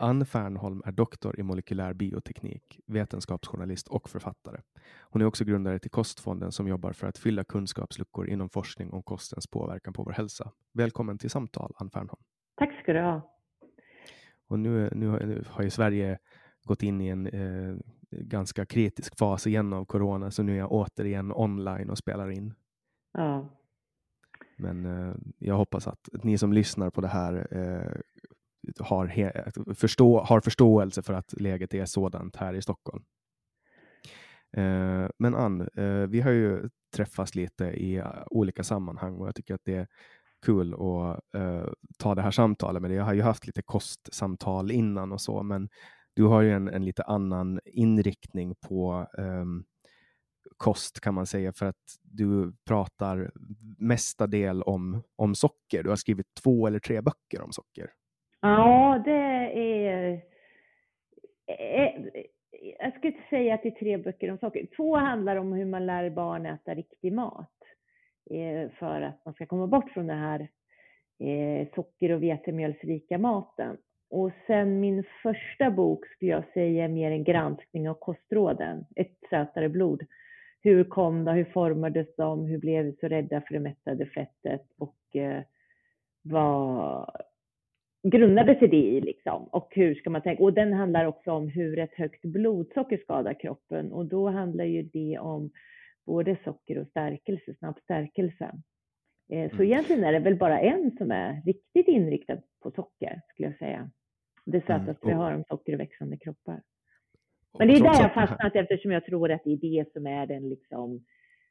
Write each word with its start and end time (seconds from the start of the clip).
Ann 0.00 0.26
Fernholm 0.26 0.82
är 0.84 0.92
doktor 0.92 1.40
i 1.40 1.42
molekylär 1.42 1.92
bioteknik, 1.92 2.80
vetenskapsjournalist 2.86 3.88
och 3.88 4.08
författare. 4.08 4.60
Hon 5.00 5.22
är 5.22 5.26
också 5.26 5.44
grundare 5.44 5.78
till 5.78 5.90
Kostfonden 5.90 6.52
som 6.52 6.68
jobbar 6.68 6.92
för 6.92 7.06
att 7.06 7.18
fylla 7.18 7.44
kunskapsluckor 7.44 8.28
inom 8.28 8.48
forskning 8.48 8.90
om 8.92 9.02
kostens 9.02 9.46
påverkan 9.46 9.92
på 9.92 10.02
vår 10.02 10.12
hälsa. 10.12 10.52
Välkommen 10.72 11.18
till 11.18 11.30
samtal, 11.30 11.72
Ann 11.76 11.90
Fernholm. 11.90 12.22
Tack 12.54 12.82
ska 12.82 12.92
du 12.92 13.00
ha. 13.00 13.20
Och 14.48 14.58
nu, 14.58 14.90
nu 14.94 15.44
har 15.48 15.62
ju 15.62 15.70
Sverige 15.70 16.18
gått 16.64 16.82
in 16.82 17.00
i 17.00 17.08
en 17.08 17.26
eh, 17.26 17.76
ganska 18.10 18.66
kritisk 18.66 19.18
fas 19.18 19.46
igen 19.46 19.72
av 19.72 19.84
corona, 19.84 20.30
så 20.30 20.42
nu 20.42 20.52
är 20.52 20.58
jag 20.58 20.72
återigen 20.72 21.32
online 21.32 21.90
och 21.90 21.98
spelar 21.98 22.30
in. 22.30 22.54
Ja. 23.12 23.48
Men 24.56 24.86
eh, 24.86 25.14
jag 25.38 25.56
hoppas 25.56 25.88
att 25.88 26.08
ni 26.12 26.38
som 26.38 26.52
lyssnar 26.52 26.90
på 26.90 27.00
det 27.00 27.08
här 27.08 27.48
eh, 27.50 28.00
har, 28.80 29.74
förstå, 29.74 30.20
har 30.20 30.40
förståelse 30.40 31.02
för 31.02 31.12
att 31.12 31.40
läget 31.40 31.74
är 31.74 31.84
sådant 31.84 32.36
här 32.36 32.54
i 32.54 32.62
Stockholm. 32.62 33.04
Eh, 34.56 35.08
men 35.18 35.34
Ann, 35.34 35.60
eh, 35.60 36.06
vi 36.08 36.20
har 36.20 36.30
ju 36.30 36.68
träffats 36.96 37.34
lite 37.34 37.64
i 37.64 38.02
olika 38.30 38.64
sammanhang 38.64 39.16
och 39.16 39.26
jag 39.26 39.34
tycker 39.34 39.54
att 39.54 39.64
det 39.64 39.74
är 39.74 39.86
kul 40.46 40.74
att 40.74 41.34
eh, 41.34 41.66
ta 41.98 42.14
det 42.14 42.22
här 42.22 42.30
samtalet 42.30 42.82
med 42.82 42.90
dig. 42.90 42.98
Jag 42.98 43.04
har 43.04 43.14
ju 43.14 43.22
haft 43.22 43.46
lite 43.46 43.62
kostsamtal 43.62 44.70
innan 44.70 45.12
och 45.12 45.20
så, 45.20 45.42
men 45.42 45.68
du 46.14 46.24
har 46.24 46.42
ju 46.42 46.52
en, 46.52 46.68
en 46.68 46.84
lite 46.84 47.02
annan 47.02 47.60
inriktning 47.64 48.54
på 48.60 49.06
ehm, 49.18 49.64
kost 50.56 51.00
kan 51.00 51.14
man 51.14 51.26
säga, 51.26 51.52
för 51.52 51.66
att 51.66 51.98
du 52.02 52.54
pratar 52.64 53.32
mestadel 53.78 54.62
om, 54.62 55.02
om 55.16 55.34
socker. 55.34 55.82
Du 55.82 55.88
har 55.88 55.96
skrivit 55.96 56.26
två 56.42 56.66
eller 56.66 56.78
tre 56.78 57.00
böcker 57.00 57.42
om 57.42 57.52
socker. 57.52 57.90
Ja, 58.40 59.02
det 59.04 59.12
är... 59.12 60.22
Eh, 61.46 61.84
eh, 61.84 62.02
jag 62.78 62.94
skulle 62.94 63.12
inte 63.12 63.28
säga 63.30 63.54
att 63.54 63.62
det 63.62 63.68
är 63.68 63.80
tre 63.80 63.96
böcker 63.96 64.30
om 64.30 64.38
socker. 64.38 64.66
Två 64.76 64.96
handlar 64.96 65.36
om 65.36 65.52
hur 65.52 65.64
man 65.64 65.86
lär 65.86 66.10
barn 66.10 66.46
äta 66.46 66.74
riktig 66.74 67.12
mat 67.12 67.54
eh, 68.30 68.70
för 68.70 69.02
att 69.02 69.24
man 69.24 69.34
ska 69.34 69.46
komma 69.46 69.66
bort 69.66 69.90
från 69.90 70.06
den 70.06 70.18
här 70.18 70.48
socker 71.74 72.12
och 72.12 72.22
vetemjölsrika 72.22 73.18
maten. 73.18 73.76
Och 74.10 74.30
sen 74.46 74.80
min 74.80 75.04
första 75.22 75.70
bok 75.70 76.06
skulle 76.06 76.30
jag 76.30 76.44
säga 76.52 76.84
är 76.84 76.88
mer 76.88 77.10
en 77.10 77.24
granskning 77.24 77.88
av 77.88 77.94
kostråden, 77.94 78.84
Ett 78.96 79.18
sötare 79.30 79.68
blod. 79.68 80.02
Hur 80.62 80.84
kom 80.84 81.24
de? 81.24 81.34
hur 81.34 81.44
formades 81.44 82.16
de, 82.16 82.46
hur 82.46 82.58
blev 82.58 82.84
vi 82.84 82.92
så 83.00 83.08
rädda 83.08 83.40
för 83.40 83.54
det 83.54 83.60
mättade 83.60 84.06
fettet 84.06 84.66
och 84.78 85.16
eh, 85.16 85.42
vad, 86.22 87.10
grundade 88.02 88.58
sig 88.58 88.68
det 88.68 88.76
i 88.76 89.00
liksom. 89.00 89.44
Och 89.44 89.68
hur 89.70 89.94
ska 89.94 90.10
man 90.10 90.22
tänka? 90.22 90.42
Och 90.42 90.52
den 90.52 90.72
handlar 90.72 91.04
också 91.04 91.32
om 91.32 91.48
hur 91.48 91.78
ett 91.78 91.94
högt 91.94 92.22
blodsocker 92.22 92.98
skadar 92.98 93.40
kroppen 93.40 93.92
och 93.92 94.06
då 94.06 94.28
handlar 94.28 94.64
ju 94.64 94.82
det 94.82 95.18
om 95.18 95.50
både 96.06 96.36
socker 96.44 96.78
och 96.78 96.86
stärkelse, 96.86 97.54
snabb 97.54 97.78
stärkelse. 97.84 98.44
Eh, 99.32 99.50
så 99.50 99.54
mm. 99.54 99.66
egentligen 99.66 100.04
är 100.04 100.12
det 100.12 100.18
väl 100.18 100.36
bara 100.36 100.60
en 100.60 100.96
som 100.98 101.10
är 101.10 101.42
riktigt 101.46 101.88
inriktad 101.88 102.38
på 102.62 102.70
socker 102.70 103.20
skulle 103.28 103.48
jag 103.48 103.58
säga. 103.58 103.90
Det 104.44 104.70
mm, 104.70 104.80
sötaste 104.80 105.06
mm. 105.06 105.18
vi 105.18 105.24
har 105.24 105.34
om 105.34 105.44
socker 105.48 105.74
och 105.74 105.80
växande 105.80 106.16
kroppar. 106.16 106.62
Men 107.58 107.68
det 107.68 107.74
är 107.74 107.80
där 107.80 108.02
jag 108.02 108.14
fastnat 108.14 108.56
eftersom 108.56 108.90
jag 108.90 109.04
tror 109.04 109.30
att 109.30 109.44
det 109.44 109.52
är 109.52 109.56
det 109.56 109.92
som 109.92 110.06
är 110.06 110.26
den 110.26 110.48
liksom 110.48 111.04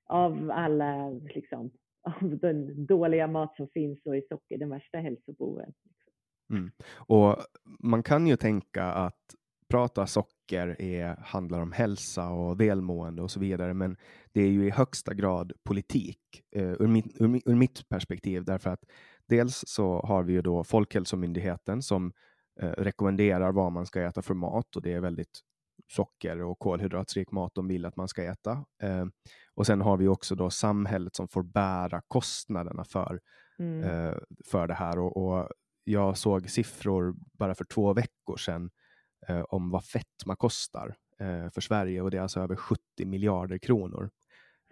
av 0.05 0.51
alla 0.53 1.09
liksom 1.09 1.71
av 2.01 2.37
den 2.39 2.85
dåliga 2.85 3.27
mat 3.27 3.55
som 3.55 3.67
finns 3.67 4.03
så 4.03 4.15
är 4.15 4.23
socker 4.29 4.57
den 4.57 4.69
värsta 4.69 4.97
hälsoboven. 4.97 5.73
Mm. 6.49 6.71
Och 6.95 7.37
man 7.79 8.03
kan 8.03 8.27
ju 8.27 8.35
tänka 8.35 8.83
att 8.83 9.35
prata 9.69 10.07
socker 10.07 10.81
är, 10.81 11.15
handlar 11.15 11.61
om 11.61 11.71
hälsa 11.71 12.29
och 12.29 12.61
välmående 12.61 13.21
och 13.21 13.31
så 13.31 13.39
vidare, 13.39 13.73
men 13.73 13.97
det 14.33 14.41
är 14.41 14.47
ju 14.47 14.67
i 14.67 14.69
högsta 14.69 15.13
grad 15.13 15.53
politik 15.63 16.19
eh, 16.55 16.71
ur, 16.71 16.87
mitt, 16.87 17.21
ur, 17.21 17.41
ur, 17.45 17.55
mitt 17.55 17.89
perspektiv, 17.89 18.45
därför 18.45 18.69
att 18.69 18.83
dels 19.27 19.63
så 19.67 20.01
har 20.01 20.23
vi 20.23 20.33
ju 20.33 20.41
då 20.41 20.63
Folkhälsomyndigheten 20.63 21.81
som 21.81 22.13
eh, 22.61 22.69
rekommenderar 22.69 23.51
vad 23.51 23.71
man 23.71 23.85
ska 23.85 24.01
äta 24.01 24.21
för 24.21 24.33
mat 24.33 24.75
och 24.75 24.81
det 24.81 24.93
är 24.93 24.99
väldigt 24.99 25.41
socker 25.87 26.41
och 26.41 26.59
kolhydratrik 26.59 27.31
mat 27.31 27.51
de 27.55 27.67
vill 27.67 27.85
att 27.85 27.95
man 27.95 28.07
ska 28.07 28.23
äta. 28.23 28.51
Eh, 28.83 29.05
och 29.55 29.65
sen 29.65 29.81
har 29.81 29.97
vi 29.97 30.07
också 30.07 30.35
då 30.35 30.49
samhället 30.49 31.15
som 31.15 31.27
får 31.27 31.43
bära 31.43 32.01
kostnaderna 32.07 32.83
för, 32.83 33.19
mm. 33.59 33.83
eh, 33.83 34.17
för 34.45 34.67
det 34.67 34.73
här. 34.73 34.99
Och, 34.99 35.17
och, 35.17 35.49
jag 35.89 36.17
såg 36.17 36.49
siffror 36.49 37.15
bara 37.33 37.55
för 37.55 37.65
två 37.65 37.93
veckor 37.93 38.37
sedan 38.37 38.69
eh, 39.27 39.41
om 39.41 39.71
vad 39.71 39.85
fetma 39.85 40.35
kostar 40.35 40.95
eh, 41.19 41.49
för 41.49 41.61
Sverige 41.61 42.01
och 42.01 42.11
det 42.11 42.17
är 42.17 42.21
alltså 42.21 42.39
över 42.39 42.55
70 42.55 42.81
miljarder 43.05 43.57
kronor 43.57 44.09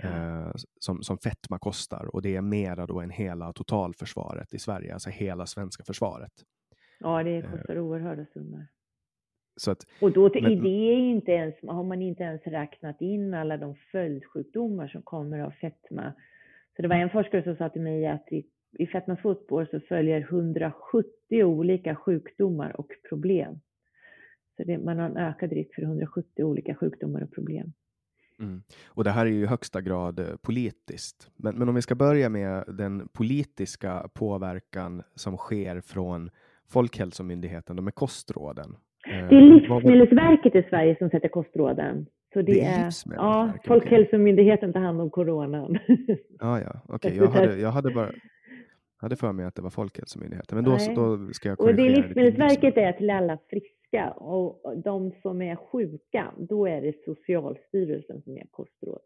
eh, 0.03 0.51
som, 0.79 1.03
som 1.03 1.17
fetma 1.17 1.59
kostar 1.59 2.15
och 2.15 2.21
det 2.21 2.35
är 2.35 2.41
mera 2.41 2.85
då 2.85 3.01
än 3.01 3.09
hela 3.09 3.53
totalförsvaret 3.53 4.53
i 4.53 4.59
Sverige, 4.59 4.93
alltså 4.93 5.09
hela 5.09 5.45
svenska 5.45 5.83
försvaret. 5.83 6.33
Ja, 6.99 7.23
det 7.23 7.41
kostar 7.41 7.75
eh, 7.75 7.83
oerhörda 7.83 8.25
summor. 8.33 8.67
Att, 9.67 9.85
och 10.01 10.11
då 10.11 10.31
men, 10.33 10.51
i 10.51 10.55
det 10.55 10.93
inte 10.93 11.31
ens, 11.31 11.55
har 11.67 11.83
man 11.83 12.01
inte 12.01 12.23
ens 12.23 12.41
räknat 12.47 13.01
in 13.01 13.33
alla 13.33 13.57
de 13.57 13.75
följdsjukdomar 13.75 14.87
som 14.87 15.01
kommer 15.01 15.39
av 15.39 15.51
fetma. 15.51 16.13
Så 16.75 16.81
det 16.81 16.87
var 16.87 16.95
en 16.95 17.09
forskare 17.09 17.43
som 17.43 17.55
sa 17.55 17.69
till 17.69 17.81
mig 17.81 18.07
att 18.07 18.31
i, 18.31 18.45
i 18.79 18.88
fetmas 18.88 19.21
fotspår 19.21 19.68
så 19.71 19.79
följer 19.79 20.21
170 20.21 21.44
olika 21.44 21.95
sjukdomar 21.95 22.79
och 22.79 22.88
problem. 23.09 23.59
Så 24.57 24.63
det, 24.63 24.77
man 24.77 25.00
har 25.00 25.06
en 25.06 25.18
ökad 25.18 25.51
risk 25.51 25.75
för 25.75 25.81
170 25.81 26.44
olika 26.44 26.75
sjukdomar 26.75 27.24
och 27.24 27.31
problem. 27.31 27.74
Mm. 28.39 28.62
Och 28.88 29.03
det 29.03 29.09
här 29.09 29.25
är 29.25 29.29
ju 29.29 29.44
i 29.44 29.45
högsta 29.45 29.81
grad 29.81 30.19
eh, 30.19 30.25
politiskt. 30.41 31.31
Men, 31.35 31.56
men 31.56 31.69
om 31.69 31.75
vi 31.75 31.81
ska 31.81 31.95
börja 31.95 32.29
med 32.29 32.63
den 32.68 33.07
politiska 33.07 34.09
påverkan 34.13 35.03
som 35.15 35.38
sker 35.38 35.81
från 35.81 36.30
Folkhälsomyndigheten, 36.69 37.75
de 37.75 37.88
är 37.88 37.91
kostråden. 37.91 38.75
Eh, 39.07 39.30
det 39.30 39.35
är 39.35 39.41
Livsmedelsverket 39.41 40.56
i 40.56 40.69
Sverige 40.69 40.95
som 41.00 41.09
sätter 41.09 41.27
kostråden. 41.27 42.06
Så 42.33 42.41
det, 42.41 42.53
det 42.53 42.62
är, 42.62 42.91
ja, 43.15 43.53
Folkhälsomyndigheten 43.65 44.73
tar 44.73 44.80
hand 44.80 45.01
om 45.01 45.09
coronan. 45.09 45.80
Ja, 46.39 46.62
ja, 46.62 46.81
okej. 46.88 47.12
Okay. 47.12 47.18
Jag, 47.18 47.27
hade, 47.27 47.59
jag 47.59 47.71
hade 47.71 47.91
bara 47.91 48.12
hade 48.97 49.15
för 49.15 49.31
mig 49.31 49.45
att 49.45 49.55
det 49.55 49.61
var 49.61 49.69
Folkhälsomyndigheten, 49.69 50.55
men 50.55 50.65
då, 50.65 50.77
då 50.95 51.33
ska 51.33 51.49
jag. 51.49 51.61
Och 51.61 51.75
det 51.75 51.89
Livsmedelsverket 51.89 52.77
är 52.77 52.91
till 52.91 53.09
alla 53.09 53.38
friska 53.49 54.11
och 54.11 54.77
de 54.83 55.11
som 55.21 55.41
är 55.41 55.55
sjuka, 55.55 56.33
då 56.38 56.67
är 56.67 56.81
det 56.81 56.94
Socialstyrelsen 57.05 58.21
som 58.21 58.33
ger 58.35 58.47
kostråd. 58.51 59.01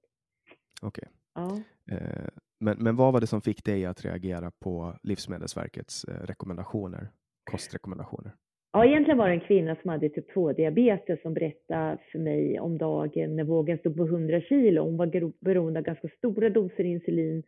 Okej. 0.81 1.07
Okay. 1.07 1.09
Ja. 1.33 1.61
Eh, 1.95 2.29
men, 2.59 2.77
men 2.79 2.95
vad 2.95 3.13
var 3.13 3.21
det 3.21 3.27
som 3.27 3.41
fick 3.41 3.65
dig 3.65 3.85
att 3.85 4.05
reagera 4.05 4.51
på 4.51 4.93
Livsmedelsverkets 5.03 6.03
eh, 6.03 6.25
rekommendationer, 6.25 7.09
kostrekommendationer? 7.51 8.35
Ja, 8.73 8.85
egentligen 8.85 9.17
var 9.17 9.27
det 9.27 9.33
en 9.33 9.39
kvinna 9.39 9.75
som 9.81 9.89
hade 9.89 10.09
typ 10.09 10.35
2-diabetes 10.35 11.21
som 11.21 11.33
berättade 11.33 11.97
för 12.11 12.19
mig 12.19 12.59
om 12.59 12.77
dagen 12.77 13.35
när 13.35 13.43
vågen 13.43 13.77
stod 13.77 13.97
på 13.97 14.03
100 14.03 14.41
kilo. 14.41 14.83
Hon 14.83 14.97
var 14.97 15.31
beroende 15.45 15.79
av 15.79 15.85
ganska 15.85 16.07
stora 16.17 16.49
doser 16.49 16.83
insulin 16.83 17.43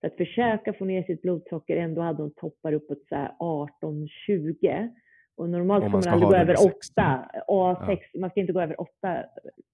för 0.00 0.06
att 0.06 0.16
försöka 0.16 0.72
få 0.72 0.84
ner 0.84 1.02
sitt 1.02 1.22
blodsocker. 1.22 1.76
Ändå 1.76 2.02
hade 2.02 2.22
hon 2.22 2.34
toppar 2.36 2.72
uppåt 2.72 3.02
18-20. 3.40 4.90
Och 5.36 5.50
normalt 5.50 5.84
ska 5.84 5.90
man, 5.90 6.02
man 6.04 6.14
aldrig 6.14 6.30
gå 6.30 6.36
över 6.36 6.54
8. 6.66 7.30
A6, 7.48 7.98
ja. 8.12 8.20
Man 8.20 8.30
ska 8.30 8.40
inte 8.40 8.52
gå 8.52 8.60
över 8.60 8.80
8, 8.80 8.90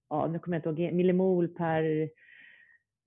ja, 0.09 0.27
nu 0.27 0.39
kommer 0.39 0.57
jag 0.57 0.71
inte 0.71 0.83
ihåg, 0.83 0.93
millimol 0.93 1.47
per 1.47 2.09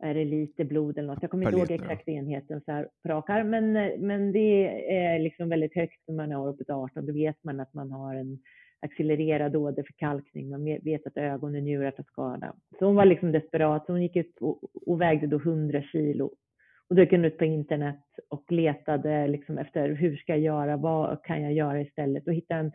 är 0.03 0.15
det 0.15 0.25
liter 0.25 0.65
blod 0.65 0.99
eller 0.99 1.09
något. 1.09 1.23
Jag 1.23 1.31
kommer 1.31 1.47
inte 1.47 1.59
ihåg 1.59 1.83
exakt 1.83 2.09
enheten 2.09 2.61
så 2.65 2.73
här 2.73 2.89
på 3.03 3.09
rak 3.09 3.31
arm, 3.31 3.51
men, 3.51 3.73
men 4.07 4.33
det 4.33 4.91
är 4.97 5.19
liksom 5.19 5.49
väldigt 5.49 5.75
högt 5.75 6.01
när 6.07 6.15
man 6.15 6.33
är 6.33 6.49
uppåt 6.49 6.71
18. 6.71 7.07
Då 7.07 7.13
vet 7.13 7.45
man 7.45 7.61
att 7.61 7.75
man 7.75 7.91
har 7.91 8.15
en 8.15 8.39
accelererad 8.81 9.57
åderförkalkning. 9.57 10.51
Man 10.51 10.65
vet 10.65 11.07
att 11.07 11.17
ögon 11.17 11.55
och 11.55 11.63
njurar 11.63 11.91
tar 11.91 12.05
skada. 12.05 12.55
Så 12.79 12.85
hon 12.85 12.95
var 12.95 13.05
liksom 13.05 13.33
desperat. 13.33 13.87
Så 13.87 13.93
hon 13.93 14.03
gick 14.03 14.17
ut 14.17 14.39
och, 14.41 14.59
och 14.87 15.01
vägde 15.01 15.27
då 15.27 15.37
100 15.37 15.83
kilo. 15.83 16.31
Och 16.89 16.97
dök 16.97 17.13
ut 17.13 17.39
på 17.39 17.45
internet 17.45 18.05
och 18.29 18.53
letade 18.53 19.29
liksom 19.29 19.59
efter 19.59 19.89
hur 19.89 20.17
ska 20.17 20.33
jag 20.33 20.41
göra? 20.41 20.77
Vad 20.77 21.25
kan 21.25 21.43
jag 21.43 21.53
göra 21.53 21.81
istället? 21.81 22.27
Och 22.27 22.35
hittade 22.35 22.61
en 22.61 22.73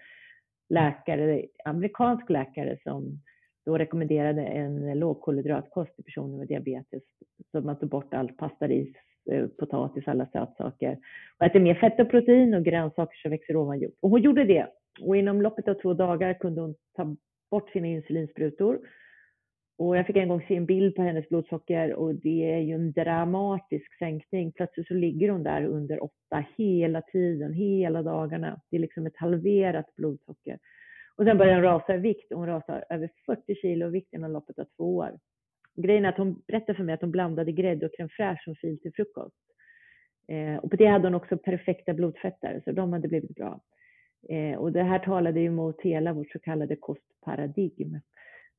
läkare, 0.70 1.46
amerikansk 1.66 2.30
läkare 2.30 2.78
som 2.84 3.22
då 3.66 3.78
rekommenderade 3.78 4.42
en 4.42 5.00
lågkolhydratkost 5.00 5.96
till 5.96 6.04
personer 6.04 6.38
med 6.38 6.48
diabetes. 6.48 7.04
Så 7.52 7.62
man 7.62 7.80
tog 7.80 7.90
bort 7.90 8.14
allt 8.14 8.38
pasta, 8.38 8.68
ris, 8.68 8.96
eh, 9.32 9.48
potatis, 9.48 10.08
alla 10.08 10.26
sötsaker. 10.26 10.98
Och 11.40 11.46
äter 11.46 11.60
mer 11.60 11.76
fett 11.76 12.00
och 12.00 12.10
protein 12.10 12.54
och 12.54 12.64
grönsaker 12.64 13.18
som 13.22 13.32
växer 13.32 13.56
ovan 13.56 13.80
jord. 13.80 13.94
Och 14.02 14.10
hon 14.10 14.22
gjorde 14.22 14.44
det. 14.44 14.68
Och 15.02 15.18
inom 15.18 15.42
loppet 15.42 15.68
av 15.68 15.74
två 15.74 15.94
dagar 15.94 16.34
kunde 16.34 16.62
hon 16.62 16.76
ta 16.96 17.16
bort 17.52 17.70
sina 17.70 17.88
insulinsprutor. 17.88 18.80
Och 19.84 19.98
jag 19.98 20.08
fick 20.08 20.16
en 20.16 20.28
gång 20.28 20.46
se 20.48 20.56
en 20.56 20.66
bild 20.66 20.96
på 20.96 21.02
hennes 21.02 21.30
blodsocker 21.30 21.94
och 21.94 22.16
det 22.16 22.54
är 22.54 22.60
ju 22.60 22.74
en 22.74 22.92
dramatisk 22.92 23.98
sänkning. 23.98 24.52
Plötsligt 24.52 24.88
så 24.88 24.94
ligger 24.94 25.30
hon 25.30 25.44
där 25.44 25.66
under 25.66 26.04
åtta 26.04 26.46
hela 26.58 27.02
tiden, 27.02 27.54
hela 27.54 28.04
dagarna. 28.04 28.62
Det 28.70 28.78
är 28.78 28.82
liksom 28.82 29.06
ett 29.06 29.18
halverat 29.18 29.96
blodsocker. 29.96 30.60
Och 31.16 31.26
sen 31.26 31.38
börjar 31.38 31.54
hon 31.54 31.64
rasa 31.64 31.96
i 31.96 31.98
vikt 31.98 32.34
hon 32.34 32.48
rasar 32.48 32.86
över 32.90 33.10
40 33.26 33.56
kilo 33.56 33.88
i 33.88 33.90
vikt 33.90 34.14
inom 34.14 34.32
loppet 34.32 34.60
av 34.60 34.66
två 34.78 34.96
år. 34.96 35.20
Grejen 35.76 36.06
är 36.06 36.10
att 36.10 36.18
hon 36.18 36.42
berättade 36.48 36.76
för 36.76 36.84
mig 36.84 36.94
att 36.94 37.02
hon 37.02 37.12
blandade 37.12 37.52
grädde 37.52 37.86
och 37.86 37.92
crème 37.92 38.10
fraîche 38.10 38.44
som 38.44 38.56
fil 38.56 38.80
till 38.82 38.94
frukost. 38.94 39.36
Eh, 40.28 40.56
och 40.56 40.72
på 40.72 40.76
det 40.76 40.88
hade 40.88 41.08
hon 41.08 41.16
också 41.16 41.38
perfekta 41.38 41.94
blodfetter, 41.94 42.62
så 42.66 42.72
de 42.72 42.94
hade 42.94 43.08
blivit 43.08 43.36
bra. 43.36 43.62
Eh, 44.30 44.58
och 44.60 44.72
det 44.72 44.84
här 44.84 45.00
talade 45.00 45.40
ju 45.40 45.50
mot 45.50 45.82
hela 45.82 46.14
vårt 46.14 46.32
så 46.32 46.40
kallade 46.40 46.76
kostparadigm. 46.76 48.00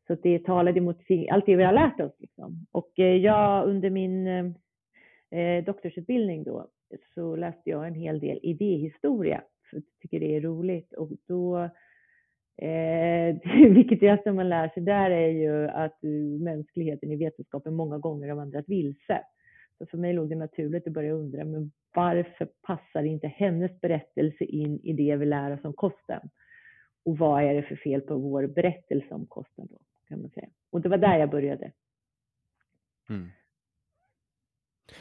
Så 0.06 0.14
det 0.14 0.38
talade 0.38 0.78
emot 0.78 1.00
allt 1.30 1.46
det 1.46 1.56
vi 1.56 1.64
har 1.64 1.72
lärt 1.72 2.00
oss. 2.00 2.14
Liksom. 2.18 2.66
Och 2.72 2.98
eh, 2.98 3.16
jag 3.16 3.68
under 3.68 3.90
min 3.90 4.26
eh, 4.26 5.40
eh, 5.40 5.64
doktorsutbildning 5.64 6.44
då 6.44 6.68
så 7.14 7.36
läste 7.36 7.70
jag 7.70 7.86
en 7.86 7.94
hel 7.94 8.20
del 8.20 8.38
idéhistoria, 8.42 9.42
för 9.70 9.76
jag 9.76 9.84
tycker 10.00 10.20
det 10.20 10.36
är 10.36 10.40
roligt. 10.40 10.92
Och 10.92 11.10
då 11.28 11.70
Eh, 12.56 13.36
det 13.44 13.68
viktigaste 13.68 14.32
man 14.32 14.48
lär 14.48 14.68
sig 14.68 14.82
där 14.82 15.10
är 15.10 15.28
ju 15.28 15.68
att 15.68 16.04
eh, 16.04 16.10
mänskligheten 16.40 17.12
i 17.12 17.16
vetenskapen 17.16 17.74
många 17.74 17.98
gånger 17.98 18.28
har 18.28 18.36
vandrat 18.36 18.64
vilse. 18.68 19.20
Så 19.78 19.86
för 19.86 19.98
mig 19.98 20.12
låg 20.12 20.28
det 20.28 20.34
naturligt 20.34 20.86
att 20.86 20.92
börja 20.92 21.12
undra, 21.12 21.44
men 21.44 21.72
varför 21.94 22.48
passar 22.62 23.02
inte 23.02 23.28
hennes 23.28 23.80
berättelse 23.80 24.44
in 24.44 24.80
i 24.80 24.92
det 24.92 25.16
vi 25.16 25.26
lär 25.26 25.52
oss 25.52 25.64
om 25.64 25.72
kosten? 25.72 26.20
Och 27.04 27.18
vad 27.18 27.42
är 27.42 27.54
det 27.54 27.62
för 27.62 27.76
fel 27.76 28.00
på 28.00 28.16
vår 28.16 28.46
berättelse 28.46 29.14
om 29.14 29.26
kosten 29.26 29.68
då, 29.70 29.78
kan 30.08 30.20
man 30.20 30.30
säga. 30.30 30.48
Och 30.70 30.80
det 30.80 30.88
var 30.88 30.98
där 30.98 31.18
jag 31.18 31.30
började. 31.30 31.72
Mm. 33.08 33.28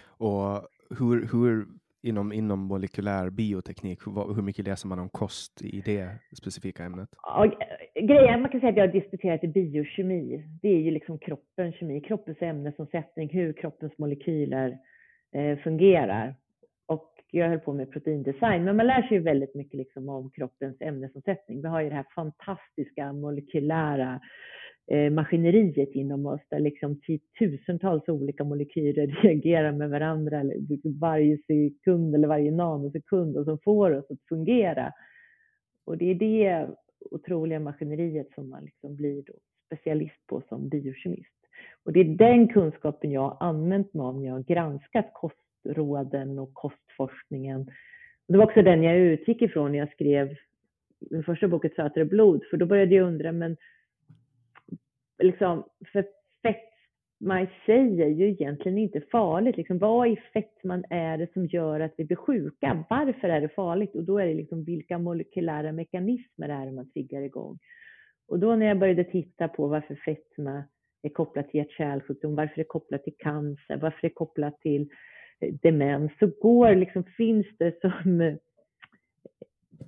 Och 0.05 0.67
hur, 0.99 1.27
hur 1.31 1.67
inom, 2.03 2.33
inom 2.33 2.59
molekylär 2.59 3.29
bioteknik, 3.29 4.07
hur, 4.07 4.35
hur 4.35 4.41
mycket 4.41 4.67
läser 4.67 4.87
man 4.87 4.99
om 4.99 5.09
kost 5.09 5.61
i 5.61 5.81
det 5.81 6.09
specifika 6.37 6.83
ämnet? 6.83 7.09
Ja, 7.23 7.51
grejen, 7.95 8.41
man 8.41 8.51
kan 8.51 8.59
säga 8.59 8.69
att 8.69 8.77
jag 8.77 8.87
har 8.87 8.93
disputerat 8.93 9.43
i 9.43 9.47
biokemi. 9.47 10.43
Det 10.61 10.67
är 10.67 10.79
ju 10.79 10.91
liksom 10.91 11.19
kroppens 11.19 11.75
kemi, 11.75 12.01
kroppens 12.01 12.41
ämnesomsättning, 12.41 13.29
hur 13.29 13.53
kroppens 13.53 13.97
molekyler 13.97 14.77
eh, 15.31 15.57
fungerar. 15.57 16.35
Och 16.85 17.13
jag 17.31 17.49
höll 17.49 17.59
på 17.59 17.73
med 17.73 17.91
proteindesign, 17.91 18.63
men 18.63 18.75
man 18.75 18.87
lär 18.87 19.01
sig 19.01 19.17
ju 19.17 19.19
väldigt 19.19 19.55
mycket 19.55 19.77
liksom 19.77 20.09
om 20.09 20.29
kroppens 20.29 20.77
ämnesomsättning. 20.79 21.61
Vi 21.61 21.67
har 21.67 21.81
ju 21.81 21.89
det 21.89 21.95
här 21.95 22.05
fantastiska 22.15 23.13
molekylära 23.13 24.13
eh, 24.13 24.19
Eh, 24.87 25.11
maskineriet 25.11 25.95
inom 25.95 26.25
oss 26.25 26.41
där 26.49 26.59
liksom 26.59 27.01
tusentals 27.39 28.09
olika 28.09 28.43
molekyler 28.43 29.07
reagerar 29.23 29.71
med 29.71 29.89
varandra 29.89 30.43
varje 30.99 31.37
sekund 31.37 32.15
eller 32.15 32.27
varje 32.27 32.51
nanosekund 32.51 33.37
och 33.37 33.45
som 33.45 33.59
får 33.59 33.91
oss 33.91 34.05
att 34.11 34.27
fungera. 34.29 34.91
Och 35.85 35.97
det 35.97 36.11
är 36.11 36.15
det 36.15 36.67
otroliga 37.11 37.59
maskineriet 37.59 38.27
som 38.35 38.49
man 38.49 38.65
liksom 38.65 38.95
blir 38.95 39.23
då 39.23 39.33
specialist 39.65 40.27
på 40.27 40.41
som 40.49 40.69
biokemist. 40.69 41.29
Och 41.83 41.93
det 41.93 41.99
är 41.99 42.03
den 42.03 42.47
kunskapen 42.47 43.11
jag 43.11 43.21
har 43.21 43.37
använt 43.39 43.93
mig 43.93 44.03
av 44.03 44.19
när 44.19 44.27
jag 44.27 44.33
har 44.33 44.43
granskat 44.43 45.11
kostråden 45.13 46.39
och 46.39 46.53
kostforskningen. 46.53 47.71
Det 48.27 48.37
var 48.37 48.45
också 48.45 48.61
den 48.61 48.83
jag 48.83 48.97
utgick 48.97 49.41
ifrån 49.41 49.71
när 49.71 49.79
jag 49.79 49.91
skrev 49.91 50.35
min 51.11 51.23
första 51.23 51.47
bok 51.47 51.65
Ett 51.65 51.75
sötare 51.75 52.05
blod, 52.05 52.43
för 52.49 52.57
då 52.57 52.65
började 52.65 52.95
jag 52.95 53.07
undra, 53.07 53.31
men 53.31 53.57
liksom, 55.23 55.63
för 55.91 56.05
fetma 56.41 57.41
i 57.41 57.49
sig 57.65 58.01
är 58.01 58.07
ju 58.07 58.29
egentligen 58.29 58.77
inte 58.77 59.01
farligt. 59.11 59.57
Liksom, 59.57 59.77
vad 59.77 60.07
i 60.07 60.15
fettman 60.33 60.83
är 60.89 61.17
det 61.17 61.33
som 61.33 61.45
gör 61.45 61.79
att 61.79 61.93
vi 61.97 62.05
blir 62.05 62.17
sjuka? 62.17 62.85
Varför 62.89 63.29
är 63.29 63.41
det 63.41 63.49
farligt? 63.49 63.95
Och 63.95 64.03
då 64.03 64.19
är 64.19 64.25
det 64.25 64.33
liksom 64.33 64.63
vilka 64.63 64.97
molekylära 64.97 65.71
mekanismer 65.71 66.49
är 66.49 66.65
det 66.65 66.71
man 66.71 66.91
triggar 66.91 67.21
igång? 67.21 67.59
Och 68.27 68.39
då 68.39 68.55
när 68.55 68.65
jag 68.65 68.79
började 68.79 69.03
titta 69.03 69.47
på 69.47 69.67
varför 69.67 69.95
fetma 69.95 70.63
är 71.01 71.09
kopplat 71.09 71.49
till 71.49 71.57
hjärt-kärlsjukdom, 71.57 72.35
varför 72.35 72.55
det 72.55 72.61
är 72.61 72.65
kopplat 72.65 73.03
till 73.03 73.17
cancer, 73.17 73.77
varför 73.77 73.99
det 74.01 74.07
är 74.07 74.13
kopplat 74.13 74.61
till 74.61 74.89
eh, 75.39 75.53
demens 75.53 76.11
så 76.19 76.27
går, 76.41 76.75
liksom, 76.75 77.03
finns 77.03 77.47
det 77.59 77.81
som 77.81 78.21
eh, 78.21 78.35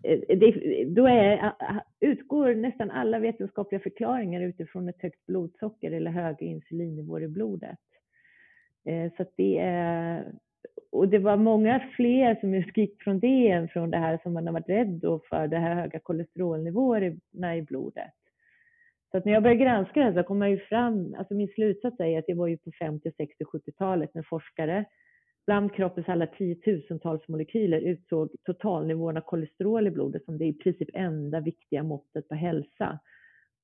Eh, 0.03 0.19
eh, 0.29 0.37
det, 0.37 0.83
då 0.85 1.07
är, 1.07 1.33
eh, 1.33 1.51
utgår 1.99 2.55
nästan 2.55 2.91
alla 2.91 3.19
vetenskapliga 3.19 3.79
förklaringar 3.79 4.41
utifrån 4.41 4.89
ett 4.89 5.01
högt 5.01 5.25
blodsocker 5.25 5.91
eller 5.91 6.11
höga 6.11 6.45
insulinnivåer 6.45 7.21
i 7.21 7.27
blodet. 7.27 7.79
Så 9.17 9.25
det 9.37 9.57
är, 9.59 10.31
och 10.91 11.07
det 11.07 11.19
var 11.19 11.37
många 11.37 11.79
fler 11.95 12.35
som 12.35 12.53
utgick 12.53 13.03
från 13.03 13.19
det 13.19 13.49
än 13.49 13.67
från 13.67 13.91
det 13.91 13.97
här 13.97 14.19
som 14.23 14.33
man 14.33 14.47
har 14.47 14.53
varit 14.53 14.69
rädd 14.69 15.01
för, 15.29 15.47
det 15.47 15.57
här 15.57 15.75
höga 15.75 15.99
kolesterolnivåerna 15.99 17.57
i 17.57 17.61
blodet. 17.61 18.13
Så 19.11 19.17
att 19.17 19.25
när 19.25 19.33
jag 19.33 19.43
började 19.43 19.63
granska 19.63 19.99
det 19.99 20.05
här 20.05 20.13
så 20.13 20.23
kom 20.23 20.41
jag 20.41 20.51
ju 20.51 20.59
fram, 20.59 21.15
alltså 21.17 21.33
min 21.33 21.47
slutsats 21.47 21.99
är 21.99 22.19
att 22.19 22.25
det 22.27 22.33
var 22.33 22.47
ju 22.47 22.57
på 22.57 22.71
50, 22.79 23.11
60, 23.17 23.43
70-talet 23.43 24.13
när 24.13 24.23
forskare 24.23 24.85
bland 25.45 25.73
kroppens 25.73 26.09
alla 26.09 26.27
tiotusentals 26.27 27.27
molekyler 27.27 27.79
utsåg 27.79 28.29
totalnivån 28.45 29.17
av 29.17 29.21
kolesterol 29.21 29.87
i 29.87 29.91
blodet 29.91 30.25
som 30.25 30.37
det 30.37 30.45
i 30.45 30.53
princip 30.53 30.89
enda 30.93 31.39
viktiga 31.39 31.83
måttet 31.83 32.27
på 32.27 32.35
hälsa. 32.35 32.99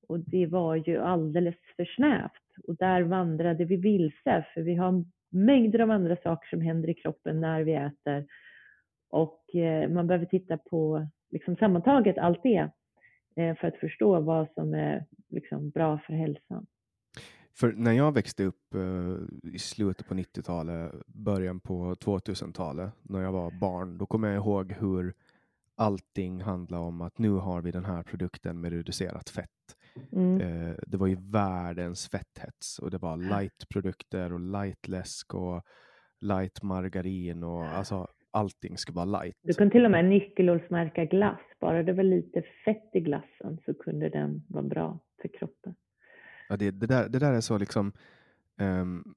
Och 0.08 0.20
det 0.20 0.46
var 0.46 0.76
ju 0.76 0.98
alldeles 0.98 1.54
för 1.76 1.84
snävt 1.84 2.66
och 2.68 2.76
där 2.76 3.02
vandrade 3.02 3.64
vi 3.64 3.76
vilse 3.76 4.46
för 4.54 4.60
vi 4.60 4.74
har 4.74 5.04
mängder 5.30 5.78
av 5.78 5.90
andra 5.90 6.16
saker 6.16 6.48
som 6.48 6.60
händer 6.60 6.90
i 6.90 6.94
kroppen 6.94 7.40
när 7.40 7.62
vi 7.62 7.72
äter 7.72 8.26
och 9.10 9.54
eh, 9.54 9.88
man 9.88 10.06
behöver 10.06 10.26
titta 10.26 10.58
på 10.58 11.06
liksom 11.30 11.56
sammantaget 11.56 12.18
allt 12.18 12.42
det 12.42 12.70
eh, 13.36 13.56
för 13.56 13.68
att 13.68 13.76
förstå 13.76 14.20
vad 14.20 14.48
som 14.54 14.74
är 14.74 15.06
liksom 15.28 15.70
bra 15.70 15.98
för 15.98 16.12
hälsan. 16.12 16.66
För 17.54 17.72
när 17.72 17.92
jag 17.92 18.14
växte 18.14 18.44
upp 18.44 18.74
eh, 18.74 19.52
i 19.54 19.58
slutet 19.58 20.08
på 20.08 20.14
90-talet, 20.14 20.92
början 21.06 21.60
på 21.60 21.94
2000-talet, 21.94 22.92
när 23.02 23.20
jag 23.20 23.32
var 23.32 23.50
barn, 23.60 23.98
då 23.98 24.06
kommer 24.06 24.28
jag 24.28 24.36
ihåg 24.36 24.72
hur 24.72 25.14
allting 25.74 26.40
handlade 26.40 26.82
om 26.82 27.00
att 27.00 27.18
nu 27.18 27.30
har 27.30 27.62
vi 27.62 27.70
den 27.70 27.84
här 27.84 28.02
produkten 28.02 28.60
med 28.60 28.72
reducerat 28.72 29.28
fett. 29.28 29.48
Mm. 30.12 30.40
Eh, 30.40 30.74
det 30.86 30.96
var 30.96 31.06
ju 31.06 31.16
världens 31.20 32.08
fetthets 32.08 32.78
och 32.78 32.90
det 32.90 32.98
var 32.98 33.16
light-produkter 33.16 34.32
och 34.32 34.40
light-läsk 34.40 35.34
och 35.34 35.62
light-margarin 36.20 37.44
och 37.44 37.64
alltså 37.64 38.08
allting 38.30 38.78
ska 38.78 38.92
vara 38.92 39.04
light. 39.04 39.36
Du 39.42 39.52
kan 39.52 39.70
till 39.70 39.84
och 39.84 39.90
med 39.90 40.04
nyckelhålsmärka 40.04 41.04
glass. 41.04 41.40
Bara 41.60 41.82
det 41.82 41.92
var 41.92 42.02
lite 42.02 42.42
fett 42.64 42.90
i 42.92 43.00
glassen 43.00 43.58
så 43.64 43.74
kunde 43.74 44.08
den 44.08 44.42
vara 44.48 44.64
bra 44.64 44.98
för 45.22 45.28
kroppen. 45.28 45.74
Ja, 46.52 46.56
det, 46.56 46.70
det, 46.70 46.86
där, 46.86 47.08
det 47.08 47.18
där 47.18 47.32
är 47.32 47.40
så 47.40 47.58
liksom 47.58 47.92
um, 48.58 49.14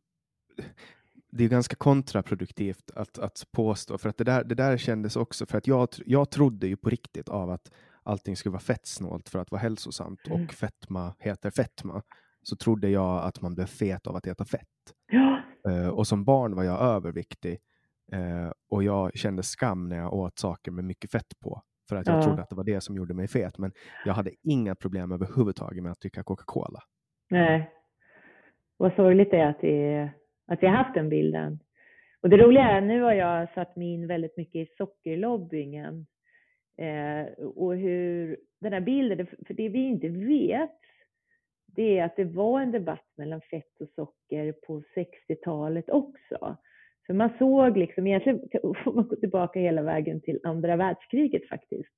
det 1.32 1.44
är 1.44 1.50
ganska 1.50 1.76
kontraproduktivt 1.76 2.92
att, 2.96 3.20
att 3.20 3.48
påstå, 3.52 3.98
för 3.98 4.10
att 4.10 4.18
det 4.18 4.24
där, 4.24 4.44
det 4.44 4.56
där 4.56 4.78
kändes 4.78 5.16
också, 5.16 5.46
för 5.46 5.58
att 5.58 5.68
jag, 5.68 5.90
jag 6.06 6.30
trodde 6.32 6.68
ju 6.68 6.78
på 6.78 6.90
riktigt 6.90 7.30
av 7.30 7.50
att 7.50 7.72
allting 8.04 8.36
skulle 8.36 8.52
vara 8.52 8.62
fettsnålt 8.62 9.30
för 9.30 9.40
att 9.40 9.52
vara 9.52 9.62
hälsosamt 9.62 10.28
mm. 10.28 10.44
och 10.44 10.54
fetma 10.54 11.16
heter 11.20 11.50
fetma, 11.50 12.02
så 12.44 12.56
trodde 12.56 12.90
jag 12.90 13.24
att 13.24 13.42
man 13.42 13.56
blev 13.56 13.66
fet 13.66 14.08
av 14.08 14.16
att 14.16 14.28
äta 14.28 14.46
fett. 14.46 14.94
Ja. 15.12 15.42
Uh, 15.68 15.88
och 15.88 16.08
som 16.08 16.26
barn 16.26 16.56
var 16.56 16.64
jag 16.64 16.82
överviktig 16.82 17.60
uh, 18.14 18.52
och 18.70 18.84
jag 18.84 19.18
kände 19.18 19.44
skam 19.44 19.90
när 19.90 19.98
jag 19.98 20.14
åt 20.14 20.40
saker 20.40 20.72
med 20.72 20.86
mycket 20.86 21.12
fett 21.12 21.40
på, 21.40 21.62
för 21.90 21.96
att 21.96 22.08
jag 22.08 22.18
ja. 22.18 22.24
trodde 22.24 22.42
att 22.42 22.50
det 22.50 22.56
var 22.56 22.64
det 22.64 22.82
som 22.82 22.96
gjorde 22.96 23.14
mig 23.14 23.28
fet. 23.28 23.58
Men 23.58 23.72
jag 24.06 24.14
hade 24.14 24.32
inga 24.44 24.76
problem 24.76 25.12
överhuvudtaget 25.12 25.84
med 25.84 25.92
att 25.92 26.00
dricka 26.00 26.24
Coca-Cola. 26.24 26.84
Nej. 27.30 27.72
Vad 28.78 28.96
sorgligt 28.96 29.32
det 29.32 29.38
är 29.38 29.48
att, 29.50 29.62
det, 29.62 30.10
att 30.48 30.64
vi 30.64 30.68
har 30.68 30.76
haft 30.76 30.94
den 30.94 31.10
bilden. 31.10 31.60
Och 32.22 32.30
det 32.30 32.38
roliga 32.38 32.64
är, 32.64 32.82
nu 32.82 33.02
har 33.02 33.14
jag 33.14 33.54
satt 33.54 33.76
mig 33.76 33.94
in 33.94 34.08
väldigt 34.08 34.38
mycket 34.38 34.56
i 34.56 34.74
sockerlobbyingen. 34.78 36.06
Eh, 36.78 37.46
och 37.46 37.76
hur 37.76 38.38
den 38.62 38.74
här 38.74 38.80
bilden, 38.80 39.28
för 39.48 39.54
det 39.54 39.70
vi 39.70 39.80
inte 39.80 40.10
vet, 40.10 40.80
det 41.68 42.00
är 42.00 42.06
att 42.06 42.16
det 42.16 42.24
var 42.24 42.62
en 42.62 42.72
debatt 42.72 43.08
mellan 43.18 43.42
fett 43.42 43.82
och 43.82 43.90
socker 43.96 44.52
på 44.52 44.82
60-talet 44.96 45.90
också. 45.90 46.58
För 47.06 47.14
man 47.14 47.30
såg 47.38 47.78
liksom, 47.78 48.08
egentligen 48.08 48.40
får 48.84 48.94
man 48.94 49.08
gå 49.08 49.16
tillbaka 49.16 49.60
hela 49.60 49.82
vägen 49.82 50.22
till 50.22 50.40
andra 50.44 50.76
världskriget 50.76 51.50
faktiskt. 51.50 51.94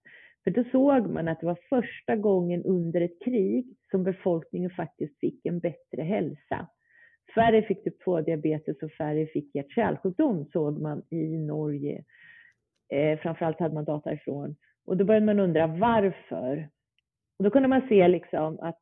För 0.48 0.52
då 0.52 0.64
såg 0.72 1.10
man 1.10 1.28
att 1.28 1.40
det 1.40 1.46
var 1.46 1.60
första 1.70 2.16
gången 2.16 2.64
under 2.64 3.02
ett 3.02 3.24
krig 3.26 3.78
som 3.92 4.04
befolkningen 4.04 4.70
faktiskt 4.70 5.20
fick 5.20 5.46
en 5.46 5.60
bättre 5.60 6.02
hälsa. 6.02 6.68
Färre 7.36 7.62
fick 7.62 7.84
typ 7.84 8.06
2-diabetes 8.06 8.84
och 8.84 8.92
färre 8.92 9.26
fick 9.26 9.56
hjärt-kärlsjukdom 9.56 10.46
såg 10.46 10.82
man 10.82 11.04
i 11.10 11.38
Norge. 11.38 12.04
Eh, 12.94 13.20
framförallt 13.20 13.60
hade 13.60 13.74
man 13.74 13.86
data 13.86 14.14
ifrån. 14.14 14.56
Och 14.86 14.98
då 14.98 15.06
började 15.06 15.26
man 15.26 15.40
undra 15.40 15.68
varför. 15.68 16.70
Och 17.38 17.44
då 17.44 17.50
kunde 17.50 17.68
man 17.68 17.88
se 17.90 18.08
liksom 18.08 18.60
att 18.60 18.80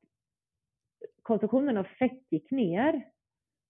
konsumtionen 1.21 1.77
av 1.77 1.83
fett 1.99 2.23
gick 2.29 2.51
ner 2.51 3.01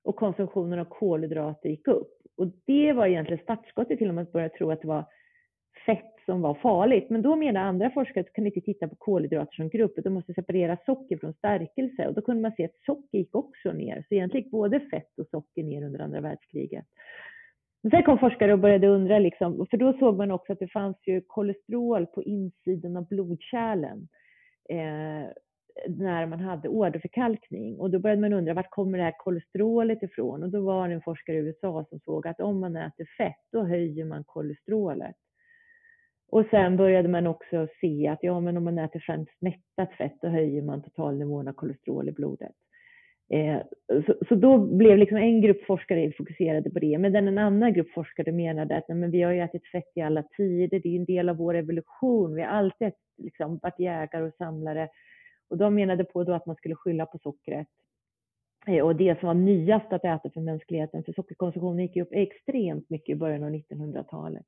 och 0.04 0.16
konsumtionen 0.16 0.80
av 0.80 0.86
kolhydrater 0.86 1.70
gick 1.70 1.88
upp. 1.88 2.14
Och 2.38 2.48
det 2.66 2.94
var 2.94 3.08
egentligen 3.08 3.44
startskottet 3.44 3.98
till 3.98 4.10
att 4.10 4.16
man 4.16 4.28
började 4.34 4.58
tro 4.58 4.72
att 4.72 4.82
det 4.82 4.88
var 4.88 5.06
fett 5.86 6.16
som 6.26 6.42
var 6.42 6.54
farligt. 6.54 7.10
Men 7.10 7.22
då 7.22 7.36
menar 7.36 7.62
andra 7.62 7.90
forskare 7.90 8.20
att 8.20 8.26
du 8.26 8.32
kan 8.32 8.46
inte 8.46 8.62
titta 8.62 8.88
på 8.88 8.96
kolhydrater 8.96 9.56
som 9.56 9.70
grupp, 9.70 9.98
utan 9.98 10.14
måste 10.14 10.34
separera 10.34 10.78
socker 10.86 11.18
från 11.18 11.34
stärkelse. 11.34 12.08
Och 12.08 12.14
då 12.14 12.22
kunde 12.22 12.42
man 12.42 12.52
se 12.58 12.66
att 12.66 12.84
socker 12.86 13.18
gick 13.18 13.36
också 13.36 13.72
ner. 13.72 14.06
Så 14.08 14.16
egentligen 14.16 14.44
gick 14.44 14.52
både 14.52 14.80
fett 14.80 15.20
och 15.20 15.28
socker 15.28 15.64
ner 15.64 15.86
under 15.86 16.00
andra 16.00 16.22
världskriget. 16.22 16.86
Men 17.84 17.92
sen 17.92 18.04
kom 18.04 18.18
forskare 18.18 18.54
och 18.54 18.60
började 18.60 18.88
undra, 18.88 19.20
liksom, 19.20 19.68
för 19.70 19.78
då 19.78 19.94
såg 19.94 20.18
man 20.18 20.32
också 20.32 20.54
att 20.54 20.60
det 20.60 20.68
fanns 20.68 20.98
ju 21.08 21.22
kolesterol 21.28 22.06
på 22.06 22.24
insidan 22.24 22.98
av 22.98 23.08
blodkärlen. 23.08 24.08
Eh, 24.70 25.30
när 25.88 26.26
man 26.26 26.40
hade 26.40 26.70
åderförkalkning. 26.70 27.80
Och 27.80 27.92
då 27.92 28.00
började 28.00 28.22
man 28.22 28.34
undra 28.34 28.54
vart 28.54 28.70
kommer 28.70 28.98
det 28.98 29.04
här 29.04 29.16
kolesterolet 29.18 30.04
ifrån? 30.04 30.44
Och 30.44 30.50
då 30.50 30.62
var 30.62 30.88
det 30.88 30.94
en 30.94 31.02
forskare 31.02 31.36
i 31.36 31.40
USA 31.40 31.86
som 31.90 32.00
såg 32.00 32.28
att 32.28 32.40
om 32.40 32.60
man 32.60 32.76
äter 32.76 33.06
fett, 33.18 33.42
då 33.52 33.64
höjer 33.64 34.06
man 34.06 34.24
kolesterolet. 34.24 35.16
Och 36.32 36.46
sen 36.52 36.78
började 36.78 37.10
man 37.10 37.28
också 37.28 37.68
se 37.82 38.08
att 38.08 38.20
ja, 38.22 38.40
men 38.40 38.58
om 38.58 38.64
man 38.64 38.80
äter 38.80 39.00
främst 39.00 39.42
mättat 39.42 39.94
fett, 39.98 40.18
då 40.22 40.28
höjer 40.28 40.62
man 40.62 40.84
totalnivån 40.84 41.48
av 41.48 41.54
kolesterol 41.54 42.10
i 42.10 42.12
blodet. 42.12 42.52
Eh, 43.30 43.62
så, 44.06 44.16
så, 44.30 44.36
då 44.36 44.58
blev 44.58 44.98
liksom 44.98 45.18
en 45.18 45.42
grupp 45.42 45.66
forskare 45.66 46.12
fokuserade 46.18 46.70
på 46.70 46.80
det, 46.80 46.98
medan 46.98 47.28
en 47.28 47.38
annan 47.38 47.74
grupp 47.74 47.92
forskare 47.92 48.32
menade 48.32 48.78
att 48.78 48.90
nej, 48.90 48.98
men 48.98 49.12
vi 49.12 49.22
har 49.22 49.32
ju 49.32 49.42
ätit 49.42 49.68
fett 49.68 49.92
i 49.96 50.02
alla 50.02 50.24
tider, 50.24 50.80
det 50.80 50.90
är 50.90 51.00
en 51.00 51.06
del 51.06 51.30
av 51.30 51.38
vår 51.38 51.56
evolution, 51.56 52.36
vi 52.36 52.42
har 52.42 52.50
alltid 52.50 52.92
liksom, 53.18 53.60
varit 53.62 53.80
jägare 53.80 54.24
och 54.24 54.34
samlare. 54.38 54.90
Och 55.50 55.58
de 55.58 55.76
menade 55.76 56.04
på 56.04 56.24
då 56.24 56.34
att 56.34 56.46
man 56.46 56.56
skulle 56.56 56.76
skylla 56.76 57.06
på 57.06 57.18
sockret. 57.18 57.68
Eh, 58.68 58.86
och 58.86 58.96
det 58.96 59.20
som 59.20 59.28
var 59.28 59.34
nyast 59.34 59.94
att 59.94 60.06
äta 60.06 60.30
för 60.30 60.42
mänskligheten, 60.42 61.04
för 61.04 61.14
sockerkonsumtionen 61.14 61.80
gick 61.80 61.96
ju 61.96 62.02
upp 62.02 62.14
extremt 62.14 62.90
mycket 62.90 63.10
i 63.16 63.16
början 63.16 63.44
av 63.44 63.50
1900-talet. 63.50 64.46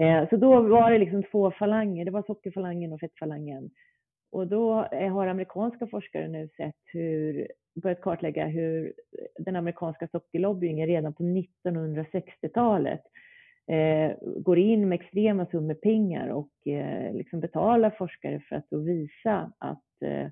Eh, 0.00 0.28
så 0.28 0.36
då 0.36 0.60
var 0.60 0.90
det 0.90 0.98
liksom 0.98 1.22
två 1.22 1.50
falanger, 1.50 2.04
det 2.04 2.10
var 2.10 2.22
sockerfalangen 2.22 2.92
och 2.92 3.00
fettfalangen. 3.00 3.70
Och 4.32 4.46
då 4.46 4.88
eh, 4.92 5.12
har 5.12 5.26
amerikanska 5.26 5.86
forskare 5.86 6.28
nu 6.28 6.48
sett 6.56 6.76
hur, 6.84 7.48
börjat 7.82 8.00
kartlägga 8.00 8.46
hur 8.46 8.92
den 9.38 9.56
amerikanska 9.56 10.08
sockerlobbyingen 10.08 10.86
redan 10.86 11.14
på 11.14 11.22
1960-talet 11.22 13.02
eh, 13.66 14.16
går 14.22 14.58
in 14.58 14.88
med 14.88 15.00
extrema 15.00 15.46
summor 15.46 15.74
pengar 15.74 16.28
och 16.28 16.66
eh, 16.66 17.14
liksom 17.14 17.40
betalar 17.40 17.90
forskare 17.90 18.40
för 18.48 18.56
att 18.56 18.66
visa 18.72 19.52
att 19.58 20.02
eh, 20.02 20.26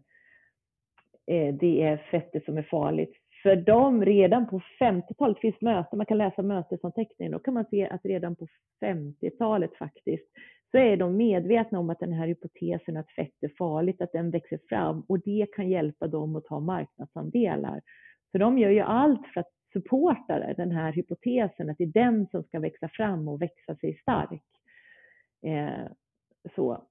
eh, 1.37 1.55
det 1.55 1.83
är 1.83 1.97
fettet 1.97 2.45
som 2.45 2.59
är 2.59 2.63
farligt 2.63 3.15
för 3.47 3.57
dem 3.57 4.05
redan 4.05 4.47
på 4.47 4.61
50-talet, 4.81 5.39
finns 5.39 5.61
möten, 5.61 5.97
man 5.97 6.07
kan 6.07 6.19
läsa 6.19 6.43
mötesanteckningen, 6.43 7.33
då 7.33 7.39
kan 7.39 7.55
man 7.55 7.65
se 7.71 7.89
att 7.89 8.05
redan 8.05 8.37
på 8.37 8.47
50-talet 8.85 9.77
faktiskt 9.77 10.25
så 10.71 10.79
är 10.79 10.97
de 10.97 11.17
medvetna 11.17 11.79
om 11.79 11.91
att 11.91 12.01
den 12.01 12.13
här 12.13 12.27
hypotesen 12.27 12.97
att 12.97 13.11
fett 13.11 13.35
är 13.41 13.53
farligt, 13.59 14.01
att 14.01 14.13
den 14.13 14.31
växer 14.31 14.59
fram 14.69 15.01
och 15.01 15.21
det 15.21 15.47
kan 15.57 15.69
hjälpa 15.69 16.07
dem 16.07 16.37
att 16.37 16.45
ta 16.45 16.61
marknadsandelar. 16.61 17.81
Så 18.33 18.39
de 18.39 18.59
gör 18.59 18.71
ju 18.71 18.81
allt 18.81 19.27
för 19.27 19.41
att 19.41 19.53
supporta 19.73 20.55
den 20.55 20.71
här 20.71 20.93
hypotesen, 20.93 21.71
att 21.71 21.79
det 21.79 21.85
är 21.85 22.05
den 22.05 22.27
som 22.27 22.43
ska 22.43 22.61
växa 22.61 22.89
fram 22.89 23.29
och 23.29 23.43
växa 23.43 23.77
sig 23.77 23.99
stark. 24.03 24.43
Eh, 25.43 25.87
så 26.55 26.87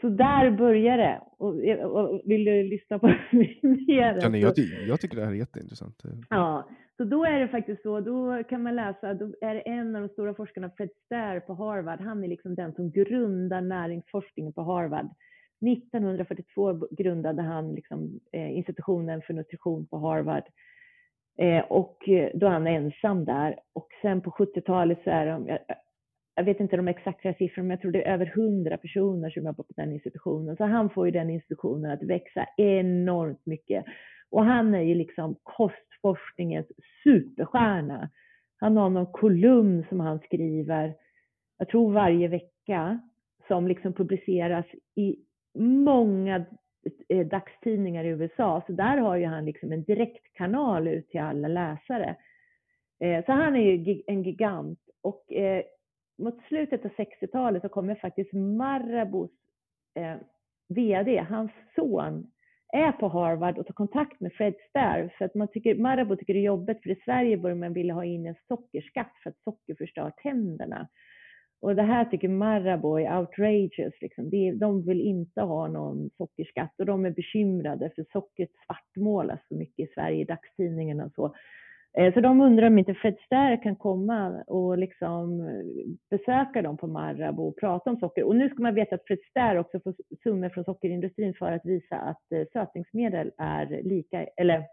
så 0.00 0.08
där 0.08 0.50
börjar 0.50 0.98
det. 0.98 1.20
Och, 1.38 1.54
vill 2.24 2.44
du 2.44 2.62
lyssna 2.62 2.98
på 2.98 3.06
mer? 3.62 4.18
Ja, 4.22 4.28
nej, 4.28 4.40
jag, 4.40 4.58
jag 4.88 5.00
tycker 5.00 5.16
det 5.16 5.24
här 5.24 5.32
är 5.32 5.36
jätteintressant. 5.36 6.02
Ja, 6.30 6.68
så 6.96 7.04
då 7.04 7.24
är 7.24 7.40
det 7.40 7.48
faktiskt 7.48 7.82
så, 7.82 8.00
då 8.00 8.42
kan 8.44 8.62
man 8.62 8.76
läsa, 8.76 9.14
då 9.14 9.34
är 9.40 9.54
det 9.54 9.60
en 9.60 9.96
av 9.96 10.02
de 10.02 10.08
stora 10.08 10.34
forskarna, 10.34 10.70
Fred 10.76 10.90
Stair 11.06 11.40
på 11.40 11.54
Harvard, 11.54 12.00
han 12.00 12.24
är 12.24 12.28
liksom 12.28 12.54
den 12.54 12.74
som 12.74 12.90
grundar 12.90 13.60
näringsforskningen 13.60 14.52
på 14.52 14.62
Harvard. 14.62 15.08
1942 15.66 16.88
grundade 16.90 17.42
han 17.42 17.74
liksom, 17.74 18.20
eh, 18.32 18.56
institutionen 18.56 19.22
för 19.22 19.34
nutrition 19.34 19.86
på 19.86 19.98
Harvard. 19.98 20.44
Eh, 21.38 21.64
och 21.64 22.08
eh, 22.08 22.30
då 22.34 22.46
är 22.46 22.50
han 22.50 22.66
ensam 22.66 23.24
där. 23.24 23.58
Och 23.72 23.88
sen 24.02 24.20
på 24.20 24.30
70-talet 24.30 24.98
så 25.04 25.10
är 25.10 25.26
de, 25.26 25.58
jag, 26.40 26.44
vet 26.44 26.60
inte 26.60 26.76
de 26.76 26.88
exakta 26.88 27.34
siffrorna, 27.34 27.66
men 27.66 27.70
jag 27.70 27.80
tror 27.80 27.92
det 27.92 28.08
är 28.08 28.12
över 28.12 28.26
100 28.26 28.76
personer 28.76 29.30
som 29.30 29.44
jobbar 29.46 29.64
på 29.64 29.72
den 29.76 29.92
institutionen. 29.92 30.56
Så 30.56 30.64
han 30.64 30.90
får 30.90 31.06
ju 31.06 31.12
den 31.12 31.30
institutionen 31.30 31.90
att 31.90 32.02
växa 32.02 32.46
enormt 32.56 33.46
mycket. 33.46 33.84
Och 34.30 34.44
han 34.44 34.74
är 34.74 34.80
ju 34.80 34.94
liksom 34.94 35.36
kostforskningens 35.42 36.66
superstjärna. 37.04 38.10
Han 38.56 38.76
har 38.76 38.90
någon 38.90 39.12
kolumn 39.12 39.84
som 39.88 40.00
han 40.00 40.18
skriver, 40.18 40.94
jag 41.58 41.68
tror 41.68 41.92
varje 41.92 42.28
vecka, 42.28 43.00
som 43.48 43.68
liksom 43.68 43.92
publiceras 43.92 44.66
i 44.96 45.16
många 45.58 46.44
eh, 47.08 47.26
dagstidningar 47.26 48.04
i 48.04 48.08
USA. 48.08 48.62
Så 48.66 48.72
där 48.72 48.96
har 48.96 49.16
ju 49.16 49.26
han 49.26 49.44
liksom 49.44 49.72
en 49.72 49.84
direktkanal 49.84 50.88
ut 50.88 51.10
till 51.10 51.20
alla 51.20 51.48
läsare. 51.48 52.16
Eh, 53.00 53.24
så 53.24 53.32
han 53.32 53.56
är 53.56 53.60
ju 53.60 54.02
en 54.06 54.22
gigant. 54.22 54.80
Och 55.02 55.32
eh, 55.32 55.62
mot 56.20 56.42
slutet 56.48 56.84
av 56.84 56.90
60-talet 56.90 57.62
så 57.62 57.68
kommer 57.68 57.94
faktiskt 57.94 58.32
Marabous 58.32 59.30
eh, 59.94 60.16
VD, 60.68 61.18
hans 61.18 61.50
son, 61.74 62.30
är 62.72 62.92
på 62.92 63.08
Harvard 63.08 63.58
och 63.58 63.66
tar 63.66 63.74
kontakt 63.74 64.20
med 64.20 64.32
Fred 64.32 64.54
Starr. 64.68 65.14
För 65.18 65.24
att 65.24 65.34
man 65.34 65.48
tycker, 65.48 65.74
Marabou 65.74 66.16
tycker 66.16 66.34
det 66.34 66.40
är 66.40 66.44
jobbigt, 66.44 66.82
för 66.82 66.90
i 66.90 67.00
Sverige 67.04 67.36
börjar 67.36 67.56
man 67.56 67.72
vilja 67.72 67.94
ha 67.94 68.04
in 68.04 68.26
en 68.26 68.34
sockerskatt 68.48 69.12
för 69.22 69.30
att 69.30 69.42
socker 69.44 69.74
förstör 69.74 70.12
tänderna. 70.22 70.88
Och 71.60 71.76
det 71.76 71.82
här 71.82 72.04
tycker 72.04 72.28
Marabou 72.28 72.98
är 72.98 73.18
outrageous. 73.18 73.94
Liksom. 74.00 74.30
De 74.58 74.86
vill 74.86 75.00
inte 75.00 75.40
ha 75.40 75.68
någon 75.68 76.10
sockerskatt 76.16 76.74
och 76.78 76.86
de 76.86 77.04
är 77.04 77.10
bekymrade 77.10 77.90
för 77.94 78.06
sockret 78.12 78.50
svartmålas 78.66 79.40
så 79.48 79.54
mycket 79.54 79.88
i 79.88 79.92
Sverige 79.94 80.20
i 80.20 80.24
dagstidningarna 80.24 81.04
och 81.04 81.12
så. 81.14 81.34
Eh, 81.98 82.14
så 82.14 82.20
de 82.20 82.40
undrar 82.40 82.66
om 82.66 82.78
inte 82.78 82.94
Fred 82.94 83.16
Starr 83.26 83.62
kan 83.62 83.76
komma 83.76 84.44
och 84.46 84.78
liksom 84.78 85.40
eh, 85.40 86.18
besöka 86.18 86.62
dem 86.62 86.76
på 86.76 86.86
Marabou 86.86 87.48
och 87.48 87.56
prata 87.60 87.90
om 87.90 87.96
socker. 87.96 88.24
Och 88.24 88.36
nu 88.36 88.48
ska 88.48 88.62
man 88.62 88.74
veta 88.74 88.94
att 88.94 89.06
Fred 89.06 89.18
Starr 89.30 89.56
också 89.56 89.80
får 89.80 89.94
summor 90.22 90.48
från 90.48 90.64
sockerindustrin 90.64 91.34
för 91.34 91.52
att 91.52 91.64
visa 91.64 91.96
att 91.96 92.32
eh, 92.32 92.42
sötningsmedel 92.52 93.32
är 93.38 93.82
lika, 93.82 94.26
eller 94.36 94.64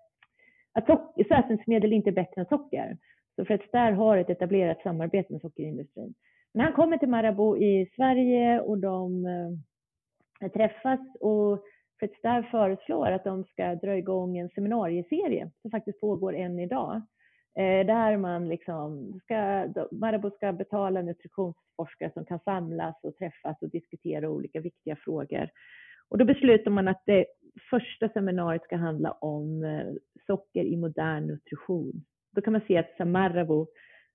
att 0.73 0.85
sötningsmedel 1.27 1.93
inte 1.93 2.09
är 2.09 2.11
bättre 2.11 2.41
än 2.41 2.47
socker. 2.47 2.97
Så 3.35 3.45
Fred 3.45 3.61
Starr 3.67 3.91
har 3.91 4.17
ett 4.17 4.29
etablerat 4.29 4.81
samarbete 4.81 5.33
med 5.33 5.41
sockerindustrin. 5.41 6.13
Men 6.53 6.65
han 6.65 6.73
kommer 6.73 6.97
till 6.97 7.09
Marabou 7.09 7.57
i 7.57 7.89
Sverige 7.95 8.59
och 8.59 8.77
de 8.77 9.25
träffas 10.53 10.99
och 11.19 11.63
Fritz 11.99 12.21
Där 12.21 12.41
föreslår 12.41 13.11
att 13.11 13.23
de 13.23 13.43
ska 13.43 13.75
dra 13.75 13.97
igång 13.97 14.37
en 14.37 14.49
seminarieserie 14.49 15.51
som 15.61 15.71
faktiskt 15.71 16.01
pågår 16.01 16.35
än 16.35 16.59
idag. 16.59 16.95
Eh, 17.59 17.85
där 17.85 18.17
man 18.17 18.49
liksom 18.49 19.19
ska, 19.23 19.67
Marabou 19.91 20.31
ska 20.31 20.53
betala 20.53 21.01
nutritionsforskare 21.01 22.11
som 22.13 22.25
kan 22.25 22.39
samlas 22.39 22.95
och 23.03 23.15
träffas 23.15 23.61
och 23.61 23.69
diskutera 23.69 24.29
olika 24.29 24.59
viktiga 24.59 24.95
frågor. 24.95 25.49
Och 26.09 26.17
då 26.17 26.25
beslutar 26.25 26.71
man 26.71 26.87
att 26.87 27.01
det 27.05 27.25
första 27.69 28.09
seminariet 28.09 28.63
ska 28.63 28.75
handla 28.75 29.11
om 29.11 29.63
eh, 29.63 29.93
socker 30.27 30.63
i 30.63 30.77
modern 30.77 31.27
nutrition. 31.27 32.03
Då 32.35 32.41
kan 32.41 32.53
man 32.53 32.61
se 32.67 32.77
att 32.77 33.07
Marabou 33.07 33.67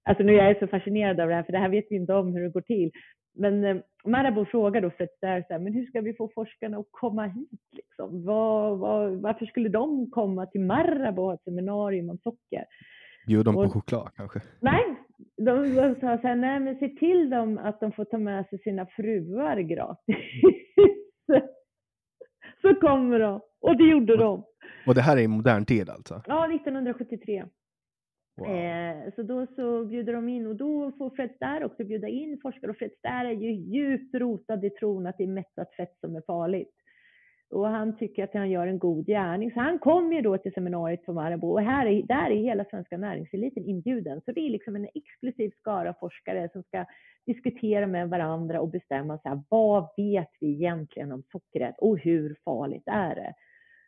Alltså 0.05 0.25
nu 0.25 0.39
är 0.39 0.49
jag 0.49 0.59
så 0.59 0.67
fascinerad 0.67 1.21
av 1.21 1.29
det 1.29 1.35
här, 1.35 1.43
för 1.43 1.53
det 1.53 1.59
här 1.59 1.69
vet 1.69 1.87
vi 1.91 1.97
inte 1.97 2.15
om 2.15 2.33
hur 2.33 2.43
det 2.43 2.49
går 2.49 2.61
till. 2.61 2.91
Men 3.34 3.64
eh, 3.64 3.76
Marabou 4.04 4.45
frågar 4.45 4.80
då 4.80 4.90
Stair, 4.90 5.45
så 5.49 5.52
här, 5.52 5.58
men 5.58 5.73
hur 5.73 5.86
ska 5.86 6.00
vi 6.00 6.14
få 6.14 6.30
forskarna 6.34 6.78
att 6.78 6.86
komma 6.90 7.26
hit? 7.26 7.60
Liksom? 7.73 8.25
Var, 8.25 8.76
var, 8.76 9.10
varför 9.10 9.47
skulle 9.47 9.68
de 9.68 10.10
komma 10.10 10.47
till 10.47 10.60
Marabou 10.60 11.23
och 11.23 11.28
ha 11.28 11.34
ett 11.34 11.45
seminarium 11.45 12.10
om 12.10 12.18
socker? 12.18 12.64
Bjuda 13.26 13.52
dem 13.52 13.54
på 13.54 13.71
choklad 13.71 14.10
kanske? 14.16 14.40
Nej, 14.60 14.84
de, 15.36 15.75
de 15.75 15.95
sa 15.95 16.18
så 16.18 16.26
här, 16.26 16.36
nej 16.36 16.60
men 16.60 16.78
se 16.78 16.88
till 16.88 17.30
dem 17.30 17.58
att 17.58 17.80
de 17.80 17.92
får 17.92 18.04
ta 18.04 18.18
med 18.18 18.47
sig 18.49 18.58
sina 18.58 18.86
fruar 18.86 19.56
gratis. 19.56 20.16
så 22.62 22.75
kommer 22.75 23.18
de. 23.18 23.40
Och 23.60 23.76
det 23.76 23.84
gjorde 23.84 24.16
de. 24.16 24.45
Och 24.86 24.95
det 24.95 25.00
här 25.00 25.16
är 25.16 25.21
i 25.21 25.28
modern 25.28 25.64
tid 25.64 25.90
alltså? 25.90 26.23
Ja, 26.26 26.54
1973. 26.54 27.45
Wow. 28.36 28.50
Eh, 28.50 29.14
så 29.16 29.23
då 29.23 29.47
så 29.56 29.84
bjuder 29.84 30.12
de 30.12 30.28
in 30.28 30.47
och 30.47 30.56
då 30.56 30.92
får 30.99 31.10
Fred 31.10 31.30
Stair 31.36 31.64
också 31.64 31.84
bjuda 31.84 32.08
in 32.08 32.38
forskare 32.42 32.71
och 32.71 32.76
Fred 32.76 32.92
Stair 32.99 33.25
är 33.25 33.32
ju 33.32 33.52
djupt 33.52 34.14
rotad 34.14 34.64
i 34.64 34.71
tron 34.71 35.06
att 35.06 35.18
det 35.18 35.25
är 35.25 35.28
mättat 35.28 35.75
fett 35.75 35.97
som 36.00 36.16
är 36.16 36.23
farligt. 36.26 36.75
Och 37.50 37.68
han 37.68 37.97
tycker 37.97 38.25
att 38.25 38.34
han 38.34 38.50
gör 38.50 38.66
en 38.66 38.78
god 38.78 39.06
gärning. 39.06 39.52
Så 39.52 39.60
han 39.60 39.78
kommer 39.78 40.16
ju 40.16 40.23
då 40.23 40.38
till 40.38 40.52
seminariet 40.52 41.04
på 41.06 41.12
Marabou 41.12 41.52
och 41.52 41.62
här 41.62 41.86
är, 41.86 42.02
där 42.02 42.30
är 42.30 42.42
hela 42.42 42.64
svenska 42.64 42.97
näringseliten 42.97 43.64
inbjuden. 43.64 44.21
Så 44.25 44.32
det 44.32 44.40
är 44.40 44.50
liksom 44.50 44.76
en 44.76 44.88
exklusiv 44.95 45.50
skara 45.58 45.95
forskare 46.00 46.49
som 46.52 46.62
ska 46.62 46.84
diskutera 47.26 47.86
med 47.86 48.08
varandra 48.08 48.60
och 48.60 48.68
bestämma 48.68 49.18
så 49.18 49.28
här, 49.28 49.42
vad 49.49 49.88
vet 49.97 50.30
vi 50.40 50.47
egentligen 50.47 51.12
om 51.12 51.23
sockret 51.32 51.75
och 51.78 51.99
hur 51.99 52.36
farligt 52.45 52.84
är 52.86 53.14
det? 53.14 53.34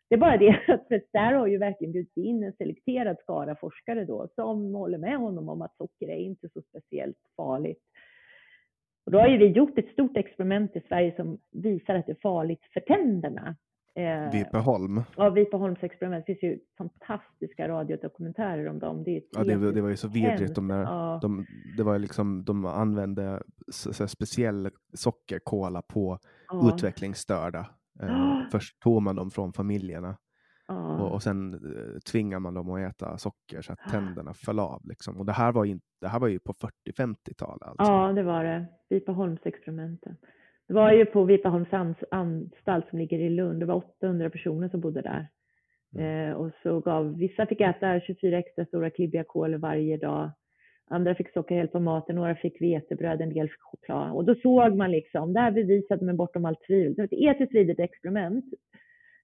Det 0.08 0.14
är 0.14 0.18
bara 0.18 0.36
det 0.36 0.60
att 0.68 0.88
där 1.12 1.32
har 1.32 1.46
ju 1.46 1.58
verkligen 1.58 1.92
bjudit 1.92 2.16
in 2.16 2.42
en 2.42 2.52
selekterad 2.52 3.16
skara 3.20 3.56
forskare 3.56 4.04
då 4.04 4.28
som 4.34 4.74
håller 4.74 4.98
med 4.98 5.16
honom 5.18 5.48
om 5.48 5.62
att 5.62 5.76
socker 5.76 6.08
är 6.08 6.16
inte 6.16 6.48
så 6.48 6.62
speciellt 6.62 7.18
farligt. 7.36 7.82
Och 9.06 9.12
då 9.12 9.18
har 9.18 9.28
ju 9.28 9.38
vi 9.38 9.46
gjort 9.46 9.78
ett 9.78 9.92
stort 9.92 10.16
experiment 10.16 10.76
i 10.76 10.80
Sverige 10.88 11.16
som 11.16 11.38
visar 11.52 11.94
att 11.94 12.06
det 12.06 12.12
är 12.12 12.18
farligt 12.22 12.62
för 12.72 12.80
tänderna. 12.80 13.56
Eh, 13.94 14.32
Vipeholm? 14.32 15.02
Ja, 15.16 15.30
Vipeholms 15.30 15.82
experiment. 15.82 16.26
Det 16.26 16.34
finns 16.34 16.52
ju 16.52 16.58
fantastiska 16.78 17.68
radiodokumentärer 17.68 18.68
om 18.68 18.78
dem. 18.78 19.04
Det, 19.04 19.22
ja, 19.30 19.44
det, 19.44 19.72
det 19.72 19.82
var 19.82 19.88
ju 19.88 19.96
så 19.96 20.08
vidrigt. 20.08 20.54
De, 20.54 20.68
där, 20.68 20.82
ja. 20.82 21.18
de, 21.22 21.46
det 21.76 21.82
var 21.82 21.98
liksom, 21.98 22.44
de 22.44 22.64
använde 22.64 23.42
speciell 24.08 24.70
sockerkola 24.92 25.82
på 25.82 26.18
ja. 26.48 26.72
utvecklingsstörda. 26.74 27.66
Eh, 28.02 28.40
först 28.52 28.80
tog 28.80 29.02
man 29.02 29.16
dem 29.16 29.30
från 29.30 29.52
familjerna 29.52 30.16
och, 30.68 31.12
och 31.12 31.22
sen 31.22 31.54
eh, 31.54 31.98
tvingar 32.12 32.38
man 32.38 32.54
dem 32.54 32.70
att 32.70 32.80
äta 32.80 33.18
socker 33.18 33.62
så 33.62 33.72
att 33.72 33.90
tänderna 33.90 34.34
föll 34.34 34.58
av. 34.58 34.80
Liksom. 34.84 35.16
Och 35.16 35.26
det 35.26 35.32
här 35.32 35.52
var, 35.52 35.64
in, 35.64 35.80
det 36.00 36.08
här 36.08 36.20
var 36.20 36.28
ju 36.28 36.38
på 36.38 36.52
40-50-talet. 36.52 37.62
Alltså. 37.62 37.92
Ja, 37.92 38.12
det 38.12 38.22
var 38.22 38.44
det. 38.44 38.66
Vipaholmsexperimenten. 38.88 40.16
Det 40.68 40.74
var 40.74 40.92
ju 40.92 41.06
på 41.06 41.24
Vipaholms 41.24 41.68
anstalt 42.10 42.88
som 42.88 42.98
ligger 42.98 43.18
i 43.18 43.30
Lund. 43.30 43.60
Det 43.60 43.66
var 43.66 43.74
800 43.74 44.30
personer 44.30 44.68
som 44.68 44.80
bodde 44.80 45.02
där. 45.02 45.28
Mm. 45.94 46.30
Eh, 46.30 46.36
och 46.36 46.50
så 46.62 46.80
gav, 46.80 47.16
vissa 47.16 47.46
fick 47.46 47.60
äta 47.60 48.00
24 48.00 48.38
extra 48.38 48.64
stora 48.64 48.90
klibbiga 48.90 49.24
kolor 49.24 49.58
varje 49.58 49.96
dag. 49.96 50.30
Andra 50.90 51.14
fick 51.14 51.32
socker 51.32 51.54
helt 51.54 51.72
på 51.72 51.80
maten, 51.80 52.16
några 52.16 52.34
fick 52.34 52.62
vetebröd, 52.62 53.20
en 53.20 53.34
del 53.34 53.48
fick 53.48 53.62
choklad. 53.62 54.12
Och 54.12 54.24
då 54.24 54.34
såg 54.34 54.76
man 54.76 54.90
liksom, 54.90 55.32
det 55.32 55.40
här 55.40 55.50
bevisade 55.50 56.04
man 56.04 56.16
bortom 56.16 56.44
allt 56.44 56.62
tvivel. 56.66 56.94
Det 56.94 57.02
var 57.02 57.04
ett 57.04 57.36
etiskt 57.36 57.54
vidrigt 57.54 57.80
experiment. 57.80 58.44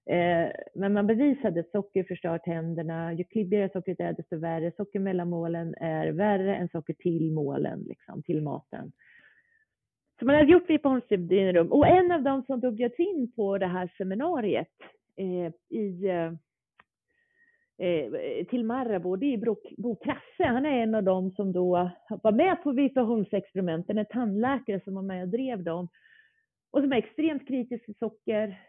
Eh, 0.05 0.51
men 0.75 0.93
man 0.93 1.07
bevisade 1.07 1.59
att 1.59 1.71
socker 1.71 2.03
förstör 2.03 2.37
tänderna. 2.37 3.13
Ju 3.13 3.23
klibbigare 3.23 3.69
sockret 3.73 3.99
är, 3.99 4.13
desto 4.13 4.37
värre. 4.37 4.71
Socker 4.77 4.99
mellan 4.99 5.29
målen 5.29 5.75
är 5.75 6.11
värre 6.11 6.55
än 6.55 6.69
socker 6.69 6.93
till 6.93 7.31
målen, 7.31 7.79
liksom, 7.79 8.23
till 8.23 8.41
maten. 8.41 8.91
Så 10.19 10.25
man 10.25 10.35
hade 10.35 10.51
gjort 10.51 10.69
Vipeholmsstudien 10.69 11.71
Och 11.71 11.87
en 11.87 12.11
av 12.11 12.23
dem 12.23 12.43
som 12.47 12.59
då 12.59 12.71
bjöds 12.71 12.99
in 12.99 13.31
på 13.35 13.57
det 13.57 13.67
här 13.67 13.91
seminariet 13.97 14.67
eh, 15.17 15.77
i 15.77 16.07
eh, 16.09 16.31
Eh, 17.81 18.45
till 18.45 18.65
Marabou, 18.65 19.15
det 19.15 19.33
är 19.33 19.37
Bo, 19.81 19.95
Krasse. 19.95 20.43
Han 20.43 20.65
är 20.65 20.83
en 20.83 20.95
av 20.95 21.03
dem 21.03 21.31
som 21.31 21.51
då 21.51 21.91
var 22.23 22.31
med 22.31 22.63
på 22.63 22.71
Vipeholmsexperimenten, 22.71 23.97
en 23.97 24.05
tandläkare 24.05 24.81
som 24.83 24.95
var 24.95 25.01
med 25.01 25.23
och 25.23 25.29
drev 25.29 25.63
dem 25.63 25.87
och 26.71 26.81
som 26.81 26.91
är 26.91 26.97
extremt 26.97 27.47
kritisk 27.47 27.85
till 27.85 27.95
socker 27.95 28.61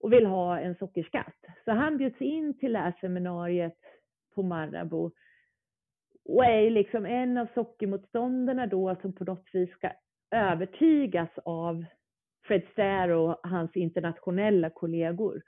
och 0.00 0.12
vill 0.12 0.26
ha 0.26 0.58
en 0.58 0.74
sockerskatt. 0.74 1.36
Så 1.64 1.70
han 1.70 1.96
bjuds 1.96 2.20
in 2.20 2.58
till 2.58 2.72
det 2.72 2.78
här 2.78 2.94
seminariet 3.00 3.78
på 4.34 4.42
Marabou 4.42 5.10
och 6.24 6.44
är 6.44 6.70
liksom 6.70 7.06
en 7.06 7.38
av 7.38 7.48
sockermotståndarna 7.54 8.66
då 8.66 8.96
som 9.02 9.12
på 9.12 9.24
något 9.24 9.48
vis 9.52 9.70
ska 9.70 9.90
övertygas 10.30 11.30
av 11.44 11.84
Fred 12.46 12.62
Stair 12.72 13.08
och 13.08 13.40
hans 13.42 13.76
internationella 13.76 14.70
kollegor. 14.70 15.42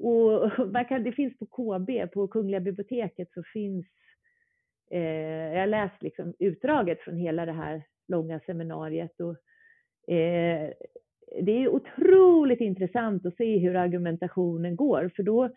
Och 0.00 0.50
kan, 0.88 1.02
det 1.02 1.12
finns 1.12 1.38
på 1.38 1.46
KB, 1.46 2.12
på 2.12 2.28
Kungliga 2.28 2.60
biblioteket, 2.60 3.32
så 3.34 3.42
finns, 3.52 3.86
eh, 4.90 5.52
jag 5.52 5.60
har 5.60 5.66
läst 5.66 6.02
liksom 6.02 6.34
utdraget 6.38 7.00
från 7.00 7.16
hela 7.16 7.46
det 7.46 7.52
här 7.52 7.82
långa 8.08 8.40
seminariet. 8.40 9.20
Och, 9.20 9.36
eh, 10.14 10.70
det 11.42 11.52
är 11.52 11.68
otroligt 11.68 12.60
intressant 12.60 13.26
att 13.26 13.36
se 13.36 13.58
hur 13.58 13.76
argumentationen 13.76 14.76
går, 14.76 15.10
för 15.16 15.22
då 15.22 15.50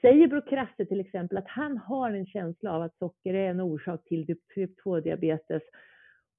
säger 0.00 0.28
Brokrasse 0.28 0.86
till 0.86 1.00
exempel 1.00 1.38
att 1.38 1.48
han 1.48 1.78
har 1.78 2.10
en 2.10 2.26
känsla 2.26 2.72
av 2.72 2.82
att 2.82 2.98
socker 2.98 3.34
är 3.34 3.50
en 3.50 3.60
orsak 3.60 4.04
till 4.04 4.26
typ, 4.26 4.48
typ 4.54 4.80
2-diabetes 4.84 5.62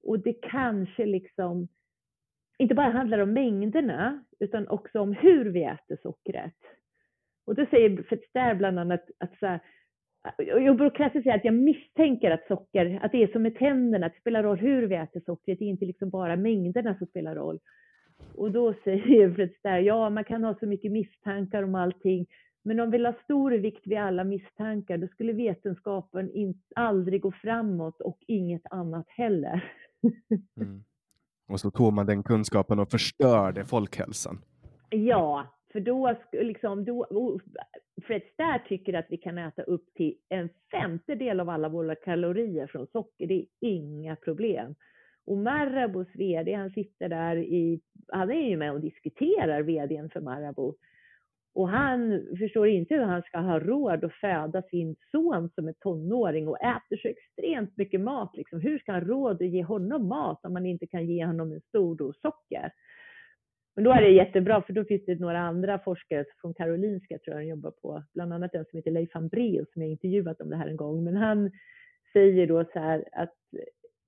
och 0.02 0.18
det 0.18 0.32
kanske 0.32 1.06
liksom 1.06 1.68
inte 2.58 2.74
bara 2.74 2.90
handlar 2.90 3.18
om 3.18 3.32
mängderna 3.32 4.24
utan 4.38 4.68
också 4.68 5.00
om 5.00 5.12
hur 5.12 5.44
vi 5.44 5.64
äter 5.64 5.98
sockret. 6.02 6.56
Och 7.50 7.56
då 7.56 7.66
säger 7.66 8.02
Fetster 8.02 8.54
bland 8.54 8.78
annat 8.78 9.04
att 9.18 9.38
så 9.38 9.46
här, 9.46 9.60
jag 10.38 10.76
brukar 10.76 11.10
säga 11.10 11.34
att 11.34 11.44
jag 11.44 11.54
misstänker 11.54 12.30
att 12.30 12.46
socker, 12.46 13.00
att 13.02 13.12
det 13.12 13.22
är 13.22 13.26
som 13.26 13.42
med 13.42 13.58
tänderna, 13.58 14.06
att 14.06 14.14
det 14.14 14.20
spelar 14.20 14.42
roll 14.42 14.58
hur 14.58 14.86
vi 14.86 14.94
äter 14.94 15.20
sockret, 15.26 15.58
det 15.58 15.64
är 15.64 15.68
inte 15.68 15.84
liksom 15.84 16.10
bara 16.10 16.36
mängderna 16.36 16.98
som 16.98 17.06
spelar 17.06 17.34
roll. 17.34 17.58
Och 18.34 18.52
då 18.52 18.74
säger 18.84 19.34
Fred 19.34 19.50
där, 19.62 19.78
ja 19.78 20.10
man 20.10 20.24
kan 20.24 20.44
ha 20.44 20.54
så 20.60 20.66
mycket 20.66 20.92
misstankar 20.92 21.62
om 21.62 21.74
allting, 21.74 22.26
men 22.62 22.80
om 22.80 22.90
vi 22.90 22.98
la 22.98 23.14
stor 23.24 23.50
vikt 23.50 23.86
vid 23.86 23.98
alla 23.98 24.24
misstankar, 24.24 24.98
då 24.98 25.06
skulle 25.08 25.32
vetenskapen 25.32 26.30
in, 26.30 26.62
aldrig 26.74 27.20
gå 27.20 27.32
framåt 27.32 28.00
och 28.00 28.18
inget 28.26 28.66
annat 28.70 29.06
heller. 29.08 29.72
Mm. 30.60 30.84
Och 31.48 31.60
så 31.60 31.70
tog 31.70 31.92
man 31.92 32.06
den 32.06 32.22
kunskapen 32.22 32.78
och 32.78 32.90
förstörde 32.90 33.64
folkhälsan. 33.64 34.38
Ja, 34.90 35.46
för 35.72 35.80
då, 35.80 36.16
liksom, 36.32 36.84
då 36.84 37.06
Fred 38.02 38.22
Stair 38.32 38.58
tycker 38.68 38.94
att 38.94 39.06
vi 39.08 39.16
kan 39.16 39.38
äta 39.38 39.62
upp 39.62 39.94
till 39.94 40.14
en 40.28 40.48
femtedel 40.70 41.40
av 41.40 41.48
alla 41.48 41.68
våra 41.68 41.94
kalorier 41.94 42.66
från 42.66 42.86
socker. 42.86 43.26
Det 43.26 43.34
är 43.34 43.46
inga 43.60 44.16
problem. 44.16 44.74
Och 45.26 45.38
Marabous 45.38 46.08
VD, 46.14 46.54
han 46.54 46.70
sitter 46.70 47.08
där 47.08 47.36
i, 47.36 47.80
han 48.08 48.30
är 48.30 48.48
ju 48.48 48.56
med 48.56 48.72
och 48.72 48.80
diskuterar 48.80 49.62
VDn 49.62 50.10
för 50.10 50.20
Marabou. 50.20 50.74
Och 51.54 51.68
han 51.68 52.26
förstår 52.38 52.68
inte 52.68 52.94
hur 52.94 53.02
han 53.02 53.22
ska 53.22 53.38
ha 53.38 53.58
råd 53.58 54.04
att 54.04 54.12
föda 54.12 54.62
sin 54.62 54.96
son 55.10 55.50
som 55.54 55.68
är 55.68 55.72
tonåring 55.72 56.48
och 56.48 56.60
äter 56.60 56.96
så 56.96 57.08
extremt 57.08 57.76
mycket 57.76 58.00
mat. 58.00 58.36
Liksom. 58.36 58.60
Hur 58.60 58.78
ska 58.78 58.92
han 58.92 59.02
ha 59.02 59.08
råd 59.08 59.42
att 59.42 59.48
ge 59.48 59.62
honom 59.62 60.08
mat 60.08 60.44
om 60.44 60.52
man 60.52 60.66
inte 60.66 60.86
kan 60.86 61.06
ge 61.06 61.26
honom 61.26 61.52
en 61.52 61.60
stor 61.60 61.96
dos 61.96 62.20
socker? 62.20 62.72
Men 63.80 63.84
då 63.84 63.92
är 63.92 64.02
det 64.02 64.10
jättebra, 64.10 64.62
för 64.62 64.72
då 64.72 64.84
finns 64.84 65.04
det 65.06 65.20
några 65.20 65.38
andra 65.38 65.78
forskare 65.78 66.24
från 66.40 66.54
Karolinska, 66.54 67.18
tror 67.18 67.36
jag, 67.36 67.46
jobbar 67.46 67.70
på, 67.70 68.02
bland 68.14 68.32
annat 68.32 68.54
en 68.54 68.64
som 68.64 68.76
heter 68.76 68.90
Leif 68.90 69.12
Hambraeus 69.12 69.72
som 69.72 69.82
jag 69.82 69.90
intervjuat 69.90 70.40
om 70.40 70.50
det 70.50 70.56
här 70.56 70.68
en 70.68 70.76
gång. 70.76 71.04
Men 71.04 71.16
han 71.16 71.50
säger 72.12 72.46
då 72.46 72.64
så 72.72 72.78
här 72.78 73.04
att 73.12 73.34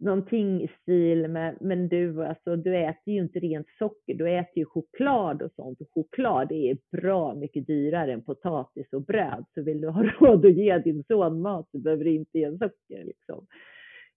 någonting 0.01 0.63
i 0.63 0.69
stil 0.83 1.29
med, 1.29 1.57
men 1.61 1.89
du, 1.89 2.25
alltså, 2.25 2.57
du 2.57 2.77
äter 2.77 3.15
ju 3.15 3.21
inte 3.21 3.39
rent 3.39 3.67
socker, 3.79 4.15
du 4.15 4.31
äter 4.31 4.59
ju 4.59 4.65
choklad 4.65 5.43
och 5.43 5.53
sånt. 5.57 5.81
Och 5.81 5.89
choklad 5.95 6.53
är 6.53 6.79
bra 6.91 7.35
mycket 7.35 7.67
dyrare 7.67 8.13
än 8.13 8.25
potatis 8.25 8.93
och 8.93 9.05
bröd. 9.05 9.45
Så 9.55 9.63
vill 9.63 9.81
du 9.81 9.89
ha 9.89 10.03
råd 10.21 10.47
att 10.47 10.57
ge 10.57 10.79
din 10.79 11.05
son 11.05 11.41
mat 11.41 11.69
så 11.71 11.79
behöver 11.79 12.05
du 12.05 12.11
inte 12.11 12.39
ge 12.39 12.51
socker. 12.51 13.05
Liksom. 13.05 13.47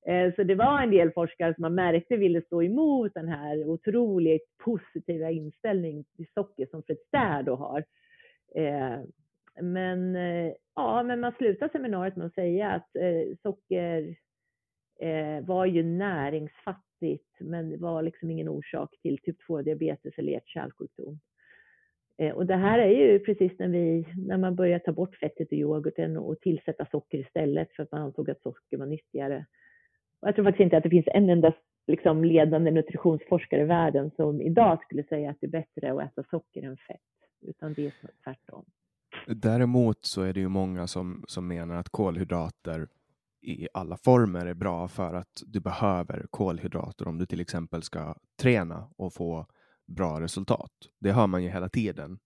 Eh, 0.08 0.36
så 0.36 0.44
det 0.44 0.56
var 0.56 0.82
en 0.82 0.92
del 0.92 1.12
forskare 1.12 1.54
som 1.54 1.62
man 1.62 1.76
märkte 1.76 2.18
ville 2.18 2.42
stå 2.42 2.64
emot 2.64 3.14
den 3.14 3.28
här 3.28 3.70
otroligt 3.70 4.58
positiva 4.58 5.32
inställningen 5.32 6.04
till 6.16 6.28
socker 6.34 6.68
som 6.72 6.84
Fred 6.84 6.98
Stair 7.08 7.44
då 7.44 7.56
har. 7.56 7.84
Eh, 8.56 9.00
men, 9.62 10.16
eh, 10.16 10.54
ja, 10.76 11.04
men 11.04 11.20
man 11.20 11.32
slutar 11.38 11.70
seminariet 11.70 12.16
med 12.16 12.26
att 12.26 12.34
säga 12.34 12.70
att 12.72 12.90
socker 13.42 14.16
var 15.42 15.66
ju 15.66 15.84
näringsfattigt 15.84 17.40
men 17.40 17.70
det 17.70 17.78
var 17.78 18.02
liksom 18.02 18.32
ingen 18.32 18.50
orsak 18.50 18.90
till 19.02 19.18
typ 19.18 19.38
2-diabetes 19.48 20.14
eller 20.18 20.32
hjärt-kärlsjukdom. 20.32 21.20
Och 22.34 22.46
det 22.46 22.56
här 22.56 22.80
är 22.80 22.90
ju 22.90 23.20
precis 23.20 23.52
när, 23.60 23.68
vi, 23.68 24.08
när 24.28 24.38
man 24.38 24.56
börjar 24.56 24.80
ta 24.80 24.92
bort 24.92 25.16
fettet 25.16 25.54
i 25.54 25.56
yoghurten 25.56 26.18
och 26.18 26.40
tillsätta 26.42 26.86
socker 26.92 27.18
istället 27.18 27.72
för 27.72 27.84
att 27.84 27.92
man 27.92 28.02
ansåg 28.02 28.30
att 28.30 28.42
socker 28.42 28.78
var 28.78 28.86
nyttigare. 28.86 29.46
Jag 30.22 30.36
tror 30.36 30.46
faktiskt 30.46 30.64
inte 30.64 30.78
att 30.78 30.84
det 30.84 30.90
finns 30.90 31.08
en 31.08 31.30
enda 31.30 31.54
liksom, 31.88 32.24
ledande 32.24 32.72
nutritionsforskare 32.72 33.62
i 33.62 33.66
världen 33.66 34.12
som 34.16 34.42
idag 34.42 34.80
skulle 34.84 35.04
säga 35.04 35.30
att 35.30 35.38
det 35.42 35.48
är 35.48 35.52
bättre 35.52 35.94
att 35.94 36.12
äta 36.12 36.24
socker 36.30 36.64
än 36.64 36.78
fett, 36.78 37.00
utan 37.42 37.74
det 37.74 37.86
är 37.86 37.94
tvärtom. 38.24 38.66
Däremot 39.28 40.06
så 40.06 40.22
är 40.22 40.34
det 40.34 40.40
ju 40.40 40.48
många 40.48 40.88
som, 40.88 41.24
som 41.28 41.48
menar 41.48 41.76
att 41.76 41.90
kolhydrater 41.90 42.88
i 43.42 43.68
alla 43.74 43.98
former 43.98 44.46
är 44.46 44.54
bra 44.54 44.88
för 44.88 45.14
att 45.14 45.44
du 45.46 45.60
behöver 45.60 46.26
kolhydrater 46.30 47.08
om 47.08 47.18
du 47.18 47.26
till 47.26 47.42
exempel 47.42 47.82
ska 47.82 48.16
träna 48.42 48.90
och 48.98 49.14
få 49.14 49.46
bra 49.88 50.22
resultat. 50.22 50.72
Det 51.00 51.12
hör 51.12 51.28
man 51.28 51.44
ju 51.44 51.50
hela 51.50 51.70
tiden 51.70 52.20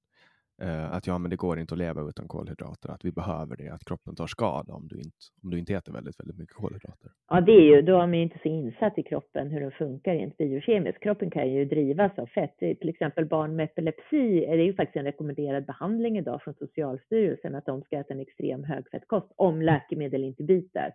eh, 0.62 0.94
att 0.94 1.08
ja, 1.08 1.18
men 1.18 1.30
det 1.30 1.36
går 1.36 1.60
inte 1.60 1.74
att 1.74 1.78
leva 1.78 2.02
utan 2.02 2.28
kolhydrater, 2.28 2.90
att 2.90 3.06
vi 3.06 3.12
behöver 3.12 3.56
det, 3.58 3.70
att 3.70 3.86
kroppen 3.86 4.16
tar 4.16 4.28
skada 4.28 4.74
om 4.74 4.88
du 4.88 4.96
inte, 4.96 5.18
om 5.44 5.50
du 5.50 5.60
inte 5.60 5.74
äter 5.74 5.94
väldigt, 5.94 6.20
väldigt 6.20 6.38
mycket 6.38 6.56
kolhydrater. 6.56 7.12
Ja, 7.30 7.42
det 7.42 7.52
är 7.52 7.76
ju, 7.76 7.82
då 7.82 7.94
är 7.94 8.08
man 8.08 8.14
inte 8.14 8.40
så 8.44 8.48
insatt 8.48 8.98
i 8.98 9.04
kroppen 9.04 9.52
hur 9.52 9.60
den 9.60 9.72
funkar 9.72 10.14
rent 10.14 10.38
biokemiskt. 10.38 11.04
Kroppen 11.04 11.32
kan 11.32 11.52
ju 11.52 11.66
drivas 11.66 12.20
av 12.20 12.26
fett. 12.26 12.58
Till 12.58 12.90
exempel 12.90 13.26
barn 13.26 13.56
med 13.56 13.64
epilepsi 13.64 14.46
är 14.46 14.58
det 14.58 14.64
ju 14.64 14.74
faktiskt 14.74 14.98
en 14.98 15.04
rekommenderad 15.04 15.66
behandling 15.66 16.18
idag 16.18 16.42
från 16.44 16.54
Socialstyrelsen 16.54 17.56
att 17.56 17.66
de 17.66 17.82
ska 17.82 18.00
äta 18.00 18.14
en 18.14 18.20
extrem 18.20 18.64
högfettkost 18.64 19.32
om 19.36 19.62
läkemedel 19.62 20.24
inte 20.24 20.44
biter. 20.44 20.94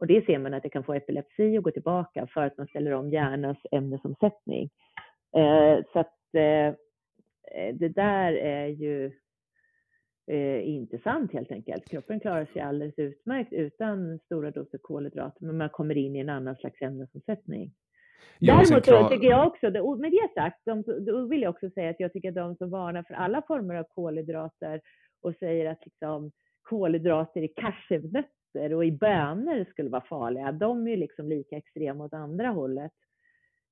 Och 0.00 0.06
det 0.06 0.26
ser 0.26 0.38
man 0.38 0.54
att 0.54 0.62
det 0.62 0.68
kan 0.68 0.84
få 0.84 0.94
epilepsi 0.94 1.58
och 1.58 1.64
gå 1.64 1.70
tillbaka 1.70 2.26
för 2.34 2.40
att 2.40 2.58
man 2.58 2.66
ställer 2.66 2.92
om 2.92 3.10
hjärnans 3.10 3.58
ämnesomsättning. 3.72 4.70
Eh, 5.36 5.78
så 5.92 5.98
att 5.98 6.14
Eh, 6.34 6.74
det 7.74 7.88
där 7.88 8.32
är 8.32 8.66
ju 8.66 9.12
eh, 10.30 10.68
inte 10.68 10.98
sant 10.98 11.32
helt 11.32 11.52
enkelt. 11.52 11.88
Kroppen 11.88 12.20
klarar 12.20 12.44
sig 12.44 12.62
alldeles 12.62 12.98
utmärkt 12.98 13.52
utan 13.52 14.18
stora 14.18 14.50
doser 14.50 14.78
kolhydrater, 14.82 15.44
men 15.46 15.56
man 15.56 15.68
kommer 15.68 15.96
in 15.96 16.16
i 16.16 16.18
en 16.18 16.28
annan 16.28 16.56
slags 16.56 16.82
ämnesomsättning. 16.82 17.72
Däremot 18.40 18.84
klar... 18.84 19.08
tycker 19.08 19.28
jag 19.28 19.46
också, 19.46 19.70
med 19.96 20.12
det 20.12 20.30
sagt, 20.34 20.60
då 21.06 21.26
vill 21.26 21.42
jag 21.42 21.50
också 21.50 21.70
säga 21.70 21.90
att 21.90 22.00
jag 22.00 22.12
tycker 22.12 22.28
att 22.28 22.34
de 22.34 22.56
som 22.56 22.70
varnar 22.70 23.02
för 23.02 23.14
alla 23.14 23.42
former 23.42 23.74
av 23.74 23.84
kolhydrater 23.84 24.80
och 25.22 25.34
säger 25.38 25.70
att 25.70 25.84
liksom, 25.84 26.32
kolhydrater 26.62 27.42
i 27.42 27.48
cashewnötter 27.48 28.74
och 28.74 28.84
i 28.84 28.92
bönor 28.92 29.64
skulle 29.70 29.90
vara 29.90 30.04
farliga, 30.08 30.52
de 30.52 30.88
är 30.88 30.96
liksom 30.96 31.28
lika 31.28 31.56
extrema 31.56 32.04
åt 32.04 32.14
andra 32.14 32.48
hållet. 32.48 32.92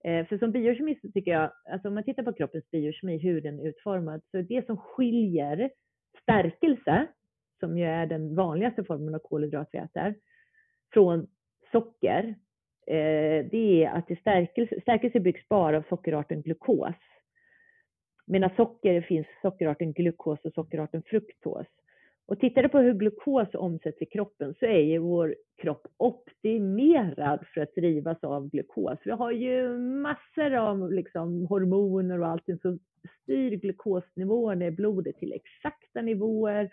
Eh, 0.05 0.27
för 0.27 0.39
som 0.39 0.51
biokemist 0.53 1.15
tycker 1.15 1.31
jag, 1.31 1.53
alltså 1.71 1.89
om 1.89 1.95
man 1.95 2.05
tittar 2.05 2.23
på 2.23 2.33
kroppens 2.33 2.71
biokemi, 2.71 3.19
hur 3.19 3.41
den 3.41 3.61
är 3.61 3.69
utformad, 3.69 4.23
så 4.31 4.41
det 4.41 4.67
som 4.67 4.77
skiljer 4.77 5.71
stärkelse, 6.23 7.07
som 7.61 7.79
ju 7.79 7.85
är 7.85 8.07
den 8.07 8.35
vanligaste 8.35 8.85
formen 8.85 9.15
av 9.15 9.19
kolhydrat 9.19 9.69
vi 9.73 9.79
äter, 9.79 10.15
från 10.93 11.27
socker, 11.73 12.35
eh, 12.87 13.47
det 13.51 13.85
är 13.85 13.91
att 13.91 14.09
det 14.09 14.21
stärkelse, 14.21 14.81
stärkelse 14.81 15.21
byggs 15.21 15.49
bara 15.49 15.77
av 15.77 15.85
sockerarten 15.89 16.43
glukos. 16.43 16.95
Medan 18.27 18.51
socker 18.57 19.01
finns 19.01 19.27
sockerarten 19.43 19.93
glukos 19.93 20.41
och 20.45 20.53
sockerarten 20.53 21.03
fruktos. 21.03 21.67
Och 22.33 22.41
tittar 22.41 22.63
du 22.63 22.69
på 22.69 22.79
hur 22.79 22.95
glukos 22.95 23.49
omsätts 23.55 24.03
i 24.03 24.07
kroppen 24.07 24.55
så 24.59 24.67
är 24.67 24.81
ju 24.81 24.99
vår 24.99 25.35
kropp 25.63 25.87
optimerad 25.97 27.47
för 27.55 27.61
att 27.61 27.75
drivas 27.75 28.25
av 28.25 28.49
glukos. 28.49 28.99
Vi 29.05 29.11
har 29.11 29.31
ju 29.31 29.79
massor 29.79 30.55
av 30.55 30.93
liksom, 30.93 31.47
hormoner 31.47 32.21
och 32.21 32.27
allting 32.27 32.59
som 32.59 32.79
styr 33.23 33.57
glukosnivåerna 33.57 34.67
i 34.67 34.71
blodet 34.71 35.17
till 35.17 35.33
exakta 35.33 36.03
nivåer. 36.03 36.71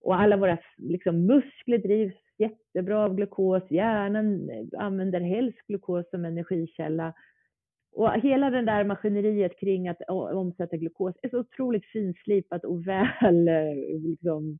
Och 0.00 0.20
alla 0.20 0.36
våra 0.36 0.58
liksom, 0.76 1.26
muskler 1.26 1.78
drivs 1.78 2.16
jättebra 2.38 3.04
av 3.04 3.14
glukos. 3.14 3.70
Hjärnan 3.70 4.50
eh, 4.50 4.66
använder 4.78 5.20
helst 5.20 5.66
glukos 5.66 6.10
som 6.10 6.24
energikälla. 6.24 7.14
Och 7.92 8.12
hela 8.12 8.50
det 8.50 8.62
där 8.62 8.84
maskineriet 8.84 9.60
kring 9.60 9.88
att 9.88 10.02
omsätta 10.08 10.76
glukos 10.76 11.14
är 11.22 11.28
så 11.28 11.38
otroligt 11.38 11.84
finslipat 11.84 12.64
och 12.64 12.86
väl 12.86 13.48
eh, 13.48 14.00
liksom, 14.02 14.58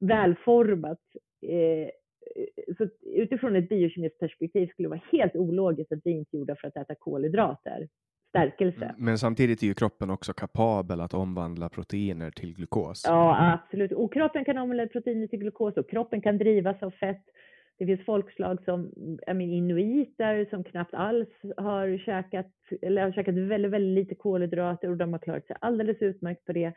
välformat. 0.00 1.00
Eh, 1.46 1.88
så 2.78 2.88
utifrån 3.02 3.56
ett 3.56 3.68
biokemiskt 3.68 4.18
perspektiv 4.18 4.66
skulle 4.66 4.86
det 4.86 4.90
vara 4.90 5.00
helt 5.12 5.36
ologiskt 5.36 5.92
att 5.92 6.00
vi 6.04 6.10
inte 6.10 6.36
gjorda 6.36 6.56
för 6.56 6.68
att 6.68 6.76
äta 6.76 6.94
kolhydrater, 6.94 7.88
stärkelse. 8.28 8.94
Men 8.98 9.18
samtidigt 9.18 9.62
är 9.62 9.66
ju 9.66 9.74
kroppen 9.74 10.10
också 10.10 10.32
kapabel 10.32 11.00
att 11.00 11.14
omvandla 11.14 11.68
proteiner 11.68 12.30
till 12.30 12.54
glukos. 12.54 13.04
Ja, 13.06 13.52
absolut. 13.52 13.92
Och 13.92 14.12
kroppen 14.12 14.44
kan 14.44 14.58
omvandla 14.58 14.86
proteiner 14.86 15.26
till 15.26 15.38
glukos 15.38 15.76
och 15.76 15.90
kroppen 15.90 16.20
kan 16.20 16.38
drivas 16.38 16.82
av 16.82 16.90
fett. 16.90 17.24
Det 17.78 17.86
finns 17.86 18.04
folkslag 18.04 18.58
som 18.64 18.92
inuiter 19.40 20.46
som 20.50 20.64
knappt 20.64 20.94
alls 20.94 21.28
har 21.56 21.98
käkat, 21.98 22.52
eller 22.82 23.02
har 23.02 23.12
käkat 23.12 23.34
väldigt, 23.34 23.72
väldigt 23.72 24.04
lite 24.04 24.14
kolhydrater 24.14 24.90
och 24.90 24.96
de 24.96 25.12
har 25.12 25.20
klarat 25.20 25.46
sig 25.46 25.56
alldeles 25.60 26.02
utmärkt 26.02 26.44
på 26.44 26.52
det. 26.52 26.72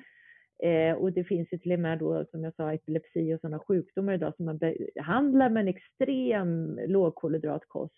Eh, 0.64 0.96
och 0.96 1.14
det 1.14 1.24
finns 1.24 1.54
ju 1.54 1.58
till 1.58 1.72
och 1.72 1.80
med 1.80 2.00
då, 2.00 2.26
som 2.32 2.44
jag 2.44 2.56
sa, 2.56 2.74
epilepsi 2.74 3.34
och 3.34 3.40
sådana 3.40 3.60
sjukdomar 3.60 4.14
idag 4.14 4.36
som 4.36 4.46
man 4.46 4.58
behandlar 4.58 5.50
med 5.50 5.62
en 5.62 5.68
extrem 5.68 6.80
lågkolhydratkost 6.88 7.94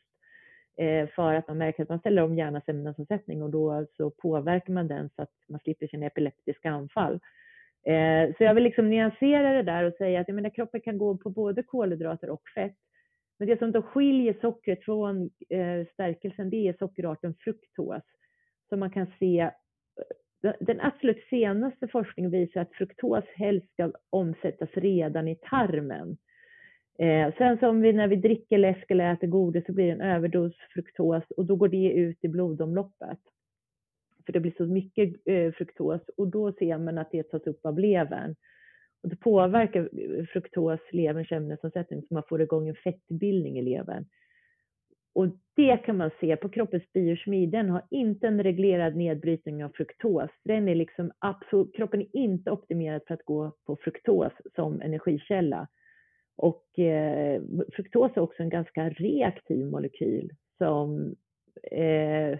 eh, 0.78 1.10
för 1.10 1.34
att 1.34 1.47
man 1.47 1.58
märker 1.58 1.84
att 1.84 1.89
man 1.89 2.00
ställer 2.00 2.21
om 2.21 2.36
hjärnans 2.36 2.63
ämnesomsättning 2.67 3.43
och 3.43 3.50
då 3.50 3.86
så 3.97 4.10
påverkar 4.10 4.74
man 4.74 4.88
den 4.88 5.10
så 5.15 5.21
att 5.21 5.34
man 5.50 5.60
slipper 5.60 5.88
sina 5.88 6.06
epileptiska 6.06 6.71
anfall. 6.71 7.19
Eh, 7.86 8.36
så 8.38 8.43
jag 8.43 8.54
vill 8.54 8.63
liksom 8.63 8.89
nyansera 8.89 9.54
det 9.54 9.63
där 9.63 9.84
och 9.84 9.93
säga 9.93 10.21
att 10.21 10.28
jag 10.28 10.36
menar, 10.36 10.50
kroppen 10.50 10.82
kan 10.82 10.97
gå 10.97 11.17
på 11.17 11.30
både 11.30 11.63
kolhydrater 11.63 12.30
och 12.30 12.50
fett. 12.56 12.78
Men 13.39 13.47
det 13.47 13.60
som 13.60 13.71
då 13.71 13.82
skiljer 13.82 14.36
sockret 14.41 14.84
från 14.84 15.30
eh, 15.50 15.88
stärkelsen, 15.93 16.50
det 16.50 16.67
är 16.67 16.76
sockerarten 16.80 17.36
fruktos. 17.39 18.04
som 18.69 18.80
man 18.80 18.91
kan 18.91 19.08
se 19.19 19.52
den 20.60 20.82
absolut 20.82 21.23
senaste 21.30 21.88
forskningen 21.88 22.32
visar 22.32 22.62
att 22.62 22.73
fruktos 22.73 23.23
helst 23.36 23.73
ska 23.73 23.91
omsättas 24.10 24.69
redan 24.73 25.27
i 25.27 25.36
tarmen. 25.36 26.17
Eh, 26.99 27.34
sen 27.38 27.58
som 27.60 27.82
vi 27.82 27.93
när 27.93 28.08
vi 28.08 28.15
dricker 28.15 28.58
läsk 28.58 28.91
eller 28.91 29.13
äter 29.13 29.27
godis 29.27 29.65
så 29.65 29.73
blir 29.73 29.86
det 29.86 29.91
en 29.91 30.01
överdos 30.01 30.54
fruktos 30.73 31.23
och 31.38 31.45
då 31.45 31.56
går 31.56 31.67
det 31.67 31.91
ut 31.91 32.17
i 32.21 32.27
blodomloppet. 32.27 33.19
För 34.25 34.34
det 34.34 34.39
blir 34.39 34.54
så 34.58 34.65
mycket 34.65 35.13
eh, 35.25 35.51
fruktos 35.51 36.01
och 36.17 36.27
då 36.27 36.51
ser 36.51 36.77
man 36.77 36.97
att 36.97 37.12
det 37.12 37.23
tas 37.23 37.47
upp 37.47 37.65
av 37.65 37.80
levern. 37.80 38.36
Och 39.04 39.10
det 39.10 39.15
påverkar 39.15 39.82
eh, 39.82 40.25
fruktos 40.25 40.80
leverns 40.91 41.32
ämnesomsättning 41.32 42.01
så 42.01 42.13
man 42.13 42.23
får 42.30 42.41
igång 42.41 42.67
en 42.67 42.75
fettbildning 42.75 43.60
i 43.60 43.62
levern. 43.62 44.06
Och 45.13 45.28
det 45.56 45.78
kan 45.78 45.97
man 45.97 46.12
se 46.19 46.36
på 46.36 46.50
kroppens 46.50 46.93
biokemi. 46.93 47.45
Den 47.45 47.69
har 47.69 47.82
inte 47.89 48.28
en 48.28 48.43
reglerad 48.43 48.95
nedbrytning 48.95 49.65
av 49.65 49.69
fruktos. 49.69 50.30
Den 50.43 50.67
är 50.67 50.76
liksom 50.76 51.12
absolut, 51.19 51.76
kroppen 51.76 52.02
är 52.02 52.15
inte 52.15 52.52
optimerad 52.52 53.02
för 53.08 53.13
att 53.13 53.26
gå 53.26 53.52
på 53.65 53.76
fruktos 53.76 54.34
som 54.56 54.82
energikälla. 54.82 55.67
Och 56.38 56.80
eh, 56.80 57.41
fruktos 57.74 58.12
är 58.15 58.21
också 58.21 58.43
en 58.43 58.50
ganska 58.50 58.89
reaktiv 58.89 59.65
molekyl 59.65 60.32
som 60.58 61.15
eh, 61.71 62.39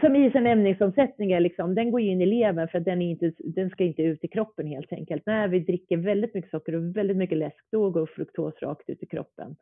som 0.00 0.16
i 0.16 0.30
sin 0.30 0.46
ämnesomsättning 0.46 1.40
liksom, 1.40 1.74
den 1.74 1.90
går 1.90 2.00
in 2.00 2.20
i 2.20 2.26
levern 2.26 2.68
för 2.68 2.78
att 2.78 2.84
den, 2.84 3.02
är 3.02 3.10
inte, 3.10 3.32
den 3.38 3.70
ska 3.70 3.84
inte 3.84 4.02
ut 4.02 4.24
i 4.24 4.28
kroppen 4.28 4.66
helt 4.66 4.92
enkelt. 4.92 5.26
När 5.26 5.48
vi 5.48 5.60
dricker 5.60 5.96
väldigt 5.96 6.34
mycket 6.34 6.50
socker 6.50 6.74
och 6.74 6.96
väldigt 6.96 7.16
mycket 7.16 7.38
läsk, 7.38 7.64
då 7.72 7.90
går 7.90 8.06
fruktos 8.06 8.54
rakt 8.62 8.90
ut 8.90 9.02
i 9.02 9.06
kroppen. 9.06 9.56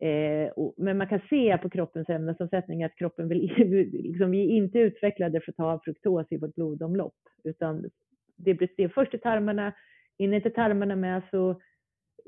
Eh, 0.00 0.48
och, 0.48 0.74
men 0.76 0.98
man 0.98 1.08
kan 1.08 1.20
se 1.30 1.58
på 1.58 1.70
kroppens 1.70 2.08
ämnesomsättning 2.08 2.84
att 2.84 2.96
kroppen 2.96 3.28
vill, 3.28 3.50
liksom, 3.92 4.30
vi 4.30 4.40
är 4.40 4.56
inte 4.56 4.78
utvecklade 4.78 5.40
för 5.40 5.52
att 5.52 5.56
ta 5.56 5.80
fruktos 5.84 6.26
i 6.30 6.36
vårt 6.36 6.54
blodomlopp, 6.54 7.18
utan 7.44 7.90
det 8.36 8.54
blir 8.54 8.88
först 8.88 9.14
i 9.14 9.18
tarmarna, 9.18 9.72
in 10.18 10.34
inte 10.34 10.50
tarmarna 10.50 10.96
med 10.96 11.22
så, 11.30 11.60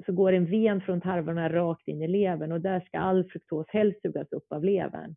så 0.07 0.13
går 0.13 0.33
en 0.33 0.47
ven 0.47 0.81
från 0.81 1.01
tarmarna 1.01 1.53
rakt 1.53 1.89
in 1.89 2.03
i 2.03 2.09
levern 2.09 2.53
och 2.53 2.61
där 2.61 2.81
ska 2.81 2.99
all 2.99 3.25
fruktos 3.25 3.67
helst 3.69 4.03
sugas 4.03 4.33
upp 4.33 4.53
av 4.53 4.65
levern. 4.65 5.15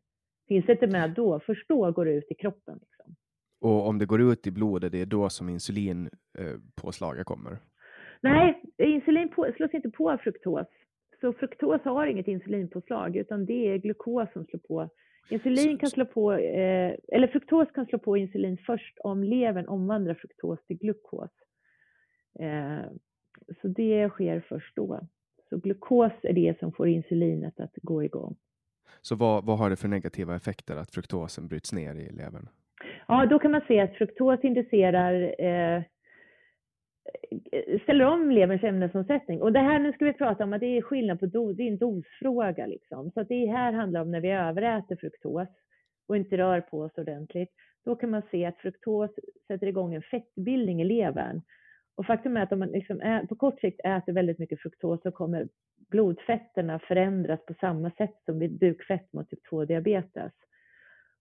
Finns 0.48 0.66
det 0.66 0.72
inte 0.72 0.88
med 0.88 1.14
då, 1.16 1.40
först 1.40 1.68
då 1.68 1.92
går 1.92 2.06
det 2.06 2.12
ut 2.12 2.32
i 2.32 2.36
kroppen. 2.36 2.80
Liksom. 2.82 3.16
Och 3.62 3.88
om 3.88 4.00
det 4.00 4.06
går 4.06 4.22
ut 4.22 4.48
i 4.48 4.52
blodet, 4.52 4.92
det 4.92 5.02
är 5.02 5.06
då 5.06 5.30
som 5.30 5.50
insulinpåslaget 5.50 7.20
eh, 7.20 7.24
kommer? 7.24 7.58
Nej, 8.22 8.62
insulin 8.78 9.30
på, 9.30 9.52
slås 9.56 9.74
inte 9.74 9.90
på 9.90 10.12
av 10.12 10.18
fruktos. 10.18 10.68
Så 11.24 11.34
fruktos 11.34 11.82
har 11.84 12.06
inget 12.08 12.28
insulinpåslag, 12.28 13.16
utan 13.16 13.46
det 13.46 13.68
är 13.68 13.78
glukos 13.78 14.34
som 14.34 14.46
slår 14.46 14.60
på. 14.60 14.90
Insulin 15.30 15.78
kan 15.78 15.90
slå 15.90 16.06
på, 16.06 16.34
eh, 16.34 16.96
eller 17.08 17.28
fruktos 17.28 17.72
kan 17.72 17.86
slå 17.86 18.00
på 18.00 18.18
insulin 18.18 18.58
först 18.66 18.98
om 19.00 19.24
levern 19.24 19.68
omvandlar 19.68 20.14
fruktos 20.14 20.66
till 20.66 20.78
glukos. 20.78 21.30
Eh, 22.40 22.84
så 23.62 23.68
det 23.68 24.10
sker 24.10 24.46
först 24.50 24.76
då. 24.76 25.00
Så 25.50 25.58
glukos 25.58 26.12
är 26.24 26.34
det 26.34 26.60
som 26.60 26.72
får 26.72 26.88
insulinet 26.88 27.60
att 27.60 27.76
gå 27.82 28.04
igång. 28.04 28.36
Så 29.02 29.16
vad, 29.16 29.46
vad 29.46 29.58
har 29.58 29.70
det 29.70 29.76
för 29.76 29.88
negativa 29.88 30.36
effekter 30.36 30.76
att 30.76 30.92
fruktosen 30.92 31.48
bryts 31.48 31.74
ner 31.74 31.96
i 31.96 32.12
levern? 32.12 32.50
Ja, 33.08 33.26
då 33.26 33.40
kan 33.40 33.52
man 33.52 33.62
se 33.68 33.80
att 33.80 33.96
fruktos 33.96 34.40
inducerar 34.44 35.42
eh, 35.46 35.84
Eh, 37.52 37.80
ställer 37.80 38.06
om 38.06 38.32
leverns 38.32 38.64
ämnesomsättning. 38.64 39.42
Och 39.42 39.54
det 39.54 39.60
här, 39.60 39.80
nu 39.80 39.94
ska 39.94 40.06
vi 40.06 40.14
prata 40.14 40.44
om 40.44 40.54
att 40.54 40.60
det 40.60 40.78
är 40.78 40.82
skillnad 40.82 41.20
på 41.20 41.26
dos, 41.26 41.58
det 41.58 41.64
är 41.64 41.68
en 41.68 41.78
dosfråga 41.78 42.66
liksom. 42.66 43.12
Så 43.12 43.20
att 43.22 43.28
det 43.28 43.46
här 43.46 43.74
handlar 43.74 44.02
om 44.02 44.12
när 44.12 44.22
vi 44.22 44.32
överäter 44.32 44.96
fruktos 44.96 45.48
och 46.08 46.18
inte 46.18 46.38
rör 46.38 46.62
på 46.62 46.80
oss 46.80 46.98
ordentligt. 46.98 47.50
Då 47.86 47.96
kan 47.96 48.10
man 48.10 48.22
se 48.32 48.46
att 48.46 48.58
fruktos 48.58 49.12
sätter 49.48 49.68
igång 49.68 49.94
en 49.94 50.02
fettbildning 50.02 50.82
i 50.82 50.86
levern. 50.86 51.42
Och 51.96 52.06
faktum 52.06 52.38
är 52.38 52.44
att 52.44 52.52
om 52.52 52.60
man 52.60 52.68
liksom 52.68 53.02
ä, 53.02 53.26
på 53.30 53.36
kort 53.36 53.60
sikt 53.60 53.80
äter 53.84 54.14
väldigt 54.14 54.40
mycket 54.40 54.62
fruktos 54.62 55.02
så 55.02 55.12
kommer 55.12 55.48
blodfetterna 55.90 56.80
förändras 56.80 57.46
på 57.46 57.54
samma 57.60 57.92
sätt 57.92 58.16
som 58.26 58.40
vid 58.40 58.60
bukfett 58.60 59.14
mot 59.14 59.30
typ 59.30 59.48
2-diabetes. 59.52 60.32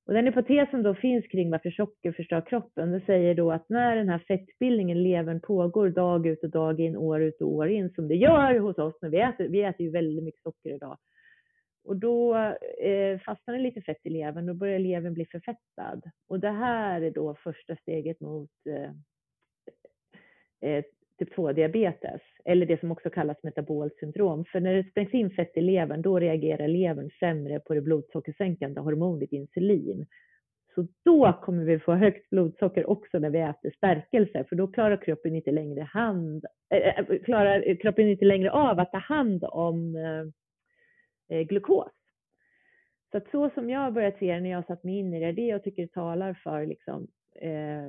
Och 0.06 0.14
den 0.14 0.26
hypotesen 0.26 0.82
då 0.82 0.94
finns 0.94 1.26
kring 1.26 1.50
varför 1.50 1.70
socker 1.70 2.12
förstör 2.12 2.40
kroppen, 2.40 2.92
det 2.92 3.00
säger 3.00 3.34
då 3.34 3.52
att 3.52 3.68
när 3.68 3.96
den 3.96 4.08
här 4.08 4.18
fettbildningen 4.18 4.98
i 4.98 5.02
levern 5.02 5.40
pågår 5.40 5.88
dag 5.88 6.26
ut 6.26 6.44
och 6.44 6.50
dag 6.50 6.80
in, 6.80 6.96
år 6.96 7.22
ut 7.22 7.40
och 7.40 7.48
år 7.48 7.68
in, 7.68 7.90
som 7.94 8.08
det 8.08 8.14
gör 8.14 8.58
hos 8.58 8.78
oss 8.78 8.94
när 9.02 9.08
vi 9.08 9.20
äter, 9.20 9.48
vi 9.48 9.62
äter 9.62 9.86
ju 9.86 9.90
väldigt 9.90 10.24
mycket 10.24 10.42
socker 10.42 10.74
idag. 10.74 10.98
Och 11.84 11.96
då 11.96 12.36
eh, 12.82 13.20
fastnar 13.20 13.54
det 13.54 13.60
lite 13.60 13.82
fett 13.82 14.06
i 14.06 14.10
levern, 14.10 14.46
då 14.46 14.54
börjar 14.54 14.78
levern 14.78 15.14
bli 15.14 15.26
förfettad. 15.26 16.02
Och 16.28 16.40
det 16.40 16.50
här 16.50 17.00
är 17.00 17.10
då 17.10 17.34
första 17.34 17.76
steget 17.76 18.20
mot 18.20 18.50
eh, 18.68 18.90
eh 20.70 20.84
typ 21.18 21.36
2-diabetes, 21.36 22.20
eller 22.44 22.66
det 22.66 22.80
som 22.80 22.90
också 22.90 23.10
kallas 23.10 23.42
metabolsyndrom. 23.42 24.44
För 24.44 24.60
när 24.60 24.74
det 24.74 24.90
sprängs 24.90 25.14
in 25.14 25.30
fett 25.30 25.56
i 25.56 25.60
levern, 25.60 26.02
då 26.02 26.18
reagerar 26.18 26.68
levern 26.68 27.10
sämre 27.20 27.60
på 27.60 27.74
det 27.74 27.80
blodsockersänkande 27.80 28.80
hormonet 28.80 29.32
insulin. 29.32 30.06
Så 30.74 30.86
då 31.04 31.32
kommer 31.42 31.64
vi 31.64 31.78
få 31.78 31.92
högt 31.92 32.30
blodsocker 32.30 32.90
också 32.90 33.18
när 33.18 33.30
vi 33.30 33.38
äter 33.38 33.70
stärkelse, 33.76 34.44
för 34.48 34.56
då 34.56 34.66
klarar 34.66 34.96
kroppen 34.96 35.36
inte 35.36 35.50
längre, 35.50 35.82
hand, 35.82 36.44
äh, 36.74 37.18
klarar 37.24 37.80
kroppen 37.80 38.08
inte 38.08 38.24
längre 38.24 38.50
av 38.50 38.78
att 38.78 38.92
ta 38.92 38.98
hand 38.98 39.44
om 39.44 39.96
äh, 41.28 41.40
glukos. 41.40 41.92
Så 43.10 43.16
att 43.16 43.30
så 43.30 43.50
som 43.50 43.70
jag 43.70 43.80
har 43.80 43.90
börjat 43.90 44.18
se 44.18 44.34
det 44.34 44.40
när 44.40 44.50
jag 44.50 44.66
satt 44.66 44.84
mig 44.84 44.98
in 44.98 45.14
i 45.14 45.20
det, 45.20 45.32
det 45.32 45.46
jag 45.46 45.64
tycker 45.64 45.86
talar 45.86 46.34
för 46.34 46.66
liksom, 46.66 47.08
eh, 47.34 47.88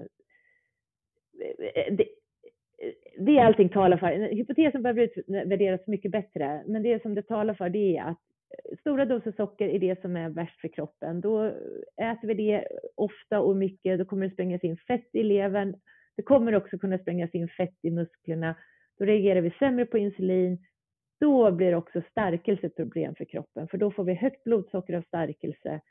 det, 1.92 2.06
det 3.18 3.38
är 3.38 3.46
allting 3.46 3.70
talar 3.70 3.98
för. 3.98 4.36
Hypotesen 4.36 4.84
behöver 4.84 5.02
utvärderas 5.02 5.88
mycket 5.88 6.12
bättre, 6.12 6.64
men 6.68 6.84
det 6.84 7.02
som 7.02 7.16
det 7.16 7.22
talar 7.22 7.54
för 7.54 7.70
det 7.70 7.98
är 7.98 8.04
att 8.04 8.18
eh, 8.72 8.78
stora 8.80 9.06
doser 9.06 9.32
socker 9.32 9.68
är 9.68 9.80
det 9.80 10.02
som 10.02 10.16
är 10.16 10.30
värst 10.30 10.62
för 10.62 10.68
kroppen. 10.68 11.22
Då 11.22 11.46
äter 12.02 12.28
vi 12.28 12.34
det 12.34 12.68
ofta 12.96 13.40
och 13.40 13.56
mycket, 13.56 14.00
då 14.00 14.06
kommer 14.06 14.28
det 14.28 14.34
sprängas 14.34 14.64
in 14.64 14.78
fett 14.78 15.10
i 15.14 15.24
levern. 15.24 15.76
Det 16.16 16.24
kommer 16.24 16.56
också 16.56 16.78
kunna 16.78 16.98
sprängas 16.98 17.34
in 17.34 17.48
fett 17.48 17.78
i 17.82 17.92
musklerna. 17.92 18.56
Då 19.00 19.06
reagerar 19.06 19.42
vi 19.42 19.52
sämre 19.60 19.86
på 19.86 19.98
insulin. 19.98 20.58
Då 21.20 21.52
blir 21.52 21.76
också 21.76 22.02
stärkelse 22.12 22.68
ett 22.68 22.76
problem 22.76 23.16
för 23.16 23.26
kroppen, 23.26 23.68
för 23.68 23.78
då 23.78 23.92
får 23.92 24.04
vi 24.04 24.14
högt 24.14 24.44
blodsocker 24.44 24.94
av 24.94 25.02
stärkelse 25.02 25.82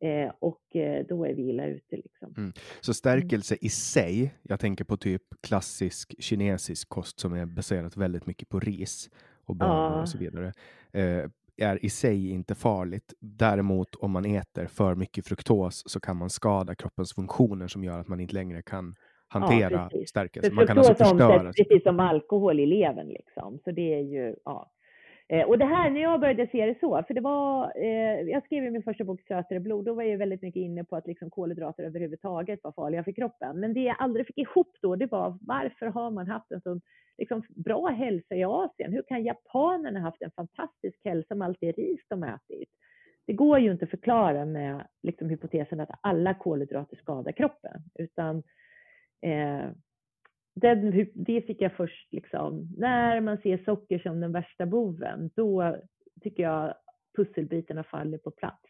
Eh, 0.00 0.32
och 0.38 0.76
eh, 0.76 1.06
då 1.08 1.26
är 1.26 1.34
vi 1.34 1.48
illa 1.48 1.66
ute. 1.66 1.96
Liksom. 1.96 2.34
Mm. 2.36 2.52
Så 2.80 2.94
stärkelse 2.94 3.56
i 3.60 3.68
sig, 3.68 4.34
jag 4.42 4.60
tänker 4.60 4.84
på 4.84 4.96
typ 4.96 5.22
klassisk 5.40 6.14
kinesisk 6.18 6.88
kost 6.88 7.20
som 7.20 7.32
är 7.32 7.46
baserat 7.46 7.96
väldigt 7.96 8.26
mycket 8.26 8.48
på 8.48 8.60
ris 8.60 9.10
och 9.44 9.56
bönor 9.56 9.74
ja. 9.74 10.00
och 10.00 10.08
så 10.08 10.18
vidare, 10.18 10.52
eh, 10.92 11.30
är 11.56 11.84
i 11.84 11.90
sig 11.90 12.30
inte 12.30 12.54
farligt. 12.54 13.14
Däremot 13.20 13.94
om 13.94 14.10
man 14.10 14.24
äter 14.24 14.66
för 14.66 14.94
mycket 14.94 15.26
fruktos 15.26 15.82
så 15.86 16.00
kan 16.00 16.16
man 16.16 16.30
skada 16.30 16.74
kroppens 16.74 17.14
funktioner 17.14 17.68
som 17.68 17.84
gör 17.84 17.98
att 17.98 18.08
man 18.08 18.20
inte 18.20 18.34
längre 18.34 18.62
kan 18.62 18.94
hantera 19.28 19.88
ja, 19.92 20.06
stärkelse. 20.06 20.52
Man 20.52 20.66
kan 20.66 20.78
alltså 20.78 20.94
förstöra. 20.94 21.52
Precis 21.52 21.82
som 21.82 22.00
alkohol 22.00 22.60
i 22.60 22.66
levern. 22.66 23.08
Liksom. 23.08 23.58
Så 23.64 23.70
det 23.70 23.94
är 23.94 24.02
ju, 24.02 24.34
ja. 24.44 24.70
Eh, 25.32 25.48
och 25.48 25.58
det 25.58 25.64
här, 25.64 25.90
när 25.90 26.00
jag 26.00 26.20
började 26.20 26.46
se 26.46 26.66
det 26.66 26.80
så, 26.80 27.02
för 27.06 27.14
det 27.14 27.20
var, 27.20 27.72
eh, 27.76 28.20
jag 28.20 28.44
skrev 28.44 28.64
i 28.64 28.70
min 28.70 28.82
första 28.82 29.04
bok 29.04 29.20
Sötare 29.28 29.60
blod, 29.60 29.84
då 29.84 29.94
var 29.94 30.02
jag 30.02 30.18
väldigt 30.18 30.42
mycket 30.42 30.60
inne 30.60 30.84
på 30.84 30.96
att 30.96 31.06
liksom 31.06 31.30
kolhydrater 31.30 31.84
överhuvudtaget 31.84 32.60
var 32.62 32.72
farliga 32.72 33.04
för 33.04 33.12
kroppen. 33.12 33.60
Men 33.60 33.74
det 33.74 33.80
jag 33.80 33.96
aldrig 33.98 34.26
fick 34.26 34.38
ihop 34.38 34.76
då, 34.82 34.96
det 34.96 35.06
var 35.06 35.38
varför 35.40 35.86
har 35.86 36.10
man 36.10 36.26
haft 36.26 36.50
en 36.50 36.60
så 36.60 36.80
liksom, 37.18 37.42
bra 37.48 37.88
hälsa 37.88 38.34
i 38.34 38.44
Asien? 38.44 38.92
Hur 38.92 39.02
kan 39.02 39.24
japanerna 39.24 40.00
haft 40.00 40.22
en 40.22 40.30
fantastisk 40.30 40.98
hälsa 41.04 41.34
med 41.34 41.48
allt 41.48 41.60
det 41.60 41.72
ris 41.72 42.00
de 42.08 42.22
ätit? 42.22 42.68
Det 43.26 43.32
går 43.32 43.58
ju 43.58 43.72
inte 43.72 43.84
att 43.84 43.90
förklara 43.90 44.44
med 44.44 44.86
liksom, 45.02 45.30
hypotesen 45.30 45.80
att 45.80 45.98
alla 46.00 46.34
kolhydrater 46.34 46.96
skadar 46.96 47.32
kroppen, 47.32 47.82
utan 47.94 48.42
eh, 49.22 49.70
den, 50.60 51.06
det 51.14 51.42
fick 51.42 51.60
jag 51.60 51.72
först, 51.72 52.12
liksom, 52.12 52.68
när 52.76 53.20
man 53.20 53.38
ser 53.38 53.58
socker 53.64 53.98
som 53.98 54.20
den 54.20 54.32
värsta 54.32 54.66
boven, 54.66 55.30
då 55.36 55.76
tycker 56.22 56.42
jag 56.42 56.74
pusselbitarna 57.16 57.84
faller 57.84 58.18
på 58.18 58.30
plats. 58.30 58.62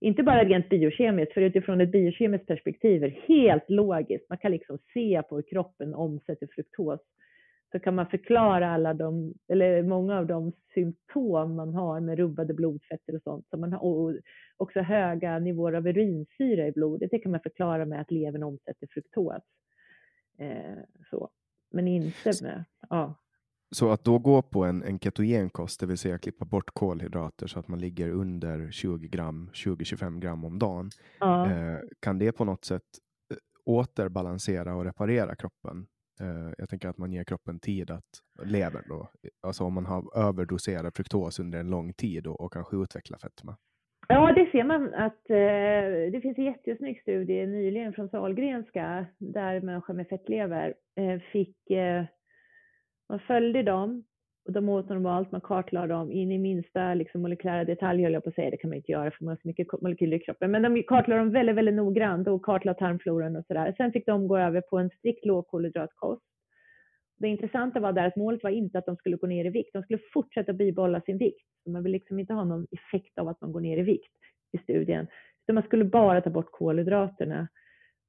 Inte 0.00 0.22
bara 0.22 0.44
rent 0.44 0.68
biokemiskt, 0.68 1.34
för 1.34 1.40
utifrån 1.40 1.80
ett 1.80 1.92
biokemiskt 1.92 2.46
perspektiv 2.46 3.04
är 3.04 3.08
det 3.08 3.34
helt 3.34 3.70
logiskt. 3.70 4.28
Man 4.28 4.38
kan 4.38 4.50
liksom 4.52 4.78
se 4.92 5.22
på 5.28 5.36
hur 5.36 5.42
kroppen 5.42 5.94
omsätter 5.94 6.48
fruktos. 6.54 7.00
Så 7.72 7.78
kan 7.78 7.94
man 7.94 8.06
förklara 8.06 8.70
alla 8.70 8.94
de, 8.94 9.34
eller 9.48 9.82
många 9.82 10.18
av 10.18 10.26
de 10.26 10.52
symptom 10.74 11.56
man 11.56 11.74
har 11.74 12.00
med 12.00 12.18
rubbade 12.18 12.54
blodfetter 12.54 13.14
och 13.14 13.22
sånt, 13.22 13.46
Så 13.50 13.56
man 13.56 13.72
har, 13.72 13.80
och 13.80 14.14
också 14.56 14.80
höga 14.80 15.38
nivåer 15.38 15.72
av 15.72 15.86
urinsyra 15.86 16.66
i 16.66 16.72
blodet, 16.72 17.10
det 17.10 17.18
kan 17.18 17.32
man 17.32 17.40
förklara 17.40 17.84
med 17.84 18.00
att 18.00 18.10
levern 18.10 18.42
omsätter 18.42 18.86
fruktos. 18.90 19.42
Eh, 20.38 20.78
så. 21.10 21.30
Men 21.70 21.88
inte 21.88 22.32
med, 22.42 22.64
ja. 22.90 23.18
Så 23.70 23.90
att 23.90 24.04
då 24.04 24.18
gå 24.18 24.42
på 24.42 24.64
en, 24.64 24.82
en 24.82 24.98
ketogenkost, 24.98 25.80
det 25.80 25.86
vill 25.86 25.98
säga 25.98 26.18
klippa 26.18 26.44
bort 26.44 26.70
kolhydrater 26.74 27.46
så 27.46 27.58
att 27.58 27.68
man 27.68 27.78
ligger 27.78 28.10
under 28.10 28.70
20 28.70 29.08
gram, 29.08 29.50
20-25 29.52 30.18
gram 30.18 30.44
om 30.44 30.58
dagen. 30.58 30.90
Ja. 31.20 31.50
Eh, 31.50 31.78
kan 32.00 32.18
det 32.18 32.32
på 32.32 32.44
något 32.44 32.64
sätt 32.64 32.82
eh, 33.30 33.36
återbalansera 33.64 34.74
och 34.74 34.84
reparera 34.84 35.36
kroppen? 35.36 35.86
Jag 36.58 36.68
tänker 36.68 36.88
att 36.88 36.98
man 36.98 37.12
ger 37.12 37.24
kroppen 37.24 37.60
tid 37.60 37.90
att, 37.90 38.04
levern 38.44 38.84
då, 38.88 39.10
alltså 39.40 39.64
om 39.64 39.72
man 39.72 39.86
har 39.86 40.18
överdoserat 40.18 40.96
fruktos 40.96 41.38
under 41.38 41.60
en 41.60 41.70
lång 41.70 41.92
tid 41.92 42.26
och, 42.26 42.40
och 42.40 42.52
kanske 42.52 42.76
utveckla 42.76 43.18
fetma. 43.18 43.56
Ja, 44.12 44.32
det 44.32 44.50
ser 44.50 44.64
man 44.64 44.94
att 44.94 45.30
eh, 45.30 46.12
det 46.12 46.20
finns 46.22 46.38
en 46.38 46.44
jättesnygg 46.44 47.00
studie 47.00 47.46
nyligen 47.46 47.92
från 47.92 48.08
Sahlgrenska 48.08 49.06
där 49.18 49.60
människor 49.60 49.94
med 49.94 50.08
fettlever 50.08 50.74
eh, 50.96 51.20
fick, 51.32 51.70
eh, 51.70 52.04
man 53.08 53.20
följde 53.20 53.62
dem 53.62 54.04
och 54.46 54.52
de 54.52 54.68
åt 54.68 54.88
normalt, 54.88 55.32
man 55.32 55.40
kartlade 55.40 55.86
dem 55.86 56.12
in 56.12 56.32
i 56.32 56.38
minsta 56.38 56.94
liksom, 56.94 57.22
molekylära 57.22 57.64
detalj, 57.64 58.02
höll 58.02 58.12
jag 58.12 58.24
på 58.24 58.28
att 58.28 58.34
säga, 58.34 58.50
det 58.50 58.56
kan 58.56 58.70
man 58.70 58.76
inte 58.76 58.92
göra 58.92 59.10
för 59.10 59.24
man 59.24 59.32
har 59.32 59.36
så 59.42 59.48
mycket 59.48 59.82
molekyler 59.82 60.16
i 60.16 60.20
kroppen, 60.20 60.50
men 60.50 60.62
de 60.62 60.82
kartlade 60.82 61.20
dem 61.20 61.32
väldigt, 61.32 61.56
väldigt 61.56 61.74
noggrant 61.74 62.28
och 62.28 62.44
kartlade 62.44 62.78
tarmfloran 62.78 63.36
och 63.36 63.46
sådär. 63.46 63.74
Sen 63.76 63.92
fick 63.92 64.06
de 64.06 64.28
gå 64.28 64.38
över 64.38 64.60
på 64.60 64.78
en 64.78 64.90
strikt 64.90 65.24
lågkolhydratkost. 65.24 66.22
Det 67.22 67.28
intressanta 67.28 67.80
var 67.80 67.92
där 67.92 68.06
att 68.06 68.16
målet 68.16 68.42
var 68.42 68.50
inte 68.50 68.78
att 68.78 68.86
de 68.86 68.96
skulle 68.96 69.16
gå 69.16 69.26
ner 69.26 69.44
i 69.44 69.50
vikt, 69.50 69.72
de 69.72 69.82
skulle 69.82 69.98
fortsätta 70.12 70.52
bibehålla 70.52 71.00
sin 71.00 71.18
vikt. 71.18 71.46
Man 71.66 71.82
vill 71.82 71.92
liksom 71.92 72.18
inte 72.18 72.34
ha 72.34 72.44
någon 72.44 72.66
effekt 72.70 73.18
av 73.18 73.28
att 73.28 73.40
man 73.40 73.52
går 73.52 73.60
ner 73.60 73.78
i 73.78 73.82
vikt 73.82 74.12
i 74.52 74.58
studien, 74.58 75.06
utan 75.44 75.54
man 75.54 75.64
skulle 75.64 75.84
bara 75.84 76.20
ta 76.20 76.30
bort 76.30 76.50
kolhydraterna. 76.50 77.48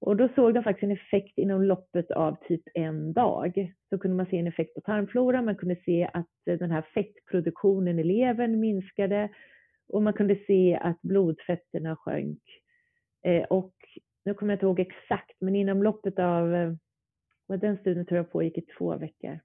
Och 0.01 0.17
då 0.17 0.29
såg 0.35 0.53
de 0.53 0.63
faktiskt 0.63 0.83
en 0.83 0.91
effekt 0.91 1.37
inom 1.37 1.63
loppet 1.63 2.11
av 2.11 2.37
typ 2.47 2.61
en 2.73 3.13
dag. 3.13 3.73
Så 3.89 3.97
kunde 3.97 4.17
man 4.17 4.25
se 4.25 4.37
en 4.37 4.47
effekt 4.47 4.73
på 4.73 4.81
tarmfloran, 4.81 5.45
man 5.45 5.55
kunde 5.55 5.75
se 5.85 6.09
att 6.13 6.29
den 6.45 6.71
här 6.71 6.81
fettproduktionen 6.93 7.99
i 7.99 8.03
levern 8.03 8.59
minskade 8.59 9.29
och 9.87 10.03
man 10.03 10.13
kunde 10.13 10.35
se 10.47 10.79
att 10.81 11.01
blodfetterna 11.01 11.95
sjönk. 11.95 12.41
Eh, 13.25 13.43
och 13.43 13.73
nu 14.25 14.33
kommer 14.33 14.53
jag 14.53 14.55
inte 14.55 14.65
ihåg 14.65 14.79
exakt, 14.79 15.41
men 15.41 15.55
inom 15.55 15.83
loppet 15.83 16.19
av, 16.19 16.55
eh, 16.55 16.73
eh, 17.49 17.59
den 17.59 17.77
studien 17.77 18.05
tror 18.05 18.17
jag 18.17 18.31
pågick 18.31 18.57
i 18.57 18.61
två 18.61 18.97
veckor. 18.97 19.39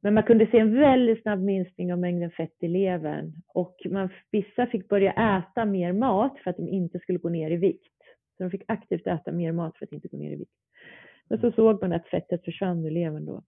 Men 0.00 0.14
man 0.14 0.22
kunde 0.22 0.46
se 0.46 0.58
en 0.58 0.74
väldigt 0.74 1.22
snabb 1.22 1.42
minskning 1.42 1.92
av 1.92 1.98
mängden 1.98 2.30
fett 2.30 2.56
i 2.60 2.68
levern 2.68 3.32
och 3.48 3.76
man, 3.90 4.08
vissa 4.30 4.66
fick 4.66 4.88
börja 4.88 5.12
äta 5.12 5.64
mer 5.64 5.92
mat 5.92 6.38
för 6.38 6.50
att 6.50 6.56
de 6.56 6.68
inte 6.68 6.98
skulle 6.98 7.18
gå 7.18 7.28
ner 7.28 7.50
i 7.50 7.56
vikt. 7.56 7.96
Så 8.36 8.42
de 8.42 8.50
fick 8.50 8.62
aktivt 8.68 9.06
äta 9.06 9.32
mer 9.32 9.52
mat 9.52 9.78
för 9.78 9.84
att 9.84 9.92
inte 9.92 10.08
gå 10.08 10.16
ner 10.16 10.32
i 10.32 10.36
vikt. 10.36 10.56
Men 11.28 11.40
så 11.40 11.52
såg 11.52 11.80
man 11.80 11.92
att 11.92 12.08
fettet 12.08 12.44
försvann 12.44 12.84
ur 12.84 12.90
levern 12.90 13.24
då 13.24 13.42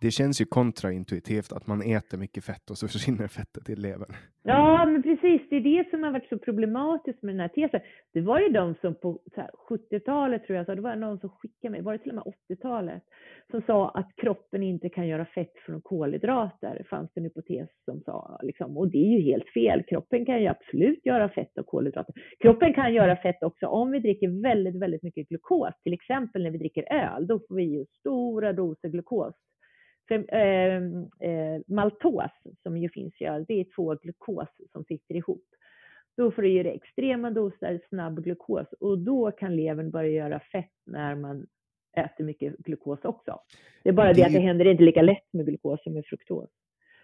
det 0.00 0.10
känns 0.10 0.40
ju 0.40 0.44
kontraintuitivt 0.44 1.52
att 1.52 1.66
man 1.66 1.82
äter 1.82 2.18
mycket 2.18 2.44
fett 2.44 2.70
och 2.70 2.78
så 2.78 2.88
försvinner 2.94 3.28
fettet 3.28 3.70
i 3.70 3.76
levern. 3.76 4.12
Ja, 4.42 4.86
men 4.86 5.02
precis. 5.02 5.42
Det 5.50 5.56
är 5.56 5.60
det 5.60 5.90
som 5.90 6.02
har 6.02 6.10
varit 6.10 6.28
så 6.28 6.38
problematiskt 6.38 7.22
med 7.22 7.34
den 7.34 7.40
här 7.40 7.48
tesen. 7.48 7.80
Det 8.12 8.20
var 8.20 8.40
ju 8.40 8.48
de 8.48 8.74
som 8.80 8.94
på 8.94 9.18
70-talet, 9.68 10.44
tror 10.44 10.56
jag, 10.56 10.66
så 10.66 10.74
det 10.74 10.80
var 10.80 10.96
någon 10.96 11.18
som 11.20 11.30
skickade 11.30 11.72
mig, 11.72 11.82
var 11.82 11.92
det 11.92 11.98
till 11.98 12.18
och 12.18 12.26
med 12.26 12.34
80-talet, 12.50 13.02
som 13.50 13.62
sa 13.66 13.88
att 13.88 14.10
kroppen 14.16 14.62
inte 14.62 14.88
kan 14.88 15.08
göra 15.08 15.24
fett 15.24 15.52
från 15.66 15.82
kolhydrater. 15.82 16.74
Det 16.78 16.84
fanns 16.84 17.10
en 17.14 17.24
hypotes 17.24 17.68
som 17.84 18.00
sa, 18.00 18.40
liksom, 18.42 18.76
och 18.76 18.88
det 18.88 18.98
är 18.98 19.18
ju 19.18 19.22
helt 19.22 19.48
fel. 19.54 19.82
Kroppen 19.88 20.26
kan 20.26 20.40
ju 20.40 20.46
absolut 20.46 21.06
göra 21.06 21.28
fett 21.28 21.58
av 21.58 21.62
kolhydrater. 21.62 22.14
Kroppen 22.40 22.74
kan 22.74 22.94
göra 22.94 23.16
fett 23.16 23.42
också 23.42 23.66
om 23.66 23.90
vi 23.90 23.98
dricker 24.00 24.42
väldigt, 24.42 24.82
väldigt 24.82 25.02
mycket 25.02 25.28
glukos. 25.28 25.74
Till 25.82 25.92
exempel 25.92 26.42
när 26.42 26.50
vi 26.50 26.58
dricker 26.58 26.92
öl, 26.92 27.26
då 27.26 27.40
får 27.48 27.54
vi 27.54 27.62
ju 27.62 27.84
stora 28.00 28.52
doser 28.52 28.88
glukos 28.88 29.34
för, 30.10 30.34
eh, 30.34 30.76
eh, 31.30 31.60
maltos, 31.66 32.30
som 32.62 32.76
ju 32.76 32.88
finns 32.88 33.14
i 33.20 33.24
öl, 33.24 33.44
det 33.48 33.60
är 33.60 33.66
två 33.74 33.94
glukos 33.94 34.48
som 34.72 34.84
sitter 34.84 35.14
ihop. 35.14 35.44
Då 36.16 36.30
får 36.30 36.42
du 36.42 36.52
ge 36.52 36.62
det 36.62 36.70
extrema 36.70 37.30
doser 37.30 37.80
snabb 37.88 38.24
glukos 38.24 38.66
och 38.80 38.98
då 38.98 39.30
kan 39.30 39.56
levern 39.56 39.90
börja 39.90 40.10
göra 40.10 40.40
fett 40.40 40.72
när 40.86 41.14
man 41.14 41.46
äter 41.96 42.24
mycket 42.24 42.58
glukos 42.58 43.04
också. 43.04 43.40
Det 43.82 43.88
är 43.88 43.92
bara 43.92 44.08
det, 44.08 44.14
det 44.14 44.26
att 44.26 44.32
det 44.32 44.38
händer 44.38 44.64
inte 44.64 44.82
lika 44.82 45.02
lätt 45.02 45.32
med 45.32 45.46
glukos 45.46 45.82
som 45.82 45.92
med 45.92 46.04
fruktos. 46.06 46.50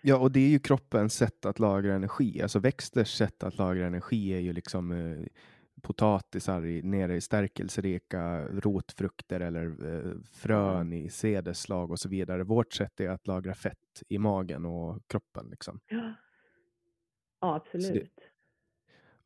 Ja, 0.03 0.19
och 0.19 0.33
det 0.33 0.41
är 0.41 0.49
ju 0.49 0.59
kroppens 0.59 1.15
sätt 1.15 1.47
att 1.47 1.59
lagra 1.59 1.95
energi. 1.95 2.43
Alltså 2.43 2.59
växters 2.59 3.09
sätt 3.09 3.43
att 3.43 3.59
lagra 3.59 3.87
energi 3.87 4.35
är 4.35 4.41
ju 4.41 4.53
liksom 4.53 4.93
eh, 4.93 5.27
potatisar 5.87 6.67
i, 6.67 6.83
nere 6.83 7.17
i 7.17 7.21
stärkelserika 7.21 8.49
rotfrukter 8.49 9.41
eller 9.41 9.67
eh, 9.67 10.13
frön 10.33 10.93
i 10.93 11.09
sädesslag 11.11 11.91
och 11.91 11.99
så 11.99 12.09
vidare. 12.09 12.45
Vårt 12.45 12.73
sätt 12.73 13.01
är 13.01 13.09
att 13.09 13.27
lagra 13.27 13.55
fett 13.55 14.03
i 14.09 14.19
magen 14.19 14.65
och 14.65 15.03
kroppen. 15.07 15.47
Liksom. 15.51 15.81
Ja, 15.89 16.15
absolut. 17.55 18.11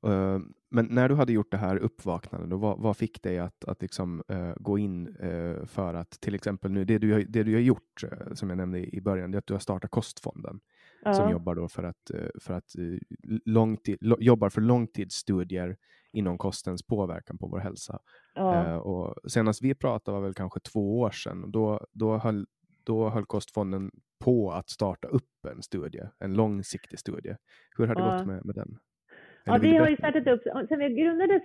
Det, 0.03 0.09
uh, 0.09 0.40
men 0.70 0.87
när 0.87 1.09
du 1.09 1.14
hade 1.14 1.33
gjort 1.33 1.51
det 1.51 1.57
här 1.57 1.77
uppvaknandet, 1.77 2.59
vad, 2.59 2.79
vad 2.79 2.96
fick 2.96 3.23
dig 3.23 3.38
att, 3.38 3.64
att 3.64 3.83
liksom, 3.83 4.23
uh, 4.33 4.55
gå 4.57 4.79
in 4.79 5.09
uh, 5.09 5.66
för 5.66 5.94
att 5.94 6.11
till 6.11 6.35
exempel 6.35 6.70
nu, 6.70 6.85
det 6.85 6.99
du, 6.99 7.25
det 7.25 7.42
du 7.42 7.55
har 7.55 7.61
gjort, 7.61 8.05
som 8.33 8.49
jag 8.49 8.57
nämnde 8.57 8.96
i 8.96 9.01
början, 9.01 9.31
det 9.31 9.37
är 9.37 9.38
att 9.38 9.46
du 9.46 9.55
har 9.55 9.61
startat 9.61 9.90
Kostfonden. 9.90 10.61
Ja. 11.03 11.14
som 11.14 11.31
jobbar 11.31 11.55
då 11.55 11.68
för 11.68 11.83
att, 11.83 12.11
för 12.40 12.55
att 12.55 12.75
långtid, 13.44 13.99
jobbar 14.01 14.49
för 14.49 14.61
långtidsstudier 14.61 15.77
inom 16.12 16.38
kostens 16.38 16.87
påverkan 16.87 17.38
på 17.38 17.46
vår 17.46 17.59
hälsa. 17.59 17.99
Ja. 18.35 18.66
Eh, 18.66 18.77
och 18.77 19.31
senast 19.31 19.64
vi 19.64 19.75
pratade 19.75 20.18
var 20.18 20.25
väl 20.25 20.35
kanske 20.35 20.61
två 20.61 21.01
år 21.01 21.11
sedan. 21.11 21.51
Då, 21.51 21.87
då, 21.92 22.18
höll, 22.18 22.46
då 22.85 23.09
höll 23.09 23.27
Kostfonden 23.27 23.90
på 24.25 24.53
att 24.53 24.70
starta 24.70 25.09
upp 25.09 25.46
en 25.49 25.62
studie, 25.62 26.03
en 26.18 26.35
långsiktig 26.35 26.99
studie. 26.99 27.37
Hur 27.77 27.87
har 27.87 27.94
det 27.94 28.03
ja. 28.03 28.16
gått 28.16 28.27
med, 28.27 28.44
med 28.44 28.55
den? 28.55 28.79
ja, 29.44 29.59
vi 29.62 29.77
har 29.77 29.88
ju 29.88 29.96
startat 29.96 30.27
upp, 30.27 30.42
sen 30.68 30.79
vi 30.79 30.88
grundades 30.88 31.42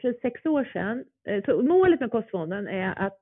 för 0.00 0.20
sex 0.22 0.46
år 0.46 0.70
sedan, 0.72 1.04
eh, 1.28 1.44
så 1.44 1.62
målet 1.62 2.00
med 2.00 2.10
Kostfonden 2.10 2.68
är 2.68 3.06
att 3.06 3.20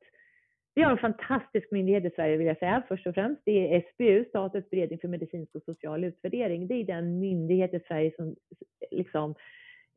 vi 0.75 0.83
har 0.83 0.90
en 0.93 0.99
fantastisk 0.99 1.71
myndighet 1.71 2.05
i 2.05 2.11
Sverige 2.11 2.37
vill 2.37 2.47
jag 2.47 2.59
säga 2.59 2.83
först 2.88 3.07
och 3.07 3.14
främst. 3.14 3.43
Det 3.45 3.75
är 3.75 3.81
SBU, 3.93 4.25
Statens 4.29 4.71
beredning 4.71 4.99
för 4.99 5.09
medicinsk 5.09 5.55
och 5.55 5.62
social 5.62 6.05
utvärdering. 6.05 6.66
Det 6.66 6.75
är 6.75 6.85
den 6.85 7.19
myndighet 7.19 7.75
i 7.75 7.81
Sverige 7.88 8.12
som 8.16 8.37
liksom 8.90 9.35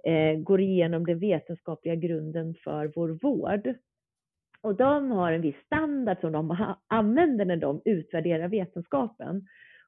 eh, 0.08 0.40
går 0.40 0.62
igenom 0.62 1.06
den 1.06 1.20
vetenskapliga 1.20 1.96
grunden 1.96 2.56
för 2.64 2.92
vår 2.96 3.10
vård. 3.10 3.74
Och 4.62 4.76
de 4.76 5.12
har 5.12 5.32
en 5.32 5.42
viss 5.42 5.66
standard 5.66 6.18
som 6.22 6.32
de 6.32 6.76
använder 6.88 7.46
när 7.46 7.58
de 7.58 7.82
utvärderar 7.86 8.48
vetenskapen. 8.48 9.48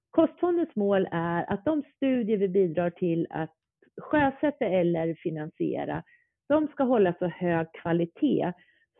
Kostfondens 0.10 0.75
mål 0.75 1.08
är 1.12 1.54
att 1.54 1.65
de 1.65 1.84
studier 1.95 2.38
vi 2.38 2.47
bidrar 2.47 2.89
till 2.89 3.28
att 3.30 3.54
sjösätta 4.01 4.65
eller 4.65 5.13
finansiera, 5.13 6.04
de 6.49 6.67
ska 6.67 6.84
hålla 6.84 7.13
så 7.19 7.28
hög 7.28 7.67
kvalitet 7.73 8.54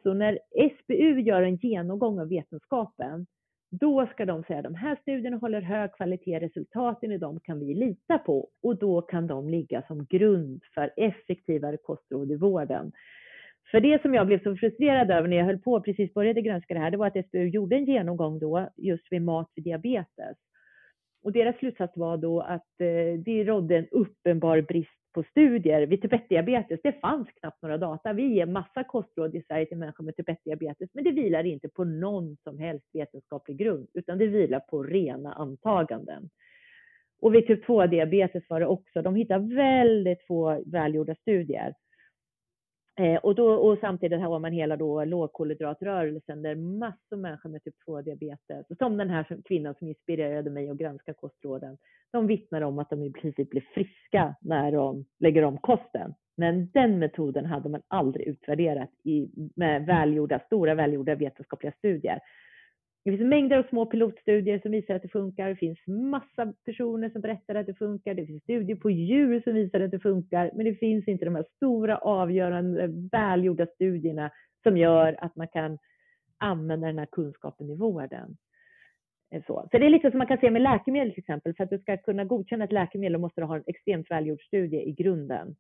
så 0.04 0.14
när 0.14 0.40
SBU 0.80 1.20
gör 1.22 1.42
en 1.42 1.56
genomgång 1.56 2.20
av 2.20 2.30
vetenskapen, 2.30 3.26
då 3.80 4.08
ska 4.08 4.26
de 4.26 4.44
säga 4.44 4.60
att 4.60 4.64
de 4.64 4.76
här 4.76 4.98
studierna 5.02 5.38
håller 5.38 5.62
hög 5.62 5.94
kvalitet, 5.96 6.40
resultaten 6.40 7.12
i 7.12 7.18
dem 7.18 7.40
kan 7.40 7.60
vi 7.60 7.74
lita 7.74 8.18
på 8.18 8.50
och 8.64 8.80
då 8.80 9.02
kan 9.02 9.28
de 9.28 9.50
ligga 9.50 9.82
som 9.88 10.06
grund 10.06 10.62
för 10.74 10.94
effektivare 10.98 11.78
kostråd 11.78 12.32
i 12.32 12.36
vården. 12.36 12.92
För 13.72 13.80
det 13.80 14.02
som 14.02 14.14
jag 14.14 14.28
blev 14.28 14.44
så 14.44 14.56
frustrerad 14.56 15.12
över 15.12 15.28
när 15.28 15.38
jag 15.38 15.46
höll 15.46 15.60
på 15.60 15.82
precis 15.82 16.14
började 16.14 16.42
granska 16.42 16.74
det 16.74 16.80
här, 16.80 16.92
det 16.92 16.98
var 16.98 17.08
att 17.08 17.26
SBU 17.26 17.48
gjorde 17.48 17.76
en 17.76 17.86
genomgång 17.86 18.40
då 18.40 18.70
just 18.78 19.12
vid 19.12 19.22
mat 19.22 19.52
för 19.54 19.62
diabetes. 19.62 20.38
Och 21.24 21.32
deras 21.32 21.58
slutsats 21.58 21.98
var 21.98 22.18
då 22.18 22.42
att 22.42 22.82
eh, 22.82 23.20
det 23.26 23.44
rådde 23.44 23.78
en 23.78 23.88
uppenbar 23.92 24.62
brist 24.62 25.05
på 25.16 25.24
studier 25.24 25.86
vid 25.88 26.02
typ 26.02 26.12
1-diabetes. 26.12 26.80
Det 26.84 26.92
fanns 26.92 27.28
knappt 27.40 27.62
några 27.62 27.78
data. 27.78 28.14
Vi 28.14 28.34
ger 28.34 28.46
massa 28.46 28.84
kostråd 28.84 29.36
i 29.36 29.44
Sverige 29.48 29.66
till 29.66 29.78
människor 29.78 30.04
med 30.04 30.16
typ 30.16 30.30
1-diabetes, 30.30 30.90
men 30.94 31.04
det 31.04 31.12
vilar 31.12 31.44
inte 31.44 31.70
på 31.70 31.84
någon 31.84 32.38
som 32.44 32.60
helst 32.60 32.86
vetenskaplig 32.94 33.58
grund, 33.58 33.88
utan 33.94 34.18
det 34.18 34.28
vilar 34.28 34.60
på 34.60 34.84
rena 34.84 35.34
antaganden. 35.34 36.30
Och 37.22 37.36
vid 37.36 37.48
typ 37.48 37.68
2-diabetes 37.68 38.44
var 38.50 38.60
det 38.60 38.66
också, 38.66 39.02
de 39.02 39.16
hittar 39.16 39.56
väldigt 39.56 40.28
få 40.28 40.64
välgjorda 40.66 41.16
studier. 41.16 41.74
Eh, 43.00 43.16
och, 43.16 43.36
då, 43.36 43.54
och 43.54 43.78
samtidigt 43.82 44.20
har 44.20 44.40
man 44.40 44.52
hela 44.52 44.78
då 44.78 45.04
lågkolhydratrörelsen 45.04 46.42
där 46.42 46.56
massor 46.56 47.16
av 47.16 47.20
människor 47.20 47.50
med 47.50 47.64
typ 47.64 47.76
2-diabetes, 47.88 48.78
som 48.78 48.98
den 48.98 49.10
här 49.10 49.42
kvinnan 49.46 49.76
som 49.80 49.88
inspirerade 49.88 50.50
mig 50.50 50.70
att 50.70 50.78
granska 50.78 51.14
kostråden, 51.14 51.78
de 52.12 52.28
vittnar 52.28 52.62
om 52.62 52.80
att 52.80 52.90
de 52.90 53.04
i 53.04 53.12
princip 53.12 53.50
blir 53.50 53.68
friska 53.74 54.36
när 54.42 54.72
de 54.72 55.06
lägger 55.20 55.44
om 55.44 55.58
kosten. 55.58 56.14
Men 56.38 56.70
den 56.74 57.00
metoden 57.00 57.46
hade 57.46 57.70
man 57.70 57.82
aldrig 57.88 58.28
utvärderat 58.28 58.90
i, 59.04 59.30
med 59.56 59.86
välgjorda, 59.86 60.40
stora 60.40 60.76
välgjorda 60.76 61.16
vetenskapliga 61.16 61.74
studier. 61.78 62.20
Det 63.06 63.12
finns 63.12 63.30
mängder 63.30 63.58
av 63.58 63.64
små 63.64 63.86
pilotstudier 63.86 64.60
som 64.60 64.72
visar 64.72 64.96
att 64.96 65.02
det 65.02 65.08
funkar. 65.08 65.50
Det 65.50 65.56
finns 65.56 65.88
massa 65.88 66.54
personer 66.66 67.10
som 67.10 67.22
berättar 67.22 67.56
att 67.56 67.66
det 67.66 67.74
funkar. 67.74 68.14
Det 68.14 68.26
finns 68.26 68.44
studier 68.44 68.76
på 68.76 68.90
djur 68.90 69.42
som 69.42 69.54
visar 69.54 69.80
att 69.80 69.92
det 69.92 70.00
funkar. 70.00 70.52
Men 70.56 70.66
det 70.66 70.76
finns 70.76 71.08
inte 71.08 71.26
de 71.26 71.36
här 71.36 71.46
stora 71.56 71.98
avgörande 71.98 72.88
välgjorda 73.12 73.66
studierna 73.66 74.32
som 74.64 74.78
gör 74.78 75.16
att 75.20 75.36
man 75.36 75.48
kan 75.48 75.78
använda 76.38 76.88
den 76.88 77.00
här 77.00 77.08
kunskapen 77.12 77.70
i 77.70 77.76
vården. 77.76 78.38
Eh, 79.32 79.42
så, 79.48 79.68
så 79.72 79.78
det 79.78 79.86
är 79.86 79.90
lite 79.90 80.12
som 80.12 80.18
man 80.18 80.28
kan 80.28 80.38
se 80.38 80.52
med 80.52 80.62
läkemedel 80.62 81.12
till 81.12 81.20
exempel. 81.20 81.54
För 81.56 81.64
att 81.64 81.70
du 81.70 81.80
ska 81.80 81.98
kunna 81.98 82.24
godkänna 82.24 82.66
ett 82.66 82.72
läkemedel 82.72 83.18
måste 83.18 83.42
du 83.42 83.46
ha 83.46 83.56
en 83.56 83.64
extremt 83.68 84.12
välgjord 84.12 84.42
studie 84.42 84.90
i 84.90 84.92
grunden. 84.92 85.56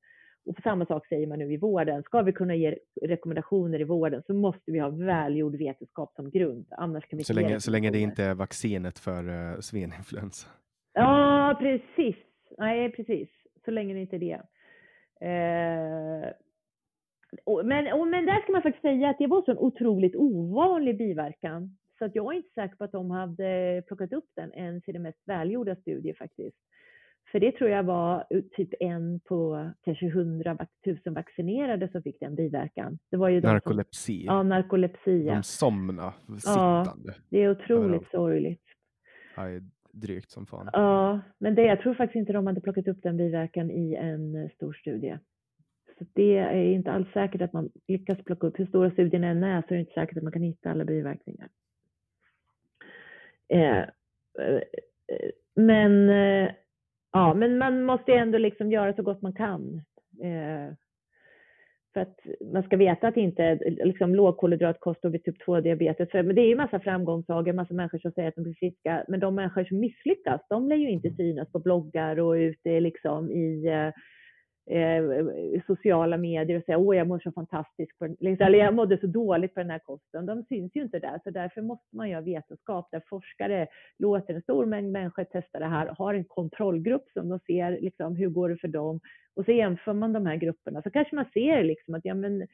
Och 0.46 0.56
samma 0.64 0.86
sak 0.86 1.08
säger 1.08 1.28
man 1.28 1.40
nu 1.40 1.54
i 1.54 1.58
vården. 1.58 2.04
Ska 2.04 2.22
vi 2.22 2.34
kunna 2.34 2.56
ge 2.56 2.78
rekommendationer 3.02 3.82
i 3.82 3.84
vården 3.84 4.24
så 4.28 4.34
måste 4.34 4.72
vi 4.72 4.80
ha 4.80 4.90
välgjord 4.90 5.56
vetenskap 5.56 6.14
som 6.16 6.30
grund. 6.30 6.66
Annars 6.72 7.08
kan 7.08 7.18
vi 7.18 7.24
så, 7.24 7.34
länge, 7.34 7.60
så 7.60 7.72
länge 7.72 7.92
det 7.92 8.00
inte 8.00 8.24
är 8.24 8.34
vaccinet 8.34 9.00
för 9.00 9.30
uh, 9.30 9.60
svininfluensa. 9.60 10.48
Ja, 10.94 11.58
precis. 11.60 12.16
Nej, 12.58 12.92
precis. 12.92 13.30
Så 13.66 13.72
länge 13.72 13.94
det 13.94 14.00
inte 14.00 14.16
är 14.16 14.20
det. 14.20 14.42
Eh, 15.22 16.32
och, 17.44 17.66
men, 17.66 17.94
och, 17.94 18.08
men 18.08 18.26
där 18.26 18.42
ska 18.42 18.52
man 18.52 18.62
faktiskt 18.62 18.82
säga 18.82 19.10
att 19.10 19.18
det 19.18 19.28
var 19.28 19.42
så 19.42 19.52
en 19.52 19.58
otroligt 19.58 20.16
ovanlig 20.16 20.98
biverkan. 20.98 21.78
Så 21.98 22.06
att 22.06 22.16
jag 22.16 22.34
är 22.34 22.38
inte 22.38 22.54
säker 22.54 22.76
på 22.76 22.84
att 22.84 22.92
de 22.92 23.12
hade 23.12 23.84
plockat 23.88 24.14
upp 24.14 24.30
den 24.36 24.54
ens 24.54 24.88
i 24.88 24.92
den 24.92 25.02
mest 25.02 25.22
välgjorda 25.26 25.76
studie 25.76 26.14
faktiskt. 26.14 26.58
För 27.32 27.40
det 27.40 27.52
tror 27.52 27.70
jag 27.70 27.84
var 27.84 28.26
typ 28.52 28.70
en 28.80 29.20
på 29.20 29.72
kanske 29.84 30.10
hundra 30.10 30.58
tusen 30.86 31.14
vaccinerade 31.14 31.90
som 31.92 32.04
fick 32.04 32.20
den 32.20 32.36
biverkan. 32.36 33.00
Det 33.12 33.18
var 33.18 33.30
ju 33.30 33.42
narkolepsi. 33.42 34.26
Som, 34.26 34.36
ja, 34.36 34.44
narkolepsi. 34.44 35.24
De 35.24 35.44
somnade 35.44 36.14
sittande. 36.38 36.92
Ja, 37.06 37.14
det 37.30 37.44
är 37.44 37.50
otroligt 37.50 38.02
ja, 38.12 38.18
sorgligt. 38.18 38.64
Ja, 39.36 39.44
drygt 39.92 40.32
som 40.32 40.46
fan. 40.46 40.70
Ja, 40.74 41.20
men 41.38 41.56
det, 41.56 41.64
jag 41.64 41.82
tror 41.82 41.94
faktiskt 41.94 42.16
inte 42.16 42.34
de 42.34 42.48
hade 42.48 42.62
plockat 42.62 42.88
upp 42.88 43.04
den 43.04 43.18
biverkan 43.18 43.72
i 43.72 43.96
en 43.96 44.50
stor 44.50 44.74
studie. 44.74 45.18
Så 45.98 46.06
det 46.14 46.38
är 46.38 46.64
inte 46.64 46.92
alls 46.92 47.12
säkert 47.14 47.42
att 47.42 47.54
man 47.54 47.70
lyckas 47.88 48.24
plocka 48.24 48.48
upp, 48.48 48.60
hur 48.60 48.66
stora 48.66 48.92
studien 48.92 49.24
än 49.24 49.44
är, 49.44 49.62
så 49.62 49.68
är 49.68 49.74
det 49.74 49.80
inte 49.80 49.94
säkert 49.94 50.18
att 50.18 50.24
man 50.24 50.32
kan 50.32 50.42
hitta 50.42 50.72
alla 50.72 50.86
biverkningar. 50.86 51.50
Eh, 53.48 53.80
eh, 53.80 54.62
men, 55.56 56.10
eh, 56.10 56.52
ja, 57.16 57.34
men 57.34 57.58
man 57.58 57.84
måste 57.84 58.14
ändå 58.14 58.38
liksom 58.38 58.72
göra 58.72 58.94
så 58.94 59.04
gott 59.04 59.22
man 59.22 59.34
kan. 59.34 59.82
Eh, 60.24 60.74
för 61.94 62.02
att 62.02 62.20
man 62.54 62.64
ska 62.64 62.78
veta 62.78 63.08
att 63.08 63.18
inte 63.18 63.60
liksom, 63.66 64.16
lågkolhydratkost 64.16 65.06
och 65.06 65.12
typ 65.12 65.48
2-diabetes, 65.48 66.14
men 66.14 66.36
det 66.36 66.42
är 66.42 66.48
ju 66.48 66.56
massa 66.56 66.80
framgångssagor, 66.80 67.54
massa 67.54 67.74
människor 67.74 68.00
som 68.00 68.12
säger 68.12 68.30
att 68.30 68.36
de 68.36 68.44
blir 68.44 68.54
friska, 68.54 69.06
men 69.08 69.20
de 69.20 69.36
människor 69.36 69.64
som 69.64 69.80
misslyckas, 69.80 70.42
de 70.50 70.68
lär 70.68 70.76
ju 70.76 70.90
inte 70.90 71.10
synas 71.10 71.52
på 71.52 71.60
bloggar 71.60 72.20
och 72.20 72.32
ute 72.32 72.80
liksom 72.80 73.32
i 73.32 73.68
eh, 73.68 73.92
eh, 74.70 75.62
sociala 75.68 76.18
medier 76.18 76.58
och 76.58 76.64
säga 76.64 76.78
åh 76.78 76.98
jag 76.98 77.08
mår 77.08 77.20
så 77.20 77.32
fantastiskt, 77.32 78.00
på, 78.00 78.16
liksom, 78.20 78.48
eller 78.48 78.60
jag 78.60 78.74
mådde 78.74 78.98
så 78.98 79.08
dåligt 79.08 79.54
på 79.54 79.60
den 79.60 79.70
här 79.70 79.80
kosten. 79.80 80.26
De 80.26 80.44
syns 80.44 80.76
ju 80.76 80.82
inte 80.82 81.00
där, 81.00 81.20
så 81.24 81.30
därför 81.30 81.62
måste 81.62 81.96
man 81.96 82.10
göra 82.10 82.22
vetenskap 82.22 82.88
där 82.92 83.02
forskare 83.10 83.68
låter 83.98 84.34
en 84.34 84.42
stor 84.42 84.66
mängd 84.66 84.92
människor 84.92 85.24
testa 85.24 85.60
det 85.60 85.66
här, 85.66 85.96
har 85.98 86.14
en 86.14 86.26
kontrollgrupp 86.26 87.10
som 87.14 87.30
de 87.30 87.40
ser 87.40 87.82
liksom, 87.82 88.16
hur 88.16 88.30
går 88.30 88.50
det 88.50 88.58
för 88.58 88.68
dem 88.68 89.00
och 89.36 89.46
så 89.46 89.52
jämför 89.52 89.94
man 89.94 90.14
de 90.14 90.26
här 90.26 90.36
grupperna 90.36 90.82
så 90.82 90.90
kanske 90.90 91.16
man 91.16 91.26
ser 91.34 91.64
liksom 91.64 91.96
att 91.96 92.06
ja, 92.06 92.14
men 92.14 92.48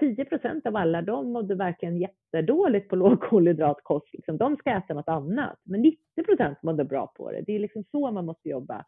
10 0.00 0.24
procent 0.24 0.66
av 0.66 0.76
alla 0.76 1.02
de 1.02 1.32
mådde 1.32 1.54
verkligen 1.54 1.98
jättedåligt 1.98 2.88
på 2.88 2.96
lågkolhydratkost. 3.06 4.12
Liksom. 4.12 4.36
De 4.36 4.56
ska 4.56 4.70
äta 4.70 4.94
något 4.94 5.08
annat, 5.08 5.58
men 5.62 5.82
90 5.82 5.98
procent 6.26 6.62
mådde 6.62 6.84
bra 6.84 7.12
på 7.16 7.32
det. 7.32 7.42
Det 7.46 7.52
är 7.52 7.58
liksom 7.58 7.84
så 7.90 8.10
man 8.10 8.26
måste 8.26 8.48
jobba. 8.48 8.84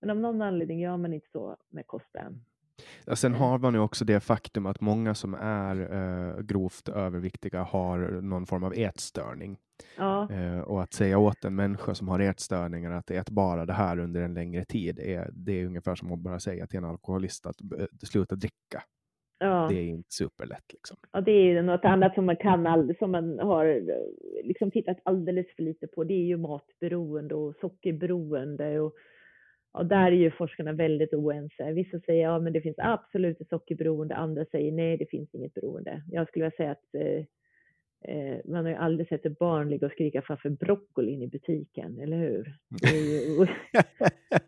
Men 0.00 0.10
av 0.10 0.16
någon 0.16 0.42
anledning 0.42 0.80
gör 0.80 0.96
man 0.96 1.12
inte 1.12 1.28
så 1.32 1.56
med 1.68 1.86
kosten. 1.86 2.44
Ja, 3.04 3.16
sen 3.16 3.34
har 3.34 3.58
man 3.58 3.74
ju 3.74 3.80
också 3.80 4.04
det 4.04 4.20
faktum 4.20 4.66
att 4.66 4.80
många 4.80 5.14
som 5.14 5.34
är 5.34 5.80
eh, 5.80 6.40
grovt 6.40 6.88
överviktiga 6.88 7.62
har 7.62 7.98
någon 8.20 8.46
form 8.46 8.64
av 8.64 8.72
ätstörning. 8.76 9.58
Ja. 9.96 10.32
Eh, 10.32 10.60
och 10.60 10.82
att 10.82 10.92
säga 10.92 11.18
åt 11.18 11.44
en 11.44 11.54
människa 11.54 11.94
som 11.94 12.08
har 12.08 12.20
ätstörningar 12.20 12.90
att 12.90 13.10
ät 13.10 13.30
bara 13.30 13.66
det 13.66 13.72
här 13.72 13.98
under 13.98 14.22
en 14.22 14.34
längre 14.34 14.64
tid, 14.64 14.98
är, 14.98 15.30
det 15.32 15.60
är 15.60 15.66
ungefär 15.66 15.94
som 15.94 16.12
att 16.12 16.18
bara 16.18 16.40
säga 16.40 16.66
till 16.66 16.78
en 16.78 16.84
alkoholist 16.84 17.46
att 17.46 17.56
sluta 18.02 18.34
dricka. 18.34 18.82
Ja. 19.38 19.66
Det 19.70 19.74
är 19.74 19.84
inte 19.84 20.12
superlätt. 20.12 20.72
Liksom. 20.72 20.96
Ja, 21.12 21.20
det 21.20 21.32
är 21.32 21.44
ju 21.44 21.62
något 21.62 21.84
annat 21.84 22.14
som 22.14 22.26
man 22.26 22.36
kan, 22.36 22.94
som 22.98 23.10
man 23.10 23.38
har 23.38 23.82
liksom 24.44 24.70
tittat 24.70 24.96
alldeles 25.02 25.46
för 25.56 25.62
lite 25.62 25.86
på. 25.86 26.04
Det 26.04 26.14
är 26.14 26.26
ju 26.26 26.36
matberoende 26.36 27.34
och 27.34 27.54
sockerberoende 27.60 28.80
och 28.80 28.94
och 29.76 29.86
där 29.86 30.06
är 30.06 30.16
ju 30.16 30.30
forskarna 30.30 30.72
väldigt 30.72 31.14
oense. 31.14 31.72
Vissa 31.72 32.00
säger 32.00 32.22
ja, 32.22 32.38
men 32.38 32.52
det 32.52 32.60
finns 32.60 32.78
absolut 32.78 33.40
ett 33.40 33.48
sockerberoende. 33.48 34.14
Andra 34.14 34.44
säger 34.44 34.72
nej, 34.72 34.96
det 34.96 35.10
finns 35.10 35.34
inget 35.34 35.54
beroende. 35.54 36.02
Jag 36.10 36.28
skulle 36.28 36.44
vilja 36.44 36.56
säga 36.56 36.70
att 36.70 36.94
eh, 36.94 37.24
eh 38.14 38.38
man 38.44 38.64
har 38.64 38.72
ju 38.72 38.78
aldrig 38.78 39.08
sett 39.08 39.26
ett 39.26 39.38
barn 39.38 39.70
ligga 39.70 39.86
och 39.86 39.92
skrika 39.92 40.22
framför 40.22 40.50
broccolin 40.50 41.22
i 41.22 41.28
butiken, 41.28 41.98
eller 41.98 42.16
hur? 42.16 42.54
Ju, 42.92 43.38
och, 43.40 43.48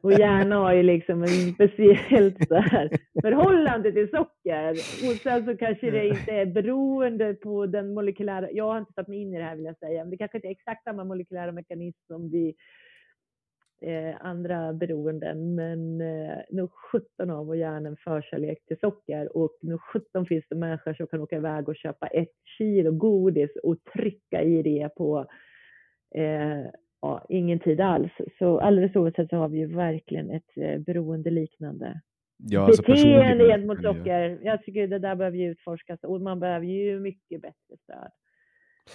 och 0.04 0.12
hjärna 0.12 0.56
har 0.56 0.74
ju 0.74 0.82
liksom 0.82 1.22
en 1.22 1.52
speciellt 1.54 2.50
här 2.50 2.90
förhållande 3.22 3.92
till 3.92 4.10
socker. 4.10 4.70
Och 5.10 5.16
sen 5.22 5.44
så 5.44 5.56
kanske 5.56 5.90
det 5.90 6.08
inte 6.08 6.32
är 6.32 6.46
beroende 6.46 7.34
på 7.34 7.66
den 7.66 7.94
molekylära, 7.94 8.50
jag 8.50 8.64
har 8.64 8.78
inte 8.78 8.92
satt 8.92 9.08
mig 9.08 9.18
in 9.18 9.34
i 9.34 9.38
det 9.38 9.44
här 9.44 9.56
vill 9.56 9.64
jag 9.64 9.78
säga, 9.78 10.04
men 10.04 10.10
det 10.10 10.16
kanske 10.16 10.38
inte 10.38 10.48
är 10.48 10.52
exakt 10.52 10.84
samma 10.84 11.04
molekylära 11.04 11.52
mekanism 11.52 12.00
som 12.06 12.30
vi 12.30 12.54
eh, 13.80 14.14
andra 14.20 14.72
beroenden. 14.72 15.54
Men 15.54 16.00
eh, 16.00 16.38
nog 16.50 16.70
17 16.92 17.30
av 17.30 17.46
vår 17.46 17.56
hjärna 17.56 17.88
en 17.88 17.96
förkärlek 17.96 18.66
till 18.66 18.78
socker 18.78 19.36
och 19.36 19.58
nog 19.62 19.80
17 19.80 20.26
finns 20.26 20.44
det 20.48 20.56
människor 20.56 20.94
som 20.94 21.06
kan 21.06 21.20
åka 21.20 21.36
iväg 21.36 21.68
och 21.68 21.76
köpa 21.76 22.06
ett 22.06 22.32
kilo 22.58 22.92
godis 22.92 23.50
och 23.62 23.84
trycka 23.92 24.42
i 24.42 24.62
det 24.62 24.88
på 24.96 25.26
eh, 26.14 26.64
ja, 27.02 27.26
ingen 27.28 27.58
tid 27.58 27.80
alls. 27.80 28.12
Så 28.38 28.60
alldeles 28.60 28.96
oavsett 28.96 29.30
så 29.30 29.36
har 29.36 29.48
vi 29.48 29.58
ju 29.58 29.66
verkligen 29.66 30.30
ett 30.30 30.56
eh, 30.56 30.78
beroendeliknande 30.78 32.00
ja, 32.38 32.60
alltså 32.60 32.82
beteende 32.82 33.44
gentemot 33.44 33.82
socker. 33.82 34.38
Jag 34.42 34.62
tycker 34.62 34.86
det 34.86 34.98
där 34.98 35.14
behöver 35.14 35.38
ju 35.38 35.50
utforskas 35.50 36.00
och 36.02 36.20
man 36.20 36.40
behöver 36.40 36.66
ju 36.66 37.00
mycket 37.00 37.42
bättre 37.42 37.76
stöd. 37.82 38.10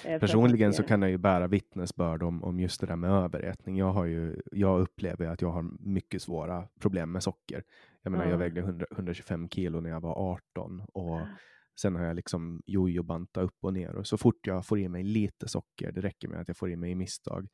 Eh, 0.06 0.20
Personligen 0.20 0.74
så 0.74 0.84
kan 0.84 1.02
jag 1.02 1.12
ju 1.12 1.18
bära 1.18 1.48
vittnesbörd 1.48 2.24
om, 2.24 2.44
om 2.44 2.60
just 2.60 2.82
det 2.82 2.88
där 2.88 2.96
med 2.96 3.12
överätning. 3.12 3.78
Jag, 3.78 3.92
har 3.92 4.06
ju, 4.06 4.42
jag 4.52 4.82
upplever 4.82 5.26
att 5.26 5.42
jag 5.42 5.52
har 5.52 5.66
mycket 5.80 6.22
svåra 6.22 6.68
problem 6.80 7.12
med 7.12 7.24
socker. 7.24 7.64
Jag 8.02 8.12
menar, 8.12 8.26
ja. 8.26 8.32
jag 8.32 8.38
vägde 8.38 8.62
100, 8.62 8.86
125 8.92 9.50
kilo 9.50 9.80
när 9.80 9.90
jag 9.90 10.02
var 10.02 10.32
18 10.56 10.82
och 10.94 11.22
sen 11.82 11.96
har 11.96 12.06
jag 12.06 12.16
liksom 12.16 12.62
jojo-bantat 12.66 13.44
upp 13.44 13.58
och 13.62 13.74
ner 13.74 13.96
och 13.96 14.08
så 14.08 14.18
fort 14.18 14.48
jag 14.48 14.66
får 14.66 14.80
i 14.80 14.90
mig 14.90 15.04
lite 15.04 15.48
socker, 15.48 15.92
det 15.92 16.02
räcker 16.02 16.28
med 16.28 16.40
att 16.40 16.48
jag 16.48 16.58
får 16.58 16.72
i 16.72 16.76
mig 16.76 16.92
i 16.92 16.96
misstag, 16.96 17.48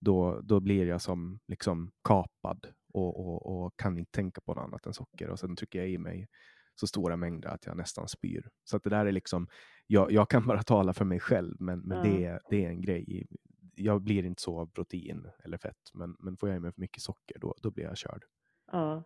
då, 0.00 0.40
då 0.40 0.60
blir 0.60 0.86
jag 0.86 1.02
som 1.02 1.38
liksom 1.48 1.90
kapad 2.08 2.66
och, 2.92 3.26
och, 3.26 3.64
och 3.64 3.72
kan 3.76 3.98
inte 3.98 4.12
tänka 4.12 4.40
på 4.40 4.54
något 4.54 4.64
annat 4.64 4.86
än 4.86 4.92
socker 4.92 5.30
och 5.30 5.38
sen 5.38 5.56
trycker 5.56 5.78
jag 5.78 5.88
i 5.88 5.98
mig 5.98 6.28
så 6.80 6.86
stora 6.86 7.16
mängder 7.16 7.48
att 7.48 7.66
jag 7.66 7.76
nästan 7.76 8.08
spyr. 8.08 8.50
Så 8.64 8.76
att 8.76 8.84
det 8.84 8.90
där 8.90 9.06
är 9.06 9.12
liksom, 9.12 9.48
jag, 9.86 10.12
jag 10.12 10.30
kan 10.30 10.46
bara 10.46 10.62
tala 10.62 10.92
för 10.92 11.04
mig 11.04 11.20
själv, 11.20 11.56
men, 11.60 11.80
men 11.80 11.98
mm. 11.98 12.12
det, 12.12 12.40
det 12.50 12.64
är 12.64 12.68
en 12.68 12.80
grej. 12.80 13.26
Jag 13.74 14.02
blir 14.02 14.24
inte 14.24 14.42
så 14.42 14.60
av 14.60 14.66
protein 14.66 15.26
eller 15.44 15.58
fett, 15.58 15.90
men, 15.94 16.16
men 16.18 16.36
får 16.36 16.48
jag 16.48 16.56
i 16.56 16.60
mig 16.60 16.72
för 16.72 16.80
mycket 16.80 17.02
socker, 17.02 17.38
då, 17.38 17.54
då 17.62 17.70
blir 17.70 17.84
jag 17.84 17.96
körd. 17.96 18.24
Ja. 18.72 19.04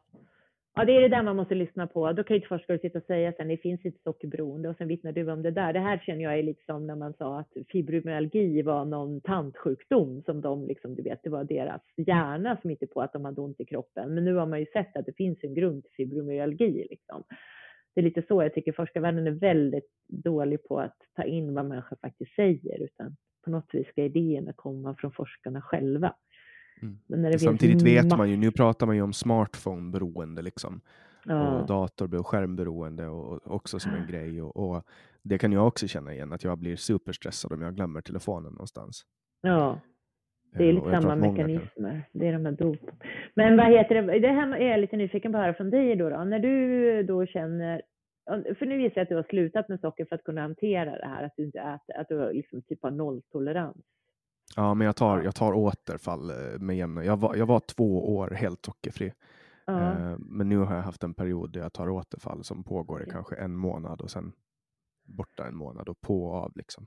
Ja, 0.75 0.85
det 0.85 0.97
är 0.97 1.01
det 1.01 1.09
där 1.09 1.23
man 1.23 1.37
måste 1.37 1.55
lyssna 1.55 1.87
på. 1.87 2.12
Då 2.12 2.25
kan 2.25 2.35
ju 2.35 2.39
inte 2.39 2.49
forskare 2.49 2.79
sitta 2.79 2.99
och 2.99 3.05
säga 3.05 3.33
sen 3.33 3.49
det 3.49 3.57
finns 3.57 3.85
inte 3.85 3.99
sockerberoende 4.03 4.68
och 4.68 4.77
sen 4.77 4.89
vittnar 4.89 5.12
du 5.12 5.33
om 5.33 5.43
det 5.43 5.51
där. 5.51 5.73
Det 5.73 5.81
här 5.81 5.99
känner 5.99 6.23
jag 6.23 6.39
är 6.39 6.43
lite 6.43 6.64
som 6.64 6.87
när 6.87 6.97
man 6.97 7.14
sa 7.14 7.41
att 7.41 7.53
fibromyalgi 7.68 8.62
var 8.62 8.85
någon 8.85 9.21
tandsjukdom 9.21 10.23
som 10.23 10.41
de 10.41 10.66
liksom, 10.66 10.95
du 10.95 11.03
vet, 11.03 11.21
det 11.23 11.31
var 11.31 11.45
deras 11.45 11.83
hjärna 11.97 12.59
som 12.61 12.71
inte 12.71 12.87
på 12.87 13.03
att 13.03 13.12
de 13.12 13.25
hade 13.25 13.41
ont 13.41 13.61
i 13.61 13.64
kroppen. 13.64 14.14
Men 14.14 14.25
nu 14.25 14.35
har 14.35 14.47
man 14.47 14.61
ju 14.61 14.66
sett 14.66 14.97
att 14.97 15.07
det 15.07 15.16
finns 15.16 15.39
en 15.43 15.55
grund 15.55 15.83
till 15.85 15.93
fibromyalgi 15.97 16.87
liksom 16.91 17.25
det 17.95 18.01
är 18.01 18.05
lite 18.05 18.23
så 18.29 18.43
jag 18.43 18.55
tycker 18.55 18.73
forskarvärlden 18.73 19.27
är 19.27 19.31
väldigt 19.31 19.91
dålig 20.09 20.64
på 20.68 20.81
att 20.81 20.97
ta 21.16 21.25
in 21.25 21.55
vad 21.55 21.66
människor 21.66 21.97
faktiskt 21.97 22.35
säger, 22.35 22.83
utan 22.83 23.16
på 23.45 23.51
något 23.51 23.75
vis 23.75 23.89
ska 23.89 24.03
idéerna 24.05 24.53
komma 24.57 24.95
från 24.99 25.12
forskarna 25.12 25.62
själva. 25.62 26.14
Mm. 26.83 27.39
Samtidigt 27.39 27.83
vet 27.83 28.16
man 28.16 28.31
ju, 28.31 28.37
nu 28.37 28.51
pratar 28.51 28.87
man 28.87 28.97
ju 28.97 29.03
om 29.03 29.12
smartphone-beroende 29.12 30.43
liksom. 30.43 30.81
Ja. 31.24 31.61
Och 31.61 31.66
dator 31.66 32.14
och 32.14 32.26
skärmberoende 32.26 33.07
och 33.07 33.55
också 33.55 33.78
som 33.78 33.93
en 33.95 34.07
grej. 34.07 34.43
Och, 34.43 34.57
och, 34.57 34.85
det 35.22 35.39
kan 35.39 35.53
jag 35.53 35.66
också 35.66 35.89
känna 35.89 36.12
igen, 36.12 36.33
att 36.33 36.45
jag 36.45 36.59
blir 36.59 36.76
superstressad 36.76 37.53
om 37.53 37.62
jag 37.62 37.74
glömmer 37.74 38.01
telefonen 38.01 38.53
någonstans. 38.53 39.05
Ja, 39.41 39.81
det 40.53 40.68
är 40.68 40.72
lite 40.72 40.91
samma 40.91 41.16
mekanismer. 41.16 42.03
Det 42.12 42.28
är 42.28 42.33
de 42.33 42.45
här 42.45 42.53
dop. 42.53 42.91
Men 43.35 43.57
vad 43.57 43.66
heter 43.66 43.95
det, 43.95 44.18
det 44.18 44.28
här 44.28 44.57
är 44.57 44.70
jag 44.70 44.81
lite 44.81 44.97
nyfiken 44.97 45.33
på 45.33 45.39
att 45.39 45.45
höra 45.45 45.55
från 45.55 45.70
dig 45.70 45.97
då, 45.97 46.11
då. 46.11 46.24
När 46.24 46.39
du 46.39 47.03
då 47.03 47.26
känner, 47.26 47.83
för 48.59 48.66
nu 48.66 48.83
gissar 48.83 49.01
jag 49.01 49.03
att 49.03 49.09
du 49.09 49.16
har 49.16 49.22
slutat 49.22 49.68
med 49.68 49.81
socker 49.81 50.05
för 50.05 50.14
att 50.14 50.24
kunna 50.24 50.41
hantera 50.41 50.91
det 50.99 51.07
här, 51.07 51.24
att 51.24 51.33
du 51.37 51.45
inte 51.45 51.59
äter, 51.59 52.01
att 52.01 52.09
du 52.09 52.33
liksom 52.33 52.62
typ 52.62 52.83
har 52.83 52.91
nolltolerans. 52.91 53.85
Ja, 54.61 54.74
men 54.74 54.84
jag 54.84 54.96
tar, 54.96 55.22
jag 55.22 55.34
tar 55.34 55.52
återfall 55.52 56.30
eh, 56.30 56.58
med 56.61 56.76
jämna. 56.76 57.04
Jag 57.04 57.16
var, 57.16 57.36
jag 57.36 57.46
var 57.46 57.61
två 57.61 58.16
år 58.16 58.30
helt 58.30 58.64
sockerfri. 58.64 59.12
Ja. 59.66 59.80
Eh, 59.80 60.16
men 60.18 60.48
nu 60.48 60.58
har 60.58 60.74
jag 60.74 60.82
haft 60.82 61.02
en 61.02 61.14
period 61.14 61.52
där 61.52 61.61
jag 61.61 61.72
tar 61.72 61.88
återfall 61.88 62.44
som 62.44 62.64
pågår 62.64 63.02
i 63.02 63.11
kanske 63.11 63.36
en 63.36 63.56
månad 63.56 64.00
och 64.00 64.11
sen 64.11 64.32
borta 65.04 65.46
en 65.46 65.56
månad 65.56 65.88
och 65.88 66.00
på 66.00 66.24
och 66.24 66.34
av 66.34 66.52
liksom. 66.56 66.86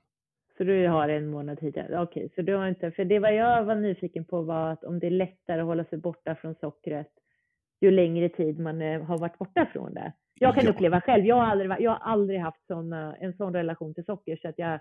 Så 0.56 0.64
du 0.64 0.88
har 0.88 1.08
en 1.08 1.30
månad 1.30 1.58
tidigare? 1.58 2.02
Okej, 2.02 2.24
okay, 2.24 2.34
så 2.34 2.42
du 2.42 2.54
har 2.56 2.68
inte, 2.68 2.90
för 2.90 3.04
det 3.04 3.18
vad 3.18 3.34
jag 3.34 3.64
var 3.64 3.74
nyfiken 3.74 4.24
på 4.24 4.42
var 4.42 4.70
att 4.70 4.84
om 4.84 4.98
det 4.98 5.06
är 5.06 5.10
lättare 5.10 5.60
att 5.60 5.66
hålla 5.66 5.84
sig 5.84 5.98
borta 5.98 6.34
från 6.34 6.54
sockret 6.54 7.10
ju 7.80 7.90
längre 7.90 8.28
tid 8.28 8.60
man 8.60 8.82
eh, 8.82 9.02
har 9.02 9.18
varit 9.18 9.38
borta 9.38 9.66
från 9.72 9.94
det. 9.94 10.12
Jag 10.34 10.54
kan 10.54 10.64
Ja. 10.64 10.70
uppleva 10.70 11.00
själv, 11.00 11.24
jag 11.24 11.36
har 11.36 11.46
aldrig, 11.46 11.70
jag 11.78 11.90
har 11.90 12.12
aldrig 12.12 12.40
haft 12.40 12.66
såna, 12.66 13.16
en 13.16 13.36
sån 13.36 13.52
relation 13.52 13.94
till 13.94 14.04
socker 14.04 14.38
så 14.42 14.48
att 14.48 14.58
jag 14.58 14.80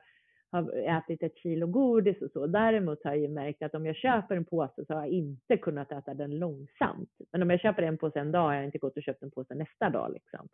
har 0.53 0.97
ätit 0.97 1.23
ett 1.23 1.37
kilo 1.37 1.67
godis 1.67 2.21
och 2.21 2.31
så. 2.31 2.47
Däremot 2.47 3.03
har 3.03 3.11
jag 3.11 3.21
ju 3.21 3.27
märkt 3.27 3.63
att 3.63 3.75
om 3.75 3.85
jag 3.85 3.95
köper 3.95 4.35
en 4.35 4.45
påse 4.45 4.85
så 4.85 4.93
har 4.93 5.01
jag 5.01 5.09
inte 5.09 5.57
kunnat 5.57 5.91
äta 5.91 6.13
den 6.13 6.39
långsamt. 6.39 7.09
Men 7.31 7.41
om 7.41 7.49
jag 7.49 7.59
köper 7.59 7.83
en 7.83 7.97
påse 7.97 8.19
en 8.19 8.31
dag 8.31 8.41
har 8.41 8.53
jag 8.53 8.65
inte 8.65 8.77
gått 8.77 8.97
och 8.97 9.03
köpt 9.03 9.23
en 9.23 9.31
påse 9.31 9.55
nästa 9.55 9.89
dag. 9.89 10.13
Liksom. 10.13 10.47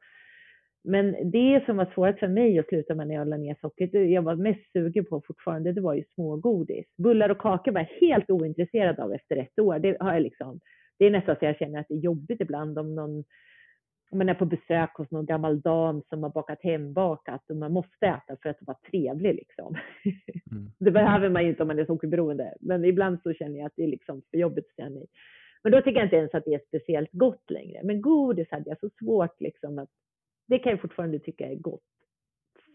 Men 0.83 1.31
det 1.31 1.63
som 1.65 1.77
var 1.77 1.91
svårt 1.93 2.19
för 2.19 2.27
mig 2.27 2.59
att 2.59 2.67
sluta 2.67 2.95
med 2.95 3.07
när 3.07 3.15
jag 3.15 3.27
la 3.27 3.37
ner 3.37 3.57
sockret, 3.61 3.91
det 3.91 4.05
jag 4.05 4.21
var 4.21 4.35
mest 4.35 4.71
sugen 4.71 5.05
på 5.05 5.21
fortfarande, 5.27 5.73
det 5.73 5.81
var 5.81 5.93
ju 5.93 6.03
smågodis. 6.13 6.85
Bullar 6.97 7.29
och 7.29 7.37
kakor 7.37 7.71
var 7.71 7.79
jag 7.79 8.07
helt 8.07 8.29
ointresserad 8.29 8.99
av 8.99 9.13
efter 9.13 9.37
ett 9.37 9.59
år. 9.59 9.79
Det, 9.79 9.97
har 9.99 10.13
jag 10.13 10.21
liksom, 10.21 10.59
det 10.99 11.05
är 11.05 11.11
nästan 11.11 11.35
så 11.39 11.45
jag 11.45 11.57
känner 11.57 11.79
att 11.79 11.87
det 11.87 11.93
är 11.93 11.99
jobbigt 11.99 12.41
ibland 12.41 12.79
om 12.79 12.95
någon 12.95 13.23
man 14.11 14.29
är 14.29 14.33
på 14.33 14.45
besök 14.45 14.93
hos 14.93 15.11
någon 15.11 15.25
gammal 15.25 15.61
dam 15.61 16.01
som 16.09 16.23
har 16.23 16.29
bakat 16.29 16.61
hembakat 16.61 17.49
och 17.49 17.55
man 17.55 17.71
måste 17.71 18.05
äta 18.05 18.37
för 18.41 18.49
att 18.49 18.57
vara 18.61 18.77
trevlig 18.91 19.35
liksom. 19.35 19.75
Mm. 20.51 20.71
Det 20.79 20.91
behöver 20.91 21.29
man 21.29 21.43
ju 21.43 21.49
inte 21.49 21.63
om 21.63 21.67
man 21.67 21.79
är 21.79 21.85
sockerberoende, 21.85 22.53
men 22.59 22.85
ibland 22.85 23.19
så 23.23 23.33
känner 23.33 23.57
jag 23.59 23.65
att 23.65 23.73
det 23.75 23.83
är 23.83 23.87
liksom 23.87 24.21
för 24.31 24.37
jobbigt 24.37 24.65
att 24.65 24.75
säga 24.75 24.89
nej. 24.89 25.07
Men 25.63 25.71
då 25.71 25.81
tycker 25.81 25.99
jag 25.99 26.05
inte 26.05 26.15
ens 26.15 26.33
att 26.33 26.45
det 26.45 26.53
är 26.53 26.61
speciellt 26.67 27.09
gott 27.11 27.51
längre. 27.51 27.79
Men 27.83 28.01
godis 28.01 28.47
hade 28.51 28.69
jag 28.69 28.79
så 28.79 28.89
svårt 28.99 29.41
liksom 29.41 29.79
att 29.79 29.89
det 30.47 30.59
kan 30.59 30.71
jag 30.71 30.81
fortfarande 30.81 31.19
tycka 31.19 31.47
är 31.47 31.55
gott. 31.55 31.81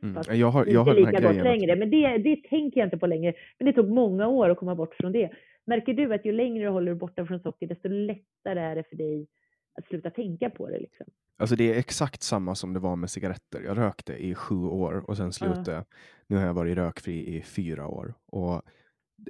Mm. 0.03 0.23
Jag 0.41 0.47
har, 0.47 0.67
jag 0.67 0.69
inte 0.69 0.79
har 0.79 0.85
här 0.87 1.13
lika 1.13 1.21
gott 1.21 1.45
längre. 1.45 1.77
Men 1.77 1.91
det, 1.91 2.19
det 2.19 2.37
tänker 2.37 2.81
jag 2.81 2.87
inte 2.87 2.99
på 2.99 3.07
längre. 3.07 3.35
Men 3.59 3.67
det 3.67 3.73
tog 3.73 3.91
många 3.91 4.29
år 4.29 4.49
att 4.49 4.59
komma 4.59 4.75
bort 4.75 4.95
från 4.95 5.13
det. 5.13 5.31
Märker 5.67 5.95
du 5.95 6.15
att 6.15 6.25
ju 6.25 6.33
längre 6.33 6.65
du 6.65 6.71
håller 6.71 6.95
borta 6.95 7.27
från 7.27 7.41
socker, 7.41 7.67
desto 7.67 7.89
lättare 7.89 8.61
är 8.61 8.75
det 8.75 8.89
för 8.89 8.97
dig 8.97 9.27
att 9.75 9.87
sluta 9.87 10.11
tänka 10.11 10.51
på 10.51 10.69
det? 10.71 10.79
Liksom? 10.79 11.07
alltså 11.39 11.57
det 11.57 11.75
är 11.75 11.79
exakt 11.79 12.23
samma 12.23 12.55
som 12.55 12.73
det 12.73 12.81
var 12.81 12.97
med 12.97 13.11
cigaretter. 13.11 13.63
Jag 13.63 13.79
rökte 13.79 14.13
i 14.25 14.35
sju 14.35 14.57
år 14.57 15.11
och 15.11 15.17
sen 15.17 15.33
slutade 15.33 15.73
jag. 15.73 15.85
Nu 16.27 16.37
har 16.37 16.47
jag 16.47 16.55
varit 16.55 16.77
rökfri 16.77 17.37
i 17.37 17.43
fyra 17.43 17.87
år. 17.87 18.15
Och 18.27 18.63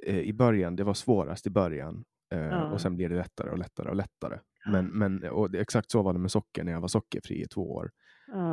eh, 0.03 0.19
i 0.19 0.33
början, 0.33 0.75
det 0.75 0.83
var 0.83 0.93
svårast 0.93 1.47
i 1.47 1.49
början. 1.49 2.03
Eh, 2.33 2.39
Ja. 2.39 2.71
Och 2.71 2.81
sen 2.81 2.95
blir 2.95 3.09
det 3.09 3.15
lättare 3.15 3.49
och 3.49 3.57
lättare 3.57 3.89
och 3.89 3.95
lättare. 3.95 4.39
Men, 4.71 4.85
men 4.87 5.23
och 5.23 5.51
det, 5.51 5.59
exakt 5.59 5.91
så 5.91 6.01
var 6.01 6.13
det 6.13 6.19
med 6.19 6.31
socker 6.31 6.63
när 6.63 6.71
jag 6.71 6.81
var 6.81 6.87
sockerfri 6.87 7.41
i 7.41 7.45
två 7.47 7.71
år. 7.73 7.91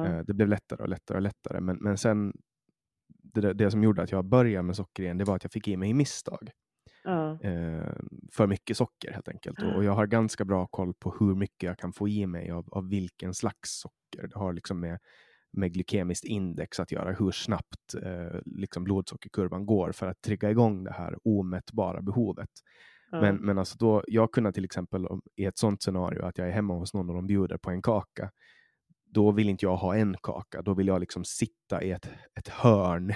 Eh, 0.06 0.18
Det 0.26 0.34
blev 0.34 0.48
lättare 0.48 0.82
och 0.82 0.88
lättare 0.88 1.16
och 1.16 1.22
lättare. 1.22 1.60
Men, 1.60 1.76
men 1.76 1.98
sen, 1.98 2.32
det, 3.08 3.52
det 3.52 3.70
som 3.70 3.82
gjorde 3.82 4.02
att 4.02 4.12
jag 4.12 4.24
började 4.24 4.62
med 4.62 4.76
socker 4.76 5.02
igen, 5.02 5.18
det 5.18 5.24
var 5.24 5.36
att 5.36 5.44
jag 5.44 5.52
fick 5.52 5.68
i 5.68 5.76
mig 5.76 5.90
i 5.90 5.94
misstag. 5.94 6.50
Ja. 7.04 7.40
Eh, 7.40 7.94
för 8.32 8.46
mycket 8.46 8.76
socker 8.76 9.12
helt 9.12 9.28
enkelt. 9.28 9.62
Och, 9.62 9.76
och 9.76 9.84
jag 9.84 9.92
har 9.92 10.06
ganska 10.06 10.44
bra 10.44 10.66
koll 10.66 10.94
på 10.94 11.16
hur 11.20 11.34
mycket 11.34 11.62
jag 11.66 11.78
kan 11.78 11.92
få 11.92 12.08
i 12.08 12.26
mig 12.26 12.50
av, 12.50 12.68
av 12.72 12.88
vilken 12.88 13.34
slags 13.34 13.80
socker. 13.80 14.28
Det 14.28 14.38
har 14.38 14.52
liksom 14.52 14.80
med, 14.80 14.98
med 15.52 15.72
glykemiskt 15.72 16.24
index 16.24 16.80
att 16.80 16.92
göra, 16.92 17.12
hur 17.12 17.30
snabbt 17.30 17.94
eh, 18.02 18.40
liksom 18.44 18.84
blodsockerkurvan 18.84 19.66
går 19.66 19.92
för 19.92 20.06
att 20.06 20.22
trigga 20.22 20.50
igång 20.50 20.84
det 20.84 20.92
här 20.92 21.16
omättbara 21.24 22.02
behovet. 22.02 22.48
ja. 23.10 23.20
Men, 23.20 23.36
men 23.36 23.58
alltså 23.58 23.76
då, 23.78 24.04
jag 24.06 24.32
kunde 24.32 24.52
till 24.52 24.64
exempel 24.64 25.06
i 25.36 25.44
ett 25.44 25.58
sånt 25.58 25.82
scenario 25.82 26.24
att 26.24 26.38
jag 26.38 26.48
är 26.48 26.52
hemma 26.52 26.74
hos 26.74 26.94
någon 26.94 27.08
och 27.08 27.14
de 27.14 27.26
bjuder 27.26 27.58
på 27.58 27.70
en 27.70 27.82
kaka. 27.82 28.30
Då 29.14 29.30
vill 29.32 29.48
inte 29.48 29.64
jag 29.66 29.76
ha 29.76 29.96
en 29.96 30.16
kaka, 30.22 30.62
då 30.62 30.74
vill 30.74 30.86
jag 30.86 31.00
liksom 31.00 31.24
sitta 31.24 31.82
i 31.82 31.90
ett, 31.90 32.08
ett 32.38 32.48
hörn 32.48 33.12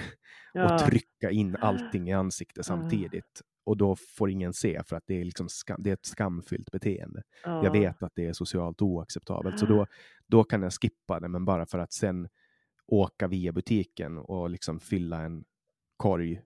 ja. 0.53 0.73
och 0.73 0.79
trycka 0.79 1.31
in 1.31 1.55
allting 1.55 2.09
i 2.09 2.13
ansiktet 2.13 2.59
Ah. 2.59 2.63
samtidigt. 2.63 3.41
Och 3.67 3.77
då 3.77 3.95
får 3.95 4.29
ingen 4.29 4.53
se 4.53 4.83
för 4.83 4.95
att 4.95 5.03
det 5.07 5.21
är, 5.21 5.25
liksom 5.25 5.49
skam, 5.49 5.77
det 5.83 5.89
är 5.89 5.93
ett 5.93 6.05
skamfyllt 6.05 6.71
beteende. 6.71 7.23
ja. 7.43 7.63
Jag 7.63 7.71
vet 7.71 8.03
att 8.03 8.11
det 8.15 8.25
är 8.25 8.33
socialt 8.33 8.81
oacceptabelt, 8.81 9.59
så 9.59 9.65
då, 9.65 9.85
då 10.27 10.43
kan 10.43 10.63
jag 10.63 10.73
skippa 10.73 11.19
det, 11.19 11.27
men 11.27 11.45
bara 11.45 11.65
för 11.65 11.79
att 11.79 11.93
sen 11.93 12.29
åka 12.85 13.27
via 13.27 13.51
butiken 13.51 14.17
och 14.17 14.49
liksom 14.49 14.79
fylla 14.79 15.21
en 15.21 15.43
korg 15.97 16.41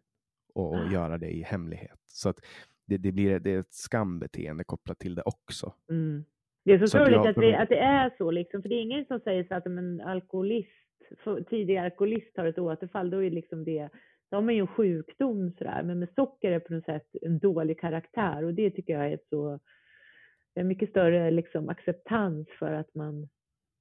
och, 0.54 0.72
och 0.74 0.92
göra 0.92 1.18
det 1.18 1.30
i 1.30 1.42
hemlighet. 1.44 2.00
Så 2.08 2.30
att 2.30 2.40
det, 2.86 2.98
det 2.98 3.12
blir 3.12 3.40
det 3.40 3.52
är 3.52 3.60
ett 3.60 3.74
skambeteende 3.74 4.64
kopplat 4.64 5.00
till 5.00 5.16
det 5.16 5.22
också. 5.26 5.74
Mm. 5.90 6.26
Det 6.64 6.72
är 6.74 6.80
så, 6.80 6.88
Så 6.88 6.98
att 6.98 7.04
sorgligt 7.04 7.16
jag- 7.26 7.28
att, 7.28 7.36
det, 7.36 7.56
att 7.62 7.70
det 7.70 7.80
är 7.80 8.14
så, 8.18 8.32
liksom. 8.32 8.62
för 8.62 8.70
det 8.70 8.76
är 8.76 8.82
ingen 8.82 9.06
som 9.06 9.20
säger 9.20 9.44
så 9.44 9.56
att 9.56 9.66
en 9.66 10.02
alkoholist, 10.02 10.70
tidigare 11.50 11.86
alkoholist 11.86 12.38
har 12.38 12.46
ett 12.46 12.60
återfall, 12.60 13.10
då 13.10 13.24
är 13.24 13.32
liksom 13.32 13.64
det, 13.64 13.90
har 14.36 14.42
man 14.42 14.56
ju 14.56 14.62
en 14.62 14.68
sjukdom 14.68 15.52
sådär, 15.58 15.84
men 15.84 16.00
med 16.00 16.10
socker 16.16 16.52
är 16.52 16.60
på 16.60 16.74
något 16.74 16.86
sätt 16.86 17.08
en 17.22 17.40
dålig 17.40 17.80
karaktär 17.80 18.44
och 18.44 18.54
det 18.54 18.72
tycker 18.72 18.94
jag 18.94 19.12
är 19.12 19.20
så, 19.30 19.60
det 20.54 20.60
är 20.60 20.64
mycket 20.64 20.90
större 20.90 21.32
liksom, 21.32 21.70
acceptans 21.70 22.48
för 22.60 22.74
att 22.74 22.96
man 22.96 23.30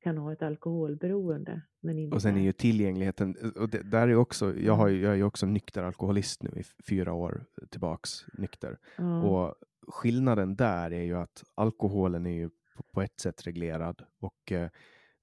kan 0.02 0.18
ha 0.18 0.32
ett 0.32 0.42
alkoholberoende. 0.42 1.62
Men 1.80 1.98
inte 1.98 2.14
Och 2.14 2.22
sen 2.22 2.36
är 2.36 2.40
ju 2.42 2.52
tillgängligheten, 2.52 3.52
och 3.56 3.68
det, 3.68 3.82
där 3.82 4.08
är 4.08 4.14
också, 4.14 4.56
jag, 4.56 4.72
har, 4.72 4.88
jag 4.88 5.12
är 5.12 5.16
ju 5.16 5.24
också 5.24 5.46
nykter 5.46 5.82
alkoholist 5.82 6.42
nu 6.42 6.50
i 6.60 6.62
fyra 6.88 7.12
år 7.12 7.44
tillbaks 7.70 8.10
nykter. 8.32 8.78
ja. 8.96 9.22
Och 9.22 9.54
skillnaden 9.88 10.56
där 10.56 10.92
är 10.92 11.02
ju 11.02 11.16
att 11.16 11.44
alkoholen 11.54 12.26
är 12.26 12.34
ju 12.34 12.50
på, 12.76 12.82
på 12.94 13.02
ett 13.02 13.20
sätt 13.20 13.46
reglerad 13.46 14.02
och 14.20 14.52
eh, 14.52 14.68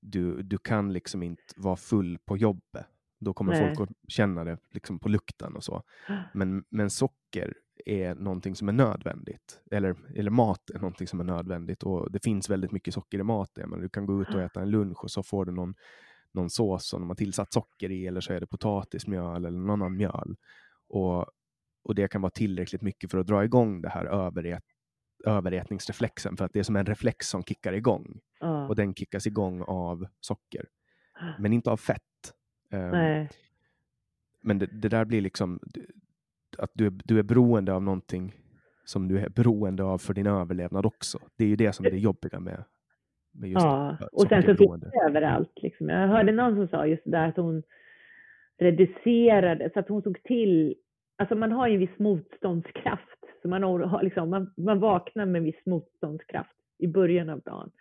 du, 0.02 0.42
du 0.42 0.58
kan 0.58 0.94
liksom 0.94 1.24
inte 1.24 1.44
vara 1.58 1.76
full 1.76 2.18
på 2.26 2.38
jobbet. 2.38 2.86
Då 3.20 3.34
kommer 3.34 3.54
Nej. 3.54 3.76
folk 3.76 3.90
att 3.90 3.96
känna 4.08 4.44
det 4.44 4.58
liksom 4.72 5.00
på 5.00 5.10
lukten 5.10 5.56
och 5.56 5.64
så. 5.64 5.84
Men, 6.34 6.64
men 6.70 6.90
socker 6.90 7.54
är 7.86 8.16
någonting 8.16 8.56
som 8.56 8.70
är 8.70 8.74
nödvändigt. 8.74 9.62
Eller, 9.72 9.96
eller 10.16 10.32
mat 10.32 10.70
är 10.70 10.80
någonting 10.80 11.08
som 11.08 11.20
är 11.20 11.24
nödvändigt. 11.24 11.84
Och 11.84 12.12
det 12.12 12.24
finns 12.24 12.50
väldigt 12.50 12.72
mycket 12.72 12.94
socker 12.94 13.20
i 13.20 13.24
maten. 13.24 13.70
Men 13.70 13.82
du 13.82 13.90
kan 13.90 14.06
gå 14.06 14.22
ut 14.22 14.36
och 14.36 14.42
äta 14.42 14.62
en 14.62 14.70
lunch 14.70 15.04
och 15.04 15.12
så 15.12 15.24
får 15.24 15.46
du 15.46 15.52
någon, 15.52 15.76
någon 16.32 16.50
sås 16.50 16.88
som 16.88 17.02
de 17.02 17.10
har 17.10 17.16
tillsatt 17.16 17.54
socker 17.54 17.92
i. 17.92 18.08
Eller 18.08 18.22
så 18.22 18.34
är 18.34 18.40
det 18.40 18.48
potatismjöl 18.48 19.46
eller 19.46 19.60
någon 19.60 19.70
annan 19.70 19.98
mjöl. 19.98 20.36
Och, 20.90 21.26
och 21.84 21.96
det 21.96 22.08
kan 22.08 22.22
vara 22.22 22.32
tillräckligt 22.32 22.82
mycket 22.82 23.12
för 23.12 23.18
att 23.18 23.28
dra 23.28 23.44
igång 23.44 23.82
det 23.82 23.90
här 23.90 24.06
överät, 24.06 24.64
överätningsreflexen. 25.26 26.38
För 26.38 26.46
att 26.46 26.54
det 26.54 26.60
är 26.60 26.64
som 26.64 26.76
en 26.76 26.86
reflex 26.86 27.30
som 27.30 27.44
kickar 27.44 27.74
igång. 27.74 28.20
ja. 28.40 28.68
Och 28.68 28.76
den 28.76 28.96
kickas 28.96 29.28
igång 29.28 29.62
av 29.62 30.08
socker. 30.20 30.66
Men 31.40 31.54
inte 31.54 31.72
av 31.72 31.78
fett. 31.78 32.02
Nej. 32.70 33.30
men 34.42 34.60
det, 34.60 34.66
det 34.66 34.90
där 34.90 35.06
blir 35.06 35.22
liksom 35.22 35.60
att 36.58 36.72
du 36.74 36.86
är, 36.86 36.94
du 37.06 37.20
är 37.20 37.24
beroende 37.24 37.74
av 37.74 37.84
någonting 37.84 38.34
som 38.86 39.08
du 39.08 39.20
är 39.20 39.30
beroende 39.30 39.84
av 39.84 39.98
för 39.98 40.14
din 40.14 40.28
överlevnad 40.28 40.86
också. 40.86 41.20
Det 41.38 41.44
är 41.44 41.48
ju 41.48 41.56
det 41.56 41.74
som 41.74 41.86
är 41.86 41.92
det 41.92 41.98
jobbiga 41.98 42.40
med, 42.40 42.64
med 43.32 43.50
just 43.50 43.66
Ja, 43.66 43.98
och 44.12 44.22
sen 44.22 44.42
så 44.42 44.56
finns 44.56 44.82
det 44.82 45.06
överallt. 45.10 45.52
Liksom. 45.56 45.90
Jag 45.90 46.08
hörde 46.08 46.32
någon 46.32 46.56
som 46.56 46.68
sa 46.68 46.86
just 46.86 47.04
det 47.04 47.12
där 47.12 47.28
att 47.28 47.38
hon 47.38 47.64
reducerade, 48.58 49.70
så 49.74 49.80
att 49.80 49.90
hon 49.90 50.02
såg 50.02 50.24
till, 50.24 50.76
alltså 51.18 51.36
man 51.36 51.52
har 51.52 51.68
ju 51.68 51.74
en 51.74 51.80
viss 51.80 52.00
motståndskraft. 52.00 53.04
Så 53.42 53.48
man, 53.48 53.64
har, 53.64 54.04
liksom, 54.04 54.30
man, 54.30 54.54
man 54.58 54.80
vaknar 54.80 55.26
med 55.26 55.40
en 55.40 55.46
viss 55.46 55.66
motståndskraft 55.66 56.56
i 56.78 56.88
början 56.88 57.30
av 57.30 57.40
dagen. 57.40 57.72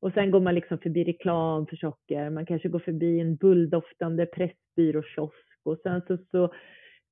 Och 0.00 0.12
sen 0.12 0.30
går 0.30 0.40
man 0.40 0.54
liksom 0.54 0.78
förbi 0.78 1.04
reklam 1.04 1.66
för 1.66 1.76
socker, 1.76 2.30
man 2.30 2.46
kanske 2.46 2.68
går 2.68 2.78
förbi 2.78 3.20
en 3.20 3.36
bulldoftande 3.36 4.26
pressbyråkiosk 4.26 5.34
och 5.64 5.78
sen 5.82 6.02
så, 6.06 6.18
så 6.30 6.52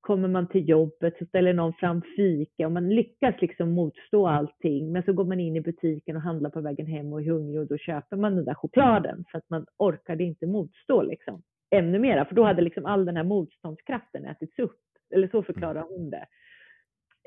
kommer 0.01 0.29
man 0.29 0.49
till 0.49 0.69
jobbet 0.69 1.19
så 1.19 1.27
ställer 1.27 1.53
någon 1.53 1.73
fram 1.73 2.03
fika 2.17 2.67
och 2.67 2.73
man 2.73 2.89
lyckas 2.89 3.35
liksom 3.41 3.71
motstå 3.71 4.27
allting. 4.27 4.93
Men 4.93 5.03
så 5.03 5.13
går 5.13 5.25
man 5.25 5.41
in 5.41 5.57
i 5.57 5.61
butiken 5.61 6.17
och 6.17 6.23
handlar 6.23 6.51
på 6.51 6.61
vägen 6.61 6.87
hem 6.87 7.13
och 7.13 7.21
är 7.21 7.25
hungrig 7.25 7.61
och 7.61 7.67
då 7.67 7.77
köper 7.77 8.17
man 8.17 8.37
den 8.37 8.45
där 8.45 8.55
chokladen 8.55 9.25
för 9.31 9.39
att 9.39 9.51
man 9.51 9.67
orkade 9.77 10.25
inte 10.25 10.47
motstå 10.47 11.03
liksom 11.03 11.43
ännu 11.71 11.99
mera. 11.99 12.25
För 12.25 12.35
då 12.35 12.45
hade 12.45 12.63
liksom 12.63 12.87
all 12.87 13.05
den 13.05 13.17
här 13.17 13.25
motståndskraften 13.25 14.25
ätits 14.25 14.59
upp. 14.59 14.81
Eller 15.15 15.29
så 15.29 15.43
förklarar 15.43 15.87
hon 15.89 16.11
det. 16.11 16.27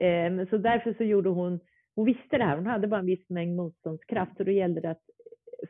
Eh, 0.05 0.49
så 0.49 0.57
därför 0.57 0.93
så 0.93 1.03
gjorde 1.03 1.29
hon, 1.29 1.59
hon 1.95 2.05
visste 2.05 2.37
det 2.37 2.43
här, 2.43 2.55
hon 2.55 2.67
hade 2.67 2.87
bara 2.87 2.99
en 2.99 3.05
viss 3.05 3.29
mängd 3.29 3.55
motståndskraft 3.55 4.39
och 4.39 4.45
då 4.45 4.51
gällde 4.51 4.81
det 4.81 4.89
att 4.89 5.03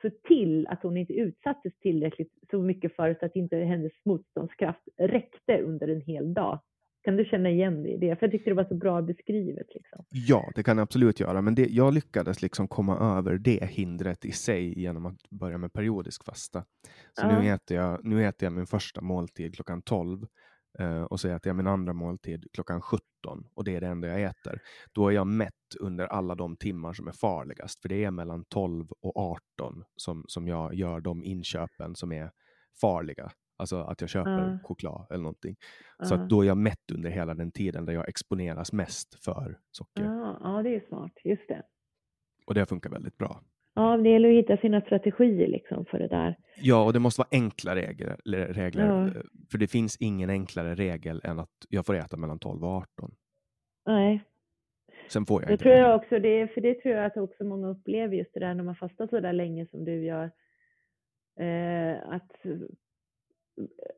se 0.01 0.09
till 0.09 0.67
att 0.67 0.83
hon 0.83 0.97
inte 0.97 1.13
utsattes 1.13 1.73
tillräckligt 1.79 2.31
så 2.51 2.61
mycket 2.61 2.95
för 2.95 3.09
att 3.25 3.35
inte 3.35 3.55
hennes 3.57 3.91
motståndskraft 4.05 4.81
räckte 4.97 5.61
under 5.61 5.87
en 5.87 6.01
hel 6.01 6.33
dag. 6.33 6.59
Kan 7.03 7.15
du 7.17 7.25
känna 7.25 7.49
igen 7.49 7.83
dig 7.83 7.93
i 7.93 7.97
det? 7.97 8.15
För 8.19 8.25
jag 8.25 8.31
tyckte 8.31 8.49
det 8.49 8.53
var 8.53 8.63
så 8.65 8.75
bra 8.75 9.01
beskrivet. 9.01 9.67
Liksom. 9.75 10.05
Ja, 10.09 10.51
det 10.55 10.63
kan 10.63 10.77
jag 10.77 10.83
absolut 10.83 11.19
göra. 11.19 11.41
Men 11.41 11.55
det, 11.55 11.65
jag 11.69 11.93
lyckades 11.93 12.41
liksom 12.41 12.67
komma 12.67 13.17
över 13.17 13.37
det 13.37 13.63
hindret 13.63 14.25
i 14.25 14.31
sig 14.31 14.79
genom 14.79 15.05
att 15.05 15.29
börja 15.29 15.57
med 15.57 15.73
periodisk 15.73 16.25
fasta. 16.25 16.63
Så 17.19 17.25
Ja. 17.25 17.39
nu, 17.41 17.49
äter 17.49 17.77
jag, 17.77 18.05
nu 18.05 18.25
äter 18.25 18.45
jag 18.45 18.53
min 18.53 18.67
första 18.67 19.01
måltid 19.01 19.55
klockan 19.55 19.81
12 19.81 20.25
eh, 20.79 21.03
och 21.03 21.19
så 21.19 21.27
äter 21.27 21.49
jag 21.49 21.55
min 21.55 21.67
andra 21.67 21.93
måltid 21.93 22.45
klockan 22.53 22.81
17 22.81 23.01
och 23.53 23.63
det 23.63 23.75
är 23.75 23.81
det 23.81 23.87
enda 23.87 24.07
jag 24.07 24.21
äter. 24.21 24.61
Då 24.91 25.07
är 25.07 25.11
jag 25.11 25.27
mätt 25.27 25.53
under 25.79 26.07
alla 26.07 26.35
de 26.35 26.57
timmar 26.57 26.93
som 26.93 27.07
är 27.07 27.11
farligast, 27.11 27.81
för 27.81 27.89
det 27.89 28.03
är 28.03 28.11
mellan 28.11 28.43
12 28.45 28.91
och 29.01 29.17
18 29.17 29.83
som, 29.95 30.25
som 30.27 30.47
jag 30.47 30.73
gör 30.73 31.01
de 31.01 31.23
inköpen 31.23 31.95
som 31.95 32.11
är 32.11 32.31
farliga. 32.81 33.31
Alltså 33.57 33.81
att 33.81 34.01
jag 34.01 34.09
köper 34.09 34.31
Ja. 34.51 34.59
choklad 34.63 35.07
eller 35.09 35.23
någonting. 35.23 35.55
Så 36.03 36.13
Ja. 36.15 36.19
att 36.23 36.29
då 36.29 36.41
är 36.41 36.47
jag 36.47 36.57
mätt 36.57 36.91
under 36.93 37.09
hela 37.09 37.33
den 37.33 37.51
tiden 37.51 37.85
där 37.85 37.93
jag 37.93 38.09
exponeras 38.09 38.73
mest 38.73 39.23
för 39.23 39.59
socker. 39.71 40.03
Ja, 40.03 40.37
ja, 40.43 40.63
det 40.63 40.75
är 40.75 40.79
smart. 40.87 41.11
Just 41.23 41.47
det. 41.47 41.63
Och 42.45 42.53
det 42.53 42.65
funkar 42.65 42.89
väldigt 42.89 43.17
bra. 43.17 43.41
Ja, 43.73 43.97
det 43.97 44.09
gäller 44.09 44.29
att 44.29 44.35
hitta 44.35 44.57
sina 44.57 44.81
strategier 44.81 45.47
liksom 45.47 45.85
för 45.85 45.99
det 45.99 46.07
där. 46.07 46.37
Ja, 46.61 46.85
och 46.85 46.93
det 46.93 46.99
måste 46.99 47.19
vara 47.19 47.29
enkla 47.31 47.75
regler. 47.75 48.17
regler 48.53 48.85
Ja. 48.85 49.21
För 49.51 49.57
det 49.57 49.67
finns 49.67 49.97
ingen 49.99 50.29
enklare 50.29 50.75
regel 50.75 51.21
än 51.23 51.39
att 51.39 51.49
jag 51.69 51.85
får 51.85 51.95
äta 51.95 52.17
mellan 52.17 52.39
12 52.39 52.63
och 52.63 52.69
18. 52.69 53.11
Nej, 53.85 54.23
Sen 55.11 55.25
får 55.25 55.41
jag 55.41 55.49
det 55.49 55.53
inte 55.53 55.63
tror 55.63 55.75
jag 55.75 55.95
också. 55.95 56.19
Det, 56.19 56.47
för 56.47 56.61
det 56.61 56.81
tror 56.81 56.95
jag 56.95 57.05
att 57.05 57.17
också 57.17 57.43
många 57.43 57.67
upplever 57.67 58.15
just 58.15 58.33
det 58.33 58.39
där 58.39 58.53
när 58.53 58.63
man 58.63 58.75
fastar 58.75 59.07
så 59.07 59.19
där 59.19 59.33
länge 59.33 59.67
som 59.67 59.85
du 59.85 60.03
gör. 60.03 60.31
Eh, 61.39 62.13
att, 62.13 62.31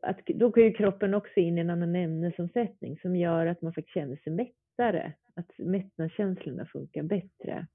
att 0.02 0.26
då 0.26 0.50
går 0.50 0.64
ju 0.64 0.74
kroppen 0.74 1.14
också 1.14 1.40
in 1.40 1.58
i 1.58 1.62
en 1.62 1.70
annan 1.70 1.96
ämnesomsättning 1.96 2.98
som 3.02 3.16
gör 3.16 3.46
att 3.46 3.62
man 3.62 3.74
faktiskt 3.74 3.94
känner 3.94 4.16
sig 4.16 4.34
mättare. 4.34 5.14
Att 5.36 5.58
mättnadskänslorna 5.58 6.66
funkar 6.66 7.04
bättre. 7.04 7.68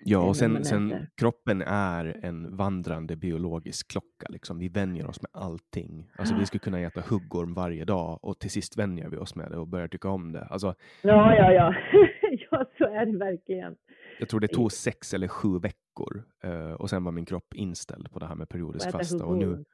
Ja, 0.00 0.18
och 0.18 0.36
sen, 0.36 0.64
sen 0.64 1.06
kroppen 1.16 1.62
är 1.66 2.20
en 2.22 2.56
vandrande 2.56 3.16
biologisk 3.16 3.90
klocka. 3.90 4.26
Liksom. 4.28 4.58
Vi 4.58 4.68
vänjer 4.68 5.06
oss 5.06 5.22
med 5.22 5.30
allting. 5.32 6.10
Alltså, 6.16 6.34
vi 6.34 6.46
skulle 6.46 6.58
kunna 6.58 6.80
äta 6.80 7.00
huggorm 7.00 7.54
varje 7.54 7.84
dag 7.84 8.18
och 8.22 8.38
till 8.38 8.50
sist 8.50 8.78
vänjer 8.78 9.08
vi 9.08 9.16
oss 9.16 9.34
med 9.34 9.50
det 9.50 9.56
och 9.56 9.68
börjar 9.68 9.88
tycka 9.88 10.08
om 10.08 10.32
det. 10.32 10.44
Alltså, 10.44 10.74
Ja, 11.02 11.34
ja, 11.36 11.52
ja. 11.52 11.74
ja, 12.50 12.64
så 12.78 12.84
är 12.84 13.06
det 13.06 13.18
verkligen. 13.18 13.74
jag 14.18 14.28
tror 14.28 14.40
det 14.40 14.48
tog 14.48 14.72
sex 14.72 15.14
eller 15.14 15.28
sju 15.28 15.58
veckor 15.58 16.24
eh, 16.44 16.72
och 16.72 16.90
sen 16.90 17.04
var 17.04 17.12
min 17.12 17.24
kropp 17.26 17.54
inställd 17.54 18.12
på 18.12 18.18
det 18.18 18.26
här 18.26 18.34
med 18.34 18.48
periodisk 18.48 18.90
fasta. 18.90 19.24
Och 19.24 19.36
nu, 19.38 19.64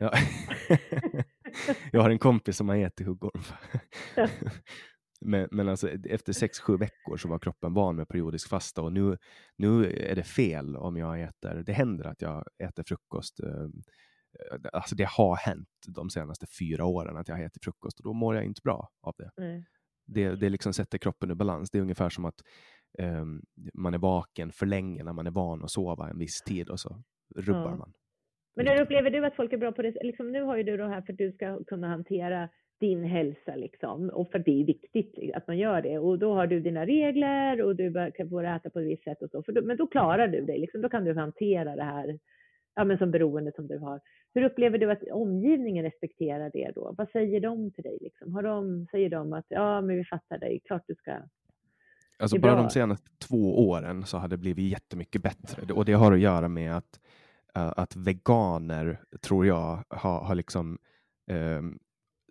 ja. 0.00 0.12
jag 1.92 2.00
har 2.00 2.10
en 2.10 2.18
kompis 2.18 2.56
som 2.56 2.68
har 2.68 2.76
ätit 2.76 3.06
huggorm. 3.06 3.42
Men, 5.20 5.48
men 5.50 5.68
alltså, 5.68 5.88
efter 5.88 6.32
sex, 6.32 6.60
sju 6.60 6.76
veckor 6.76 7.16
så 7.16 7.28
var 7.28 7.38
kroppen 7.38 7.74
van 7.74 7.96
med 7.96 8.08
periodisk 8.08 8.48
fasta 8.48 8.82
och 8.82 8.92
nu, 8.92 9.16
nu 9.56 9.84
är 10.10 10.14
det 10.16 10.22
fel 10.22 10.76
om 10.76 10.96
jag 10.96 11.20
äter. 11.22 11.62
Det 11.66 11.72
händer 11.72 12.04
att 12.04 12.22
jag 12.22 12.44
äter 12.58 12.82
frukost. 12.86 13.40
eh, 13.40 13.66
Alltså 14.72 14.94
det 14.94 15.08
har 15.08 15.36
hänt 15.36 15.68
de 15.88 16.10
senaste 16.10 16.46
fyra 16.58 16.84
åren 16.84 17.16
att 17.16 17.28
jag 17.28 17.36
har 17.36 17.42
ätit 17.44 17.64
frukost 17.64 17.98
och 18.00 18.04
då 18.04 18.12
mår 18.12 18.34
jag 18.34 18.44
inte 18.44 18.60
bra 18.64 18.88
av 19.02 19.14
det. 19.18 19.30
Nej. 19.36 19.64
Det, 20.06 20.34
det 20.36 20.48
liksom 20.48 20.72
sätter 20.72 20.98
kroppen 20.98 21.30
ur 21.30 21.34
balans. 21.34 21.70
Det 21.70 21.78
är 21.78 21.82
ungefär 21.82 22.10
som 22.10 22.24
att 22.24 22.40
ehm, 22.98 23.42
man 23.74 23.94
är 23.94 23.98
vaken 23.98 24.52
för 24.52 24.66
länge 24.66 25.04
när 25.04 25.12
man 25.12 25.26
är 25.26 25.30
van 25.30 25.64
att 25.64 25.70
sova 25.70 26.10
en 26.10 26.18
viss 26.18 26.42
tid 26.42 26.68
och 26.68 26.80
så 26.80 27.02
rubbar 27.36 27.70
Ja. 27.70 27.76
man. 27.76 27.92
Men 28.56 28.66
hur 28.66 28.80
upplever 28.80 29.10
du 29.10 29.26
att 29.26 29.36
folk 29.36 29.52
är 29.52 29.58
bra 29.58 29.72
på 29.72 29.82
det? 29.82 29.94
Liksom, 30.02 30.32
nu 30.32 30.42
har 30.42 30.56
ju 30.56 30.62
du 30.62 30.76
då 30.76 30.86
här 30.88 31.02
för 31.02 31.12
att 31.12 31.18
du 31.18 31.32
ska 31.32 31.64
kunna 31.64 31.88
hantera 31.88 32.48
din 32.80 33.04
hälsa 33.04 33.56
liksom 33.56 34.08
och 34.08 34.30
för 34.30 34.38
det 34.38 34.60
är 34.60 34.64
viktigt 34.64 35.34
att 35.34 35.46
man 35.46 35.58
gör 35.58 35.82
det 35.82 35.98
och 35.98 36.18
då 36.18 36.34
har 36.34 36.46
du 36.46 36.60
dina 36.60 36.86
regler 36.86 37.62
och 37.62 37.76
du 37.76 37.90
bör- 37.90 38.10
kan 38.10 38.28
få 38.30 38.40
äta 38.40 38.70
på 38.70 38.80
ett 38.80 38.86
visst 38.86 39.04
sätt 39.04 39.22
och 39.22 39.30
så. 39.30 39.52
Då, 39.52 39.62
men 39.62 39.76
då 39.76 39.86
klarar 39.86 40.28
du 40.28 40.40
dig 40.40 40.58
liksom. 40.58 40.80
Då 40.80 40.88
kan 40.88 41.04
du 41.04 41.14
hantera 41.14 41.76
det 41.76 41.82
här 41.84 42.18
ja, 42.74 42.84
men 42.84 42.98
som 42.98 43.10
beroende 43.10 43.52
som 43.56 43.66
du 43.66 43.78
har. 43.78 44.00
Hur 44.34 44.42
upplever 44.42 44.78
du 44.78 44.90
att 44.90 45.02
omgivningen 45.12 45.84
respekterar 45.84 46.50
det 46.52 46.72
då? 46.74 46.94
Vad 46.98 47.10
säger 47.10 47.40
de 47.40 47.70
till 47.70 47.84
dig 47.84 47.98
liksom? 48.00 48.34
Har 48.34 48.42
de, 48.42 48.86
säger 48.90 49.10
de 49.10 49.32
att 49.32 49.46
ja, 49.48 49.80
men 49.80 49.96
vi 49.96 50.04
fattar 50.04 50.38
dig, 50.38 50.60
klart 50.64 50.82
du 50.86 50.94
ska. 50.94 51.12
Alltså 52.18 52.38
bara 52.38 52.54
de 52.56 52.70
senaste 52.70 53.10
två 53.28 53.68
åren 53.68 54.04
så 54.04 54.16
har 54.16 54.28
det 54.28 54.36
blivit 54.36 54.70
jättemycket 54.70 55.22
bättre. 55.22 55.72
Och 55.72 55.84
det 55.84 55.92
har 55.92 56.12
att 56.12 56.20
göra 56.20 56.48
med 56.48 56.76
att, 56.76 57.00
eh, 57.56 57.72
att 57.76 57.96
veganer, 57.96 59.00
tror 59.20 59.46
jag, 59.46 59.84
har, 59.88 60.20
har 60.20 60.34
liksom 60.34 60.78
eh, 61.30 61.62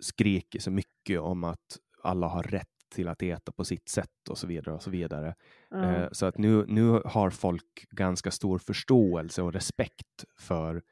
skrikit 0.02 0.64
så 0.64 0.72
mycket 0.72 1.20
om 1.20 1.44
att 1.44 1.80
alla 2.04 2.28
har 2.28 2.44
rätt 2.44 2.68
till 2.90 3.08
att 3.08 3.24
äta 3.24 3.52
på 3.52 3.66
sitt 3.66 3.90
sätt 3.90 4.30
och 4.30 4.38
så 4.38 4.48
vidare. 4.48 4.76
och 4.76 4.82
så 4.82 4.90
vidare. 4.90 5.36
Ja, 5.70 5.84
Eh, 5.84 6.08
så 6.12 6.26
att 6.26 6.38
nu, 6.38 6.66
nu 6.68 7.02
har 7.06 7.30
folk 7.30 7.86
ganska 7.92 8.32
stor 8.32 8.58
förståelse 8.60 9.42
och 9.42 9.54
respekt 9.54 10.26
för 10.40 10.84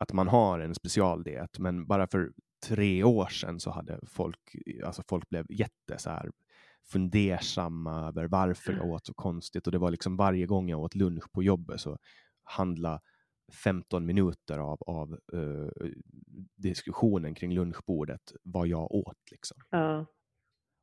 att 0.00 0.12
man 0.12 0.28
har 0.28 0.60
en 0.60 0.74
specialdiet. 0.74 1.58
Men 1.58 1.86
bara 1.86 2.06
för 2.06 2.32
tre 2.66 3.04
år 3.04 3.26
sedan 3.26 3.60
så 3.60 3.70
hade 3.70 4.00
folk, 4.06 4.56
alltså 4.84 5.02
folk 5.08 5.28
blev 5.28 5.46
jätte 5.48 5.98
så 5.98 6.10
här 6.10 6.30
fundersamma 6.86 8.08
över 8.08 8.28
varför 8.28 8.72
jag 8.72 8.86
åt 8.86 9.06
så 9.06 9.14
konstigt. 9.14 9.66
Och 9.66 9.72
det 9.72 9.78
var 9.78 9.90
liksom 9.90 10.16
varje 10.16 10.46
gång 10.46 10.68
jag 10.68 10.80
åt 10.80 10.94
lunch 10.94 11.32
på 11.32 11.42
jobbet 11.42 11.80
så 11.80 11.98
handla 12.44 13.00
15 13.52 14.06
minuter 14.06 14.58
av, 14.58 14.78
av 14.86 15.12
eh, 15.32 15.86
diskussionen 16.56 17.34
kring 17.34 17.52
lunchbordet 17.54 18.32
vad 18.42 18.66
jag 18.66 18.92
åt. 18.92 19.30
Liksom. 19.30 19.56
ja. 19.70 20.06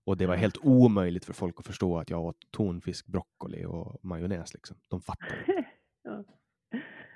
Och 0.05 0.17
det 0.17 0.25
var 0.27 0.35
helt 0.35 0.57
omöjligt 0.63 1.25
för 1.25 1.33
folk 1.33 1.55
att 1.59 1.65
förstå 1.67 1.97
att 1.97 2.09
jag 2.09 2.21
åt 2.25 2.37
tonfisk, 2.51 3.07
broccoli 3.07 3.65
och 3.65 4.05
majonnäs. 4.05 4.53
Liksom. 4.53 4.77
De 4.87 5.01
fattar 5.01 5.39
inte. 5.39 5.65
ja. 6.03 6.23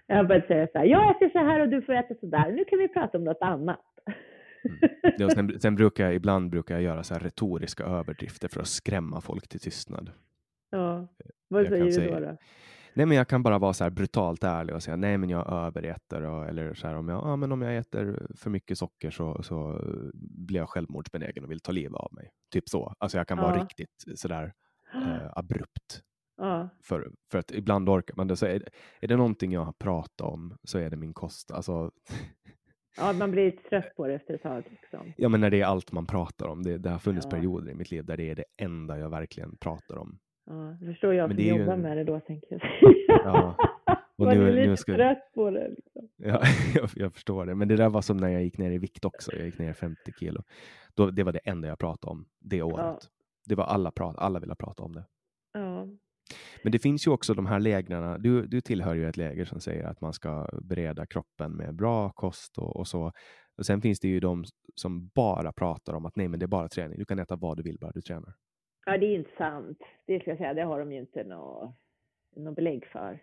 Jag 0.07 0.15
har 0.15 0.23
börjat 0.23 0.47
säga 0.47 0.67
så 0.71 0.77
här, 0.77 0.85
jag 0.85 1.15
äter 1.15 1.29
så 1.29 1.39
här 1.39 1.59
och 1.59 1.69
du 1.69 1.81
får 1.81 1.93
äta 1.93 2.15
så 2.19 2.25
där. 2.25 2.51
Nu 2.51 2.65
kan 2.65 2.79
vi 2.79 2.87
prata 2.87 3.17
om 3.17 3.23
något 3.23 3.41
annat. 3.41 3.79
Och 5.23 5.31
sen, 5.31 5.59
sen 5.59 5.75
brukar 5.75 6.03
jag, 6.05 6.15
ibland 6.15 6.49
brukar 6.49 6.75
jag 6.75 6.83
göra 6.83 7.03
så 7.03 7.13
här 7.13 7.21
retoriska 7.21 7.83
överdrifter 7.83 8.47
för 8.47 8.59
att 8.59 8.67
skrämma 8.67 9.21
folk 9.21 9.47
till 9.47 9.59
tystnad. 9.59 10.11
ja. 10.69 11.07
Vad 11.47 11.61
Jag 11.61 11.93
säger 11.93 12.19
du 12.19 12.25
då? 12.25 12.31
då? 12.31 12.37
Nej, 12.95 13.05
men 13.05 13.17
jag 13.17 13.27
kan 13.27 13.43
bara 13.43 13.57
vara 13.59 13.73
så 13.73 13.83
här 13.83 13.91
brutalt 13.91 14.43
ärlig 14.43 14.75
och 14.75 14.83
säga 14.83 14.95
nej, 14.95 15.17
men 15.17 15.29
jag 15.29 15.51
överäter. 15.53 16.21
Och, 16.21 16.45
eller 16.45 16.73
så 16.73 16.87
här, 16.87 16.95
om, 16.95 17.09
jag, 17.09 17.17
ja, 17.23 17.35
men 17.35 17.51
om 17.51 17.61
jag 17.61 17.77
äter 17.77 18.27
för 18.37 18.49
mycket 18.49 18.77
socker 18.77 19.11
så, 19.11 19.43
så 19.43 19.81
blir 20.13 20.57
jag 20.59 20.69
självmordsbenägen 20.69 21.43
och 21.43 21.51
vill 21.51 21.59
ta 21.59 21.71
livet 21.71 21.93
av 21.95 22.13
mig. 22.13 22.29
Typ 22.51 22.69
så. 22.69 22.93
Alltså 22.97 23.17
jag 23.17 23.27
kan 23.27 23.37
vara 23.37 23.57
Ja. 23.57 23.63
riktigt 23.63 24.03
sådär 24.15 24.53
eh, 24.93 25.27
abrupt. 25.37 26.01
Ja, 26.37 26.69
För, 26.83 27.11
för 27.31 27.37
att 27.39 27.51
ibland 27.51 27.89
orkar 27.89 28.15
man 28.15 28.27
det. 28.27 28.35
Så 28.35 28.45
är, 28.45 28.63
är 29.01 29.07
det 29.07 29.15
någonting 29.17 29.51
jag 29.51 29.65
har 29.65 29.73
pratat 29.73 30.21
om 30.21 30.57
så 30.63 30.77
är 30.77 30.89
det 30.89 30.97
min 30.97 31.13
kost. 31.13 31.51
Alltså, 31.51 31.91
ja, 32.97 33.13
man 33.13 33.31
blir 33.31 33.51
trött 33.69 33.95
på 33.95 34.07
det 34.07 34.13
efter 34.13 34.33
ett 34.33 34.41
tag. 34.43 34.63
Liksom. 34.69 35.13
ja, 35.17 35.29
men 35.29 35.41
när 35.41 35.49
det 35.49 35.61
är 35.61 35.65
allt 35.65 35.91
man 35.91 36.05
pratar 36.05 36.47
om. 36.47 36.63
Det, 36.63 36.77
det 36.77 36.89
har 36.89 36.99
funnits 36.99 37.25
Ja. 37.25 37.37
perioder 37.37 37.71
i 37.71 37.75
mitt 37.75 37.91
liv 37.91 38.05
där 38.05 38.17
det 38.17 38.29
är 38.29 38.35
det 38.35 38.45
enda 38.57 38.99
jag 38.99 39.09
verkligen 39.09 39.57
pratar 39.57 39.97
om. 39.97 40.19
Ja, 40.45 40.77
det 40.79 40.85
förstår 40.85 41.13
jag 41.13 41.29
som 41.31 41.39
jobbar 41.45 41.73
en- 41.73 41.81
med 41.81 41.97
det 41.97 42.03
då, 42.03 42.19
tänker 42.19 42.47
jag 42.51 42.93
Ja. 43.07 43.55
Och 44.17 44.25
Man 44.25 44.37
nu- 44.37 44.47
är 44.47 44.51
lite 44.51 44.67
nu 44.67 44.77
ska- 44.77 44.93
trött 44.93 45.31
på 45.33 45.49
det. 45.49 45.69
Liksom. 45.69 46.09
Ja, 46.17 46.41
jag, 46.75 46.89
jag 46.95 47.13
förstår 47.13 47.45
det. 47.45 47.55
Men 47.55 47.67
det 47.67 47.75
där 47.75 47.89
var 47.89 48.01
som 48.01 48.17
när 48.17 48.29
jag 48.29 48.43
gick 48.43 48.57
ner 48.57 48.71
i 48.71 48.77
vikt 48.77 49.05
också. 49.05 49.35
Jag 49.35 49.45
gick 49.45 49.59
ner 49.59 49.73
50 49.73 49.97
kilo. 50.19 50.43
Då, 50.93 51.11
det 51.11 51.23
var 51.23 51.31
det 51.31 51.39
enda 51.39 51.67
jag 51.67 51.79
pratade 51.79 52.11
om 52.11 52.25
det 52.39 52.61
året. 52.61 53.09
Det 53.45 53.55
var 53.55 53.63
alla, 53.63 53.91
prat, 53.91 54.15
alla 54.17 54.39
ville 54.39 54.55
prata 54.55 54.83
om 54.83 54.91
det. 54.93 55.03
Ja. 55.53 55.87
Men 56.63 56.71
det 56.71 56.79
finns 56.79 57.07
ju 57.07 57.11
också 57.11 57.33
de 57.33 57.45
här 57.45 57.59
lägren. 57.59 58.21
Du, 58.21 58.47
du 58.47 58.61
tillhör 58.61 58.95
ju 58.95 59.09
ett 59.09 59.17
läger 59.17 59.45
som 59.45 59.59
säger 59.59 59.83
att 59.83 60.01
man 60.01 60.13
ska 60.13 60.49
bereda 60.61 61.05
kroppen 61.05 61.51
med 61.51 61.75
bra 61.75 62.09
kost 62.09 62.57
och, 62.57 62.75
och 62.75 62.87
så. 62.87 63.11
Och 63.57 63.65
sen 63.65 63.81
finns 63.81 63.99
det 63.99 64.07
ju 64.07 64.19
de 64.19 64.43
som 64.75 65.07
bara 65.15 65.51
pratar 65.51 65.93
om 65.93 66.05
att 66.05 66.15
nej, 66.15 66.27
men 66.27 66.39
det 66.39 66.45
är 66.45 66.47
bara 66.47 66.67
träning. 66.69 66.99
Du 66.99 67.05
kan 67.05 67.19
äta 67.19 67.35
vad 67.35 67.57
du 67.57 67.63
vill 67.63 67.77
bara 67.81 67.91
du 67.91 68.01
tränar 68.01 68.33
ja, 68.85 68.97
det 68.97 69.05
är 69.05 69.15
inte 69.15 69.35
sant. 69.37 69.79
Det 70.05 70.19
ska 70.19 70.31
jag 70.31 70.37
säga, 70.37 70.53
det 70.53 70.63
har 70.63 70.79
de 70.79 70.91
ju 70.91 70.99
inte 70.99 71.23
något 71.23 72.55
belägg 72.55 72.85
för. 72.85 73.19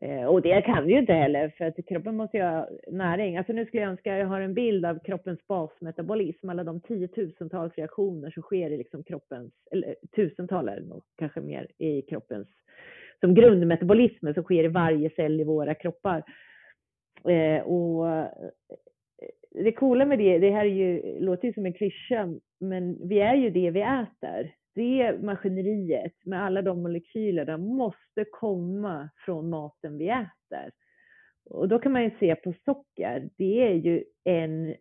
Eh, 0.00 0.24
och 0.24 0.42
det 0.42 0.62
kan 0.62 0.84
vi 0.84 0.92
ju 0.92 0.98
inte 0.98 1.12
heller, 1.12 1.48
för 1.48 1.64
att 1.64 1.86
kroppen 1.88 2.16
måste 2.16 2.36
ju 2.36 2.42
ha 2.42 2.68
näring. 2.86 3.36
Alltså 3.36 3.52
nu 3.52 3.66
skulle 3.66 3.82
jag 3.82 3.90
önska, 3.90 4.16
jag 4.16 4.26
har 4.26 4.40
en 4.40 4.54
bild 4.54 4.86
av 4.86 4.98
kroppens 5.04 5.46
basmetabolism, 5.46 6.48
alla 6.48 6.64
de 6.64 6.80
tiotusentals 6.80 7.74
reaktioner 7.74 8.30
som 8.30 8.42
sker 8.42 8.70
i 8.70 8.78
liksom 8.78 9.04
kroppens, 9.04 9.52
eller 9.70 9.96
tusental 10.16 10.68
är 10.68 10.80
nog 10.80 11.02
kanske 11.16 11.40
mer, 11.40 11.66
i 11.78 12.02
kroppens, 12.02 12.48
som 13.20 13.34
grundmetabolismen 13.34 14.34
som 14.34 14.42
sker 14.42 14.64
i 14.64 14.68
varje 14.68 15.10
cell 15.10 15.40
i 15.40 15.44
våra 15.44 15.74
kroppar. 15.74 16.22
Eh, 17.28 17.62
och 17.62 18.06
det 19.54 19.72
coola 19.72 20.06
med 20.06 20.18
det, 20.18 20.38
det 20.38 20.50
här 20.50 20.64
är 20.64 20.70
ju, 20.70 21.20
låter 21.20 21.48
ju 21.48 21.54
som 21.54 21.66
en 21.66 21.72
klyscha, 21.72 22.28
men 22.60 23.08
vi 23.08 23.20
är 23.20 23.34
ju 23.34 23.50
det 23.50 23.70
vi 23.70 23.80
äter. 23.80 24.54
Det 24.74 25.22
maskineriet 25.22 26.14
med 26.24 26.42
alla 26.42 26.62
de 26.62 26.82
molekylerna 26.82 27.56
måste 27.58 28.24
komma 28.30 29.10
från 29.24 29.50
maten 29.50 29.98
vi 29.98 30.08
äter. 30.08 30.70
Och 31.44 31.68
då 31.68 31.78
kan 31.78 31.92
man 31.92 32.04
ju 32.04 32.10
se 32.20 32.34
på 32.34 32.54
socker, 32.64 33.28
det 33.36 33.62
är 33.62 33.74
ju 33.74 34.04
en 34.24 34.74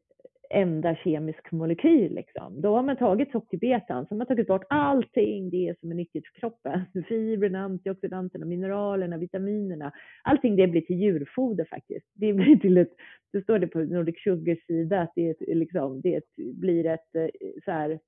enda 0.51 0.95
kemisk 0.95 1.51
molekyl. 1.51 2.15
Liksom. 2.15 2.61
Då 2.61 2.75
har 2.75 2.83
man 2.83 2.97
tagit 2.97 3.31
sockerbetan, 3.31 4.05
så 4.05 4.13
har 4.13 4.17
man 4.17 4.27
tagit 4.27 4.47
bort 4.47 4.65
allting 4.69 5.49
det 5.49 5.79
som 5.79 5.91
är 5.91 5.95
nyttigt 5.95 6.27
för 6.27 6.39
kroppen. 6.39 6.81
Fibrerna, 7.07 7.59
antioxidanterna, 7.59 8.45
mineralerna, 8.45 9.17
vitaminerna. 9.17 9.91
Allting 10.23 10.55
det 10.55 10.67
blir 10.67 10.81
till 10.81 10.99
djurfoder 11.01 11.65
faktiskt. 11.65 12.05
Det 12.13 12.33
blir 12.33 12.55
till 12.55 12.77
ett, 12.77 12.91
det 13.33 13.41
står 13.41 13.59
det 13.59 13.67
på 13.67 13.79
Nordic 13.79 14.23
Sugars 14.23 14.65
sida 14.65 15.01
att 15.01 15.11
det, 15.15 15.27
är 15.27 15.31
ett, 15.31 15.57
liksom, 15.57 16.01
det 16.01 16.21
blir 16.35 16.85
ett 16.85 17.15
eh, 17.15 17.27
så 17.65 17.71
här, 17.71 17.99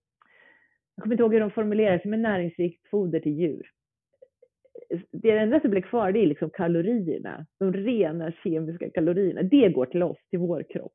jag 0.96 1.04
kommer 1.04 1.14
inte 1.14 1.24
ihåg 1.24 1.34
hur 1.34 1.40
de 1.40 1.52
formulerar 1.52 2.02
det, 2.04 2.10
men 2.10 2.22
näringsrikt 2.22 2.90
foder 2.90 3.20
till 3.20 3.40
djur. 3.40 3.70
Det 5.12 5.32
enda 5.32 5.60
som 5.60 5.72
blir 5.72 5.82
kvar 5.82 6.12
det 6.12 6.20
är 6.20 6.28
liksom 6.28 6.50
kalorierna, 6.50 7.46
de 7.60 7.74
rena 7.74 8.32
kemiska 8.44 8.90
kalorierna. 8.90 9.44
Det 9.44 9.70
går 9.70 9.86
till 9.86 10.04
oss, 10.04 10.18
till 10.30 10.40
vår 10.40 10.64
kropp. 10.70 10.94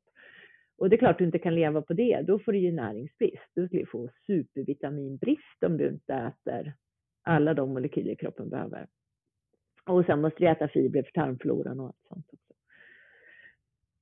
Och 0.79 0.89
det 0.89 0.95
är 0.95 0.97
klart 0.97 1.17
du 1.17 1.25
inte 1.25 1.39
kan 1.39 1.55
leva 1.55 1.81
på 1.81 1.93
det, 1.93 2.21
då 2.21 2.39
får 2.39 2.51
du 2.51 2.57
ju 2.57 2.71
näringsbrist. 2.71 3.51
Du 3.55 3.67
skulle 3.67 3.85
få 3.85 4.09
supervitaminbrist 4.27 5.63
om 5.65 5.77
du 5.77 5.87
inte 5.87 6.13
äter 6.13 6.73
alla 7.23 7.53
de 7.53 7.73
molekyler 7.73 8.15
kroppen 8.15 8.49
behöver. 8.49 8.87
Och 9.85 10.05
sen 10.05 10.21
måste 10.21 10.39
du 10.39 10.49
äta 10.49 10.67
fibrer 10.67 11.03
för 11.03 11.11
tarmfloran 11.11 11.79
och 11.79 11.85
allt 11.85 12.05
sånt 12.07 12.25
också. 12.33 12.53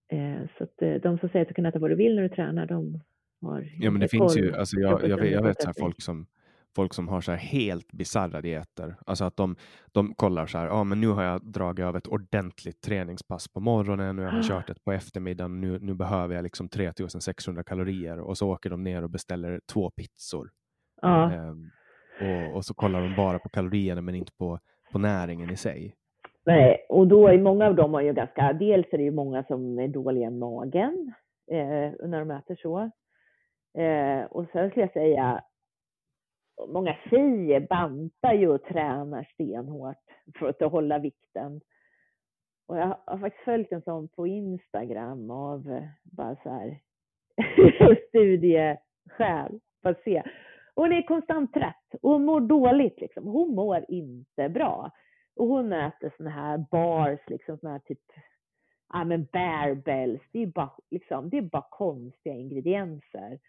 Eh, 0.08 0.48
så 0.58 0.64
att 0.64 0.82
eh, 0.82 0.94
de 0.94 1.18
som 1.18 1.30
säger 1.30 1.42
att 1.42 1.48
du 1.48 1.54
kan 1.54 1.66
äta 1.66 1.80
vad 1.80 1.92
du 1.92 1.96
vill 1.96 2.16
när 2.16 2.24
du 2.24 2.30
tränar, 2.30 2.66
de 2.66 3.04
har 3.42 3.70
Ja, 3.80 3.92
men 3.92 4.02
det 4.02 4.08
finns 4.08 4.38
ju, 4.38 4.54
alltså 4.54 4.80
jag, 4.80 5.02
på 5.02 5.08
jag, 5.08 5.18
vet, 5.18 5.32
jag 5.32 5.44
vet 5.44 5.62
så 5.62 5.74
folk 5.74 6.02
som 6.02 6.28
folk 6.76 6.94
som 6.94 7.08
har 7.08 7.22
så 7.22 7.32
här 7.32 7.38
helt 7.38 7.92
bisarra 7.92 8.42
dieter. 8.42 8.96
Alltså 9.06 9.26
att 9.26 9.38
de, 9.38 9.56
de 9.92 10.14
kollar 10.14 10.46
så 10.46 10.58
här, 10.58 10.66
ja 10.66 10.84
men 10.84 11.02
nu 11.02 11.08
har 11.08 11.24
jag 11.24 11.46
dragit 11.46 11.86
av 11.86 11.96
ett 11.96 12.08
ordentligt 12.08 12.82
träningspass 12.82 13.48
på 13.54 13.60
morgonen 13.60 14.20
och 14.20 14.26
jag 14.26 14.32
har 14.32 14.44
kört 14.44 14.70
ett 14.70 14.84
på 14.84 14.92
eftermiddagen. 14.92 15.62
Nu, 15.62 15.80
nu 15.80 15.94
behöver 15.94 16.36
jag 16.36 16.44
liksom 16.44 16.70
3600 16.70 17.64
kalorier 17.64 18.20
och 18.20 18.38
så 18.38 18.50
åker 18.50 18.70
de 18.70 18.84
ner 18.84 19.04
och 19.04 19.10
beställer 19.10 19.62
två 19.74 19.90
pizzor. 19.90 20.50
Ja. 21.02 21.32
Ehm, 21.32 21.70
och, 22.22 22.56
och 22.56 22.66
så 22.66 22.74
kollar 22.74 23.02
de 23.02 23.16
bara 23.16 23.40
på 23.40 23.50
kalorierna 23.50 24.02
men 24.02 24.16
inte 24.16 24.32
på, 24.38 24.60
på 24.92 25.00
näringen 25.00 25.50
i 25.50 25.58
sig. 25.58 25.96
Nej, 26.46 26.86
och 26.90 27.08
då 27.08 27.28
är 27.28 27.38
många 27.38 27.68
av 27.68 27.76
dem 27.76 27.94
har 27.94 28.02
ju 28.02 28.14
ganska, 28.14 28.54
dels 28.54 28.88
är 28.92 28.98
det 28.98 29.04
ju 29.04 29.12
många 29.12 29.44
som 29.44 29.80
är 29.80 29.88
dåliga 29.88 30.28
i 30.28 30.32
magen 30.32 31.14
eh, 31.52 32.08
när 32.08 32.20
de 32.20 32.32
äter 32.32 32.56
så. 32.56 32.92
Eh, 33.82 34.26
och 34.30 34.46
sen 34.52 34.70
skulle 34.70 34.84
jag 34.84 34.94
säga, 34.94 35.44
många 36.68 36.96
tjejer 37.10 37.60
bantar 37.60 38.34
ju 38.34 38.50
och 38.50 38.64
tränar 38.64 39.30
stenhårt 39.34 40.04
för 40.40 40.50
att 40.50 40.72
hålla 40.72 41.00
vikten. 41.00 41.62
Och 42.68 42.78
jag 42.78 42.98
har 43.06 43.18
faktiskt 43.18 43.44
följt 43.44 43.72
en 43.72 43.82
sån 43.82 44.08
på 44.08 44.28
Instagram 44.28 45.32
av 45.32 45.72
eh, 45.72 45.84
bara 46.04 46.36
så 46.36 46.50
här 46.50 46.80
studieskäl 48.08 49.60
för 49.82 49.90
att 49.90 50.04
se. 50.04 50.24
Hon 50.76 50.92
är 50.92 51.02
konstant 51.02 51.54
trött 51.54 51.96
och 52.02 52.12
hon 52.12 52.26
mår 52.26 52.42
dåligt 52.42 53.02
liksom. 53.02 53.28
Hon 53.28 53.56
mår 53.56 53.86
inte 53.88 54.50
bra. 54.50 54.92
Och 55.36 55.48
hon 55.48 55.74
äter 55.74 56.14
såna 56.18 56.30
här 56.30 56.66
bars, 56.72 57.20
liksom 57.28 57.58
såna 57.58 57.72
här 57.72 57.80
typ, 57.80 58.02
ja 58.94 59.04
men 59.04 59.26
bells. 59.26 60.22
Det 60.32 60.44
är 60.44 60.48
bara, 60.48 60.72
liksom, 60.90 61.30
det 61.30 61.38
är 61.38 61.42
bara 61.42 61.66
konstiga 61.70 62.36
ingredienser. 62.36 63.40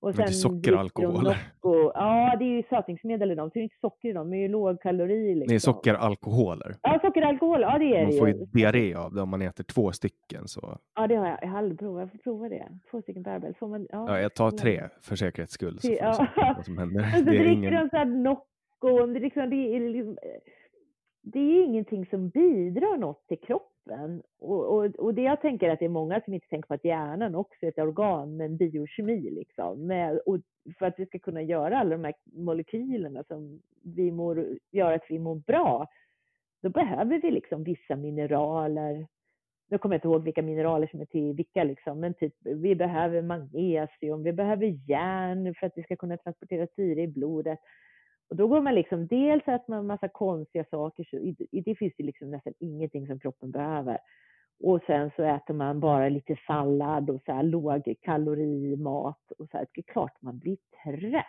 Och 0.00 0.08
Men 0.08 0.16
det 0.16 0.22
är 0.22 0.26
socker 0.26 0.74
och 0.74 0.80
alkohol. 0.80 1.22
Nocco. 1.24 1.90
Ja, 1.94 2.36
det 2.38 2.44
är 2.44 2.56
ju 2.56 2.62
sötningsmedel 2.62 3.30
i 3.30 3.34
dem. 3.34 3.50
Det 3.54 3.60
är 3.60 3.62
inte 3.62 3.76
socker 3.80 4.08
i 4.08 4.12
dem, 4.12 4.28
men 4.28 4.30
det 4.30 4.36
är 4.36 4.42
ju 4.42 4.48
lågkalori 4.48 5.34
liksom. 5.34 5.48
Det 5.48 5.54
är 5.54 5.58
sockeralkoholer. 5.58 6.76
Ja, 6.82 6.98
socker 7.02 7.22
och 7.22 7.28
alkohol. 7.28 7.60
Ja, 7.60 7.78
det 7.78 7.84
är 7.96 8.02
Man 8.02 8.10
det 8.10 8.18
får 8.18 8.28
ju. 8.28 8.34
diarré 8.44 8.94
av 8.94 9.14
det 9.14 9.22
om 9.22 9.28
man 9.28 9.42
äter 9.42 9.64
två 9.64 9.92
stycken. 9.92 10.48
Så. 10.48 10.78
Ja, 10.94 11.06
det 11.06 11.14
har 11.14 11.26
jag. 11.26 11.38
Jag 11.42 11.48
har 11.48 11.58
aldrig 11.58 11.78
provat. 11.78 12.00
Jag 12.00 12.10
får 12.10 12.18
prova 12.18 12.48
det. 12.48 12.68
Två 12.90 13.02
stycken 13.02 13.22
bärbells. 13.22 13.56
Får 13.58 13.68
man, 13.68 13.86
ja, 13.90 14.04
Ja, 14.08 14.20
jag 14.20 14.34
tar 14.34 14.50
tre 14.50 14.82
för 15.02 15.16
säkerhets 15.16 15.52
skull. 15.52 15.78
Så 15.80 15.88
får 15.88 15.96
Ja. 16.00 16.12
se 16.14 16.24
vad 16.56 16.64
som 16.64 16.78
händer. 16.78 17.02
Så 17.16 17.24
Det 17.24 17.30
är 17.30 17.38
dricker 17.38 17.46
ingen... 17.52 17.72
de 17.72 17.88
så 17.90 17.96
här 17.96 18.04
Nocco. 18.04 19.06
Det 19.06 19.20
liksom, 19.20 19.50
det, 19.50 19.76
är, 19.76 19.80
liksom- 19.80 20.18
det 21.22 21.38
är 21.38 21.64
ingenting 21.64 22.06
som 22.06 22.28
bidrar 22.28 22.98
något 22.98 23.26
till 23.28 23.38
kroppen. 23.40 23.68
Och, 24.38 24.74
och, 24.74 24.84
och 24.84 25.14
det 25.14 25.22
jag 25.22 25.40
tänker 25.40 25.70
att 25.70 25.78
det 25.78 25.84
är 25.84 25.88
många 25.88 26.20
som 26.20 26.34
inte 26.34 26.48
tänker 26.48 26.66
på 26.66 26.74
att 26.74 26.84
hjärnan 26.84 27.34
också 27.34 27.66
är 27.66 27.68
ett 27.68 27.78
organ 27.78 28.36
med 28.36 28.44
en 28.44 28.56
biokemi. 28.56 29.30
Liksom, 29.30 29.86
med, 29.86 30.18
och 30.26 30.38
för 30.78 30.86
att 30.86 30.98
vi 30.98 31.06
ska 31.06 31.18
kunna 31.18 31.42
göra 31.42 31.78
alla 31.78 31.90
de 31.90 32.04
här 32.04 32.14
molekylerna 32.24 33.24
som 33.24 33.62
vi 33.82 34.10
mår, 34.10 34.58
gör 34.70 34.92
att 34.92 35.04
vi 35.08 35.18
mår 35.18 35.34
bra, 35.34 35.86
då 36.62 36.68
behöver 36.68 37.20
vi 37.22 37.30
liksom 37.30 37.64
vissa 37.64 37.96
mineraler. 37.96 39.06
Nu 39.70 39.78
kommer 39.78 39.94
jag 39.94 39.98
inte 39.98 40.08
ihåg 40.08 40.24
vilka 40.24 40.42
mineraler 40.42 40.86
som 40.86 41.00
är 41.00 41.04
till 41.04 41.32
vilka, 41.32 41.64
liksom, 41.64 42.00
men 42.00 42.14
typ, 42.14 42.34
vi 42.40 42.74
behöver 42.74 43.22
magnesium, 43.22 44.22
vi 44.22 44.32
behöver 44.32 44.90
järn 44.90 45.54
för 45.54 45.66
att 45.66 45.72
vi 45.76 45.82
ska 45.82 45.96
kunna 45.96 46.16
transportera 46.16 46.66
syre 46.76 47.02
i 47.02 47.08
blodet. 47.08 47.58
Och 48.30 48.36
då 48.36 48.48
går 48.48 48.60
man 48.60 48.74
liksom, 48.74 49.06
dels 49.06 49.42
äter 49.42 49.70
man 49.70 49.86
massa 49.86 50.08
konstiga 50.08 50.64
saker, 50.70 51.04
så 51.10 51.16
i, 51.16 51.36
i 51.50 51.60
det 51.60 51.74
finns 51.74 51.94
det 51.96 52.04
liksom 52.04 52.30
nästan 52.30 52.52
ingenting 52.58 53.06
som 53.06 53.20
kroppen 53.20 53.50
behöver. 53.50 53.98
Och 54.64 54.80
sen 54.86 55.10
så 55.16 55.22
äter 55.22 55.54
man 55.54 55.80
bara 55.80 56.08
lite 56.08 56.36
sallad 56.46 57.10
och 57.10 57.22
så 57.26 57.32
här 57.32 57.42
lågkalorimat 57.42 59.32
och 59.38 59.48
så 59.50 59.56
här. 59.56 59.66
Det 59.74 59.80
är 59.80 59.92
klart 59.92 60.22
man 60.22 60.38
blir 60.38 60.56
trött. 60.84 61.24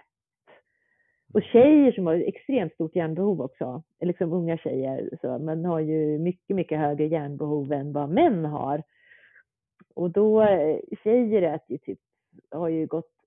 Och 1.33 1.43
tjejer 1.43 1.91
som 1.91 2.07
har 2.07 2.13
extremt 2.13 2.73
stort 2.73 2.95
järnbehov 2.95 3.41
också, 3.41 3.83
liksom 4.01 4.33
unga 4.33 4.57
tjejer, 4.57 5.09
så 5.21 5.39
man 5.39 5.65
har 5.65 5.79
ju 5.79 6.19
mycket, 6.19 6.55
mycket 6.55 6.79
högre 6.79 7.05
järnbehov 7.05 7.71
än 7.71 7.93
vad 7.93 8.09
män 8.09 8.45
har. 8.45 8.83
Och 9.95 10.11
då, 10.11 10.41
eh, 10.41 10.79
tjejer 11.03 11.41
äter 11.41 11.71
ju 11.71 11.77
typ, 11.77 11.99
har 12.51 12.67
ju 12.67 12.85
gått 12.85 13.18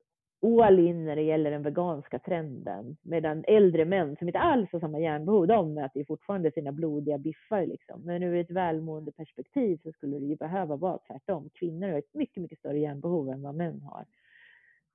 all 0.42 0.78
in 0.78 1.04
när 1.04 1.16
det 1.16 1.22
gäller 1.22 1.50
den 1.50 1.62
veganska 1.62 2.18
trenden. 2.18 2.96
Medan 3.02 3.44
äldre 3.46 3.84
män 3.84 4.16
som 4.16 4.28
inte 4.28 4.38
alls 4.38 4.72
har 4.72 4.80
samma 4.80 5.00
järnbehov, 5.00 5.46
de 5.46 5.78
äter 5.78 6.04
fortfarande 6.04 6.52
sina 6.52 6.72
blodiga 6.72 7.18
biffar 7.18 7.66
liksom. 7.66 8.02
Men 8.04 8.22
ur 8.22 8.36
ett 8.36 8.50
välmående 8.50 9.12
perspektiv 9.12 9.80
så 9.82 9.92
skulle 9.92 10.18
det 10.18 10.26
ju 10.26 10.36
behöva 10.36 10.76
vara 10.76 10.98
tvärtom. 10.98 11.50
Kvinnor 11.54 11.88
har 11.88 11.98
ett 11.98 12.14
mycket, 12.14 12.42
mycket 12.42 12.58
större 12.58 12.78
järnbehov 12.78 13.28
än 13.28 13.42
vad 13.42 13.54
män 13.54 13.82
har. 13.82 14.04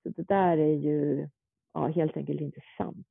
Så 0.04 0.10
det 0.10 0.28
där 0.28 0.58
är 0.58 0.76
ju 0.76 1.30
ja, 1.74 1.88
helt 1.88 2.18
enkelt 2.18 2.42
inte 2.42 2.62
sant. 2.78 3.08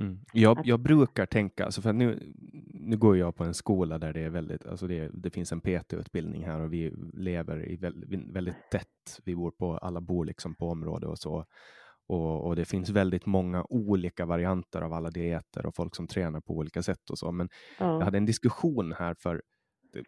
Mm. 0.00 0.18
Jag, 0.32 0.58
jag 0.64 0.80
brukar 0.80 1.26
tänka, 1.26 1.64
alltså 1.64 1.82
för 1.82 1.92
nu, 1.92 2.32
nu 2.74 2.96
går 2.96 3.16
jag 3.16 3.36
på 3.36 3.44
en 3.44 3.54
skola 3.54 3.98
där 3.98 4.12
det 4.12 4.20
är 4.20 4.30
väldigt, 4.30 4.66
alltså 4.66 4.86
det, 4.86 5.10
det 5.14 5.30
finns 5.30 5.52
en 5.52 5.60
PT-utbildning 5.60 6.44
här 6.44 6.60
och 6.60 6.72
vi 6.72 6.90
lever 7.14 7.68
i 7.68 7.76
väldigt, 7.76 8.34
väldigt 8.34 8.70
tätt. 8.70 9.20
Vi 9.24 9.36
bor 9.36 9.50
på, 9.50 9.78
alla 9.78 10.00
bor 10.00 10.24
liksom 10.24 10.54
på 10.54 10.68
område 10.68 11.06
och 11.06 11.18
så. 11.18 11.44
Och, 12.08 12.46
och 12.46 12.56
det 12.56 12.64
finns 12.64 12.90
väldigt 12.90 13.26
många 13.26 13.64
olika 13.68 14.26
varianter 14.26 14.82
av 14.82 14.92
alla 14.92 15.10
dieter 15.10 15.66
och 15.66 15.74
folk 15.76 15.96
som 15.96 16.06
tränar 16.06 16.40
på 16.40 16.54
olika 16.56 16.82
sätt 16.82 17.10
och 17.10 17.18
så. 17.18 17.32
Men 17.32 17.48
jag 17.78 18.00
Ja, 18.00 18.04
hade 18.04 18.18
en 18.18 18.26
diskussion 18.26 18.92
här 18.92 19.14
för, 19.14 19.42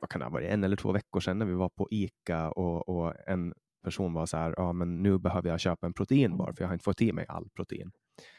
vad 0.00 0.10
kan 0.10 0.18
det 0.18 0.24
ha 0.24 0.30
varit, 0.32 0.50
en 0.50 0.64
eller 0.64 0.76
två 0.76 0.92
veckor 0.92 1.20
sedan 1.20 1.38
när 1.38 1.46
vi 1.46 1.54
var 1.54 1.68
på 1.68 1.88
ICA 1.90 2.50
och, 2.50 2.88
och 2.88 3.14
en 3.28 3.54
person 3.84 4.12
var 4.12 4.26
så 4.26 4.36
här, 4.36 4.54
ja 4.56 4.72
men 4.72 5.02
nu 5.02 5.18
behöver 5.18 5.48
jag 5.48 5.60
köpa 5.60 5.86
en 5.86 5.94
proteinbar 5.94 6.52
för 6.52 6.64
jag 6.64 6.68
har 6.68 6.74
inte 6.74 6.84
fått 6.84 7.02
i 7.02 7.12
mig 7.12 7.26
all 7.28 7.48
protein. 7.56 7.90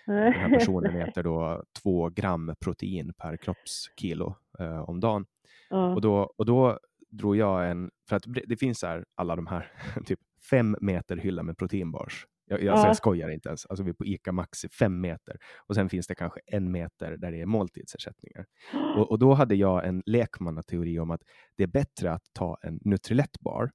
Den 0.05 0.33
här 0.33 0.49
personen 0.49 0.95
äter 1.01 1.23
då 1.23 1.63
två 1.83 2.09
gram 2.09 2.55
protein 2.59 3.13
per 3.17 3.37
kroppskilo 3.37 4.35
eh, 4.59 4.89
om 4.89 4.99
dagen. 4.99 5.25
ja. 5.69 5.93
Och 5.95 6.01
då, 6.01 6.33
och 6.37 6.45
då 6.45 6.79
drog 7.11 7.35
jag 7.35 7.71
en, 7.71 7.91
för 8.09 8.15
att 8.15 8.23
det 8.47 8.57
finns 8.57 8.83
här, 8.83 9.05
alla 9.15 9.35
de 9.35 9.47
här, 9.47 9.71
typ 10.05 10.19
fem 10.49 10.75
meter 10.81 11.17
hylla 11.17 11.43
med 11.43 11.57
proteinbars. 11.57 12.27
Jag, 12.47 12.63
jag, 12.63 12.71
alltså 12.71 12.85
Ja. 12.85 12.89
jag 12.89 12.97
skojar 12.97 13.29
inte 13.29 13.49
ens, 13.49 13.65
alltså 13.65 13.83
vi 13.83 13.89
är 13.89 13.93
på 13.93 14.05
ICA 14.05 14.31
Maxi 14.31 14.69
fem 14.69 15.01
meter 15.01 15.37
och 15.67 15.75
sen 15.75 15.89
finns 15.89 16.07
det 16.07 16.15
kanske 16.15 16.39
en 16.45 16.71
meter 16.71 17.17
där 17.17 17.31
det 17.31 17.41
är 17.41 17.45
måltidsersättningar. 17.45 18.45
Och, 18.97 19.11
och 19.11 19.19
då 19.19 19.33
hade 19.33 19.55
jag 19.55 19.87
en 19.87 20.03
lekmannateori 20.05 20.99
om 20.99 21.11
att 21.11 21.21
det 21.57 21.63
är 21.63 21.67
bättre 21.67 22.11
att 22.11 22.23
ta 22.33 22.57
en 22.61 22.79
Nutrilett-bar 22.85 23.71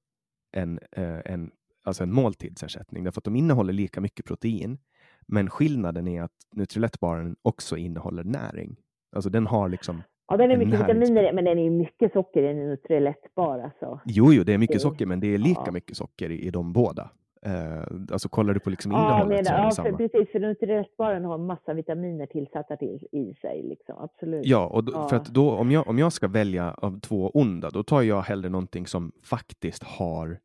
än 0.57 0.79
eh, 0.93 1.21
en, 1.25 1.51
alltså 1.85 2.03
en 2.03 2.13
måltidsersättning, 2.13 3.05
därför 3.05 3.21
att 3.21 3.25
de 3.25 3.37
innehåller 3.37 3.73
lika 3.73 4.01
mycket 4.01 4.27
protein. 4.27 4.79
Men 5.27 5.51
skillnaden 5.51 6.09
är 6.09 6.23
att 6.23 6.33
Nutrilett-baren 6.57 7.37
också 7.43 7.77
innehåller 7.77 8.25
näring. 8.25 8.77
Alltså 9.17 9.31
den 9.31 9.47
har 9.47 9.69
liksom, 9.69 10.03
Ja, 10.29 10.37
den 10.37 10.51
är 10.51 10.57
mycket 10.57 10.81
vitaminer 10.81 11.33
men 11.33 11.45
den 11.45 11.59
är 11.59 11.63
ju 11.65 11.71
mycket 11.71 12.13
socker 12.13 12.43
i 12.43 12.47
en 12.51 12.57
Nutrilett-bar 12.69 13.59
alltså. 13.59 14.01
jo, 14.05 14.33
jo, 14.33 14.45
det 14.45 14.55
är 14.55 14.59
mycket 14.59 14.77
Det- 14.77 14.81
socker, 14.81 15.07
men 15.07 15.21
det 15.21 15.35
är 15.35 15.39
lika 15.39 15.63
ja. 15.67 15.73
mycket 15.73 15.97
socker 15.97 16.31
i, 16.31 16.41
i 16.47 16.51
de 16.51 16.73
båda. 16.73 17.11
Eh, 17.47 17.81
alltså 18.13 18.29
kollar 18.29 18.55
du 18.55 18.61
på 18.61 18.71
liksom 18.71 18.93
Ja, 18.93 18.99
innehållet 19.07 19.37
men, 19.37 19.45
så 19.45 19.53
är 19.53 19.57
det 19.59 19.65
ja 19.65 19.71
samma. 19.71 19.89
för, 19.91 19.97
precis. 19.97 20.33
För 20.33 20.41
Nutrilett-baren 20.41 21.25
har 21.25 21.39
massa 21.39 21.75
vitaminer 21.75 22.27
tillsatta 22.27 22.77
till, 22.77 23.07
i 23.13 23.35
sig. 23.41 23.63
Liksom. 23.63 23.95
Absolut. 23.99 24.47
Ja, 24.47 24.67
och 24.67 24.85
då, 24.85 24.93
för 24.93 25.17
Ja. 25.17 25.23
att 25.23 25.29
då, 25.29 25.51
om, 25.51 25.71
jag, 25.71 25.89
om 25.89 25.99
jag 25.99 26.13
ska 26.13 26.29
välja 26.29 26.75
av 26.75 27.01
två 27.01 27.31
onda, 27.35 27.71
då 27.71 27.83
tar 27.83 28.03
jag 28.03 28.21
hellre 28.23 28.49
någonting 28.49 28.87
som 28.87 29.13
faktiskt 29.25 29.83
har 29.83 30.39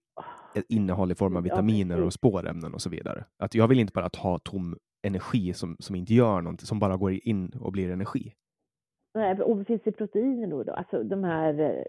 innehåll 0.69 1.11
i 1.11 1.15
form 1.15 1.35
av 1.35 1.43
vitaminer 1.43 2.01
och 2.03 2.13
spårämnen 2.13 2.73
och 2.73 2.81
så 2.81 2.89
vidare. 2.89 3.25
Att 3.39 3.55
jag 3.55 3.67
vill 3.67 3.79
inte 3.79 3.93
bara 3.93 4.09
ta 4.09 4.39
tom 4.39 4.77
energi 5.03 5.53
som, 5.53 5.75
som 5.79 5.95
inte 5.95 6.13
gör 6.13 6.41
någonting, 6.41 6.65
som 6.65 6.79
bara 6.79 6.97
går 6.97 7.11
in 7.27 7.49
och 7.59 7.71
blir 7.71 7.91
energi. 7.91 8.33
Nej, 9.13 9.41
Och 9.41 9.67
finns 9.67 9.81
det 9.85 9.91
proteiner 9.91 10.47
då? 10.47 10.63
då? 10.63 10.73
Alltså 10.73 11.03
de 11.03 11.23
här, 11.23 11.59
eh, 11.59 11.83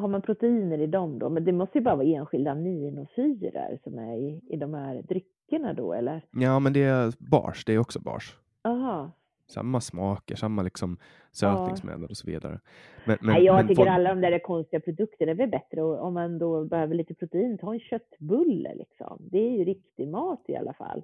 har 0.00 0.08
man 0.08 0.22
proteiner 0.22 0.78
i 0.78 0.86
dem 0.86 1.18
då? 1.18 1.30
Men 1.30 1.44
det 1.44 1.52
måste 1.52 1.78
ju 1.78 1.84
bara 1.84 1.96
vara 1.96 2.06
enskilda 2.06 2.50
aminosyror 2.50 3.78
som 3.84 3.98
är 3.98 4.16
i, 4.16 4.40
i 4.48 4.56
de 4.56 4.74
här 4.74 5.02
dryckerna 5.02 5.72
då, 5.74 5.92
eller? 5.92 6.24
Ja, 6.30 6.58
men 6.58 6.72
det 6.72 6.82
är 6.82 7.12
bars, 7.30 7.64
det 7.64 7.72
är 7.72 7.78
också 7.78 8.00
bars. 8.00 8.36
Aha. 8.64 9.10
Samma 9.46 9.80
smaker, 9.80 10.34
samma 10.36 10.62
liksom 10.62 10.98
sötningsmedel 11.32 12.04
och 12.04 12.16
så 12.16 12.26
vidare. 12.26 12.60
Men, 13.06 13.18
men, 13.20 13.34
Nej, 13.34 13.44
jag 13.44 13.54
men 13.56 13.68
tycker 13.68 13.76
folk- 13.82 13.88
alla 13.90 14.14
de 14.14 14.20
där 14.20 14.38
konstiga 14.38 14.80
produkterna 14.80 15.30
är 15.30 15.36
väl 15.36 15.48
bättre 15.50 15.82
och 15.82 16.06
om 16.06 16.14
man 16.14 16.38
då 16.38 16.64
behöver 16.64 16.94
lite 16.94 17.14
protein, 17.14 17.58
ta 17.58 17.72
en 17.74 17.80
köttbulle 17.80 18.74
liksom. 18.74 19.18
Det 19.30 19.38
är 19.38 19.58
ju 19.58 19.64
riktig 19.64 20.08
mat 20.08 20.44
i 20.48 20.56
alla 20.56 20.72
fall. 20.72 21.02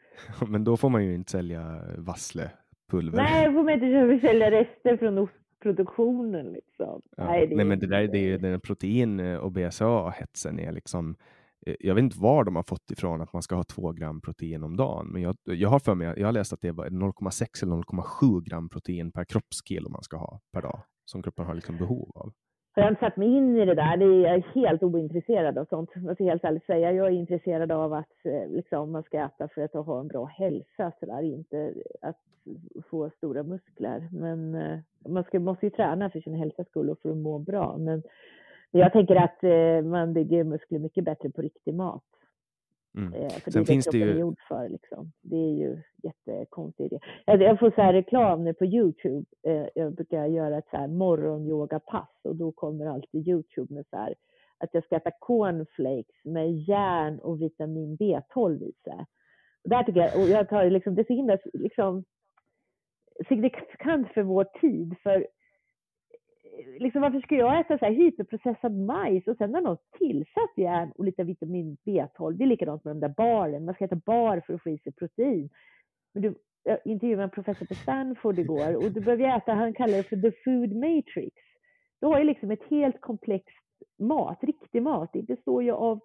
men 0.48 0.64
då 0.64 0.76
får 0.76 0.88
man 0.88 1.04
ju 1.04 1.14
inte 1.14 1.30
sälja 1.30 1.80
vasslepulver. 1.98 3.16
Nej, 3.16 3.44
får 3.52 3.62
man 3.62 3.72
inte 3.72 4.26
sälja 4.28 4.50
rester 4.50 4.96
från 4.96 5.18
ostproduktionen 5.18 6.46
liksom. 6.52 7.02
Ja, 7.16 7.24
Nej, 7.24 7.46
det, 7.46 7.56
nej, 7.56 7.64
men 7.64 7.78
det 7.78 7.86
där 7.86 8.06
det 8.08 8.18
är 8.18 8.22
ju 8.22 8.38
den 8.38 8.60
protein 8.60 9.20
och 9.20 9.52
BCA-hetsen 9.52 10.58
är 10.60 10.72
liksom 10.72 11.16
Eh, 11.66 11.74
jag 11.80 11.94
vet 11.94 12.02
inte 12.02 12.20
var 12.20 12.44
de 12.44 12.56
har 12.56 12.62
fått 12.62 12.90
ifrån 12.90 13.20
att 13.20 13.32
man 13.32 13.42
ska 13.42 13.54
ha 13.54 13.64
två 13.64 13.92
gram 13.92 14.20
protein 14.20 14.64
om 14.64 14.76
dagen, 14.76 15.06
men 15.12 15.22
jag, 15.22 15.34
jag 15.44 15.68
har 15.68 15.78
för 15.78 15.94
mig, 15.94 16.14
jag 16.16 16.26
har 16.26 16.32
läst 16.32 16.52
att 16.52 16.60
det 16.60 16.72
var 16.72 16.86
0,6 16.86 17.62
eller 17.62 17.76
0,7 17.76 18.42
gram 18.44 18.68
protein 18.68 19.12
per 19.12 19.24
kroppskilo 19.24 19.88
man 19.88 20.02
ska 20.02 20.16
ha 20.16 20.40
per 20.52 20.62
dag. 20.62 20.82
som 21.04 21.22
kroppen 21.22 21.46
har 21.46 21.54
liksom 21.54 21.78
behov 21.78 22.10
av? 22.14 22.32
Jag 22.74 22.82
har 22.82 22.90
inte 22.90 23.00
satt 23.00 23.16
mig 23.16 23.28
in 23.28 23.56
i 23.56 23.64
det 23.64 23.74
där. 23.74 23.96
Det 23.96 24.04
är, 24.04 24.20
jag 24.20 24.34
är 24.34 24.44
helt 24.54 24.82
ointresserad 24.82 25.58
av 25.58 25.64
sånt. 25.64 25.90
Jag 25.94 26.14
ska 26.14 26.24
helt 26.24 26.44
ärligt 26.44 26.66
säga. 26.66 26.92
Jag 26.92 27.06
är 27.06 27.10
intresserad 27.10 27.72
av 27.72 27.92
att 27.92 28.24
eh, 28.24 28.48
liksom, 28.50 28.92
man 28.92 29.02
ska 29.02 29.24
äta 29.24 29.48
för 29.48 29.62
att 29.62 29.86
ha 29.86 30.00
en 30.00 30.08
bra 30.08 30.24
hälsa. 30.24 30.92
Så 31.00 31.06
där. 31.06 31.22
Inte 31.22 31.74
att 32.00 32.16
få 32.90 33.10
stora 33.16 33.42
muskler. 33.42 34.08
Men 34.12 34.54
eh, 34.54 34.78
man 35.08 35.24
ska, 35.24 35.40
måste 35.40 35.66
ju 35.66 35.70
träna 35.70 36.10
för 36.10 36.20
sin 36.20 36.34
hälsas 36.34 36.68
skull 36.68 36.90
och 36.90 36.98
för 36.98 37.10
att 37.10 37.16
må 37.16 37.38
bra. 37.38 37.76
Men 37.78 38.02
jag 38.70 38.92
tänker 38.92 39.16
att 39.16 39.44
eh, 39.44 39.90
man 39.90 40.12
bygger 40.12 40.44
muskler 40.44 40.78
mycket 40.78 41.04
bättre 41.04 41.30
på 41.30 41.42
riktig 41.42 41.74
mat. 41.74 42.04
Mm. 42.98 43.14
Eh, 43.14 43.30
för 43.30 43.50
Sen 43.50 43.62
det 43.62 43.66
finns 43.66 43.86
det 43.86 43.98
ju... 43.98 44.10
är 44.10 44.18
gjord 44.18 44.40
för. 44.48 44.68
Liksom. 44.68 45.12
Det 45.22 45.36
är 45.36 45.54
ju 45.54 45.82
jättekonstigt. 46.02 46.94
Jag 47.24 47.58
får 47.58 47.70
så 47.70 47.82
här 47.82 47.92
reklam 47.92 48.44
nu 48.44 48.54
på 48.54 48.64
Youtube. 48.64 49.24
Eh, 49.42 49.66
jag 49.74 49.94
brukar 49.94 50.26
göra 50.26 50.58
ett 50.58 50.68
så 50.70 50.76
här 50.76 50.88
morgonyogapass 50.88 52.10
och 52.22 52.36
då 52.36 52.52
kommer 52.52 52.86
alltid 52.86 53.28
Youtube 53.28 53.74
med 53.74 53.84
så 53.90 53.96
här 53.96 54.14
att 54.58 54.74
jag 54.74 54.84
ska 54.84 54.96
äta 54.96 55.10
cornflakes 55.10 56.24
med 56.24 56.52
järn 56.52 57.18
och 57.18 57.42
vitamin 57.42 57.96
B12 57.96 58.62
i 58.62 58.72
sig. 58.84 59.06
Och 59.64 59.70
där 59.70 59.82
tycker 59.82 60.00
jag, 60.00 60.22
och 60.22 60.28
jag 60.28 60.48
tar 60.48 60.70
liksom, 60.70 60.94
det 60.94 61.02
är 61.02 61.06
så 61.06 61.12
himla 61.12 61.38
liksom, 61.52 62.04
signifikant 63.28 64.08
för 64.08 64.22
vår 64.22 64.44
tid. 64.44 64.96
För 65.02 65.26
liksom, 66.78 67.02
varför 67.02 67.20
ska 67.20 67.34
jag 67.34 67.60
äta 67.60 67.78
så 67.78 67.84
här 67.84 67.92
hyperprocessad 67.92 68.72
majs 68.72 69.26
och 69.26 69.36
sen 69.36 69.54
har 69.54 69.60
någon 69.60 69.76
tillsatt 69.98 70.52
järn 70.56 70.92
och 70.94 71.04
lite 71.04 71.24
vitamin 71.24 71.76
B12? 71.86 72.32
Det 72.32 72.44
är 72.44 72.48
likadant 72.48 72.84
med 72.84 72.96
de 72.96 73.00
där 73.00 73.14
baren. 73.16 73.64
Man 73.64 73.74
ska 73.74 73.84
äta 73.84 73.96
bar 73.96 74.42
för 74.46 74.54
att 74.54 74.62
få 74.62 74.70
i 74.70 74.78
sig 74.78 74.92
protein. 74.92 75.50
Men 76.12 76.22
du, 76.22 76.34
jag 76.62 76.78
intervjuade 76.84 77.22
en 77.22 77.30
professor 77.30 77.66
på 77.66 77.74
Stanford 77.74 78.38
igår 78.38 78.76
och 78.76 78.92
du 78.92 79.00
behöver 79.00 79.36
äta, 79.36 79.52
han 79.52 79.74
kallar 79.74 79.96
det 79.96 80.02
för 80.02 80.16
the 80.16 80.32
food 80.44 80.72
matrix. 80.72 81.36
Du 82.00 82.06
har 82.06 82.18
ju 82.18 82.24
liksom 82.24 82.50
ett 82.50 82.64
helt 82.70 83.00
komplext 83.00 83.58
mat, 83.98 84.44
riktig 84.44 84.82
mat. 84.82 85.10
Det 85.12 85.22
består 85.22 85.62
ju 85.62 85.72
av 85.72 86.00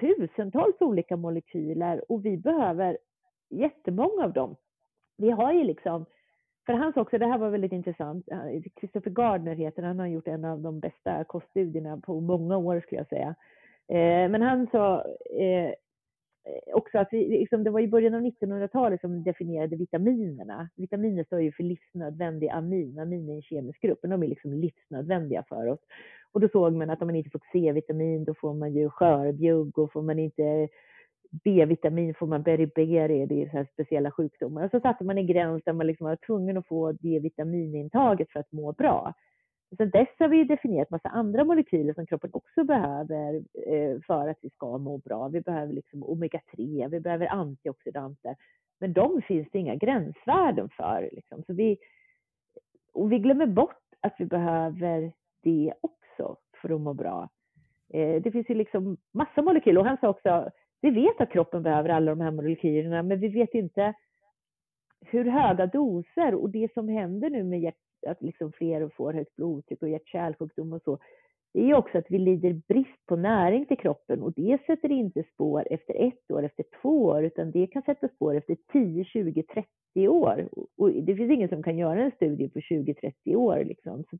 tusentals 0.00 0.80
olika 0.80 1.16
molekyler 1.16 2.12
och 2.12 2.24
vi 2.24 2.36
behöver 2.36 2.98
jättemånga 3.50 4.24
av 4.24 4.32
dem. 4.32 4.56
Vi 5.16 5.30
har 5.30 5.52
ju 5.52 5.64
liksom 5.64 6.06
för 6.66 6.72
han 6.72 6.92
sa 6.92 7.00
också, 7.00 7.18
det 7.18 7.26
här 7.26 7.38
var 7.38 7.50
väldigt 7.50 7.72
intressant, 7.72 8.28
Christopher 8.80 9.10
Gardner 9.10 9.54
heter 9.54 9.82
han, 9.82 9.88
han 9.88 9.98
har 9.98 10.06
gjort 10.06 10.28
en 10.28 10.44
av 10.44 10.60
de 10.60 10.80
bästa 10.80 11.24
koststudierna 11.24 11.96
på 11.96 12.20
många 12.20 12.56
år 12.56 12.80
skulle 12.80 13.00
jag 13.00 13.08
säga. 13.08 13.34
Eh, 13.88 14.30
men 14.30 14.42
han 14.42 14.66
sa 14.72 15.04
eh, 15.30 15.72
också 16.72 16.98
att 16.98 17.08
vi, 17.12 17.28
liksom, 17.28 17.64
det 17.64 17.70
var 17.70 17.80
i 17.80 17.88
början 17.88 18.14
av 18.14 18.20
1900-talet 18.20 19.00
som 19.00 19.22
definierade 19.22 19.76
vitaminerna. 19.76 20.68
Vitaminer 20.76 21.24
står 21.24 21.40
ju 21.40 21.52
för 21.52 21.62
livsnödvändig 21.62 22.48
amin. 22.48 22.98
Amin 22.98 23.28
är 23.28 23.34
en 23.34 23.42
kemisk 23.42 23.80
grupp, 23.80 23.98
men 24.02 24.10
de 24.10 24.22
är 24.22 24.26
liksom 24.28 24.52
livsnödvändiga 24.52 25.44
för 25.48 25.66
oss. 25.66 25.80
Och 26.32 26.40
då 26.40 26.48
såg 26.48 26.72
man 26.72 26.90
att 26.90 27.02
om 27.02 27.08
man 27.08 27.16
inte 27.16 27.30
får 27.30 27.40
C-vitamin, 27.52 28.24
då 28.24 28.34
får 28.34 28.54
man 28.54 28.74
ju 28.74 28.90
skörbjugg 28.90 29.78
och 29.78 29.92
får 29.92 30.02
man 30.02 30.18
inte 30.18 30.68
B-vitamin 31.44 32.14
får 32.14 32.26
man 32.26 32.42
beriberi, 32.42 33.26
det 33.26 33.42
är 33.42 33.50
så 33.50 33.56
här 33.56 33.68
speciella 33.72 34.10
sjukdomar. 34.10 34.64
Och 34.64 34.70
så 34.70 34.80
satte 34.80 35.04
man 35.04 35.18
en 35.18 35.26
gräns 35.26 35.62
där 35.64 35.72
man 35.72 35.86
liksom 35.86 36.06
var 36.06 36.16
tvungen 36.16 36.56
att 36.56 36.66
få 36.66 36.92
det 36.92 37.18
vitaminintaget 37.18 38.30
för 38.30 38.40
att 38.40 38.52
må 38.52 38.72
bra. 38.72 39.14
Sen 39.76 39.90
dess 39.90 40.08
har 40.18 40.28
vi 40.28 40.44
definierat 40.44 40.90
massa 40.90 41.08
andra 41.08 41.44
molekyler 41.44 41.94
som 41.94 42.06
kroppen 42.06 42.30
också 42.32 42.64
behöver 42.64 43.34
eh, 43.66 44.00
för 44.06 44.28
att 44.28 44.38
vi 44.40 44.50
ska 44.50 44.78
må 44.78 44.98
bra. 44.98 45.28
Vi 45.28 45.40
behöver 45.40 45.72
liksom 45.72 46.04
omega-3, 46.04 46.88
vi 46.88 47.00
behöver 47.00 47.26
antioxidanter. 47.26 48.36
Men 48.80 48.92
de 48.92 49.22
finns 49.22 49.48
det 49.52 49.58
inga 49.58 49.74
gränsvärden 49.74 50.68
för. 50.68 51.10
Liksom. 51.12 51.42
Så 51.46 51.52
vi, 51.52 51.78
och 52.92 53.12
vi 53.12 53.18
glömmer 53.18 53.46
bort 53.46 53.82
att 54.00 54.14
vi 54.18 54.24
behöver 54.24 55.12
det 55.42 55.74
också 55.80 56.36
för 56.62 56.74
att 56.74 56.80
må 56.80 56.94
bra. 56.94 57.28
Eh, 57.92 58.22
det 58.22 58.30
finns 58.30 58.50
ju 58.50 58.54
liksom 58.54 58.96
massa 59.12 59.42
molekyler. 59.42 59.80
Och 59.80 59.86
han 59.86 59.98
sa 60.00 60.08
också 60.08 60.50
vi 60.84 60.90
vet 60.90 61.20
att 61.20 61.30
kroppen 61.30 61.62
behöver 61.62 61.88
alla 61.88 62.10
de 62.10 62.20
här 62.20 62.30
molekylerna, 62.30 63.02
men 63.02 63.20
vi 63.20 63.28
vet 63.28 63.54
inte 63.54 63.94
hur 65.00 65.24
höga 65.24 65.66
doser 65.66 66.34
och 66.34 66.50
det 66.50 66.72
som 66.74 66.88
händer 66.88 67.30
nu 67.30 67.44
med 67.44 67.60
hjärt, 67.60 67.74
att 68.06 68.22
liksom 68.22 68.52
fler 68.52 68.88
får 68.88 69.12
högt 69.12 69.36
blodtryck 69.36 69.82
och 69.82 69.88
hjärt-kärlsjukdom 69.88 70.72
och 70.72 70.82
så, 70.82 70.98
det 71.54 71.70
är 71.70 71.74
också 71.74 71.98
att 71.98 72.10
vi 72.10 72.18
lider 72.18 72.60
brist 72.68 73.06
på 73.06 73.16
näring 73.16 73.66
till 73.66 73.78
kroppen 73.78 74.22
och 74.22 74.32
det 74.32 74.58
sätter 74.66 74.92
inte 74.92 75.24
spår 75.34 75.66
efter 75.70 75.94
ett 75.94 76.30
år, 76.30 76.42
efter 76.42 76.64
två 76.82 77.04
år, 77.04 77.24
utan 77.24 77.50
det 77.50 77.66
kan 77.66 77.82
sätta 77.82 78.08
spår 78.08 78.34
efter 78.34 78.56
10, 78.72 79.04
20, 79.04 79.42
30 79.42 80.08
år. 80.08 80.48
Och 80.76 80.90
det 80.92 81.16
finns 81.16 81.30
ingen 81.30 81.48
som 81.48 81.62
kan 81.62 81.78
göra 81.78 82.02
en 82.02 82.10
studie 82.10 82.48
på 82.48 82.60
20, 82.60 82.94
30 82.94 83.36
år. 83.36 83.64
Liksom. 83.64 84.04
Så 84.10 84.18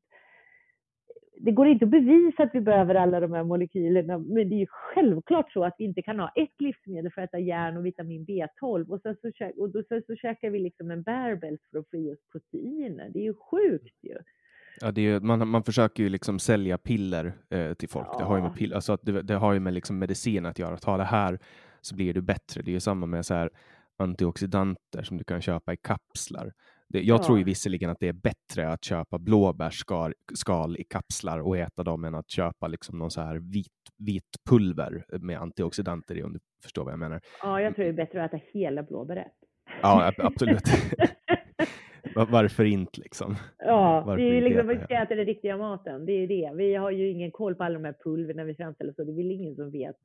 det 1.36 1.50
går 1.50 1.68
inte 1.68 1.84
att 1.84 1.90
bevisa 1.90 2.42
att 2.42 2.50
vi 2.54 2.60
behöver 2.60 2.94
alla 2.94 3.20
de 3.20 3.32
här 3.32 3.44
molekylerna, 3.44 4.18
men 4.18 4.48
det 4.48 4.54
är 4.54 4.58
ju 4.58 4.66
självklart 4.68 5.52
så 5.52 5.64
att 5.64 5.74
vi 5.78 5.84
inte 5.84 6.02
kan 6.02 6.18
ha 6.18 6.32
ett 6.34 6.54
livsmedel 6.58 7.12
för 7.12 7.22
att 7.22 7.28
äta 7.28 7.38
järn 7.38 7.76
och 7.76 7.86
vitamin 7.86 8.26
B12 8.26 8.88
och, 8.88 9.00
sen 9.00 9.16
så, 9.20 9.50
och 9.56 9.70
då 9.70 9.82
så, 9.88 10.00
så 10.06 10.16
käkar 10.16 10.50
vi 10.50 10.58
liksom 10.58 10.90
en 10.90 11.02
bärbelt 11.02 11.60
för 11.70 11.78
att 11.78 11.90
få 11.90 11.96
i 11.96 12.12
oss 12.12 12.18
proteiner. 12.32 13.10
Det 13.10 13.18
är 13.18 13.24
ju 13.24 13.34
sjukt 13.34 13.96
ju. 14.02 14.18
Ja, 14.80 14.92
det 14.92 15.02
är, 15.02 15.20
man, 15.20 15.48
man 15.48 15.62
försöker 15.62 16.02
ju 16.02 16.08
liksom 16.08 16.38
sälja 16.38 16.78
piller 16.78 17.32
eh, 17.50 17.74
till 17.74 17.88
folk. 17.88 18.08
Ja. 18.12 18.18
Det 18.18 18.24
har 18.24 18.36
ju 18.36 18.42
med, 18.42 18.54
piller, 18.54 18.74
alltså 18.74 18.98
det, 19.02 19.22
det, 19.22 19.34
har 19.34 19.52
ju 19.52 19.60
med 19.60 19.74
liksom 19.74 19.98
medicin 19.98 20.46
att 20.46 20.58
göra. 20.58 20.76
Ta 20.76 20.96
det 20.96 21.04
här 21.04 21.38
så 21.80 21.94
blir 21.94 22.14
du 22.14 22.22
bättre. 22.22 22.62
Det 22.62 22.70
är 22.70 22.72
ju 22.72 22.80
samma 22.80 23.06
med 23.06 23.26
så 23.26 23.34
här 23.34 23.50
antioxidanter 23.96 25.02
som 25.02 25.16
du 25.16 25.24
kan 25.24 25.40
köpa 25.40 25.72
i 25.72 25.76
kapslar. 25.76 26.52
Jag 26.98 27.18
ja. 27.18 27.22
tror 27.22 27.38
ju 27.38 27.44
visserligen 27.44 27.90
att 27.90 28.00
det 28.00 28.08
är 28.08 28.12
bättre 28.12 28.68
att 28.68 28.84
köpa 28.84 29.18
blåbärsskal 29.18 30.76
i 30.78 30.84
kapslar 30.84 31.38
och 31.38 31.58
äta 31.58 31.82
dem 31.82 32.04
än 32.04 32.14
att 32.14 32.30
köpa 32.30 32.66
liksom 32.68 32.98
någon 32.98 33.10
så 33.10 33.20
här 33.20 33.36
vit, 33.36 33.66
vit 33.98 34.36
pulver 34.50 35.04
med 35.18 35.38
antioxidanter 35.38 36.18
i, 36.18 36.22
om 36.22 36.32
du 36.32 36.38
förstår 36.62 36.84
vad 36.84 36.92
jag 36.92 36.98
menar. 36.98 37.20
Ja, 37.42 37.60
jag 37.60 37.74
tror 37.74 37.84
det 37.84 37.90
är 37.90 37.92
bättre 37.92 38.24
att 38.24 38.34
äta 38.34 38.44
hela 38.52 38.82
blåbäret. 38.82 39.32
Ja, 39.82 40.12
absolut. 40.18 40.62
Varför 42.14 42.64
inte 42.64 43.00
liksom? 43.00 43.36
Ja, 43.58 44.02
Varför 44.06 44.22
det 44.22 44.28
är 44.28 44.34
ju 44.34 44.40
liksom, 44.40 44.68
vi 44.68 44.78
ska 44.78 45.02
äta 45.02 45.14
den 45.14 45.26
riktiga 45.26 45.56
maten. 45.56 46.06
Det 46.06 46.12
är 46.12 46.26
det. 46.26 46.52
Vi 46.56 46.74
har 46.74 46.90
ju 46.90 47.08
ingen 47.08 47.30
koll 47.30 47.54
på 47.54 47.64
alla 47.64 47.74
de 47.74 47.84
här 47.84 47.96
pulverna 48.04 48.44
vi 48.44 48.54
framställer, 48.54 48.92
så 48.92 49.04
det 49.04 49.12
är 49.12 49.16
väl 49.16 49.30
ingen 49.30 49.54
som 49.54 49.70
vet 49.70 49.96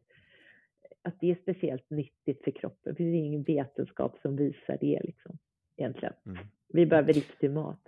att 1.02 1.20
det 1.20 1.32
är 1.32 1.36
speciellt 1.36 1.90
nyttigt 1.90 2.44
för 2.44 2.52
kroppen. 2.52 2.94
Det 2.94 2.96
finns 2.96 3.16
ingen 3.16 3.44
vetenskap 3.44 4.18
som 4.22 4.36
visar 4.36 4.78
det 4.82 5.00
liksom, 5.04 5.38
egentligen. 5.80 6.14
Mm. 6.26 6.38
Vi 6.74 6.86
behöver 6.86 7.14
riktig 7.14 7.52
mat. 7.52 7.80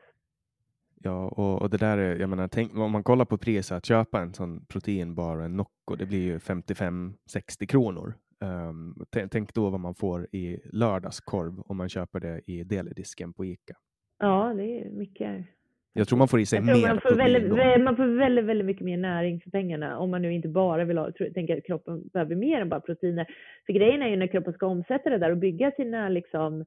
Ja, 1.04 1.28
och, 1.28 1.62
och 1.62 1.70
det 1.70 1.78
där 1.78 1.98
är, 1.98 2.20
jag 2.20 2.30
menar, 2.30 2.48
tänk, 2.48 2.78
om 2.78 2.92
man 2.92 3.04
kollar 3.04 3.26
på 3.26 3.38
priset 3.38 3.78
att 3.78 3.86
köpa 3.86 4.22
en 4.22 4.34
sån 4.34 4.66
proteinbar 4.66 5.38
och 5.38 5.46
en 5.46 5.58
Nocco, 5.58 5.96
det 5.96 6.06
blir 6.06 6.22
ju 6.22 6.38
55-60 6.38 7.66
kronor. 7.68 8.14
Um, 8.40 9.06
tänk 9.32 9.54
då 9.54 9.70
vad 9.70 9.80
man 9.80 9.96
får 9.96 10.28
i 10.32 10.60
lördagskorv 10.66 11.60
om 11.66 11.78
man 11.78 11.90
köper 11.90 12.20
det 12.20 12.42
i 12.46 12.64
deledisken 12.64 13.34
på 13.34 13.46
Ica. 13.46 13.76
Ja, 14.20 14.54
det 14.58 14.64
är 14.64 14.90
mycket. 14.90 15.46
Jag 15.94 16.08
tror 16.08 16.18
man 16.18 16.28
får 16.28 16.40
i 16.40 16.46
sig 16.46 16.62
mer 16.62 16.88
man 16.88 17.02
får, 17.02 17.16
väldigt, 17.16 17.84
man 17.84 17.96
får 17.96 18.06
väldigt, 18.06 18.46
väldigt 18.46 18.66
mycket 18.66 18.86
mer 18.86 18.98
näring 18.98 19.42
för 19.42 19.50
pengarna 19.50 19.98
om 19.98 20.12
man 20.12 20.22
nu 20.22 20.34
inte 20.34 20.48
bara 20.48 20.84
vill 20.84 20.98
ha, 20.98 21.12
tänker 21.34 21.58
att 21.58 21.66
kroppen 21.66 22.08
behöver 22.14 22.36
mer 22.36 22.62
än 22.62 22.70
bara 22.70 22.80
proteiner. 22.80 23.28
För 23.66 23.74
grejen 23.74 24.02
är 24.02 24.08
ju 24.08 24.16
när 24.16 24.28
kroppen 24.28 24.54
ska 24.54 24.66
omsätta 24.66 25.10
det 25.10 25.18
där 25.18 25.32
och 25.32 25.38
bygga 25.38 25.72
sina 25.72 26.10
liksom 26.10 26.66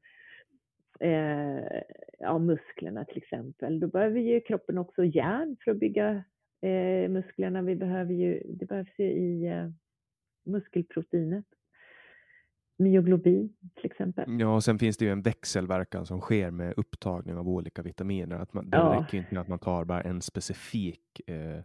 eh, 1.01 1.82
ja, 2.18 2.38
musklerna 2.38 3.05
till 3.05 3.18
exempel. 3.18 3.80
Då 3.80 3.86
behöver 3.86 4.20
ju 4.20 4.40
kroppen 4.40 4.78
också 4.78 5.05
järn 5.05 5.57
för 5.64 5.70
att 5.70 5.76
bygga 5.76 6.24
eh, 6.61 7.09
musklerna. 7.09 7.62
Vi 7.62 7.76
behöver 7.76 8.14
ju, 8.14 8.42
det 8.47 8.66
behövs 8.66 8.99
ju 8.99 9.05
i 9.05 9.47
eh, 9.47 9.70
muskelproteinet. 10.45 11.45
Myoglobin 12.76 13.57
till 13.74 13.86
exempel. 13.86 14.40
Ja, 14.40 14.55
och 14.55 14.64
sen 14.64 14.78
finns 14.78 14.97
det 14.97 15.05
ju 15.05 15.11
en 15.11 15.22
växelverkan 15.22 16.07
som 16.07 16.20
sker 16.20 16.51
med 16.51 16.74
upptagning 16.76 17.36
av 17.36 17.49
olika 17.49 17.82
vitaminer. 17.82 18.36
Att 18.36 18.53
man, 18.53 18.70
det 18.70 18.76
ja. 18.76 19.01
räcker 19.01 19.18
inte 19.18 19.34
med 19.34 19.40
att 19.40 19.49
man 19.49 19.59
tar 19.59 19.84
bara 19.84 20.03
en 20.03 20.20
specifik 20.22 21.20
eh, 21.26 21.61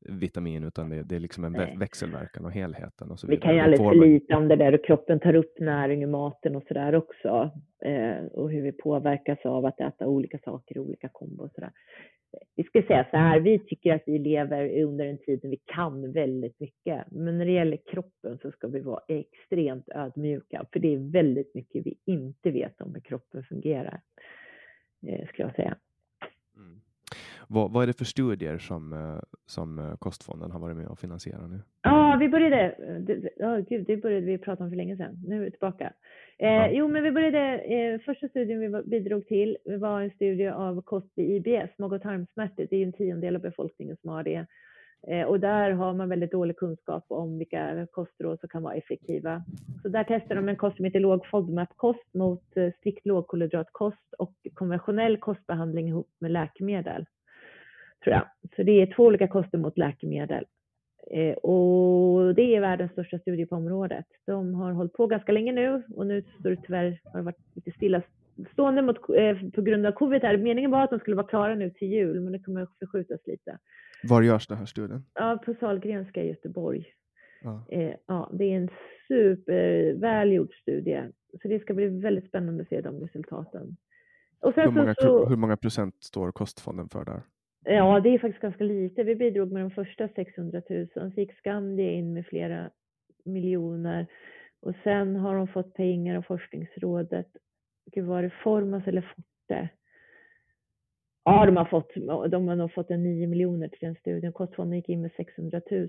vitamin, 0.00 0.64
utan 0.64 0.90
det, 0.90 1.02
det 1.02 1.16
är 1.16 1.20
liksom 1.20 1.44
en 1.44 1.52
Nej. 1.52 1.76
växelverkan 1.78 2.44
och 2.44 2.52
helheten. 2.52 3.10
Och 3.10 3.18
så 3.18 3.26
Vi 3.26 3.36
kan 3.36 3.54
ju 3.54 3.60
aldrig 3.60 3.78
förlita 3.78 4.36
om 4.36 4.48
det 4.48 4.56
där 4.56 4.74
och 4.74 4.84
kroppen 4.84 5.20
tar 5.20 5.34
upp 5.34 5.60
näring 5.60 6.02
ur 6.02 6.06
maten 6.06 6.56
och 6.56 6.64
sådär 6.68 6.94
också. 6.94 7.50
Eh, 7.82 8.24
och 8.32 8.50
hur 8.50 8.62
vi 8.62 8.72
påverkas 8.72 9.38
av 9.44 9.66
att 9.66 9.80
äta 9.80 10.06
olika 10.06 10.38
saker 10.38 10.76
i 10.76 10.78
olika 10.78 11.08
kombo 11.08 11.44
och 11.44 11.50
sådär. 11.50 11.70
Vi 12.56 12.64
ska 12.64 12.82
säga 12.82 13.06
så 13.10 13.16
här, 13.16 13.40
vi 13.40 13.58
tycker 13.58 13.94
att 13.94 14.02
vi 14.06 14.18
lever 14.18 14.82
under 14.82 15.06
en 15.06 15.18
tid 15.18 15.40
när 15.42 15.50
vi 15.50 15.60
kan 15.64 16.12
väldigt 16.12 16.60
mycket. 16.60 17.04
Men 17.10 17.38
när 17.38 17.44
det 17.44 17.52
gäller 17.52 17.78
kroppen 17.92 18.38
så 18.42 18.50
ska 18.50 18.68
vi 18.68 18.80
vara 18.80 19.00
extremt 19.08 19.88
ödmjuka, 19.88 20.66
för 20.72 20.80
det 20.80 20.94
är 20.94 21.12
väldigt 21.12 21.54
mycket 21.54 21.86
vi 21.86 21.94
inte 22.04 22.50
vet 22.50 22.80
om 22.80 22.94
hur 22.94 23.00
kroppen 23.00 23.44
fungerar, 23.44 24.00
eh, 25.06 25.28
skulle 25.28 25.48
jag 25.48 25.54
säga. 25.54 25.76
Mm. 26.56 26.80
Vad, 27.52 27.72
vad, 27.72 27.82
är 27.82 27.86
det 27.86 27.98
för 27.98 28.04
studier 28.04 28.58
som, 28.58 28.92
eh, 28.92 29.20
som 29.46 29.78
eh, 29.78 29.96
Kostfonden 29.96 30.50
har 30.50 30.60
varit 30.60 30.76
med 30.76 30.86
och 30.86 30.98
finansierat 30.98 31.50
nu? 31.50 31.60
Ja, 31.82 32.16
vi 32.20 32.28
började, 32.28 32.74
ja, 33.36 33.56
gud, 33.56 33.86
det 33.86 33.96
började 33.96 34.26
vi 34.26 34.38
prata 34.38 34.64
om 34.64 34.70
för 34.70 34.76
länge 34.76 34.96
sedan. 34.96 35.16
Nu 35.26 35.36
är 35.36 35.44
vi 35.44 35.50
tillbaka. 35.50 35.92
Eh, 36.38 36.48
Ja. 36.48 36.68
Jo, 36.70 36.88
men 36.88 37.02
vi 37.02 37.10
började, 37.10 37.58
eh, 37.58 38.00
första 38.00 38.28
studien 38.28 38.60
vi 38.60 38.82
bidrog 38.82 39.26
till 39.26 39.56
var 39.64 40.00
en 40.00 40.10
studie 40.10 40.48
av 40.48 40.82
kost 40.82 41.12
vid 41.16 41.46
IBS, 41.46 41.78
mag 41.78 41.92
och 41.92 42.02
tarmsmärtor. 42.02 42.66
Det 42.70 42.76
är 42.76 42.86
en 42.86 42.92
tiondel 42.92 43.36
av 43.36 43.42
befolkningen 43.42 43.96
som 44.00 44.10
har 44.10 44.22
det. 44.22 44.46
Och 45.26 45.40
där 45.40 45.70
har 45.70 45.94
man 45.94 46.08
väldigt 46.08 46.32
dålig 46.32 46.56
kunskap 46.56 47.04
om 47.08 47.38
vilka 47.38 47.86
kostråd 47.92 48.40
som 48.40 48.48
kan 48.48 48.62
vara 48.62 48.74
effektiva. 48.74 49.42
Så 49.82 49.88
där 49.88 50.04
testar 50.08 50.34
de 50.34 50.48
en 50.48 50.56
kost 50.56 50.76
som 50.76 50.84
heter 50.84 51.00
låg 51.00 51.26
FODMAP-kost 51.26 52.14
mot 52.14 52.44
strikt 52.78 53.06
lågkolhydratkost 53.06 54.14
och 54.18 54.34
konventionell 54.54 55.16
kostbehandling 55.16 55.88
ihop 55.88 56.08
med 56.18 56.30
läkemedel. 56.30 57.06
Tror 58.04 58.14
jag. 58.14 58.26
Så 58.56 58.62
det 58.62 58.82
är 58.82 58.94
två 58.94 59.04
olika 59.04 59.28
koster 59.28 59.58
mot 59.58 59.78
läkemedel. 59.78 60.44
Eh, 61.10 61.34
och 61.34 62.34
det 62.34 62.56
är 62.56 62.60
världens 62.60 62.92
största 62.92 63.18
studie 63.18 63.46
på 63.46 63.56
området. 63.56 64.06
De 64.26 64.54
har 64.54 64.72
hållit 64.72 64.92
på 64.92 65.06
ganska 65.06 65.32
länge 65.32 65.52
nu 65.52 65.82
och 65.96 66.06
nu 66.06 66.22
står 66.40 66.50
det 66.50 66.62
tyvärr, 66.66 67.00
har 67.04 67.18
det 67.18 67.24
varit 67.24 67.54
lite 67.54 67.70
stillastående 67.70 68.82
mot, 68.82 68.96
eh, 68.96 69.50
på 69.54 69.62
grund 69.62 69.86
av 69.86 69.92
covid. 69.92 70.22
Här. 70.22 70.36
Meningen 70.36 70.70
var 70.70 70.84
att 70.84 70.90
de 70.90 70.98
skulle 70.98 71.16
vara 71.16 71.26
klara 71.26 71.54
nu 71.54 71.70
till 71.70 71.88
jul, 71.88 72.20
men 72.20 72.32
det 72.32 72.38
kommer 72.38 72.62
att 72.62 72.78
förskjutas 72.78 73.20
lite. 73.26 73.58
Var 74.02 74.22
görs 74.22 74.46
den 74.46 74.58
här 74.58 74.66
studien? 74.66 75.04
Ja, 75.14 75.42
på 75.44 75.54
Sahlgrenska 75.54 76.22
i 76.22 76.28
Göteborg. 76.28 76.86
Ja. 77.42 77.66
Eh, 77.68 77.94
ja, 78.06 78.30
det 78.32 78.44
är 78.44 78.56
en 78.56 78.68
supervälgjord 79.08 80.54
studie. 80.54 81.02
Så 81.42 81.48
det 81.48 81.60
ska 81.60 81.74
bli 81.74 81.86
väldigt 81.86 82.28
spännande 82.28 82.62
att 82.62 82.68
se 82.68 82.80
de 82.80 83.00
resultaten. 83.00 83.76
Och 84.40 84.54
Hur, 84.54 84.70
många, 84.70 84.94
så, 84.94 85.28
hur 85.28 85.36
många 85.36 85.56
procent 85.56 85.94
står 86.00 86.32
kostfonden 86.32 86.88
för 86.88 87.04
där? 87.04 87.22
Ja, 87.64 88.00
det 88.00 88.08
är 88.08 88.18
faktiskt 88.18 88.42
ganska 88.42 88.64
lite. 88.64 89.02
Vi 89.02 89.14
bidrog 89.14 89.52
med 89.52 89.62
de 89.62 89.70
första 89.70 90.08
600 90.08 90.62
000. 90.70 90.88
Så 90.94 91.20
gick 91.20 91.32
Skandia 91.32 91.90
in 91.90 92.12
med 92.12 92.26
flera 92.26 92.70
miljoner. 93.24 94.06
Och 94.62 94.74
sen 94.84 95.16
har 95.16 95.34
de 95.34 95.48
fått 95.48 95.74
pengar 95.74 96.16
av 96.16 96.22
Forskningsrådet. 96.22 97.26
Gud, 97.92 98.04
var 98.04 98.22
det 98.22 98.32
Formas 98.42 98.86
eller 98.86 99.00
Forte? 99.00 99.68
Ja, 101.24 101.46
de 101.46 101.56
har, 101.56 101.64
fått, 101.64 101.94
de 102.30 102.48
har 102.48 102.56
nog 102.56 102.72
fått 102.72 102.90
en 102.90 103.02
9 103.02 103.26
miljoner 103.26 103.68
till 103.68 103.78
den 103.80 103.94
studien. 103.94 104.32
Kostfonden 104.32 104.76
gick 104.76 104.88
in 104.88 105.02
med 105.02 105.12
600 105.16 105.60
000. 105.70 105.88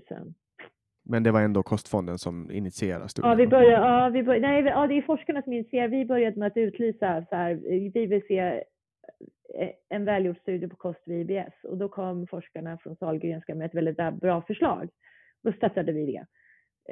Men 1.04 1.22
det 1.22 1.30
var 1.30 1.40
ändå 1.40 1.62
kostfonden 1.62 2.18
som 2.18 2.50
initierade 2.50 3.08
studien? 3.08 3.30
Ja, 3.30 3.36
vi 3.36 3.46
började, 3.46 3.86
ja, 3.86 4.08
vi 4.08 4.22
började, 4.22 4.46
nej, 4.46 4.62
ja, 4.62 4.86
det 4.86 4.94
är 4.94 5.02
forskarna 5.02 5.42
som 5.42 5.52
initierar. 5.52 5.88
Vi 5.88 6.04
började 6.04 6.38
med 6.38 6.46
att 6.46 6.56
utlysa 6.56 7.26
så 7.28 7.36
här, 7.36 7.54
vi 7.94 8.06
vill 8.06 8.22
se 8.28 8.64
en 9.88 10.04
välgjord 10.04 10.38
studie 10.38 10.68
på 10.68 10.76
kost 10.76 11.00
vid 11.06 11.30
IBS 11.30 11.64
och 11.64 11.78
då 11.78 11.88
kom 11.88 12.26
forskarna 12.26 12.78
från 12.78 12.96
Sahlgrenska 12.96 13.54
med 13.54 13.66
ett 13.66 13.74
väldigt 13.74 13.96
bra- 13.96 14.10
bra 14.10 14.42
förslag. 14.42 14.90
Då 15.42 15.52
stöttade 15.52 15.92
vi 15.92 16.06
det. 16.06 16.26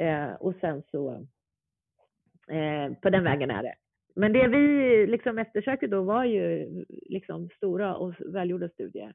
Eh, 0.05 0.33
och 0.35 0.55
sen 0.61 0.83
så, 0.91 1.27
eh, 2.51 2.93
på 3.03 3.11
den 3.11 3.25
vägen 3.25 3.51
är 3.51 3.63
det. 3.63 3.75
Men 4.15 4.33
det 4.33 4.49
vi 4.49 5.07
liksom 5.07 5.39
eftersökte 5.39 5.87
då 5.87 6.03
var 6.03 6.25
ju 6.25 6.69
liksom 6.89 7.49
stora 7.57 7.97
och 7.97 8.15
välgjorda 8.21 8.69
studier. 8.69 9.15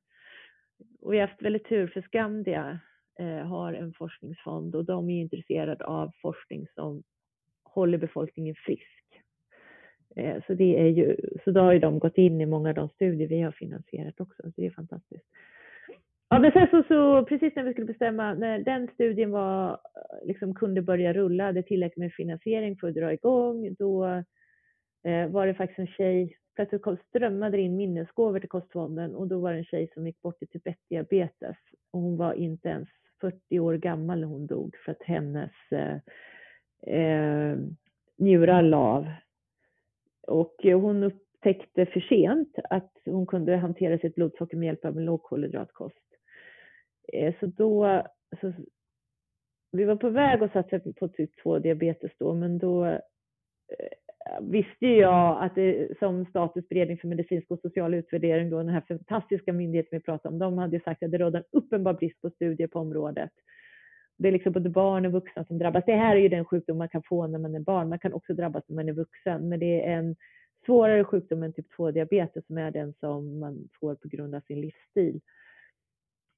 Och 1.02 1.14
vi 1.14 1.20
har 1.20 1.28
haft 1.28 1.42
väldigt 1.42 1.70
tur 1.70 1.88
för 1.88 2.02
Skandia 2.02 2.80
eh, 3.20 3.48
har 3.48 3.74
en 3.74 3.94
forskningsfond 3.94 4.76
och 4.76 4.86
de 4.86 5.10
är 5.10 5.22
intresserade 5.22 5.86
av 5.86 6.12
forskning 6.22 6.68
som 6.76 7.04
håller 7.64 7.98
befolkningen 7.98 8.56
frisk. 8.56 9.05
Eh, 10.16 10.44
så, 10.48 10.54
det 10.54 10.80
är 10.80 10.88
ju, 10.88 11.16
så 11.44 11.52
då 11.52 11.62
har 11.62 11.74
ju 11.74 11.80
de 11.80 12.00
gått 12.00 12.18
in 12.18 12.42
i 12.42 12.46
många 12.46 12.70
av 12.70 12.76
de 12.76 12.90
studier 12.90 13.28
vi 13.28 13.42
har 13.42 13.52
finansierat 13.52 14.22
också, 14.22 14.44
så 14.44 14.52
det 14.56 14.66
är 14.66 14.72
fantastiskt. 14.72 15.26
Ja, 16.30 16.40
men 16.40 16.52
sen 16.52 16.68
så, 16.72 16.84
så 16.88 17.26
precis 17.26 17.56
när 17.56 17.64
vi 17.64 17.72
skulle 17.72 17.88
bestämma, 17.88 18.34
när 18.34 18.60
den 18.60 18.88
studien 18.94 19.32
var, 19.32 19.70
eh, 19.72 20.28
liksom 20.28 20.56
kunde 20.56 20.82
börja 20.82 21.14
rulla, 21.14 21.52
det 21.52 21.64
tillräckligt 21.64 21.98
med 21.98 22.14
finansiering 22.14 22.78
för 22.78 22.88
att 22.88 22.96
dra 22.96 23.14
igång, 23.14 23.76
då 23.80 24.06
eh, 25.04 25.28
var 25.28 25.48
det 25.48 25.54
faktiskt 25.54 25.80
en 25.80 25.88
tjej, 25.88 26.38
plötsligt 26.56 26.82
strömmade 27.10 27.58
det 27.58 27.62
in 27.62 27.76
minnesgåvor 27.76 28.40
till 28.40 28.50
kostfonden 28.50 29.16
och 29.16 29.28
då 29.28 29.40
var 29.40 29.52
det 29.52 29.58
en 29.58 29.66
tjej 29.66 29.90
som 29.94 30.08
gick 30.08 30.22
bort 30.22 30.44
i 30.44 30.46
typ 30.46 30.68
1-diabetes 30.68 31.56
och 31.92 32.02
hon 32.02 32.18
var 32.18 32.34
inte 32.34 32.70
ens 32.70 32.90
40 33.22 33.60
år 33.60 33.74
gammal 33.74 34.20
när 34.20 34.28
hon 34.28 34.48
dog 34.48 34.76
för 34.86 34.92
att 34.92 35.04
hennes 35.04 35.52
eh, 35.72 35.98
eh, 36.96 37.58
njurar 38.18 38.62
la 38.62 38.78
av. 38.78 39.08
Och 40.28 40.56
hon 40.64 41.04
upptäckte 41.04 41.86
för 41.86 42.00
sent 42.00 42.56
att 42.70 42.92
hon 43.06 43.26
kunde 43.26 43.58
hantera 43.58 43.98
sitt 43.98 44.16
blodsocker 44.16 44.58
med 44.58 44.66
hjälp 44.66 44.86
av 44.86 44.98
en 44.98 45.06
lågkolhydratkost. 45.06 46.06
Eh, 47.14 47.36
så 47.40 47.46
då, 47.46 48.04
så, 48.42 48.54
vi 49.72 49.86
var 49.86 49.96
på 49.96 50.10
väg 50.10 50.44
att 50.44 50.54
satsa 50.54 50.80
på 50.80 51.08
typ 51.08 51.30
2 51.44 51.60
diabetes 51.60 52.12
då, 52.18 52.34
men 52.34 52.58
då 52.58 52.86
eh, 52.86 53.00
visste 54.42 54.86
jag 54.88 55.44
att 55.44 55.56
det, 55.56 56.00
som 56.00 56.26
Statens 56.26 56.70
beredning 56.70 56.98
för 56.98 57.08
medicinsk 57.08 57.52
och 57.52 57.60
social 57.60 57.94
utvärdering, 57.94 58.50
då, 58.50 58.58
den 58.58 58.70
här 58.70 58.84
fantastiska 58.88 59.54
myndigheten 59.54 60.00
vi 60.00 60.00
pratade 60.00 60.34
om, 60.34 60.40
de 60.40 60.58
hade 60.58 60.80
sagt 60.80 61.04
att 61.04 61.12
det 61.12 61.18
rådde 61.18 61.38
en 61.38 61.44
uppenbar 61.52 61.94
brist 61.94 62.22
på 62.22 62.30
studier 62.30 62.68
på 62.68 62.80
området. 62.80 63.32
Det 64.18 64.28
är 64.28 64.32
liksom 64.32 64.54
både 64.54 64.70
barn 64.70 65.06
och 65.06 65.12
vuxna 65.12 65.46
som 65.46 65.58
drabbas. 65.58 65.84
Det 65.86 65.96
här 65.96 66.16
är 66.16 66.20
ju 66.20 66.30
den 66.30 66.46
sjukdom 66.46 66.78
man 66.78 66.90
kan 66.90 67.04
få 67.04 67.28
när 67.28 67.40
man 67.40 67.56
är 67.56 67.60
barn. 67.60 67.90
Man 67.90 68.00
kan 68.00 68.14
också 68.14 68.34
drabbas 68.34 68.64
när 68.68 68.76
man 68.76 68.90
är 68.90 68.94
vuxen, 68.94 69.50
men 69.50 69.60
det 69.60 69.82
är 69.82 69.98
en 69.98 70.16
svårare 70.66 71.04
sjukdom 71.04 71.44
än 71.44 71.54
typ 71.54 71.72
2-diabetes 71.78 72.46
som 72.48 72.58
är 72.58 72.72
den 72.72 72.94
som 72.94 73.40
man 73.40 73.70
får 73.80 73.96
på 73.96 74.08
grund 74.08 74.36
av 74.36 74.42
sin 74.42 74.62
livsstil. 74.62 75.22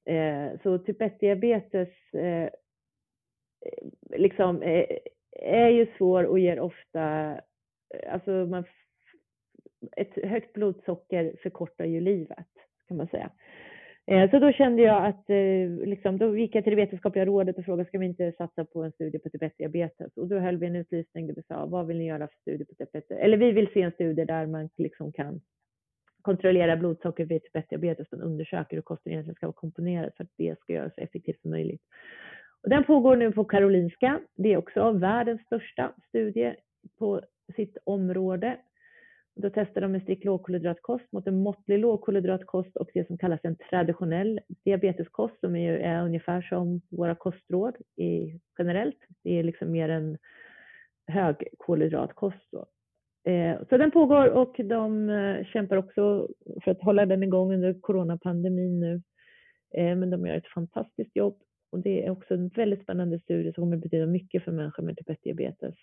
Eh, 0.04 0.60
så 0.62 0.78
typ 0.78 1.00
1-diabetes 1.00 1.88
eh, 2.12 2.50
liksom, 4.10 4.62
eh, 4.62 4.86
är 5.42 5.68
ju 5.68 5.86
svår 5.98 6.24
och 6.24 6.38
ger 6.38 6.60
ofta, 6.60 7.34
alltså 8.10 8.30
man, 8.30 8.64
ett 9.96 10.24
högt 10.24 10.52
blodsocker 10.52 11.34
förkortar 11.42 11.84
ju 11.84 12.00
livet 12.00 12.46
kan 12.88 12.96
man 12.96 13.08
säga. 13.08 13.30
Eh, 14.10 14.30
så 14.30 14.38
då 14.38 14.52
kände 14.52 14.82
jag 14.82 15.06
att, 15.06 15.30
eh, 15.30 15.86
liksom, 15.86 16.18
då 16.18 16.36
gick 16.36 16.54
jag 16.54 16.64
till 16.64 16.70
det 16.70 16.76
vetenskapliga 16.76 17.26
rådet 17.26 17.58
och 17.58 17.64
frågade, 17.64 17.88
ska 17.88 17.98
vi 17.98 18.06
inte 18.06 18.32
satsa 18.32 18.64
på 18.64 18.82
en 18.82 18.92
studie 18.92 19.18
på 19.18 19.28
typ 19.30 19.42
1-diabetes? 19.42 20.16
Och 20.16 20.28
då 20.28 20.38
höll 20.38 20.56
vi 20.56 20.66
en 20.66 20.76
utlysning 20.76 21.26
där 21.26 21.34
vi 21.34 21.42
sa, 21.42 21.66
vad 21.66 21.86
vill 21.86 21.98
ni 21.98 22.06
göra 22.06 22.26
för 22.26 22.36
studie 22.40 22.64
på 22.64 22.74
typ 22.74 22.94
1? 22.94 23.10
Eller 23.10 23.36
vi 23.36 23.52
vill 23.52 23.68
se 23.72 23.82
en 23.82 23.92
studie 23.92 24.24
där 24.24 24.46
man 24.46 24.68
liksom 24.76 25.12
kan 25.12 25.40
kontrollera 26.22 26.76
blodsocker 26.76 27.24
vid 27.24 27.42
typ 27.42 27.54
1-diabetes, 27.54 28.06
man 28.10 28.22
undersöker 28.22 28.76
hur 28.76 28.82
kosten 28.82 29.12
egentligen 29.12 29.34
ska 29.34 29.46
vara 29.46 29.52
komponerad 29.52 30.12
för 30.16 30.24
att 30.24 30.30
det 30.36 30.60
ska 30.60 30.72
göras 30.72 30.94
så 30.94 31.00
effektivt 31.00 31.42
som 31.42 31.50
möjligt. 31.50 31.82
Och 32.62 32.68
den 32.68 32.84
pågår 32.84 33.16
nu 33.16 33.32
på 33.32 33.44
Karolinska. 33.44 34.20
Det 34.36 34.52
är 34.52 34.56
också 34.56 34.92
världens 34.92 35.42
största 35.42 35.92
studie 36.08 36.54
på 36.98 37.20
sitt 37.56 37.78
område. 37.84 38.56
Då 39.40 39.50
testar 39.50 39.80
de 39.80 39.94
en 39.94 40.00
strikt 40.00 40.24
lågkolhydratkost 40.24 41.12
mot 41.12 41.26
en 41.26 41.42
måttlig 41.42 41.78
lågkolhydratkost 41.78 42.76
och 42.76 42.90
det 42.94 43.06
som 43.06 43.18
kallas 43.18 43.40
en 43.42 43.56
traditionell 43.70 44.40
diabeteskost 44.64 45.40
som 45.40 45.56
är, 45.56 45.72
är 45.72 46.04
ungefär 46.04 46.42
som 46.42 46.80
våra 46.90 47.14
kostråd 47.14 47.76
i, 47.96 48.40
generellt. 48.58 48.98
Det 49.24 49.38
är 49.38 49.42
liksom 49.42 49.70
mer 49.70 49.88
en 49.88 50.18
högkolhydratkost. 51.06 52.48
Då. 52.52 52.66
Eh, 53.30 53.58
så 53.68 53.76
den 53.76 53.90
pågår 53.90 54.26
och 54.26 54.54
de 54.64 55.10
eh, 55.10 55.44
kämpar 55.44 55.76
också 55.76 56.28
för 56.64 56.70
att 56.70 56.82
hålla 56.82 57.06
den 57.06 57.22
igång 57.22 57.54
under 57.54 57.80
coronapandemin 57.80 58.80
nu. 58.80 59.02
Eh, 59.74 59.96
men 59.96 60.10
de 60.10 60.26
gör 60.26 60.36
ett 60.36 60.52
fantastiskt 60.54 61.16
jobb 61.16 61.38
och 61.72 61.78
det 61.78 62.06
är 62.06 62.10
också 62.10 62.34
en 62.34 62.48
väldigt 62.48 62.82
spännande 62.82 63.18
studie 63.20 63.52
som 63.52 63.62
kommer 63.62 63.76
betyda 63.76 64.06
mycket 64.06 64.44
för 64.44 64.52
människor 64.52 64.82
med 64.82 64.96
typ 64.96 65.08
1-diabetes. 65.08 65.74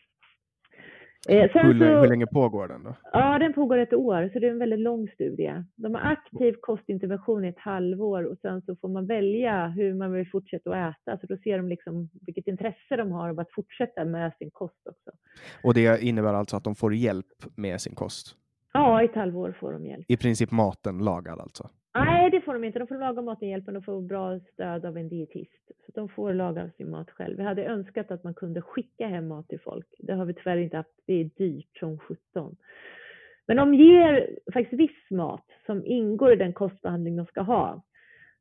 Eh, 1.30 1.41
Hur, 1.41 1.80
så- 1.80 1.86
hur 2.01 2.07
länge 2.09 2.28
pågår 2.28 2.67
den 2.67 2.84
då? 2.84 2.95
Ja, 3.13 3.39
den 3.39 3.53
pågår 3.53 3.78
ett 3.78 3.93
år, 3.93 4.30
så 4.34 4.39
det 4.39 4.47
är 4.47 4.51
en 4.51 4.59
väldigt 4.59 4.80
lång 4.80 5.07
studie. 5.07 5.63
De 5.76 5.93
har 5.95 6.01
aktiv 6.01 6.55
kostintervention 6.61 7.45
i 7.45 7.47
ett 7.47 7.59
halvår 7.59 8.23
och 8.23 8.38
sen 8.41 8.61
så 8.61 8.76
får 8.76 8.88
man 8.89 9.07
välja 9.07 9.67
hur 9.67 9.93
man 9.93 10.11
vill 10.11 10.30
fortsätta 10.30 10.69
att 10.69 10.95
äta. 10.95 11.17
Så 11.17 11.28
då 11.28 11.38
ser 11.38 11.57
de 11.57 11.67
liksom 11.69 12.09
vilket 12.26 12.47
intresse 12.47 12.95
de 12.97 13.11
har 13.11 13.30
av 13.30 13.39
att 13.39 13.51
fortsätta 13.51 14.05
med 14.05 14.32
sin 14.39 14.51
kost 14.51 14.88
också. 14.89 15.11
Och 15.63 15.73
det 15.73 16.03
innebär 16.03 16.34
alltså 16.34 16.57
att 16.57 16.63
de 16.63 16.76
får 16.76 16.93
hjälp 16.95 17.26
med 17.55 17.82
sin 17.82 17.95
kost? 17.95 18.36
Ja, 18.73 19.01
i 19.01 19.05
ett 19.05 19.15
halvår 19.15 19.55
får 19.59 19.73
de 19.73 19.86
hjälp. 19.86 20.05
I 20.07 20.17
princip 20.17 20.51
maten 20.51 20.97
lagad 20.97 21.39
alltså? 21.39 21.69
Nej, 21.96 22.32
det 22.32 22.41
får 22.41 22.54
de 22.54 22.64
inte. 22.64 22.80
De 22.80 22.88
får 22.88 22.96
laga 22.96 23.22
maten 23.22 23.50
hjälp, 23.50 23.66
men 23.66 23.74
de 23.74 23.84
får 23.84 24.02
bra 24.02 24.39
stöd 24.39 24.86
av 24.86 24.98
en 24.98 25.10
dietist. 25.10 25.72
Så 25.86 25.91
de 25.96 26.10
får 26.10 26.34
laga 26.34 26.72
sin 26.78 26.89
mat 26.89 27.12
själv. 27.12 27.38
Vi 27.38 27.43
hade 27.43 27.66
önskat 27.66 28.12
att 28.12 28.24
man 28.24 28.34
kunde 28.34 28.62
skicka 28.62 29.08
hem 29.08 29.28
mat 29.28 29.48
till 29.48 29.60
folk. 29.60 29.88
Det 30.00 30.14
har 30.14 30.26
vi 30.26 30.34
tyvärr 30.34 30.58
inte 30.58 30.78
haft. 30.78 31.00
Det 31.06 31.14
är 31.14 31.30
dyrt 31.38 31.78
som 31.80 32.00
17. 32.00 32.56
Men 33.48 33.58
de 33.58 33.74
ger 33.74 34.39
faktiskt 34.54 34.82
viss 34.82 35.10
mat 35.12 35.46
som 35.66 35.86
ingår 35.86 36.34
i 36.34 36.36
den 36.36 36.54
kostbehandling 36.54 37.16
de 37.16 37.26
ska 37.26 37.41
ha. 37.41 37.84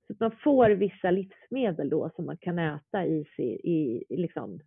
Så 0.06 0.12
att 0.12 0.20
man 0.20 0.30
får 0.30 0.70
vissa 0.70 1.10
livsmedel 1.10 1.88
då 1.88 2.10
som 2.16 2.26
man 2.26 2.36
kan 2.36 2.58
äta 2.58 3.06
i, 3.06 3.26
i, 3.36 3.72
i, 3.72 4.04
liksom, 4.16 4.60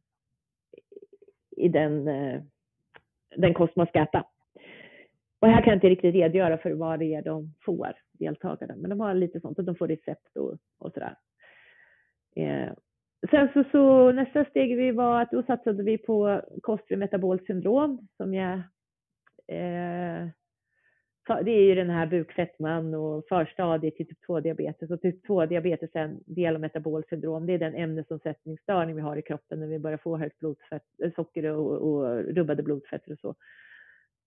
i 1.58 1.70
den, 1.70 2.08
eh, 2.08 2.42
den 3.36 3.54
kost 3.54 3.76
man 3.76 3.88
ska 3.88 4.00
äta. 4.00 4.26
Och 5.40 5.48
här 5.48 5.62
kan 5.62 5.72
jag 5.72 5.78
inte 5.78 5.90
riktigt 5.90 6.16
redogöra 6.16 6.58
för 6.58 6.72
vad 6.72 7.00
det 7.00 7.14
är 7.14 7.22
de 7.22 7.54
får, 7.66 7.94
deltagarna, 8.12 8.76
men 8.78 8.90
de 8.90 9.00
har 9.00 9.14
lite 9.14 9.40
sånt 9.40 9.60
och 9.60 9.64
de 9.64 9.76
får 9.76 9.88
recept 9.88 10.38
och, 10.38 10.58
och 10.80 10.94
sådär. 10.94 11.16
Eh, 12.36 12.70
sen 13.30 13.50
så, 13.54 13.64
så 13.72 14.12
nästa 14.12 14.46
steg 14.46 14.78
vi 14.78 14.92
var 14.92 15.22
att 15.22 15.32
då 15.32 15.44
satsade 15.44 15.84
vi 15.84 15.98
på 15.98 16.42
kost 16.62 16.84
vid 16.90 16.98
metabolt 16.98 17.46
syndrom 17.46 18.08
som 18.18 18.34
jag... 18.34 18.54
eh, 19.48 20.28
det 21.44 21.52
är 21.52 21.64
ju 21.64 21.76
den 21.76 21.90
här 21.90 22.08
bukfetman 22.08 22.94
och 22.94 23.26
förstadiet 23.30 23.96
till 23.96 24.08
typ 24.08 24.26
2-diabetes 24.28 24.92
och 24.92 25.02
typ 25.02 25.28
2-diabetes 25.28 25.90
är 25.94 26.04
en 26.04 26.20
del 26.26 26.56
av 26.56 26.62
metabolsyndrom. 26.62 27.46
Det 27.46 27.54
är 27.54 27.58
den 27.58 27.76
ämnesomsättningsstörning 27.76 28.96
vi 28.96 29.02
har 29.02 29.18
i 29.18 29.22
kroppen 29.22 29.60
när 29.60 29.68
vi 29.68 29.80
börjar 29.80 29.98
få 29.98 30.18
högt 30.18 30.40
blodfett, 30.40 30.84
eh, 31.04 31.12
socker 31.16 31.44
och, 31.44 31.72
och 31.72 32.24
rubbade 32.24 32.64
blodfetter 32.64 33.12
och 33.12 33.20
så. 33.20 33.36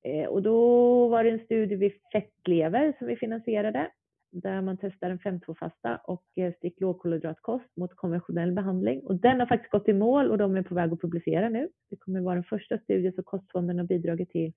Eh, 0.02 0.28
och 0.28 0.42
då 0.42 1.08
var 1.08 1.24
det 1.24 1.30
en 1.30 1.44
studie 1.44 1.76
vid 1.76 1.92
fettlever 2.12 2.94
som 2.98 3.06
vi 3.06 3.16
finansierade 3.16 3.90
där 4.32 4.62
man 4.62 4.76
testar 4.80 5.10
en 5.10 5.18
5-2-fasta 5.18 5.96
och 6.04 6.24
eh, 6.36 6.52
strikt 6.54 6.80
lågkolhydratkost 6.80 7.76
mot 7.76 7.96
konventionell 7.96 8.52
behandling. 8.52 9.00
Och 9.00 9.14
den 9.14 9.40
har 9.40 9.46
faktiskt 9.46 9.72
gått 9.72 9.88
i 9.88 9.92
mål 9.92 10.30
och 10.30 10.38
de 10.38 10.56
är 10.56 10.62
på 10.62 10.74
väg 10.74 10.92
att 10.92 11.00
publicera 11.00 11.48
nu. 11.48 11.68
Det 11.90 11.96
kommer 11.96 12.20
vara 12.20 12.34
den 12.34 12.44
första 12.44 12.78
studien 12.78 13.12
som 13.12 13.24
Kostfonden 13.24 13.78
har 13.78 13.86
bidragit 13.86 14.30
till 14.30 14.52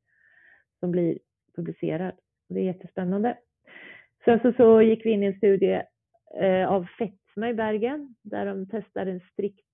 som 0.80 0.92
blir 0.92 1.20
publicerad. 1.56 2.14
Det 2.50 2.60
är 2.60 2.64
jättespännande. 2.64 3.38
Sen 4.26 4.40
så, 4.40 4.54
så 4.58 4.82
gick 4.82 5.06
vi 5.06 5.10
in 5.10 5.24
i 5.24 5.26
en 5.26 5.38
studie 5.38 5.82
eh, 6.42 6.68
av 6.68 6.86
fetma 6.98 7.50
i 7.50 7.54
Bergen 7.54 8.16
där 8.22 8.46
de 8.46 8.68
testar 8.72 9.06
en 9.06 9.20
strikt 9.20 9.66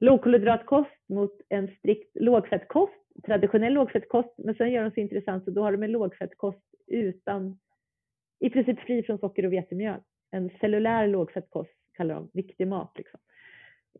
lågkolhydratkost 0.00 1.08
mot 1.08 1.40
en 1.48 1.68
strikt 1.68 2.10
lågfettkost, 2.14 3.07
traditionell 3.26 3.72
lågfettkost, 3.72 4.34
men 4.38 4.54
sen 4.54 4.72
gör 4.72 4.84
de 4.84 4.90
så 4.90 5.00
intressant 5.00 5.44
så 5.44 5.50
då 5.50 5.62
har 5.62 5.72
de 5.72 5.82
en 5.82 5.92
lågfettkost 5.92 6.62
utan, 6.86 7.58
i 8.40 8.50
princip 8.50 8.80
fri 8.80 9.02
från 9.02 9.18
socker 9.18 9.46
och 9.46 9.52
vetemjöl. 9.52 10.00
En 10.30 10.50
cellulär 10.60 11.06
lågfettkost 11.06 11.74
kallar 11.92 12.14
de, 12.14 12.30
viktig 12.32 12.68
mat 12.68 12.92
liksom. 12.96 13.20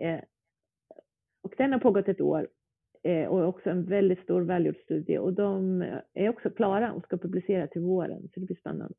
Eh, 0.00 0.20
och 1.42 1.54
den 1.58 1.72
har 1.72 1.80
pågått 1.80 2.08
ett 2.08 2.20
år 2.20 2.48
Eh, 3.02 3.26
och 3.26 3.48
också 3.48 3.70
en 3.70 3.84
väldigt 3.84 4.22
stor 4.22 4.40
välgjord 4.40 4.76
studie 4.76 5.18
och 5.18 5.32
de 5.32 5.82
är 6.14 6.28
också 6.28 6.50
klara 6.50 6.92
och 6.92 7.04
ska 7.04 7.16
publicera 7.16 7.66
till 7.66 7.82
våren 7.82 8.22
så 8.22 8.40
det 8.40 8.46
blir 8.46 8.56
spännande. 8.56 8.94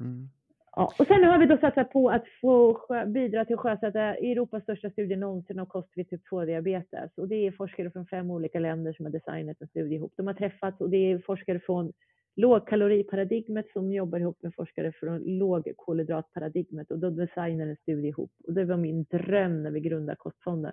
Mm. 0.00 0.28
Ja, 0.76 0.92
och 0.98 1.06
sen 1.06 1.24
har 1.24 1.38
vi 1.38 1.46
då 1.46 1.56
satsat 1.56 1.90
på 1.90 2.10
att 2.10 2.24
få 2.40 2.78
bidra 3.06 3.44
till 3.44 3.54
att 3.54 3.60
sjösätta 3.60 4.00
Europas 4.00 4.62
största 4.62 4.90
studie 4.90 5.16
någonsin 5.16 5.58
om 5.60 5.66
kost 5.66 5.88
vid 5.94 6.10
typ 6.10 6.20
2-diabetes. 6.30 7.10
Och 7.16 7.28
det 7.28 7.46
är 7.46 7.50
forskare 7.50 7.90
från 7.90 8.06
fem 8.06 8.30
olika 8.30 8.58
länder 8.58 8.92
som 8.92 9.04
har 9.04 9.12
designat 9.12 9.60
en 9.60 9.68
studie 9.68 9.94
ihop. 9.94 10.12
De 10.16 10.26
har 10.26 10.34
träffats 10.34 10.80
och 10.80 10.90
det 10.90 10.96
är 10.96 11.18
forskare 11.18 11.60
från 11.60 11.92
lågkaloriparadigmet 12.36 13.66
som 13.72 13.92
jobbar 13.92 14.18
ihop 14.20 14.42
med 14.42 14.54
forskare 14.54 14.92
från 14.92 15.18
lågkolhydratparadigmet 15.38 16.90
och 16.90 16.98
då 16.98 17.10
designar 17.10 17.66
en 17.66 17.76
studie 17.76 18.08
ihop. 18.08 18.30
Och 18.46 18.52
det 18.52 18.64
var 18.64 18.76
min 18.76 19.04
dröm 19.04 19.62
när 19.62 19.70
vi 19.70 19.80
grundade 19.80 20.16
Kostfonden 20.16 20.72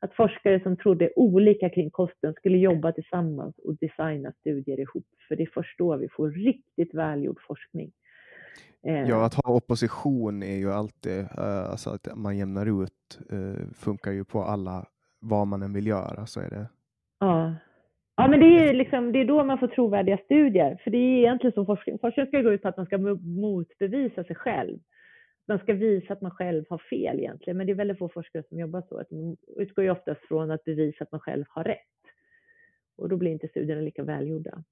att 0.00 0.14
forskare 0.14 0.60
som 0.62 0.76
trodde 0.76 1.12
olika 1.16 1.68
kring 1.68 1.90
kosten 1.90 2.34
skulle 2.34 2.58
jobba 2.58 2.92
tillsammans 2.92 3.58
och 3.58 3.76
designa 3.76 4.32
studier 4.40 4.80
ihop. 4.80 5.06
För 5.28 5.36
det 5.36 5.42
är 5.42 5.50
först 5.54 5.78
då 5.78 5.96
vi 5.96 6.08
får 6.08 6.30
riktigt 6.30 6.94
välgjord 6.94 7.40
forskning. 7.46 7.92
Eh, 8.86 9.08
ja, 9.08 9.24
att 9.26 9.34
ha 9.34 9.54
opposition 9.54 10.42
är 10.42 10.56
ju 10.56 10.72
alltid, 10.72 11.18
uh, 11.18 11.70
alltså 11.70 11.90
att 11.90 12.08
man 12.16 12.38
jämnar 12.38 12.82
ut, 12.82 13.18
uh, 13.32 13.72
funkar 13.74 14.12
ju 14.12 14.24
på 14.24 14.42
alla, 14.42 14.86
vad 15.20 15.46
man 15.46 15.62
än 15.62 15.72
vill 15.72 15.86
göra, 15.86 16.26
så 16.26 16.40
är 16.40 16.50
det. 16.50 16.66
Ja. 17.20 17.54
Ja, 18.16 18.28
men 18.28 18.40
det 18.40 18.46
är, 18.46 18.74
liksom, 18.74 19.12
det 19.12 19.18
är 19.18 19.24
då 19.24 19.44
man 19.44 19.58
får 19.58 19.68
trovärdiga 19.68 20.18
studier. 20.24 20.80
För 20.84 20.90
det 20.90 20.98
är 20.98 21.18
egentligen 21.18 21.54
så 21.54 21.64
forskning, 21.64 21.98
forskning 21.98 22.26
ska 22.26 22.40
gå 22.40 22.52
ut 22.52 22.62
på 22.62 22.68
att 22.68 22.76
man 22.76 22.86
ska 22.86 22.98
motbevisa 22.98 24.24
sig 24.24 24.36
själv 24.36 24.78
man 25.48 25.58
ska 25.58 25.72
visa 25.72 26.12
att 26.12 26.20
man 26.20 26.30
själv 26.30 26.64
har 26.68 26.78
fel 26.78 27.18
egentligen, 27.18 27.56
men 27.56 27.66
det 27.66 27.72
är 27.72 27.74
väldigt 27.74 27.98
få 27.98 28.08
forskare 28.08 28.42
som 28.48 28.58
jobbar 28.58 28.82
så. 28.88 28.98
Att 28.98 29.10
man 29.10 29.36
utgår 29.56 29.84
ju 29.84 29.90
oftast 29.90 30.20
från 30.20 30.50
att 30.50 30.64
bevisa 30.64 31.04
att 31.04 31.12
man 31.12 31.20
själv 31.20 31.44
har 31.48 31.64
rätt. 31.64 31.78
Och 32.96 33.08
då 33.08 33.16
blir 33.16 33.30
inte 33.30 33.48
studierna 33.48 33.80
lika 33.80 34.02
välgjorda. 34.02 34.64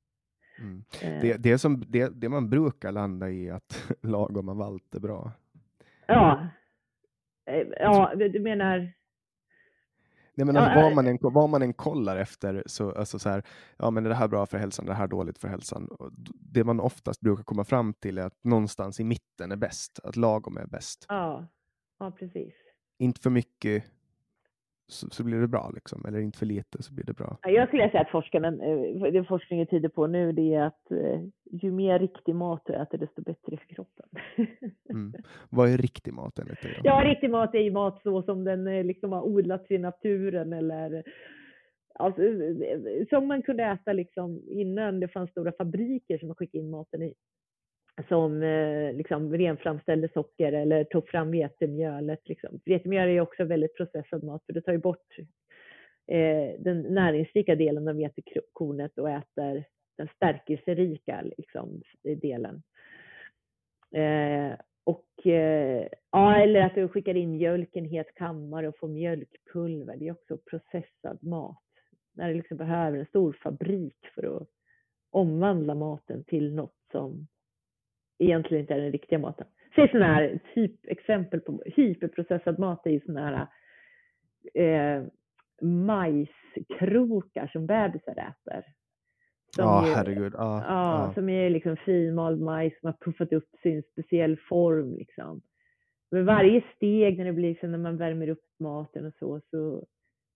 Mm. 0.58 0.84
Eh. 1.02 1.20
Det, 1.20 1.36
det, 1.36 1.58
som, 1.58 1.84
det, 1.88 2.08
det 2.20 2.28
man 2.28 2.50
brukar 2.50 2.92
landa 2.92 3.30
i 3.30 3.50
att 3.50 3.92
lagom 4.02 4.48
av 4.48 4.62
allt 4.62 4.94
är 4.94 5.00
bra. 5.00 5.32
Ja, 6.06 6.48
eh, 7.46 7.66
ja 7.80 8.14
du 8.16 8.40
menar 8.40 8.92
Nej, 10.36 10.46
men 10.46 10.56
alltså, 10.56 10.80
vad, 10.80 10.94
man 10.94 11.06
än, 11.06 11.18
vad 11.20 11.50
man 11.50 11.62
än 11.62 11.72
kollar 11.72 12.16
efter, 12.16 12.62
så, 12.66 12.92
alltså 12.92 13.18
så 13.18 13.28
här, 13.28 13.42
ja 13.76 13.90
men 13.90 14.04
är 14.06 14.08
det 14.08 14.14
här 14.14 14.28
bra 14.28 14.46
för 14.46 14.58
hälsan, 14.58 14.84
är 14.84 14.88
det 14.88 14.94
här 14.94 15.08
dåligt 15.08 15.38
för 15.38 15.48
hälsan? 15.48 15.88
Det 16.52 16.64
man 16.64 16.80
oftast 16.80 17.20
brukar 17.20 17.44
komma 17.44 17.64
fram 17.64 17.94
till 17.94 18.18
är 18.18 18.22
att 18.22 18.44
någonstans 18.44 19.00
i 19.00 19.04
mitten 19.04 19.52
är 19.52 19.56
bäst, 19.56 20.00
att 20.04 20.16
lagom 20.16 20.56
är 20.56 20.66
bäst. 20.66 21.06
Ja, 21.08 21.46
ja 21.98 22.10
precis. 22.10 22.54
Inte 22.98 23.20
för 23.20 23.30
mycket, 23.30 23.84
så, 24.86 25.10
så, 25.10 25.24
blir 25.24 25.40
det 25.40 25.48
bra, 25.48 25.70
liksom. 25.74 26.04
eller 26.08 26.20
inte 26.20 26.38
för 26.38 26.46
lite 26.46 26.82
så 26.82 26.94
blir 26.94 27.04
det 27.04 27.12
bra. 27.12 27.38
Jag 27.42 27.68
skulle 27.68 27.90
säga 27.90 28.00
att 28.00 28.10
forskarna, 28.10 28.48
eh, 28.48 29.12
det 29.12 29.24
forskningen 29.24 29.66
tyder 29.66 29.88
på 29.88 30.06
nu, 30.06 30.32
det 30.32 30.54
är 30.54 30.62
att 30.62 30.90
eh, 30.90 31.20
ju 31.62 31.70
mer 31.70 31.98
riktig 31.98 32.34
mat 32.34 32.62
du 32.66 32.74
äter, 32.74 32.98
desto 32.98 33.22
bättre 33.22 33.56
för 33.56 33.74
kroppen. 33.74 34.06
Mm. 34.90 35.12
Vad 35.50 35.70
är 35.70 35.78
riktig 35.78 36.14
mat 36.14 36.38
enligt 36.38 36.62
dig? 36.62 36.80
Ja, 36.84 37.02
riktig 37.04 37.30
mat 37.30 37.54
är 37.54 37.58
ju 37.58 37.70
mat 37.70 38.02
så 38.02 38.22
som 38.22 38.44
den 38.44 38.66
eh, 38.66 38.84
liksom 38.84 39.12
har 39.12 39.22
odlats 39.22 39.70
i 39.70 39.78
naturen 39.78 40.52
eller 40.52 41.02
alltså, 41.94 42.22
som 43.10 43.26
man 43.28 43.42
kunde 43.42 43.64
äta 43.64 43.92
liksom 43.92 44.42
innan 44.46 45.00
det 45.00 45.08
fanns 45.08 45.30
stora 45.30 45.52
fabriker 45.52 46.18
som 46.18 46.28
man 46.28 46.36
skickade 46.36 46.64
in 46.64 46.70
maten 46.70 47.02
i 47.02 47.14
som 48.08 48.42
eh, 48.42 48.92
liksom 48.92 49.36
renframställde 49.36 50.08
socker 50.14 50.52
eller 50.52 50.84
tog 50.84 51.08
fram 51.08 51.30
vetemjölet. 51.30 52.28
Liksom. 52.28 52.60
Vetemjöl 52.64 53.08
är 53.08 53.20
också 53.20 53.44
väldigt 53.44 53.76
processad 53.76 54.24
mat 54.24 54.46
för 54.46 54.52
det 54.52 54.60
tar 54.60 54.72
ju 54.72 54.78
bort 54.78 55.18
eh, 56.06 56.60
den 56.60 56.82
näringsrika 56.82 57.54
delen 57.54 57.88
av 57.88 57.96
vetekornet 57.96 58.98
och 58.98 59.10
äter 59.10 59.64
den 59.96 60.08
stärkelserika 60.16 61.22
liksom, 61.36 61.82
delen. 62.02 62.62
Eh, 63.94 64.58
och, 64.84 65.26
eh, 65.26 65.88
ja, 66.10 66.36
eller 66.36 66.60
att 66.60 66.74
du 66.74 66.88
skickar 66.88 67.14
in 67.14 67.30
mjölken 67.30 67.86
i 67.86 67.88
het 67.88 68.14
kammare 68.14 68.68
och 68.68 68.78
får 68.78 68.88
mjölkpulver. 68.88 69.96
Det 69.96 70.08
är 70.08 70.12
också 70.12 70.36
processad 70.36 71.24
mat. 71.24 71.58
När 72.12 72.28
du 72.28 72.34
liksom 72.34 72.56
behöver 72.56 72.98
en 72.98 73.06
stor 73.06 73.32
fabrik 73.42 73.96
för 74.14 74.36
att 74.36 74.48
omvandla 75.10 75.74
maten 75.74 76.24
till 76.24 76.54
något 76.54 76.76
som 76.92 77.26
egentligen 78.18 78.60
inte 78.60 78.74
är 78.74 78.80
den 78.80 78.92
riktiga 78.92 79.18
maten. 79.18 79.46
Säg 79.74 79.88
sådana 79.88 80.14
här 80.14 80.38
typ, 80.54 80.86
exempel 80.86 81.40
på 81.40 81.62
hyperprocessad 81.66 82.58
mat 82.58 82.86
är 82.86 82.90
ju 82.90 83.00
sådana 83.00 83.20
här 83.26 83.48
eh, 84.64 85.04
majskrokar 85.62 87.46
som 87.52 87.66
bebisar 87.66 88.12
äter. 88.12 88.64
Ja, 89.56 89.86
ju, 89.86 89.94
herregud. 89.94 90.32
Ja, 90.36 90.64
ja, 90.68 91.12
som 91.14 91.28
är 91.28 91.50
liksom 91.50 91.76
finmald 91.76 92.40
majs 92.40 92.80
som 92.80 92.86
har 92.86 92.96
puffat 93.04 93.32
upp 93.32 93.48
sin 93.62 93.82
speciell 93.92 94.36
form. 94.48 94.94
Liksom. 94.94 95.42
Men 96.10 96.26
varje 96.26 96.62
steg 96.76 97.18
när 97.18 97.24
det 97.24 97.32
blir 97.32 97.58
så 97.60 97.66
när 97.66 97.78
man 97.78 97.96
värmer 97.96 98.28
upp 98.28 98.44
maten 98.60 99.06
och 99.06 99.14
så, 99.18 99.40
så 99.50 99.84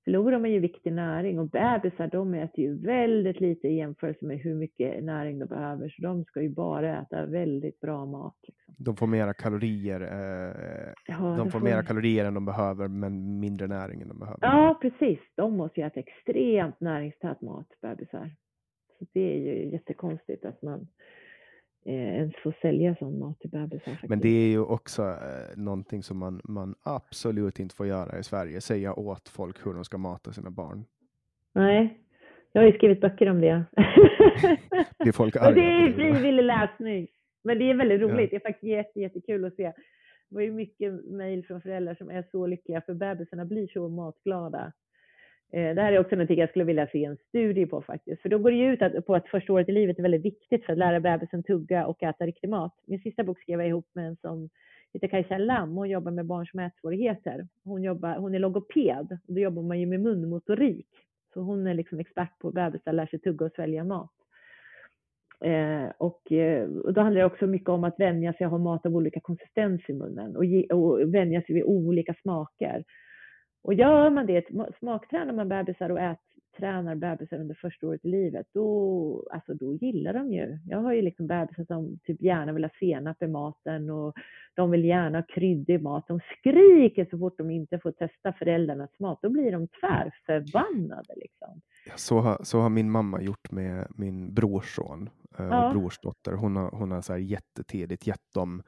förlorar 0.05 0.39
man 0.39 0.51
ju 0.51 0.61
viktig 0.61 0.93
näring 0.93 1.39
och 1.39 1.51
bebisar 1.51 2.09
de 2.13 2.35
äter 2.35 2.65
ju 2.65 2.87
väldigt 2.87 3.41
lite 3.41 3.69
i 3.69 3.77
jämförelse 3.77 4.25
med 4.25 4.39
hur 4.39 4.55
mycket 4.55 5.05
näring 5.05 5.39
de 5.39 5.47
behöver 5.47 5.89
så 5.89 6.03
de 6.03 6.25
ska 6.25 6.43
ju 6.43 6.49
bara 6.49 6.99
äta 6.99 7.27
väldigt 7.27 7.81
bra 7.81 8.07
mat. 8.07 8.37
Liksom. 8.43 8.75
De 8.79 8.97
får 8.97 9.07
mera 9.07 9.35
kalorier. 9.35 10.01
Eh, 10.01 10.93
ja, 11.07 11.37
de 11.39 11.51
får, 11.51 11.51
får 11.51 11.61
mera 11.61 11.83
kalorier 11.83 12.25
än 12.25 12.35
de 12.35 12.45
behöver 12.45 12.89
men 12.89 13.41
mindre 13.41 13.67
näring 13.67 14.03
än 14.03 14.09
de 14.09 14.19
behöver. 14.19 14.39
Ja 14.43 14.79
precis, 14.83 15.19
de 15.35 15.57
måste 15.57 15.81
ju 15.81 15.87
äta 15.87 16.01
extremt 16.01 16.81
näringstät 16.81 17.41
mat, 17.41 17.69
bebisar. 17.83 18.31
Så 18.99 19.07
det 19.13 19.35
är 19.35 19.39
ju 19.39 19.71
jättekonstigt 19.73 20.45
att 20.45 20.63
man 20.63 20.89
ens 21.85 22.37
får 22.43 22.55
sälja 22.63 22.97
sån 22.97 23.19
mat 23.19 23.41
till 23.41 23.51
bebisar. 23.51 23.99
Men 24.09 24.21
det 24.21 24.29
är 24.29 24.49
ju 24.49 24.61
också 24.61 25.03
eh, 25.03 25.57
någonting 25.57 26.03
som 26.03 26.19
man, 26.19 26.41
man 26.45 26.75
absolut 26.83 27.59
inte 27.59 27.75
får 27.75 27.87
göra 27.87 28.19
i 28.19 28.23
Sverige, 28.23 28.61
säga 28.61 28.95
åt 28.95 29.29
folk 29.29 29.67
hur 29.67 29.75
de 29.75 29.85
ska 29.85 29.99
mata 29.99 30.33
sina 30.33 30.51
barn. 30.51 30.85
Nej, 31.55 31.99
jag 32.53 32.63
har 32.63 32.67
ju 32.67 32.77
skrivit 32.77 33.01
böcker 33.01 33.31
om 33.31 33.41
det. 33.41 33.65
Blir 34.99 35.13
folk 35.13 35.37
arga 35.37 35.55
det 35.55 35.61
är 35.61 35.93
frivillig 35.95 36.43
läsning. 36.43 37.09
Men 37.45 37.59
det 37.59 37.71
är 37.71 37.75
väldigt 37.75 38.01
roligt. 38.01 38.21
Ja. 38.21 38.27
Det 38.31 38.37
är 38.37 38.53
faktiskt 38.53 38.71
jätte, 38.71 39.01
jättekul 39.01 39.45
att 39.45 39.55
se. 39.55 39.73
Det 40.29 40.35
var 40.35 40.43
ju 40.43 40.53
mycket 40.53 41.05
mejl 41.05 41.47
från 41.47 41.63
föräldrar 41.63 41.95
som 41.95 42.11
är 42.11 42.25
så 42.31 42.47
lyckliga 42.47 42.81
för 42.81 42.95
bebisarna 42.95 43.45
blir 43.45 43.67
så 43.67 43.89
matglada. 43.89 44.73
Eh, 45.53 45.75
det 45.75 45.83
här 45.83 45.93
är 45.93 45.99
också 45.99 46.15
någonting 46.15 46.39
jag 46.39 46.49
skulle 46.49 46.65
vilja 46.65 46.87
se 46.87 47.05
en 47.05 47.17
studie 47.17 47.67
på 47.67 47.83
faktiskt. 47.83 48.23
För 48.23 48.29
då 48.29 48.39
går 48.39 48.51
det 48.51 48.57
ju 48.57 48.73
ut 48.73 49.07
på 49.07 49.15
att 49.15 49.29
första 49.29 49.53
året 49.53 49.69
i 49.69 49.73
livet 49.73 49.99
är 49.99 50.03
väldigt 50.03 50.25
viktigt 50.25 50.65
för 50.65 50.73
att 50.73 50.79
lära 50.79 51.01
bebisen 51.01 51.43
tugga 51.43 51.87
och 51.87 52.03
äta 52.03 52.27
riktig 52.27 52.49
mat. 52.49 52.75
Min 52.87 53.01
sista 53.01 53.25
bok 53.25 53.41
skrev 53.41 53.61
jag 53.61 53.69
ihop 53.69 53.87
med 53.93 54.07
en 54.07 54.17
som 54.17 54.49
heter 54.93 55.09
Kajsa 55.09 55.39
Lam. 55.39 55.77
Hon 55.77 55.91
jobbar 55.91 56.13
med 56.13 56.27
barns 56.27 56.55
mätsvårigheter. 56.55 57.49
Hon, 57.65 57.83
jobbar, 57.83 58.17
hon 58.17 58.35
är 58.35 58.39
logoped 58.39 59.19
och 59.29 59.35
då 59.35 59.41
jobbar 59.41 59.63
man 59.63 59.81
ju 59.81 59.87
med 59.87 60.01
munmotorik. 60.01 60.89
Så 61.33 61.41
hon 61.41 61.67
är 61.67 61.75
liksom 61.75 62.01
expert 62.01 62.39
på 62.39 62.51
bebisar, 62.51 62.93
lär 62.93 63.07
sig 63.07 63.19
tugga 63.19 63.47
och 63.47 63.53
svälja 63.53 63.85
mat. 63.85 64.13
Eh, 65.41 65.93
och, 65.99 66.33
eh, 66.33 66.69
och, 66.69 66.93
då 66.93 67.01
handlar 67.01 67.21
det 67.21 67.27
också 67.27 67.47
mycket 67.47 67.69
om 67.69 67.85
att 67.85 68.01
vänja 68.01 68.33
sig 68.33 68.45
att 68.45 68.51
ha 68.51 68.59
mat 68.59 68.87
av 68.87 68.97
olika 68.97 69.21
konsistens 69.21 69.81
i 69.89 69.93
munnen 69.93 70.37
och, 70.37 70.45
ge, 70.45 70.67
och 70.67 71.15
vänja 71.15 71.43
sig 71.43 71.55
vid 71.55 71.65
olika 71.65 72.15
smaker. 72.23 72.85
Och 73.63 73.75
gör 73.75 74.11
man 74.11 74.27
det, 74.27 74.47
smaktränar 74.79 75.33
man 75.33 75.49
bebisar 75.49 75.91
och 75.91 76.01
ät, 76.01 76.19
tränar 76.59 76.95
bebisar 76.95 77.37
under 77.41 77.55
första 77.55 77.87
året 77.87 78.05
i 78.05 78.09
livet, 78.09 78.47
då, 78.53 79.29
alltså, 79.33 79.55
då 79.55 79.75
gillar 79.75 80.13
de 80.13 80.33
ju. 80.33 80.59
Jag 80.67 80.79
har 80.79 80.93
ju 80.93 81.03
liksom 81.03 81.27
bebisar 81.27 81.65
som 81.65 81.99
typ 82.05 82.23
gärna 82.23 82.53
vill 82.53 82.65
ha 82.65 82.71
senap 82.79 83.23
i 83.23 83.27
maten 83.27 83.91
och 83.91 84.15
de 84.55 84.71
vill 84.71 84.85
gärna 84.85 85.19
ha 85.19 85.23
kryddor 85.29 85.77
i 85.77 85.79
mat. 85.79 86.09
De 86.09 86.21
skriker 86.39 87.07
så 87.11 87.19
fort 87.19 87.39
de 87.39 87.51
inte 87.51 87.79
får 87.79 87.93
testa 87.93 88.33
föräldrarnas 88.33 88.91
mat. 88.99 89.19
Då 89.23 89.29
blir 89.31 89.53
de 89.53 89.69
tvärförbannade. 89.69 91.15
Liksom. 91.17 91.61
Så 91.97 92.19
har, 92.19 92.39
så 92.43 92.61
har 92.61 92.69
min 92.71 92.91
mamma 92.91 93.23
gjort 93.23 93.51
med 93.51 93.87
min 93.91 94.35
brorson 94.35 95.11
eh, 95.39 95.47
och 95.47 95.53
Ja. 95.55 95.71
brorsdotter. 95.73 96.33
Hon 96.33 96.57
har, 96.57 96.71
hon 96.71 96.91
har 96.91 97.01
så 97.01 97.13
här 97.13 97.21
jättetidigt 97.21 98.07
gett 98.07 98.35
dem 98.35 98.63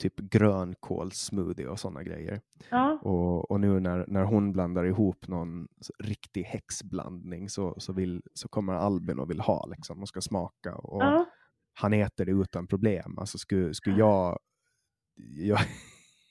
typ 0.00 0.16
grönkålssmoothie 0.16 1.66
och 1.68 1.80
sådana 1.80 2.02
grejer. 2.02 2.40
Ja, 2.70 2.98
Och, 3.02 3.50
och 3.50 3.60
nu 3.60 3.80
när, 3.80 4.04
när 4.08 4.24
hon 4.24 4.52
blandar 4.52 4.84
ihop 4.84 5.28
någon 5.28 5.68
riktig 5.98 6.42
häxblandning 6.42 7.48
så, 7.48 7.74
så, 7.78 7.92
vill, 7.92 8.22
så 8.34 8.48
kommer 8.48 8.72
Albin 8.72 9.18
och 9.18 9.30
vill 9.30 9.40
ha 9.40 9.66
liksom 9.66 10.02
och 10.02 10.08
ska 10.08 10.20
smaka. 10.20 10.74
Och 10.74 11.02
ja. 11.02 11.26
Han 11.74 11.92
äter 11.92 12.24
det 12.24 12.32
utan 12.32 12.66
problem. 12.66 13.18
Alltså 13.18 13.38
skulle, 13.38 13.74
skulle 13.74 13.98
jag, 13.98 14.38
jag 15.36 15.58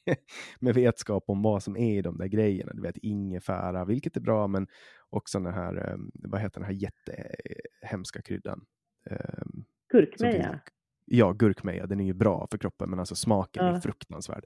med 0.59 0.75
vetskap 0.75 1.23
om 1.27 1.41
vad 1.41 1.63
som 1.63 1.77
är 1.77 1.97
i 1.97 2.01
de 2.01 2.17
där 2.17 2.27
grejerna, 2.27 2.71
du 2.73 2.81
vet 2.81 2.97
ingefära, 2.97 3.85
vilket 3.85 4.17
är 4.17 4.21
bra, 4.21 4.47
men 4.47 4.67
också 5.09 5.39
den 5.39 5.53
här, 5.53 5.89
eh, 5.91 5.97
vad 6.13 6.41
heter 6.41 6.59
den 6.59 6.67
här 6.69 6.77
jättehemska 6.81 8.21
kryddan? 8.21 8.65
Eh, 9.09 9.17
som 9.43 9.63
Gurkmeja. 9.91 10.31
finns- 10.33 10.61
Ja, 11.11 11.31
gurkmeja, 11.31 11.85
den 11.85 11.99
är 11.99 12.05
ju 12.05 12.13
bra 12.13 12.47
för 12.51 12.57
kroppen, 12.57 12.89
men 12.89 12.99
alltså 12.99 13.15
smaken 13.15 13.65
är 13.65 13.73
Ja. 13.73 13.81
fruktansvärd. 13.81 14.43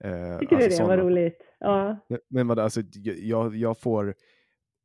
Eh, 0.00 0.10
Tycker 0.38 0.56
alltså 0.56 0.56
du 0.56 0.56
det 0.56 0.70
såna- 0.70 0.88
var 0.88 0.96
roligt? 0.98 1.42
Ja. 1.58 1.96
Men- 2.28 2.48
vad, 2.48 2.58
alltså, 2.58 2.80
jag, 3.16 3.56
jag 3.56 3.80
får 3.80 4.14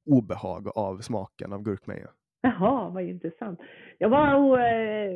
obehag 0.06 0.68
av 0.76 0.98
smaken 1.02 1.54
av 1.54 1.62
gurkmeja. 1.64 2.10
Jaha, 2.42 2.90
vad 2.90 3.04
intressant. 3.04 3.60
Jag 3.98 4.10
var 4.10 4.36
och, 4.36 4.60
eh, 4.62 5.14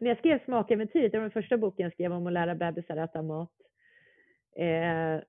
när 0.00 0.08
jag 0.08 0.18
skrev 0.18 0.44
Smakäventyret, 0.44 1.12
det 1.12 1.18
var 1.18 1.22
den 1.22 1.30
första 1.30 1.58
boken 1.58 1.84
jag 1.84 1.92
skrev 1.92 2.12
om 2.12 2.26
att 2.26 2.32
lära 2.32 2.54
bebisar 2.54 2.96
äta 2.96 3.22
mat. 3.22 3.50
Eh, 4.56 5.22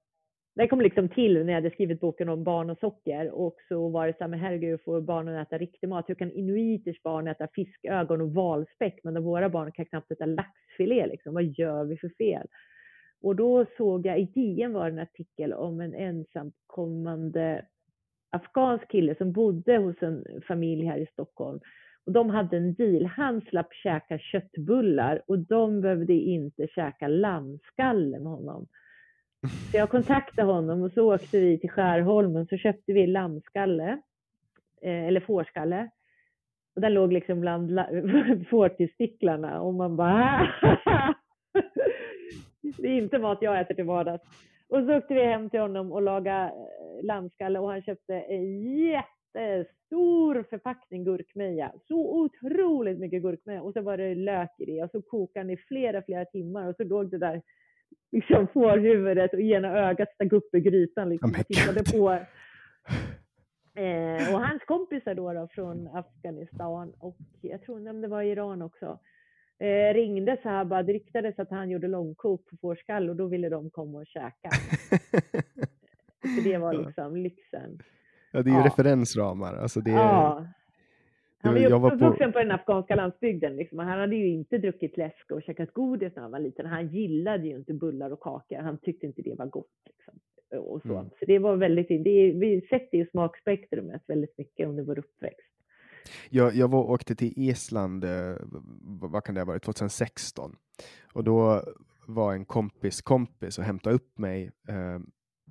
det 0.58 0.68
kom 0.68 0.82
liksom 0.82 1.10
till 1.10 1.34
när 1.34 1.54
jag 1.54 1.62
hade 1.62 1.72
skrivit 1.72 2.00
boken 2.00 2.30
om 2.30 2.44
barn 2.44 2.70
och 2.70 2.80
socker 2.80 3.30
och 3.32 3.56
så 3.68 3.90
var 3.90 4.08
det 4.08 4.14
så 4.14 4.24
här, 4.24 4.28
men 4.28 4.40
herregud, 4.40 4.82
får 4.86 5.02
barnen 5.02 5.36
äta 5.36 5.58
riktig 5.58 5.90
mat? 5.90 6.10
Hur 6.10 6.16
kan 6.16 6.32
inuiters 6.32 7.02
barn 7.02 7.28
äta 7.28 7.48
fiskögon 7.54 8.22
och 8.22 8.34
valspäck, 8.34 9.00
men 9.04 9.24
våra 9.24 9.50
barn 9.50 9.72
kan 9.72 9.86
knappt 9.86 10.12
äta 10.12 10.26
laxfilé 10.26 11.08
liksom? 11.08 11.34
Vad 11.34 11.44
gör 11.44 11.84
vi 11.84 11.98
för 11.98 12.10
fel? 12.10 12.48
Och 13.22 13.36
då 13.36 13.66
såg 13.78 14.06
jag, 14.06 14.20
i 14.20 14.26
DN 14.26 14.74
var 14.74 14.86
det 14.86 14.92
en 14.92 15.00
artikel 15.00 15.54
om 15.54 15.82
en 15.82 15.94
ensamkommande 15.94 17.66
afghansk 18.30 18.92
kille 18.92 19.16
som 19.16 19.32
bodde 19.32 19.78
hos 19.78 19.96
en 20.02 20.26
familj 20.48 20.86
här 20.86 20.98
i 20.98 21.08
Stockholm. 21.14 21.60
Och 22.06 22.12
de 22.12 22.30
hade 22.30 22.58
en 22.58 22.74
deal. 22.74 23.06
Han 23.06 23.42
slapp 23.42 23.74
käka 23.74 24.20
köttbullar 24.20 25.22
och 25.28 25.40
de 25.40 25.82
behövde 25.82 26.14
inte 26.14 26.68
käka 26.68 27.08
lammskalle 27.08 28.20
med 28.20 28.32
honom. 28.32 28.68
Så 29.72 29.78
jag 29.78 29.90
kontaktade 29.90 30.52
honom 30.52 30.82
och 30.82 30.91
så 30.91 31.14
åkte 31.15 31.40
vi 31.40 31.60
till 31.60 31.69
Skärholmen 31.69 32.48
så 32.48 32.57
köpte 32.57 32.94
vi 32.94 33.07
lammskalle, 33.07 34.02
eh, 34.82 35.07
eller 35.07 35.19
fårskalle. 35.19 35.90
Och 36.76 36.82
den 36.82 36.94
låg 36.94 37.14
liksom 37.14 37.41
bland 37.41 37.72
la- 37.72 37.90
fårtestiklarna 38.49 39.61
och 39.61 39.74
man 39.74 39.95
bara 39.95 40.48
Det 42.78 42.88
är 42.88 42.98
inte 42.98 43.19
mat 43.19 43.38
jag 43.41 43.60
äter 43.60 43.76
till 43.76 43.84
vardags. 43.84 44.24
Och 44.69 44.84
så 44.84 44.98
åkte 44.98 45.14
vi 45.14 45.24
hem 45.24 45.49
till 45.49 45.60
honom 45.60 45.91
och 45.91 46.02
lagade 46.02 46.44
eh, 46.45 47.06
lammskalle 47.06 47.60
och 47.60 47.69
han 47.69 47.82
köpte 47.82 48.14
en 48.14 48.76
jättestor 48.76 50.45
förpackning 50.49 51.03
gurkmeja. 51.03 51.72
Så 51.88 52.22
otroligt 52.22 52.99
mycket 52.99 53.22
gurkmeja 53.22 53.61
och 53.61 53.74
så 53.74 53.82
var 53.82 53.98
det 53.98 54.15
lök 54.15 54.49
i 54.60 54.65
det 54.65 54.84
och 54.84 54.91
så 54.91 55.02
kokade 55.02 55.40
han 55.40 55.49
i 55.49 55.57
flera, 55.57 56.02
flera 56.02 56.26
timmar 56.26 56.68
och 56.68 56.76
så 56.76 56.84
låg 56.84 57.11
det 57.11 57.18
där 57.18 57.41
liksom 58.11 58.47
fårhuvudet 58.47 59.34
och 59.34 59.39
ena 59.39 59.68
ögat 59.89 60.14
stack 60.14 60.34
upp 60.34 60.55
i 60.55 60.59
grytan 60.59 61.09
liksom, 61.09 61.30
Oh 61.31 61.41
tittade 61.41 61.84
på. 61.91 62.19
Eh, 63.76 64.34
och 64.34 64.41
hans 64.41 64.64
kompisar 64.64 65.15
då, 65.15 65.34
då 65.34 65.47
från 65.51 65.88
Afghanistan 65.88 66.93
och 66.99 67.18
jag 67.41 67.61
tror 67.61 67.89
om 67.89 68.01
det 68.01 68.07
var 68.07 68.22
Iran 68.22 68.61
också 68.61 68.99
eh, 69.59 69.93
ringde 69.93 70.38
så 70.43 70.49
här 70.49 70.65
bara, 70.65 70.84
det 70.84 70.93
ryktades 70.93 71.39
att 71.39 71.49
han 71.49 71.69
gjorde 71.69 71.88
långkok 71.88 72.45
på 72.49 72.57
fårskall 72.61 73.09
och 73.09 73.15
då 73.15 73.27
ville 73.27 73.49
de 73.49 73.69
komma 73.69 73.97
och 73.99 74.07
käka. 74.07 74.49
Det 76.43 76.57
var 76.57 76.73
liksom 76.73 77.15
lyxen. 77.18 77.80
Ja, 78.31 78.41
det 78.41 78.49
är 78.49 78.53
ju 78.53 78.59
Ja. 78.59 78.65
referensramar. 78.65 79.55
Alltså 79.55 79.81
det 79.81 79.91
är, 79.91 79.95
Ja. 79.95 80.47
Var 81.52 81.57
ju 81.57 81.64
jag 81.64 81.80
var 81.80 81.90
på- 81.91 82.32
på 82.32 82.40
den 82.40 82.52
afghanska 82.52 82.95
landsbygden. 82.95 83.56
Liksom. 83.56 83.80
Han 83.80 83.99
hade 83.99 84.15
ju 84.15 84.28
inte 84.28 84.57
druckit 84.57 84.98
läsk 84.98 85.32
och 85.32 85.44
käkat 85.44 85.74
godis 85.74 86.15
när 86.15 86.22
han 86.22 86.32
var 86.32 86.40
liten. 86.40 86.65
Han 86.65 86.88
gillade 86.88 87.48
ju 87.48 87.56
inte 87.56 87.74
bullar 87.74 88.11
och 88.11 88.19
kakor. 88.19 88.57
Han 88.57 88.78
tyckte 88.78 89.06
inte 89.06 89.22
det 89.22 89.36
var 89.38 89.45
gott. 89.45 89.82
Liksom. 89.86 90.14
Och 90.60 90.82
så. 90.82 90.94
Mm. 90.98 91.10
så 91.19 91.26
det 91.26 91.40
var 91.40 91.56
väldigt, 91.56 91.88
det 91.88 92.10
är, 92.10 92.34
vi 92.34 92.61
sätter 92.61 92.98
ju 92.98 93.06
smakspektrumet 93.06 94.02
väldigt 94.07 94.38
mycket 94.38 94.68
under 94.68 94.84
vår 94.84 94.99
uppväxt. 94.99 95.52
Jag, 96.30 96.56
jag 96.56 96.68
var, 96.72 96.90
åkte 96.90 97.15
till 97.15 97.34
Island, 97.36 98.03
eh, 98.03 98.36
vad 99.11 99.24
kan 99.24 99.36
det 99.36 99.41
ha 99.41 99.45
varit, 99.45 99.64
2016. 99.64 100.56
Och 101.14 101.24
då 101.24 101.64
var 102.07 102.34
en 102.34 102.45
kompis 102.45 103.02
kompis 103.02 103.57
och 103.57 103.64
hämtade 103.64 103.95
upp 103.95 104.18
mig 104.18 104.52
eh, 104.68 104.99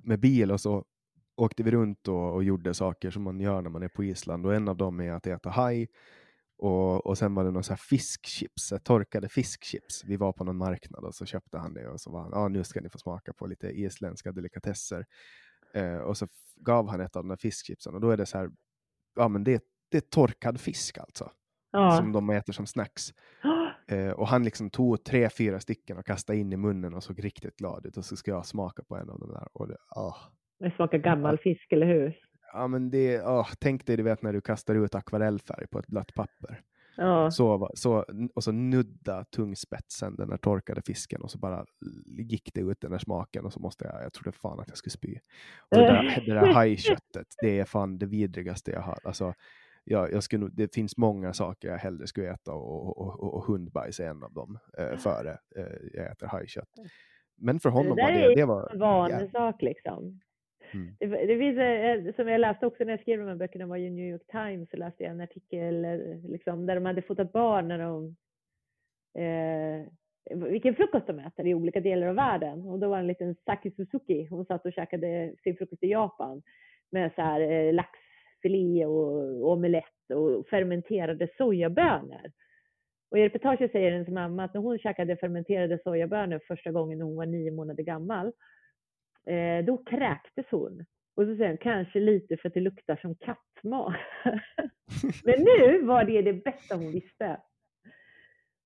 med 0.03 0.19
bil 0.19 0.51
och 0.51 0.61
så 0.61 0.83
åkte 1.37 1.63
vi 1.63 1.71
runt 1.71 2.07
och, 2.07 2.33
och 2.33 2.43
gjorde 2.43 2.73
saker 2.73 3.11
som 3.11 3.23
man 3.23 3.39
gör 3.39 3.61
när 3.61 3.69
man 3.69 3.83
är 3.83 3.87
på 3.87 4.03
Island. 4.03 4.45
Och 4.45 4.55
en 4.55 4.67
av 4.67 4.77
dem 4.77 4.99
är 4.99 5.11
att 5.11 5.27
äta 5.27 5.49
haj. 5.49 5.87
Och, 6.57 7.05
och 7.05 7.17
sen 7.17 7.35
var 7.35 7.43
det 7.43 7.51
någon 7.51 7.63
så 7.63 7.71
här 7.71 7.77
fiskchips, 7.89 8.71
här 8.71 8.79
torkade 8.79 9.29
fiskchips. 9.29 10.03
Vi 10.05 10.17
var 10.17 10.33
på 10.33 10.43
någon 10.43 10.57
marknad 10.57 11.03
och 11.03 11.15
så 11.15 11.25
köpte 11.25 11.57
han 11.57 11.73
det 11.73 11.87
och 11.89 12.01
så 12.01 12.11
var 12.11 12.21
han, 12.21 12.31
ja 12.33 12.47
nu 12.47 12.63
ska 12.63 12.81
ni 12.81 12.89
få 12.89 12.97
smaka 12.97 13.33
på 13.33 13.47
lite 13.47 13.67
isländska 13.67 14.31
delikatesser. 14.31 15.05
Eh, 15.73 15.97
och 15.97 16.17
så 16.17 16.27
gav 16.55 16.89
han 16.89 17.01
ett 17.01 17.15
av 17.15 17.23
de 17.23 17.29
där 17.29 17.35
fiskchipsen 17.37 17.93
och 17.95 18.01
då 18.01 18.09
är 18.09 18.17
det 18.17 18.25
så 18.25 18.37
här, 18.37 18.49
ja 19.15 19.27
men 19.27 19.43
det, 19.43 19.63
det 19.91 19.97
är 19.97 20.01
torkad 20.01 20.59
fisk 20.59 20.97
alltså 20.97 21.31
Ja. 21.71 21.97
som 21.97 22.11
de 22.11 22.29
äter 22.29 22.53
som 22.53 22.65
snacks. 22.65 23.13
Eh, 23.89 24.09
och 24.09 24.27
han 24.27 24.43
liksom 24.43 24.69
tog 24.69 25.03
tre, 25.03 25.29
fyra 25.29 25.59
stycken 25.59 25.97
och 25.97 26.05
kastade 26.05 26.39
in 26.39 26.53
i 26.53 26.57
munnen 26.57 26.93
och 26.93 27.03
såg 27.03 27.23
riktigt 27.23 27.57
glad 27.57 27.85
ut. 27.85 27.97
Och 27.97 28.05
så 28.05 28.15
ska 28.15 28.31
jag 28.31 28.45
smaka 28.45 28.83
på 28.83 28.95
en 28.97 29.09
av 29.09 29.19
dem 29.19 29.29
där. 29.29 29.47
Och 29.53 29.67
det, 29.67 29.77
ah. 29.89 30.15
Det 30.59 30.71
smakar 30.75 30.97
gammal 30.97 31.37
fisk, 31.37 31.71
eller 31.71 31.87
hur? 31.87 32.17
Ja, 32.53 32.67
men 32.67 32.89
det, 32.89 33.21
ah, 33.21 33.47
tänk 33.59 33.85
dig 33.85 33.97
du 33.97 34.03
vet 34.03 34.21
när 34.21 34.33
du 34.33 34.41
kastar 34.41 34.75
ut 34.75 34.95
akvarellfärg 34.95 35.67
på 35.67 35.79
ett 35.79 35.87
blött 35.87 36.13
papper. 36.13 36.61
Ja. 36.97 37.31
Så, 37.31 37.69
så, 37.73 38.05
och 38.35 38.43
så 38.43 38.51
nudda 38.51 39.23
tungspetsen, 39.23 40.15
den 40.15 40.29
där 40.29 40.37
torkade 40.37 40.81
fisken 40.81 41.21
och 41.21 41.31
så 41.31 41.37
bara 41.37 41.65
gick 42.05 42.53
det 42.53 42.61
ut 42.61 42.81
den 42.81 42.91
där 42.91 42.97
smaken 42.97 43.45
och 43.45 43.53
så 43.53 43.59
måste 43.59 43.85
jag, 43.85 44.03
jag 44.03 44.13
trodde 44.13 44.31
fan 44.31 44.59
att 44.59 44.67
jag 44.67 44.77
skulle 44.77 44.91
spy. 44.91 45.15
Och 45.59 45.77
det 45.77 45.85
där, 45.85 46.23
det 46.25 46.33
där 46.33 46.45
hajköttet, 46.53 47.27
det 47.41 47.59
är 47.59 47.65
fan 47.65 47.97
det 47.97 48.05
vidrigaste 48.05 48.71
jag 48.71 48.81
har. 48.81 48.99
Alltså, 49.03 49.33
jag, 49.83 50.11
jag 50.13 50.23
skulle, 50.23 50.49
det 50.53 50.75
finns 50.75 50.97
många 50.97 51.33
saker 51.33 51.67
jag 51.67 51.77
hellre 51.77 52.07
skulle 52.07 52.31
äta 52.31 52.53
och, 52.53 52.97
och, 52.97 53.19
och, 53.19 53.33
och 53.33 53.43
hundbajs 53.43 53.99
är 53.99 54.07
en 54.09 54.23
av 54.23 54.33
dem 54.33 54.59
eh, 54.77 54.97
före 54.97 55.31
eh, 55.55 55.65
jag 55.93 56.11
äter 56.11 56.27
hajkött. 56.27 56.69
Men 57.35 57.59
för 57.59 57.69
honom 57.69 57.95
där 57.95 58.03
var 58.03 58.11
är 58.11 58.29
det, 58.29 58.35
det 58.35 58.45
var, 58.45 58.69
en 58.73 58.79
vanlig 58.79 59.31
sak 59.31 59.61
liksom. 59.61 60.19
Mm. 60.73 60.95
Det, 60.99 61.05
det 61.05 61.37
finns, 61.37 61.57
eh, 61.57 62.15
som 62.15 62.27
jag 62.27 62.41
läste 62.41 62.65
också 62.65 62.83
när 62.83 62.93
jag 62.93 63.01
skrev 63.01 63.19
de 63.19 63.27
här 63.27 63.35
böckerna 63.35 63.65
var 63.65 63.77
ju 63.77 63.89
New 63.89 64.09
York 64.09 64.27
Times 64.31 64.69
så 64.69 64.77
läste 64.77 65.03
jag 65.03 65.11
en 65.11 65.21
artikel 65.21 65.85
eh, 65.85 66.31
liksom, 66.31 66.65
där 66.65 66.75
de 66.75 66.85
hade 66.85 67.01
fotat 67.01 67.31
barn 67.31 67.67
när 67.67 67.79
de 67.79 68.15
eh, 69.21 69.87
vilken 70.35 70.75
frukost 70.75 71.07
de 71.07 71.19
äter 71.19 71.47
i 71.47 71.53
olika 71.53 71.79
delar 71.79 72.07
av 72.07 72.15
världen. 72.15 72.61
Och 72.61 72.79
då 72.79 72.89
var 72.89 72.97
det 72.97 73.01
en 73.01 73.07
liten 73.07 73.35
Saki 73.45 73.71
Suzuki, 73.71 74.27
hon 74.29 74.45
satt 74.45 74.65
och 74.65 74.73
käkade 74.73 75.33
sin 75.43 75.57
frukost 75.57 75.83
i 75.83 75.87
Japan 75.87 76.41
med 76.91 77.11
så 77.15 77.21
här 77.21 77.41
eh, 77.41 77.73
laxfilé 77.73 78.85
och 78.85 79.51
omelett 79.51 80.11
och 80.13 80.47
fermenterade 80.47 81.27
sojabönor. 81.37 82.31
Och 83.11 83.17
i 83.17 83.23
reportaget 83.23 83.71
säger 83.71 83.91
hennes 83.91 84.07
mamma 84.07 84.43
att 84.43 84.53
när 84.53 84.61
hon 84.61 84.79
käkade 84.79 85.17
fermenterade 85.17 85.79
sojabönor 85.83 86.39
första 86.47 86.71
gången 86.71 86.97
när 86.97 87.05
hon 87.05 87.15
var 87.15 87.25
nio 87.25 87.51
månader 87.51 87.83
gammal, 87.83 88.31
eh, 89.27 89.65
då 89.65 89.77
kräktes 89.77 90.45
hon. 90.51 90.85
Och 91.15 91.25
så 91.25 91.35
säger 91.35 91.47
hon, 91.49 91.57
kanske 91.57 91.99
lite 91.99 92.37
för 92.37 92.47
att 92.47 92.53
det 92.53 92.59
luktar 92.59 92.95
som 92.95 93.15
kattmat. 93.15 93.95
Men 95.23 95.39
nu 95.39 95.81
var 95.81 96.03
det 96.03 96.21
det 96.21 96.33
bästa 96.33 96.75
hon 96.75 96.91
visste. 96.91 97.41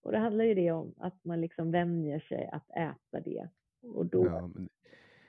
Och 0.04 0.12
det 0.12 0.18
handlar 0.18 0.46
ju 0.46 0.54
det 0.54 0.72
om 0.72 0.94
att 0.98 1.26
man 1.26 1.42
liksom 1.42 1.72
vänjer 1.72 2.20
sig 2.20 2.50
att 2.52 2.70
äta 2.70 3.20
det. 3.26 3.50
Och 3.84 4.06
då, 4.06 4.26
ja, 4.26 4.48
men, 4.48 4.70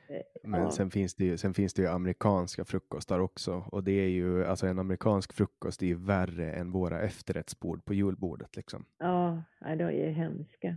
eh, 0.08 0.22
Men 0.42 0.62
ja. 0.62 0.70
sen, 0.70 0.90
finns 0.90 1.14
det 1.14 1.24
ju, 1.24 1.36
sen 1.36 1.54
finns 1.54 1.74
det 1.74 1.82
ju 1.82 1.88
amerikanska 1.88 2.64
frukostar 2.64 3.18
också. 3.18 3.64
Och 3.72 3.84
det 3.84 3.92
är 3.92 4.08
ju, 4.08 4.44
alltså 4.44 4.66
en 4.66 4.78
amerikansk 4.78 5.32
frukost 5.32 5.82
är 5.82 5.86
ju 5.86 5.94
värre 5.94 6.52
än 6.52 6.72
våra 6.72 7.00
efterrättsbord 7.00 7.84
på 7.84 7.94
julbordet. 7.94 8.56
Liksom. 8.56 8.84
Ja, 8.98 9.42
det 9.60 9.84
är 9.84 9.90
ju 9.90 10.10
hemska. 10.10 10.76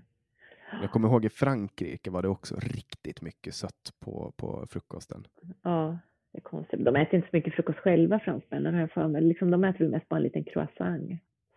Jag 0.81 0.91
kommer 0.91 1.07
ihåg 1.07 1.25
i 1.25 1.29
Frankrike 1.29 2.09
var 2.09 2.21
det 2.21 2.27
också 2.27 2.55
riktigt 2.59 3.21
mycket 3.21 3.53
sött 3.55 3.93
på, 3.99 4.33
på 4.37 4.65
frukosten. 4.69 5.27
Ja, 5.61 5.99
Det 6.31 6.37
är 6.37 6.41
konstigt. 6.41 6.85
De 6.85 6.95
äter 6.95 7.15
inte 7.15 7.29
så 7.29 7.35
mycket 7.35 7.53
frukost 7.53 7.79
själva, 7.79 8.19
fransmännen, 8.19 8.73
har 8.73 8.81
jag 8.81 8.91
för 8.91 9.07
mig. 9.07 9.21
Liksom, 9.21 9.51
de 9.51 9.63
äter 9.63 9.79
väl 9.79 9.91
mest 9.91 10.09
bara 10.09 10.17
en 10.17 10.23
liten 10.23 10.43
croissant. 10.43 11.11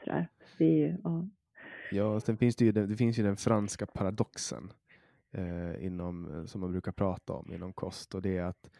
Sådär. 0.04 0.28
Det 0.58 0.64
är 0.64 0.88
ju, 0.88 0.96
ja. 1.04 1.28
Ja, 1.90 2.20
sen 2.20 2.36
finns 2.36 2.56
det 2.56 2.64
ju, 2.64 2.72
det 2.72 2.96
finns 2.96 3.18
ju 3.18 3.22
den 3.22 3.36
franska 3.36 3.86
paradoxen 3.86 4.72
eh, 5.32 5.84
inom, 5.86 6.44
som 6.46 6.60
man 6.60 6.70
brukar 6.70 6.92
prata 6.92 7.32
om 7.32 7.52
inom 7.52 7.72
kost 7.72 8.14
och 8.14 8.22
det 8.22 8.36
är 8.36 8.44
att 8.44 8.70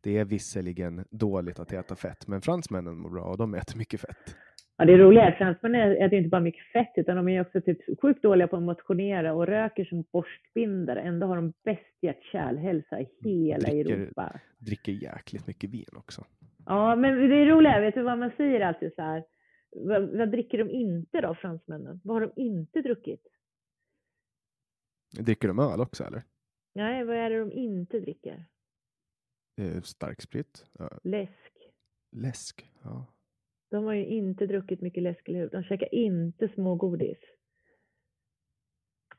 det 0.00 0.18
är 0.18 0.24
visserligen 0.24 1.04
dåligt 1.10 1.58
att 1.58 1.72
äta 1.72 1.96
fett, 1.96 2.26
men 2.26 2.40
fransmännen 2.40 2.98
mår 2.98 3.10
bra 3.10 3.22
och 3.24 3.38
de 3.38 3.54
äter 3.54 3.78
mycket 3.78 4.00
fett. 4.00 4.36
Ja, 4.80 4.84
det 4.84 4.96
roliga 4.98 5.22
är 5.24 5.32
att 5.32 5.38
fransmännen 5.38 5.92
äter 5.96 6.14
inte 6.18 6.28
bara 6.28 6.40
mycket 6.40 6.72
fett, 6.72 6.92
utan 6.96 7.16
de 7.16 7.28
är 7.28 7.40
också 7.40 7.60
typ 7.60 8.00
sjukt 8.00 8.22
dåliga 8.22 8.48
på 8.48 8.56
att 8.56 8.62
motionera 8.62 9.32
och 9.34 9.46
röker 9.46 9.84
som 9.84 10.02
borstbindare. 10.12 11.00
Ändå 11.00 11.26
har 11.26 11.36
de 11.36 11.52
bäst 11.64 11.96
hjärt-kärlhälsa 12.02 13.00
i 13.00 13.08
hela 13.24 13.68
Dricker- 13.68 13.94
Europa. 13.94 14.40
Dricker 14.58 14.92
jäkligt 14.92 15.46
mycket 15.46 15.70
vin 15.70 15.86
också. 15.96 16.24
Ja, 16.66 16.96
men 16.96 17.28
det 17.28 17.36
är 17.36 17.46
roliga, 17.46 17.80
vet 17.80 17.94
du 17.94 18.02
vad 18.02 18.18
man 18.18 18.30
säger 18.36 18.60
alltid 18.60 18.94
så 18.94 19.02
här? 19.02 19.24
Vad, 19.70 20.16
vad 20.18 20.30
dricker 20.30 20.58
de 20.58 20.70
inte 20.70 21.20
då, 21.20 21.34
fransmännen? 21.34 22.00
Vad 22.04 22.16
har 22.16 22.20
de 22.20 22.42
inte 22.42 22.82
druckit? 22.82 23.22
Dricker 25.20 25.48
de 25.48 25.58
öl 25.58 25.80
också 25.80 26.04
eller? 26.04 26.22
Nej, 26.74 27.04
vad 27.04 27.16
är 27.16 27.30
det 27.30 27.38
de 27.38 27.52
inte 27.52 28.00
dricker? 28.00 28.44
Eh, 29.60 29.80
starksprit? 29.82 30.66
Läsk. 31.02 31.52
läsk? 32.16 32.70
Ja. 32.82 33.06
De 33.70 33.84
har 33.84 33.94
ju 33.94 34.06
inte 34.06 34.46
druckit 34.46 34.80
mycket 34.80 35.02
läsk, 35.02 35.28
eller 35.28 35.38
hur? 35.38 35.50
De 35.50 35.62
käkar 35.62 35.94
inte 35.94 36.48
smågodis. 36.48 37.18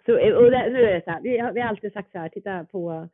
Så, 0.05 0.17
eh, 0.17 0.33
och 0.33 0.51
där, 0.51 0.69
nu 0.69 0.83
är 0.83 0.93
det 0.93 1.03
så 1.03 1.11
här, 1.11 1.21
vi 1.21 1.37
har, 1.37 1.51
vi 1.51 1.61
har 1.61 1.69
alltid 1.69 1.93
sagt 1.93 2.11
så 2.11 2.17
här, 2.17 2.29
titta 2.29 2.65
på, 2.65 3.09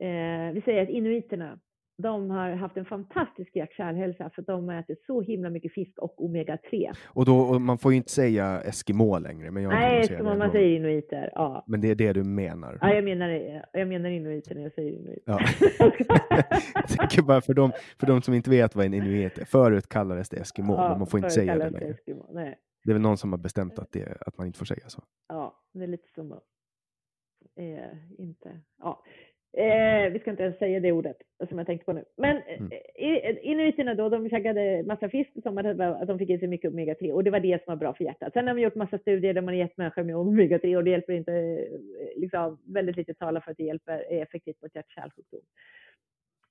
eh, 0.00 0.52
vi 0.52 0.62
säger 0.64 0.82
att 0.82 0.88
inuiterna, 0.88 1.60
de 2.02 2.30
har 2.30 2.50
haft 2.50 2.76
en 2.76 2.84
fantastisk 2.84 3.56
hjärt-kärlhälsa 3.56 4.30
för 4.34 4.42
de 4.42 4.70
äter 4.70 4.96
så 5.06 5.20
himla 5.20 5.50
mycket 5.50 5.72
fisk 5.72 5.98
och 5.98 6.14
omega-3. 6.18 6.92
Och 7.06 7.24
då, 7.24 7.38
och 7.38 7.60
man 7.60 7.78
får 7.78 7.92
ju 7.92 7.96
inte 7.96 8.10
säga 8.10 8.60
Eskimo 8.60 9.18
längre. 9.18 9.50
Men 9.50 9.62
jag 9.62 9.70
Nej, 9.70 10.06
det 10.08 10.22
man 10.22 10.50
säger 10.50 10.76
inuiter, 10.76 11.30
ja. 11.34 11.64
Men 11.66 11.80
det 11.80 11.90
är 11.90 11.94
det 11.94 12.12
du 12.12 12.24
menar? 12.24 12.78
Ja, 12.80 12.94
jag 12.94 13.04
menar, 13.04 13.28
jag 13.72 13.88
menar 13.88 14.10
inuiter 14.10 14.54
när 14.54 14.62
jag 14.62 14.72
säger 14.72 14.92
inuiter. 14.92 15.22
Ja. 15.26 15.40
jag 16.74 16.88
tänker 16.88 17.22
bara 17.22 17.40
för 17.40 17.54
de, 17.54 17.72
för 18.00 18.06
de 18.06 18.22
som 18.22 18.34
inte 18.34 18.50
vet 18.50 18.74
vad 18.74 18.86
en 18.86 18.94
inuit 18.94 19.38
är. 19.38 19.44
Förut 19.44 19.88
kallades 19.88 20.28
det 20.28 20.36
Eskimo, 20.36 20.74
Ja, 20.74 20.88
men 20.88 20.98
man 20.98 21.06
får 21.06 21.18
inte 21.18 21.30
säga 21.30 21.58
det 21.58 21.70
längre. 21.70 21.94
Eskimo. 21.94 22.26
Nej. 22.32 22.58
Det 22.84 22.90
är 22.90 22.94
väl 22.94 23.02
någon 23.02 23.16
som 23.16 23.32
har 23.32 23.38
bestämt 23.38 23.78
att, 23.78 23.92
det, 23.92 24.16
att 24.20 24.38
man 24.38 24.46
inte 24.46 24.58
får 24.58 24.66
säga 24.66 24.88
så. 24.88 25.02
Ja, 25.28 25.62
det 25.72 25.82
är 25.82 25.86
lite 25.86 26.08
som 26.14 26.32
att 26.32 26.44
eh, 27.56 28.18
inte... 28.18 28.60
Ja. 28.78 29.04
Eh, 29.56 30.12
vi 30.12 30.18
ska 30.18 30.30
inte 30.30 30.42
ens 30.42 30.58
säga 30.58 30.80
det 30.80 30.92
ordet 30.92 31.16
som 31.48 31.58
jag 31.58 31.66
tänkte 31.66 31.84
på 31.84 31.92
nu. 31.92 32.04
Men 32.16 32.36
Mm. 32.36 32.72
eh, 32.94 33.36
inuiterna 33.42 33.94
då, 33.94 34.08
de 34.08 34.28
käkade 34.30 34.82
massa 34.86 35.08
fisk 35.08 35.30
som 35.42 35.58
att 35.58 35.80
att 35.80 36.08
de 36.08 36.18
fick 36.18 36.30
i 36.30 36.38
sig 36.38 36.48
mycket 36.48 36.72
omega-3 36.72 37.12
och 37.12 37.24
det 37.24 37.30
var 37.30 37.40
det 37.40 37.64
som 37.64 37.70
var 37.72 37.76
bra 37.76 37.94
för 37.94 38.04
hjärtat. 38.04 38.32
Sen 38.32 38.46
har 38.46 38.54
man 38.54 38.62
gjort 38.62 38.74
massa 38.74 38.98
studier 38.98 39.34
där 39.34 39.40
man 39.40 39.54
har 39.54 39.58
gett 39.58 39.76
människor 39.76 40.02
med 40.02 40.16
omega-3 40.16 40.76
och 40.76 40.84
det 40.84 40.90
hjälper 40.90 41.12
inte, 41.12 41.32
eh, 41.32 42.20
liksom 42.20 42.58
väldigt 42.66 42.96
lite 42.96 43.14
talar 43.14 43.40
för 43.40 43.50
att 43.50 43.56
det 43.56 43.64
hjälper 43.64 44.12
är 44.12 44.22
effektivt 44.22 44.62
mot 44.62 44.74
hjärt-kärlsjukdom. 44.74 45.40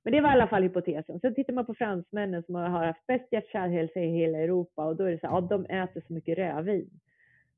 Men 0.04 0.14
det 0.14 0.22
var 0.22 0.30
i 0.30 0.34
alla 0.34 0.48
fall 0.48 0.64
hypotesen. 0.64 1.20
Sen 1.20 1.36
tittar 1.36 1.54
man 1.54 1.66
på 1.66 1.74
fransmännen 1.74 2.44
som 2.44 2.56
har 2.56 2.70
haft 2.70 3.08
bäst 3.08 3.32
hjärt-kärlhälsa 3.32 4.00
i 4.00 4.08
hela 4.08 4.38
Europa 4.38 4.86
och 4.86 4.96
då 4.96 5.04
är 5.04 5.12
det 5.12 5.20
så 5.20 5.28
här, 5.28 5.34
ja, 5.34 5.42
de 5.42 5.66
äter 5.66 6.02
så 6.08 6.14
mycket 6.14 6.38
rödvin. 6.38 6.90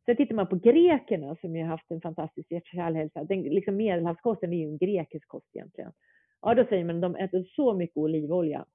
Sen 0.10 0.16
tittar 0.16 0.36
man 0.36 0.48
på 0.48 0.56
grekerna 0.56 1.36
som 1.42 1.56
ju 1.56 1.62
har 1.64 1.70
haft 1.70 1.92
en 1.92 2.02
fantastisk 2.02 2.52
hjärt-kärlhälsa. 2.52 3.24
Den, 3.24 3.42
liksom 3.42 3.76
medelhavskosten 3.76 4.54
är 4.54 4.58
ju 4.58 4.64
en 4.64 4.78
grekisk 4.78 5.28
kost 5.28 5.48
egentligen. 5.56 5.92
Ja, 6.42 6.56
då 6.56 6.66
säger 6.66 6.86
man 6.86 6.96
att 6.96 7.02
de 7.02 7.16
äter 7.16 7.44
så 7.56 7.74
mycket 7.74 7.98
olivolja. 7.98 8.66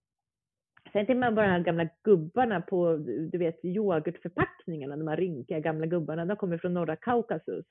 Sen 0.92 1.06
tittar 1.06 1.14
man 1.20 1.34
på 1.34 1.40
de 1.40 1.46
här 1.46 1.60
gamla 1.60 1.88
gubbarna 2.02 2.60
på, 2.60 2.96
du 3.32 3.38
vet, 3.38 3.64
yoghurtförpackningarna, 3.64 4.96
de 4.96 5.08
här 5.08 5.16
rynkiga 5.16 5.60
gamla 5.60 5.86
gubbarna. 5.86 6.24
De 6.24 6.36
kommer 6.36 6.58
från 6.58 6.74
norra 6.74 6.96
Kaukasus. 6.96 7.66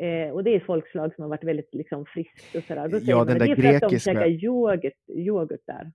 Eh, 0.00 0.30
och 0.32 0.44
det 0.44 0.54
är 0.54 0.60
folkslag 0.60 1.14
som 1.14 1.22
har 1.22 1.28
varit 1.28 1.44
väldigt 1.44 1.74
liksom, 1.74 2.06
friskt 2.06 2.56
och 2.56 2.62
sådär. 2.62 2.88
Då 2.88 2.98
Ja, 3.02 3.16
man 3.16 3.26
den 3.26 3.38
där 3.38 3.46
det 3.46 3.52
är 3.52 3.56
för 3.56 3.74
att 3.74 3.80
de 3.80 3.86
grekiska- 3.86 4.12
käkar 4.14 4.26
yoghurt, 4.44 5.08
yoghurt 5.08 5.66
där. 5.66 5.92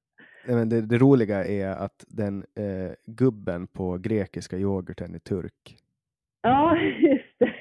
Nej, 0.48 0.56
Men 0.56 0.70
det, 0.70 0.82
det 0.82 0.98
roliga 0.98 1.46
är 1.46 1.68
att 1.68 2.06
den 2.08 2.46
eh, 2.56 2.92
gubben 3.06 3.68
på 3.68 3.98
grekiska 3.98 4.58
yoghurten 4.58 5.16
är 5.16 5.20
turk. 5.20 5.78
Ja, 6.46 6.78
just 6.78 7.40
det. 7.40 7.54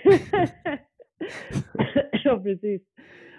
ja, 2.25 2.43
precis. 2.43 2.83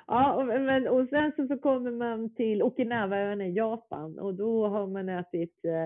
Ja, 0.07 0.43
men, 0.43 0.87
och 0.87 1.07
sen 1.09 1.31
så, 1.35 1.47
så 1.47 1.57
kommer 1.57 1.91
man 1.91 2.35
till 2.35 2.63
Okinawaöarna 2.63 3.45
i 3.45 3.53
Japan 3.53 4.19
och 4.19 4.33
då 4.33 4.67
har 4.67 4.87
man 4.87 5.09
ätit 5.09 5.65
eh, 5.65 5.83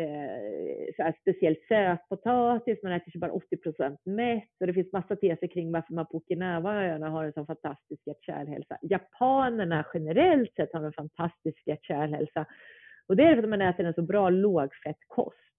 eh, 0.00 0.94
så 0.96 1.02
här 1.02 1.14
speciellt 1.20 1.58
sötpotatis, 1.68 2.82
man 2.82 2.92
äter 2.92 3.10
sig 3.10 3.20
bara 3.20 3.32
80% 3.32 3.96
mätt 4.04 4.60
och 4.60 4.66
det 4.66 4.74
finns 4.74 4.92
massa 4.92 5.16
teser 5.16 5.46
kring 5.46 5.72
varför 5.72 5.94
man 5.94 6.06
på 6.06 6.16
Okinawaöarna 6.16 7.08
har 7.08 7.24
en 7.24 7.32
sån 7.32 7.46
fantastisk 7.46 8.06
hjärt-kärlhälsa. 8.06 8.78
Japanerna 8.82 9.86
generellt 9.94 10.54
sett 10.54 10.72
har 10.72 10.82
en 10.84 10.92
fantastisk 10.92 11.66
hjärt-kärlhälsa 11.66 12.46
och 13.06 13.16
det 13.16 13.22
är 13.22 13.34
för 13.34 13.42
att 13.42 13.48
man 13.48 13.62
äter 13.62 13.84
en 13.86 13.94
så 13.94 14.02
bra 14.02 14.30
lågfettkost. 14.30 15.49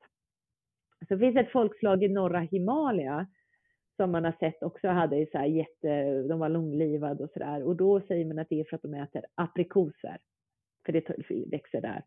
Så 1.12 1.18
finns 1.18 1.36
ett 1.36 1.52
folkslag 1.52 2.04
i 2.04 2.08
norra 2.08 2.40
Himalaya 2.40 3.28
som 3.96 4.12
man 4.12 4.26
har 4.26 4.34
sett 4.40 4.64
också 4.64 4.88
hade 4.88 5.28
så 5.32 5.38
här 5.38 5.46
jätte, 5.46 6.22
de 6.22 6.40
var 6.40 6.50
långlivade 6.50 7.24
och 7.24 7.30
sådär. 7.30 7.64
Och 7.64 7.76
då 7.76 8.02
säger 8.02 8.26
man 8.26 8.40
att 8.40 8.50
det 8.50 8.60
är 8.60 8.64
för 8.64 8.76
att 8.76 8.82
de 8.82 8.94
äter 8.94 9.22
aprikoser. 9.36 10.18
För 10.86 10.94
det 10.94 11.10
växer 11.52 11.82
där. 11.82 12.04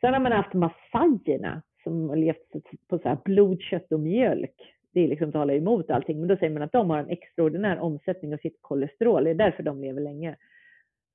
Sen 0.00 0.12
har 0.12 0.20
man 0.20 0.32
haft 0.32 0.54
massajerna 0.54 1.62
som 1.82 2.08
har 2.08 2.16
levt 2.16 2.52
på 2.88 2.98
så 2.98 3.08
här 3.08 3.18
blod, 3.24 3.60
kött 3.60 3.92
och 3.92 4.00
mjölk. 4.00 4.74
Det 4.92 5.00
är 5.00 5.08
liksom 5.08 5.32
talar 5.32 5.54
emot 5.54 5.90
allting, 5.90 6.18
men 6.18 6.28
då 6.28 6.36
säger 6.36 6.52
man 6.52 6.62
att 6.62 6.72
de 6.72 6.90
har 6.90 6.98
en 6.98 7.10
extraordinär 7.10 7.78
omsättning 7.78 8.34
av 8.34 8.38
sitt 8.38 8.58
kolesterol. 8.60 9.24
Det 9.24 9.30
är 9.30 9.34
därför 9.34 9.62
de 9.62 9.80
lever 9.80 10.00
länge. 10.00 10.36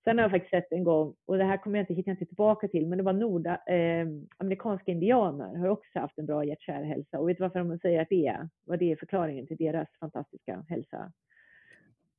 Sen 0.10 0.18
har 0.18 0.24
jag 0.24 0.32
faktiskt 0.32 0.52
sett 0.52 0.72
en 0.72 0.84
gång, 0.84 1.16
och 1.26 1.38
det 1.38 1.44
här 1.44 1.58
kommer 1.58 1.80
jag 1.80 1.90
inte, 1.90 2.10
inte 2.10 2.26
tillbaka 2.26 2.68
till, 2.68 2.88
men 2.88 2.98
det 2.98 3.04
var 3.04 3.14
norda, 3.14 3.52
eh, 3.68 4.08
amerikanska 4.38 4.92
indianer 4.92 5.58
har 5.58 5.68
också 5.68 6.00
haft 6.00 6.18
en 6.18 6.26
bra 6.26 6.46
hjärt-kärlhälsa. 6.46 7.20
Och 7.20 7.30
vet 7.30 7.38
du 7.38 7.44
varför 7.44 7.60
de 7.60 7.80
säger 7.80 8.02
att 8.02 8.10
det 8.10 8.28
är? 8.28 8.50
Vad 8.66 8.80
det 8.80 8.92
är 8.92 8.96
förklaringen 8.96 9.48
till 9.48 9.58
deras 9.58 9.88
fantastiska 10.00 10.66
hälsa? 10.70 11.12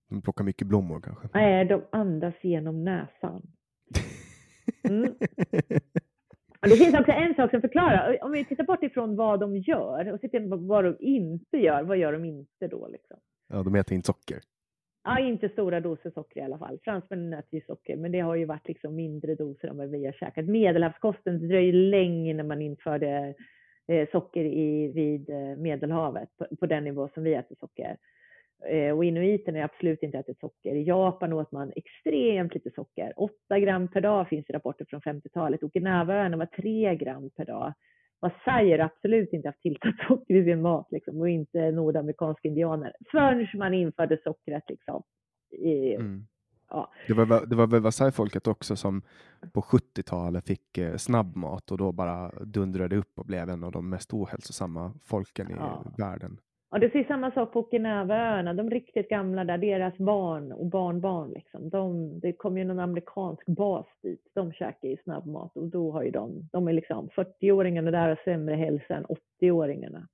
De 0.08 0.22
plockar 0.22 0.44
mycket 0.44 0.66
blommor 0.66 1.00
kanske. 1.00 1.28
Nej, 1.34 1.64
de 1.64 1.82
andas 1.92 2.34
genom 2.42 2.84
näsan. 2.84 3.42
Mm. 4.88 5.14
Det 6.60 6.76
finns 6.76 6.94
också 6.94 7.12
en 7.12 7.34
sak 7.34 7.50
som 7.50 7.60
förklarar, 7.60 8.24
om 8.24 8.32
vi 8.32 8.44
tittar 8.44 8.64
bort 8.64 8.82
ifrån 8.82 9.16
vad 9.16 9.40
de 9.40 9.56
gör 9.56 10.12
och 10.12 10.20
tittar 10.20 10.48
på 10.48 10.56
vad 10.56 10.84
de 10.84 10.96
inte 11.00 11.56
gör, 11.56 11.82
vad 11.82 11.96
gör 11.96 12.12
de 12.12 12.24
inte 12.24 12.68
då 12.68 12.88
liksom? 12.88 13.16
Ja, 13.48 13.62
de 13.62 13.74
äter 13.74 13.94
inte 13.94 14.06
socker. 14.06 14.40
Ja, 15.04 15.20
inte 15.20 15.48
stora 15.48 15.80
doser 15.80 16.10
socker 16.10 16.40
i 16.40 16.44
alla 16.44 16.58
fall. 16.58 16.78
Fransmännen 16.84 17.38
äter 17.38 17.54
ju 17.54 17.60
socker, 17.60 17.96
men 17.96 18.12
det 18.12 18.20
har 18.20 18.34
ju 18.34 18.44
varit 18.44 18.68
liksom 18.68 18.94
mindre 18.94 19.34
doser 19.34 19.68
än 19.68 19.76
vad 19.76 19.90
vi 19.90 20.06
har 20.06 20.12
käkat. 20.12 20.46
Medelhavskosten, 20.46 21.40
det 21.40 21.48
dröjer 21.48 21.72
länge 21.72 22.30
innan 22.30 22.48
man 22.48 22.62
införde 22.62 23.34
eh, 23.88 24.08
socker 24.12 24.44
i, 24.44 24.92
vid 24.92 25.30
eh, 25.30 25.56
Medelhavet 25.56 26.28
på, 26.38 26.56
på 26.56 26.66
den 26.66 26.84
nivå 26.84 27.08
som 27.14 27.22
vi 27.22 27.34
äter 27.34 27.56
socker. 27.60 27.96
Eh, 28.66 28.96
och 28.96 29.04
inuiterna 29.04 29.58
har 29.58 29.64
absolut 29.64 30.02
inte 30.02 30.18
ätit 30.18 30.40
socker. 30.40 30.74
I 30.74 30.82
Japan 30.82 31.32
åt 31.32 31.52
man 31.52 31.72
extremt 31.76 32.54
lite 32.54 32.70
socker. 32.70 33.12
8 33.16 33.58
gram 33.58 33.88
per 33.88 34.00
dag 34.00 34.28
finns 34.28 34.46
det 34.46 34.52
rapporter 34.52 34.84
från 34.84 35.00
50-talet. 35.00 35.62
Okinawaöarna 35.62 36.36
var 36.36 36.46
3 36.46 36.94
gram 36.94 37.30
per 37.30 37.44
dag. 37.44 37.72
Massajer 38.22 38.78
har 38.78 38.86
absolut 38.86 39.32
inte 39.32 39.48
haft 39.48 39.60
tillsatt 39.60 39.94
socker 40.08 40.34
i 40.34 40.44
sin 40.44 40.62
mat 40.62 40.86
liksom, 40.90 41.20
och 41.20 41.28
inte 41.28 41.70
nordamerikanska 41.70 42.48
indianer. 42.48 42.92
Förrän 43.10 43.46
man 43.54 43.74
införde 43.74 44.18
sockret 44.24 44.64
liksom. 44.68 45.02
I, 45.50 45.94
Mm. 45.94 46.26
ja. 46.70 46.90
Det 47.06 47.14
var, 47.14 47.46
det 47.46 47.56
var 47.56 47.66
väl 47.66 47.82
Versailles-folket 47.82 48.46
också 48.46 48.76
som 48.76 49.02
på 49.52 49.60
70-talet 49.60 50.46
fick 50.46 50.78
eh, 50.78 50.96
snabbmat 50.96 51.70
och 51.70 51.78
då 51.78 51.92
bara 51.92 52.30
dundrade 52.30 52.96
upp 52.96 53.18
och 53.18 53.26
blev 53.26 53.48
en 53.50 53.64
av 53.64 53.72
de 53.72 53.88
mest 53.90 54.12
ohälsosamma 54.12 54.92
folken 55.04 55.50
i 55.50 55.54
Ja. 55.58 55.84
världen. 55.98 56.38
Ja, 56.70 56.78
det 56.78 56.94
är 56.94 57.04
samma 57.04 57.30
sak 57.30 57.52
på 57.52 57.60
Okinawaöarna. 57.60 58.54
De 58.54 58.70
riktigt 58.70 59.08
gamla 59.08 59.44
där, 59.44 59.58
deras 59.58 59.98
barn 59.98 60.52
och 60.52 60.66
barnbarn 60.66 61.30
liksom. 61.30 61.70
De, 61.70 62.20
det 62.20 62.32
kom 62.32 62.58
ju 62.58 62.64
någon 62.64 62.78
amerikansk 62.78 63.46
bas 63.46 63.86
dit. 64.02 64.30
De 64.34 64.52
käkar 64.52 64.88
ju 64.88 64.96
snabbmat 64.96 65.56
och 65.56 65.68
då 65.68 65.92
har 65.92 66.02
ju 66.02 66.10
de, 66.10 66.48
de 66.52 66.68
är 66.68 66.72
liksom 66.72 67.08
40-åringarna 67.08 67.90
där 67.90 68.08
har 68.08 68.20
sämre 68.24 68.54
hälsa 68.54 68.94
än 68.94 69.06
80-åringarna. 69.40 70.06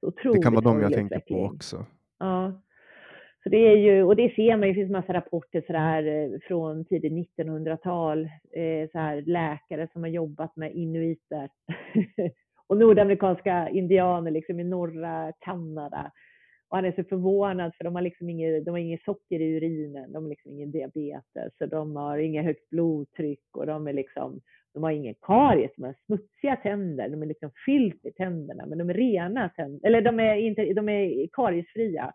Så 0.00 0.10
Det 0.32 0.42
kan 0.42 0.54
vara 0.54 0.64
de 0.64 0.80
jag 0.80 0.92
tänker 0.92 1.20
på 1.20 1.44
också. 1.44 1.86
Ja. 2.18 2.62
Så 3.42 3.48
det 3.48 3.56
är 3.56 3.76
ju, 3.76 4.02
och 4.02 4.16
det 4.16 4.34
ser 4.34 4.56
man 4.56 4.68
ju, 4.68 4.74
det 4.74 4.80
finns 4.80 4.90
massa 4.90 5.12
rapporter 5.12 5.64
så 5.66 5.72
där, 5.72 6.02
eh, 6.06 6.38
från 6.48 6.84
tidigt 6.84 7.12
1900-tal, 7.12 8.24
eh, 8.52 8.90
så 8.92 8.98
här 8.98 9.22
läkare 9.26 9.88
som 9.92 10.02
har 10.02 10.10
jobbat 10.10 10.56
med 10.56 10.72
inuiter 10.72 11.48
och 12.68 12.76
nordamerikanska 12.76 13.68
indianer 13.68 14.30
liksom 14.30 14.60
i 14.60 14.64
norra 14.64 15.32
Kanada. 15.40 16.12
Och 16.68 16.76
han 16.76 16.84
är 16.84 16.92
så 16.92 17.04
förvånad 17.04 17.72
för 17.76 17.84
de 17.84 17.94
har 17.94 18.02
liksom 18.02 18.30
inget, 18.30 18.64
de 18.64 18.70
har 18.70 18.78
inget 18.78 19.02
socker 19.02 19.40
i 19.40 19.56
urinen, 19.56 20.12
de 20.12 20.22
har 20.22 20.30
liksom 20.30 20.52
ingen 20.52 20.70
diabetes, 20.70 21.52
så 21.58 21.66
de 21.66 21.96
har 21.96 22.18
inget 22.18 22.44
högt 22.44 22.70
blodtryck 22.70 23.56
och 23.56 23.66
de 23.66 23.86
är 23.86 23.92
liksom, 23.92 24.40
de 24.74 24.82
har 24.82 24.90
ingen 24.90 25.14
karies, 25.22 25.70
de 25.76 25.84
har 25.84 25.94
smutsiga 26.06 26.56
tänder, 26.56 27.08
de 27.08 27.22
är 27.22 27.26
liksom 27.26 27.50
fyllt 27.66 28.04
i 28.04 28.12
tänderna, 28.12 28.66
men 28.66 28.78
de 28.78 28.90
är 28.90 28.94
rena 28.94 29.48
tänder, 29.48 29.86
eller 29.88 30.02
de 30.02 30.20
är, 30.20 30.34
inte, 30.34 30.72
de 30.72 30.88
är 30.88 31.28
kariesfria. 31.32 32.12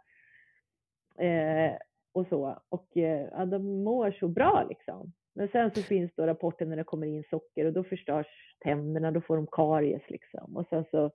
Eh, 1.20 1.74
och 2.14 2.28
så. 2.28 2.62
Och 2.70 2.98
eh, 2.98 3.28
ja, 3.32 3.46
de 3.46 3.84
mår 3.84 4.12
så 4.12 4.28
bra 4.28 4.66
liksom. 4.70 5.14
Men 5.36 5.48
sen 5.48 5.72
så 5.72 5.82
finns 5.82 6.12
då 6.16 6.26
rapporten 6.26 6.70
när 6.70 6.76
det 6.76 6.84
kommer 6.84 7.08
in 7.08 7.24
socker 7.30 7.66
och 7.66 7.74
då 7.74 7.84
förstörs 7.84 8.28
tänderna, 8.60 9.12
då 9.12 9.22
får 9.22 9.36
de 9.36 9.48
karies 9.52 10.10
liksom. 10.10 10.58
Och 10.58 10.68
sen 10.70 10.86
så, 10.92 11.06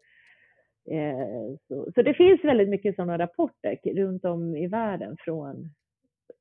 eh, 0.90 1.56
så, 1.68 1.92
så 1.94 2.02
det 2.02 2.14
finns 2.14 2.44
väldigt 2.44 2.68
mycket 2.68 2.96
sådana 2.96 3.18
rapporter 3.18 3.94
runt 3.94 4.24
om 4.24 4.56
i 4.56 4.66
världen 4.66 5.16
från 5.20 5.74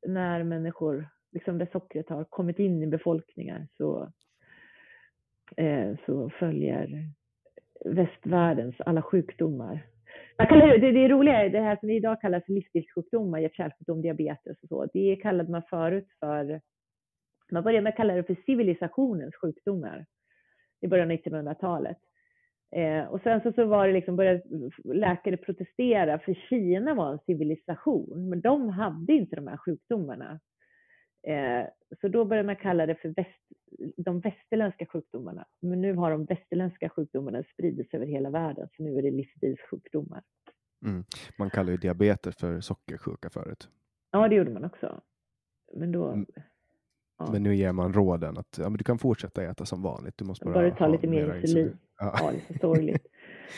när 0.07 0.43
människor, 0.43 1.09
liksom 1.31 1.57
där 1.57 1.69
sockret 1.71 2.09
har 2.09 2.23
kommit 2.23 2.59
in 2.59 2.83
i 2.83 2.87
befolkningar 2.87 3.67
så, 3.77 4.11
eh, 5.57 5.95
så 6.05 6.29
följer 6.29 6.89
västvärldens 7.85 8.75
alla 8.79 9.01
sjukdomar 9.01 9.83
man 10.37 10.47
kallar 10.47 10.77
det, 10.77 10.91
det 10.91 11.07
roliga 11.07 11.43
är 11.43 11.49
det 11.49 11.59
här 11.59 11.77
som 11.79 11.89
idag 11.89 12.21
kallas 12.21 12.43
livsstilssjukdomar, 12.47 13.39
hjärt-kärlsjukdom, 13.39 14.01
diabetes 14.01 14.57
och 14.63 14.69
så. 14.69 14.87
Det 14.93 15.15
kallade 15.15 15.51
man 15.51 15.63
förut 15.69 16.07
för, 16.19 16.61
man 17.51 17.63
började 17.63 17.83
med 17.83 17.89
att 17.89 17.97
kalla 17.97 18.13
det 18.13 18.23
för 18.23 18.37
civilisationens 18.45 19.35
sjukdomar 19.35 20.05
i 20.81 20.87
början 20.87 21.11
av 21.11 21.17
1900-talet. 21.17 21.97
Eh, 22.75 23.05
och 23.05 23.21
sen 23.21 23.41
så, 23.41 23.51
så 23.51 23.65
var 23.65 23.87
det 23.87 23.93
liksom, 23.93 24.15
började 24.15 24.43
läkare 24.83 25.37
protestera 25.37 26.19
för 26.19 26.33
Kina 26.33 26.93
var 26.93 27.11
en 27.11 27.19
civilisation, 27.25 28.29
men 28.29 28.41
de 28.41 28.69
hade 28.69 29.13
inte 29.13 29.35
de 29.35 29.47
här 29.47 29.57
sjukdomarna. 29.57 30.39
Eh, 31.27 31.65
så 32.01 32.07
då 32.07 32.25
började 32.25 32.45
man 32.45 32.55
kalla 32.55 32.85
det 32.85 32.95
för 32.95 33.09
väst, 33.09 33.41
de 33.97 34.19
västerländska 34.19 34.85
sjukdomarna. 34.85 35.45
Men 35.61 35.81
nu 35.81 35.93
har 35.93 36.11
de 36.11 36.25
västerländska 36.25 36.89
sjukdomarna 36.89 37.43
spridits 37.53 37.93
över 37.93 38.05
hela 38.05 38.29
världen, 38.29 38.69
så 38.77 38.83
nu 38.83 38.97
är 38.97 39.01
det 39.01 39.11
livsstilssjukdomar. 39.11 40.23
Mm. 40.85 41.03
Man 41.37 41.49
kallar 41.49 41.71
ju 41.71 41.77
diabetes 41.77 42.37
för 42.37 42.59
sockersjuka 42.61 43.29
förut. 43.29 43.69
Ja, 44.11 44.27
det 44.27 44.35
gjorde 44.35 44.51
man 44.51 44.65
också. 44.65 45.01
Men 45.73 45.91
då... 45.91 46.07
Mm. 46.07 46.25
Ja. 47.19 47.29
Men 47.31 47.43
nu 47.43 47.55
ger 47.55 47.71
man 47.71 47.93
råden 47.93 48.37
att 48.37 48.57
ja, 48.57 48.69
men 48.69 48.77
du 48.77 48.83
kan 48.83 48.99
fortsätta 48.99 49.43
äta 49.43 49.65
som 49.65 49.81
vanligt. 49.81 50.17
Du 50.17 50.25
måste 50.25 50.45
bara, 50.45 50.53
bara 50.53 50.71
ta 50.75 50.87
lite 50.87 51.07
mer 51.07 51.35
insulin. 51.35 51.77
Ja. 51.99 52.15
Ja, 52.19 52.31
det 52.31 52.37
är 52.53 52.53
så 52.53 52.59
sorgligt. 52.61 53.07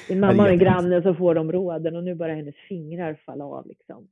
Min 0.10 0.24
är 0.24 0.28
mamma 0.28 0.52
och 0.52 0.58
granne 0.60 1.02
så 1.02 1.14
får 1.16 1.36
de 1.36 1.52
råden 1.52 1.96
och 1.96 2.04
nu 2.04 2.16
börjar 2.16 2.36
hennes 2.36 2.56
fingrar 2.56 3.14
falla 3.26 3.46
av. 3.46 3.68
Liksom. 3.68 4.08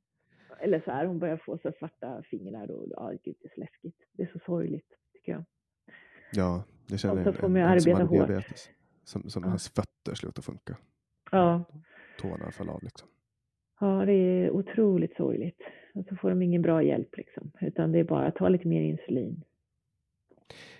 Eller 0.60 0.80
så 0.84 0.90
här, 0.90 1.06
hon 1.06 1.18
börjar 1.18 1.36
få 1.36 1.58
så 1.58 1.72
svarta 1.78 2.22
fingrar 2.30 2.70
och 2.70 2.86
ja, 2.90 3.10
gud, 3.24 3.36
det 3.42 3.46
är 3.48 3.54
så 3.54 3.60
läskigt. 3.60 3.96
Det 4.12 4.22
är 4.22 4.30
så 4.32 4.38
sorgligt, 4.46 4.86
tycker 5.12 5.32
jag. 5.32 5.44
Ja, 6.32 6.64
det 6.86 6.98
känner 6.98 7.28
Och 7.28 7.34
så 7.34 7.40
jag. 7.42 7.50
man 7.50 7.60
ju 7.60 7.66
en 7.66 7.80
som 7.80 7.92
arbeta 7.92 8.04
har 8.06 8.18
hårt. 8.18 8.28
diabetes. 8.28 8.68
Som, 9.04 9.30
som 9.30 9.42
Ja. 9.42 9.48
hans 9.48 9.68
fötter 9.68 10.14
slutar 10.14 10.42
funka. 10.42 10.76
Ja, 11.30 11.64
Tårna 12.20 12.50
faller 12.50 12.72
av 12.72 12.82
liksom. 12.82 13.08
ja, 13.80 14.04
det 14.06 14.12
är 14.12 14.50
otroligt 14.50 15.16
sorgligt. 15.16 15.58
Och 15.98 16.06
så 16.08 16.16
får 16.16 16.30
de 16.30 16.42
ingen 16.42 16.62
bra 16.62 16.82
hjälp 16.82 17.16
liksom, 17.16 17.52
utan 17.60 17.92
det 17.92 17.98
är 17.98 18.04
bara 18.04 18.26
att 18.26 18.36
ta 18.36 18.48
lite 18.48 18.68
mer 18.68 18.82
insulin. 18.82 19.44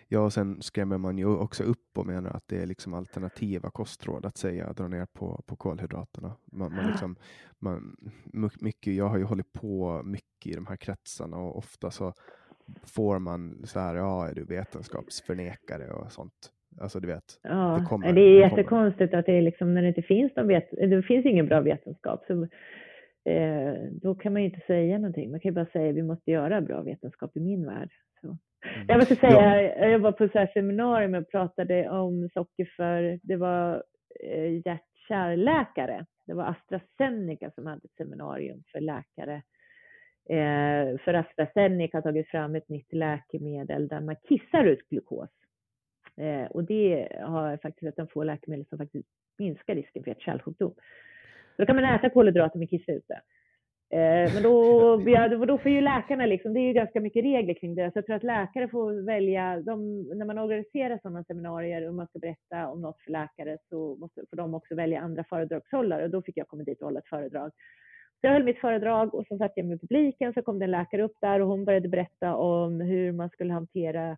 Ja, 0.09 0.21
och 0.21 0.33
sen 0.33 0.63
skrämmer 0.63 0.99
man 0.99 1.19
ju 1.19 1.27
också 1.27 1.65
upp 1.65 1.99
och 1.99 2.07
menar 2.07 2.31
att 2.31 2.49
det 2.49 2.63
är 2.63 2.67
liksom 2.67 2.95
alternativa 2.95 3.71
kostråd 3.71 4.27
att 4.27 4.37
säga 4.37 4.73
dra 4.73 4.89
ner 4.89 5.07
på, 5.13 5.43
på 5.47 5.57
kolhydraterna. 5.57 6.37
Man, 6.53 6.75
man 6.75 6.87
liksom, 6.87 7.17
man, 7.59 7.97
my- 8.25 8.49
mycket, 8.61 8.95
jag 8.95 9.09
har 9.09 9.19
ju 9.19 9.25
hållit 9.25 9.53
på 9.53 10.03
mycket 10.05 10.47
i 10.47 10.55
de 10.55 10.67
här 10.67 10.77
kretsarna 10.77 11.37
och 11.37 11.57
ofta 11.59 11.91
så 11.91 12.13
får 12.85 13.19
man 13.19 13.67
så 13.67 13.81
här, 13.81 13.95
ja, 13.95 14.29
är 14.29 14.35
du 14.35 14.45
vetenskapsförnekare 14.45 15.91
och 15.93 16.13
sånt. 16.13 16.53
Alltså 16.81 17.01
du 17.01 17.07
vet, 17.07 17.41
Ja, 17.43 17.79
Det 17.81 17.87
kommer, 17.87 18.13
det 18.13 18.21
är 18.21 18.41
jättekonstigt 18.41 19.15
att 19.15 19.27
det 19.27 19.33
är 19.33 19.43
liksom 19.43 19.75
när 19.75 19.83
det 19.83 19.89
inte 19.89 20.03
finns 20.03 20.37
någon 20.37 20.49
vet, 20.49 20.71
det 20.71 21.03
finns 21.03 21.27
ingen 21.27 21.47
bra 21.47 21.61
vetenskap. 21.61 22.25
Så, 22.27 22.49
eh, 23.29 23.75
då 23.93 24.15
kan 24.15 24.33
man 24.33 24.43
ju 24.43 24.49
inte 24.49 24.67
säga 24.67 24.99
någonting. 24.99 25.31
Man 25.31 25.41
kan 25.41 25.49
ju 25.49 25.55
bara 25.55 25.67
säga 25.67 25.93
vi 25.93 26.03
måste 26.03 26.31
göra 26.31 26.61
bra 26.61 26.83
vetenskap 26.83 27.37
i 27.37 27.41
min 27.41 27.67
värld. 27.67 27.91
Så. 28.21 28.27
Mm. 28.27 28.87
Jag 28.89 28.97
måste 28.99 29.17
säga, 29.17 29.89
jag 29.89 29.99
var 29.99 30.13
på 30.13 30.29
så 30.29 30.39
här 30.39 30.51
seminarium 30.55 31.15
och 31.15 31.31
pratade 31.31 31.91
om 31.91 32.29
socker 32.35 32.73
för, 32.77 33.21
det 33.23 33.37
var 33.37 33.83
eh, 34.21 34.53
hjärt-kärlläkare. 34.53 36.07
Det 36.27 36.35
var 36.35 36.45
AstraZeneca 36.45 37.51
som 37.51 37.67
hade 37.67 37.85
ett 37.85 37.97
seminarium 37.97 38.63
för 38.73 38.81
läkare. 38.81 39.43
Eh, 40.29 40.99
för 40.99 41.15
AstraZeneca 41.15 41.97
har 41.97 42.03
tagit 42.03 42.29
fram 42.29 42.55
ett 42.55 42.69
nytt 42.69 42.93
läkemedel 42.93 43.89
där 43.89 44.01
man 44.01 44.17
kissar 44.29 44.65
ut 44.65 44.89
glukos. 44.89 45.31
Eh, 46.17 46.45
och 46.51 46.65
det 46.65 47.09
har 47.21 47.57
faktiskt 47.57 47.83
varit 47.83 47.99
en 47.99 48.09
få 48.09 48.23
läkemedel 48.23 48.67
som 48.67 48.79
faktiskt 48.79 49.09
minskar 49.39 49.75
risken 49.75 50.05
för 50.05 50.11
hjärt-kärlsjukdom. 50.11 50.75
Då 51.59 51.67
kan 51.67 51.77
man 51.77 51.85
äta 51.85 52.11
kolhydrater 52.11 52.59
med 52.59 52.71
kiss 52.71 52.89
ute. 52.89 53.21
Eh, 53.91 54.35
men 54.35 54.43
då, 54.43 54.53
ja, 55.07 55.29
då 55.29 55.59
får 55.59 55.71
ju 55.71 55.81
läkarna, 55.81 56.27
liksom, 56.27 56.55
det 56.55 56.61
är 56.61 56.67
ju 56.67 56.73
ganska 56.73 57.01
mycket 57.01 57.25
regler 57.25 57.55
kring 57.55 57.75
det, 57.75 57.93
så 57.93 57.99
jag 57.99 58.07
tror 58.07 58.17
att 58.17 58.23
läkare 58.23 58.69
får 58.69 59.07
välja, 59.07 59.61
de, 59.61 60.03
när 60.03 60.27
man 60.27 60.39
organiserar 60.39 60.99
sådana 61.03 61.25
seminarier 61.25 61.89
och 61.89 61.95
man 61.95 62.07
ska 62.07 62.19
berätta 62.19 62.69
om 62.69 62.81
något 62.81 63.01
för 63.05 63.11
läkare 63.11 63.59
så 63.69 63.97
måste, 63.97 64.21
får 64.31 64.37
de 64.37 64.55
också 64.55 64.75
välja 64.75 65.01
andra 65.01 65.25
föredragshållare 65.29 66.05
och 66.05 66.11
då 66.11 66.23
fick 66.23 66.37
jag 66.37 66.49
komma 66.49 66.63
dit 66.63 66.81
och 66.81 66.87
hålla 66.87 66.99
ett 66.99 67.09
föredrag. 67.09 67.51
Så 68.21 68.27
jag 68.27 68.33
höll 68.33 68.45
mitt 68.45 68.61
föredrag 68.61 69.15
och 69.15 69.27
så 69.27 69.39
satt 69.39 69.53
jag 69.55 69.67
med 69.67 69.81
publiken 69.81 70.33
så 70.33 70.43
kom 70.43 70.59
det 70.59 70.65
en 70.65 70.71
läkare 70.71 71.03
upp 71.03 71.17
där 71.21 71.41
och 71.41 71.49
hon 71.49 71.65
började 71.65 71.89
berätta 71.89 72.35
om 72.35 72.81
hur 72.81 73.13
man 73.13 73.31
skulle 73.31 73.53
hantera 73.53 74.17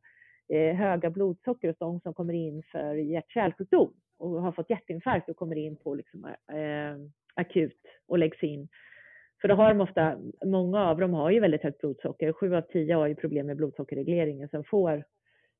eh, 0.52 0.76
höga 0.76 1.10
blodsocker 1.10 1.68
hos 1.68 1.78
de 1.78 2.00
som 2.00 2.14
kommer 2.14 2.34
in 2.34 2.62
för 2.72 2.94
hjärt-kärlsjukdom 2.94 3.92
och 4.20 4.42
har 4.42 4.52
fått 4.52 4.70
hjärtinfarkt 4.70 5.28
och 5.28 5.36
kommer 5.36 5.56
in 5.56 5.76
på 5.76 5.94
liksom, 5.94 6.24
eh, 6.24 6.56
eh, 6.58 6.96
akut 7.34 7.80
och 8.08 8.18
läggs 8.18 8.42
in. 8.42 8.68
För 9.40 9.48
då 9.48 9.54
har 9.54 9.68
de 9.68 9.80
ofta, 9.80 10.18
många 10.44 10.86
av 10.86 10.98
dem 10.98 11.14
har 11.14 11.30
ju 11.30 11.40
väldigt 11.40 11.62
högt 11.62 11.80
blodsocker. 11.80 12.32
Sju 12.32 12.54
av 12.54 12.62
tio 12.62 12.94
har 12.94 13.06
ju 13.06 13.14
problem 13.14 13.46
med 13.46 13.56
blodsockerregleringen 13.56 14.48
som 14.48 14.64
får 14.64 15.04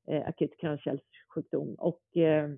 eh, 0.07 0.27
akut 0.27 0.57
kranskärlssjukdom. 0.57 1.75
Och, 1.75 2.17
eh, 2.17 2.49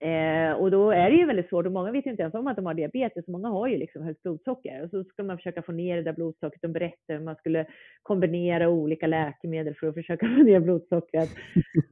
eh, 0.00 0.52
och 0.52 0.70
då 0.70 0.90
är 0.90 1.10
det 1.10 1.16
ju 1.16 1.26
väldigt 1.26 1.48
svårt 1.48 1.66
och 1.66 1.72
många 1.72 1.92
vet 1.92 2.06
ju 2.06 2.10
inte 2.10 2.22
ens 2.22 2.34
om 2.34 2.46
att 2.46 2.56
de 2.56 2.66
har 2.66 2.74
diabetes. 2.74 3.26
Många 3.26 3.48
har 3.48 3.66
ju 3.66 3.76
liksom 3.76 4.02
högt 4.02 4.22
blodsocker 4.22 4.82
och 4.84 4.90
så 4.90 5.04
ska 5.04 5.22
man 5.22 5.36
försöka 5.36 5.62
få 5.62 5.72
ner 5.72 5.96
det 5.96 6.02
där 6.02 6.12
blodsockret. 6.12 6.62
De 6.62 6.72
berättar 6.72 7.14
hur 7.14 7.20
man 7.20 7.36
skulle 7.36 7.66
kombinera 8.02 8.68
olika 8.68 9.06
läkemedel 9.06 9.74
för 9.74 9.86
att 9.86 9.94
försöka 9.94 10.26
få 10.36 10.42
ner 10.42 10.60
blodsockret. 10.60 11.28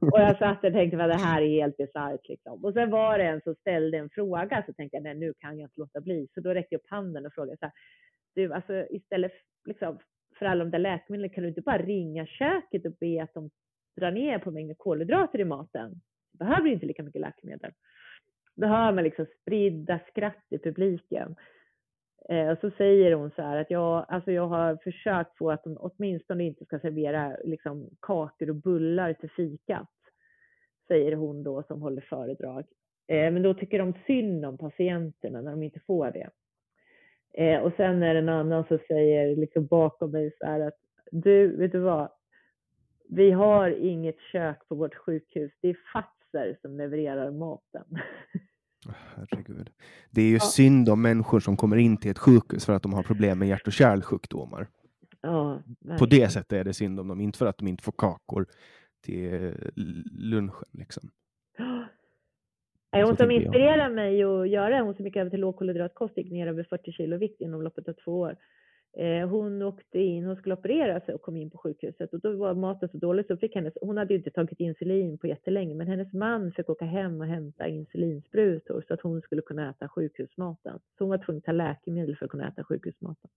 Och 0.01 0.19
jag 0.19 0.37
satt 0.37 0.63
och 0.63 0.73
tänkte 0.73 1.03
att 1.03 1.11
det 1.11 1.25
här 1.25 1.41
är 1.41 1.61
helt 1.61 1.77
bisarrt. 1.77 2.29
Liksom. 2.29 2.65
Och 2.65 2.73
sen 2.73 2.89
var 2.89 3.17
det 3.17 3.23
en 3.23 3.41
som 3.41 3.55
ställde 3.55 3.97
en 3.97 4.09
fråga 4.09 4.63
så 4.65 4.73
tänkte 4.73 4.97
jag 4.97 5.03
nej 5.03 5.15
nu 5.15 5.33
kan 5.39 5.59
jag 5.59 5.65
inte 5.65 5.79
låta 5.79 6.01
bli. 6.01 6.27
Så 6.33 6.41
då 6.41 6.49
räckte 6.53 6.75
jag 6.75 6.79
upp 6.79 6.89
handen 6.89 7.25
och 7.25 7.33
frågade 7.33 7.57
så 7.57 7.65
här, 7.65 7.73
du 8.35 8.53
alltså 8.53 8.85
istället 8.89 9.31
liksom, 9.65 9.99
för 10.39 10.45
alla 10.45 10.63
de 10.63 10.71
där 10.71 10.79
läkemedlen 10.79 11.29
kan 11.29 11.43
du 11.43 11.49
inte 11.49 11.61
bara 11.61 11.77
ringa 11.77 12.25
köket 12.25 12.85
och 12.85 12.93
be 12.99 13.23
att 13.23 13.33
de 13.33 13.49
drar 13.97 14.11
ner 14.11 14.39
på 14.39 14.51
mängden 14.51 14.75
kolhydrater 14.75 15.39
i 15.39 15.45
maten? 15.45 16.01
Behöver 16.39 16.69
inte 16.69 16.85
lika 16.85 17.03
mycket 17.03 17.21
läkemedel. 17.21 17.71
Då 18.55 18.67
hör 18.67 18.91
man 18.91 19.03
liksom 19.03 19.25
spridda 19.41 19.99
skratt 20.09 20.45
i 20.49 20.57
publiken. 20.57 21.35
Eh, 22.29 22.49
och 22.49 22.57
så 22.61 22.71
säger 22.71 23.13
hon 23.13 23.31
så 23.31 23.41
här 23.41 23.57
att 23.57 23.71
jag, 23.71 24.05
alltså 24.07 24.31
jag 24.31 24.47
har 24.47 24.75
försökt 24.75 25.37
få 25.37 25.51
att 25.51 25.63
de 25.63 25.77
åtminstone 25.79 26.43
inte 26.43 26.65
ska 26.65 26.79
servera 26.79 27.37
liksom, 27.43 27.89
kakor 28.01 28.49
och 28.49 28.55
bullar 28.55 29.13
till 29.13 29.29
fikat. 29.29 29.89
Säger 30.87 31.15
hon 31.15 31.43
då 31.43 31.63
som 31.63 31.81
håller 31.81 32.01
föredrag. 32.01 32.65
Eh, 33.07 33.31
men 33.31 33.41
då 33.41 33.53
tycker 33.53 33.79
de 33.79 33.93
synd 34.07 34.45
om 34.45 34.57
patienterna 34.57 35.41
när 35.41 35.51
de 35.51 35.63
inte 35.63 35.79
får 35.79 36.11
det. 36.11 36.29
Eh, 37.33 37.61
och 37.61 37.73
sen 37.77 38.03
är 38.03 38.13
det 38.13 38.19
en 38.19 38.29
annan 38.29 38.63
som 38.67 38.79
säger 38.87 39.35
liksom 39.35 39.65
bakom 39.65 40.11
mig 40.11 40.35
så 40.39 40.45
här 40.45 40.59
att 40.59 40.77
du, 41.11 41.57
vet 41.57 41.71
du 41.71 41.79
vad? 41.79 42.09
Vi 43.09 43.31
har 43.31 43.69
inget 43.69 44.19
kök 44.19 44.67
på 44.67 44.75
vårt 44.75 44.95
sjukhus. 44.95 45.51
Det 45.61 45.69
är 45.69 45.77
Fazer 46.35 46.57
som 46.61 46.77
levererar 46.77 47.31
maten. 47.31 47.83
Herregud. 49.15 49.69
Det 50.11 50.21
är 50.21 50.25
ju 50.27 50.33
Ja. 50.33 50.39
synd 50.39 50.89
om 50.89 51.01
människor 51.01 51.39
som 51.39 51.57
kommer 51.57 51.77
in 51.77 51.97
till 51.97 52.11
ett 52.11 52.19
sjukhus 52.19 52.65
för 52.65 52.73
att 52.73 52.83
de 52.83 52.93
har 52.93 53.03
problem 53.03 53.39
med 53.39 53.47
hjärt 53.47 53.67
och 53.67 53.73
kärlsjukdomar. 53.73 54.67
ja, 55.21 55.61
På 55.99 56.05
det 56.05 56.29
sättet 56.29 56.53
är 56.53 56.63
det 56.63 56.73
synd 56.73 56.99
om 56.99 57.07
dem, 57.07 57.21
inte 57.21 57.37
för 57.37 57.45
att 57.45 57.57
de 57.57 57.67
inte 57.67 57.83
får 57.83 57.91
kakor 57.97 58.45
till 59.03 59.33
eh, 59.43 59.51
lunchen. 60.11 60.65
Liksom. 60.71 61.09
Nej, 62.93 63.03
Hon 63.03 63.17
som 63.17 63.31
inspirerar 63.31 63.89
mig 63.89 64.23
att 64.23 64.49
göra 64.49 64.81
hon 64.81 64.95
som 64.95 65.05
gick 65.05 65.15
över 65.15 65.29
till 65.29 65.39
lågkolhydratkost, 65.39 66.17
gick 66.17 66.31
ner 66.31 66.47
över 66.47 66.63
40 66.63 66.91
kilo 66.91 67.17
vikt 67.17 67.41
inom 67.41 67.61
loppet 67.61 67.87
av 67.89 67.93
två 67.93 68.19
år. 68.19 68.35
Eh, 68.97 69.27
hon 69.27 69.61
åkte 69.61 69.99
in, 69.99 70.23
hon 70.23 70.35
skulle 70.35 70.55
operera 70.55 71.01
sig 71.01 71.15
och 71.15 71.21
kom 71.21 71.37
in 71.37 71.49
på 71.49 71.57
sjukhuset 71.57 72.13
och 72.13 72.19
då 72.19 72.35
var 72.35 72.53
maten 72.53 72.89
så 72.89 72.97
dålig 72.97 73.25
så 73.25 73.37
fick 73.37 73.55
hennes, 73.55 73.73
hon 73.81 73.97
hade 73.97 74.13
ju 74.13 74.17
inte 74.17 74.31
tagit 74.31 74.59
insulin 74.59 75.17
på 75.17 75.27
jättelänge, 75.27 75.75
men 75.75 75.87
hennes 75.87 76.13
man 76.13 76.51
fick 76.51 76.69
åka 76.69 76.85
hem 76.85 77.21
och 77.21 77.27
hämta 77.27 77.67
insulinsprutor 77.67 78.83
så 78.87 78.93
att 78.93 79.01
hon 79.01 79.21
skulle 79.21 79.41
kunna 79.41 79.69
äta 79.69 79.89
sjukhusmaten. 79.89 80.79
Så 80.97 81.03
hon 81.03 81.09
var 81.09 81.17
tvungen 81.17 81.37
att 81.37 81.45
ta 81.45 81.51
läkemedel 81.51 82.17
för 82.17 82.25
att 82.25 82.31
kunna 82.31 82.47
äta 82.47 82.63
sjukhusmaten. 82.63 83.29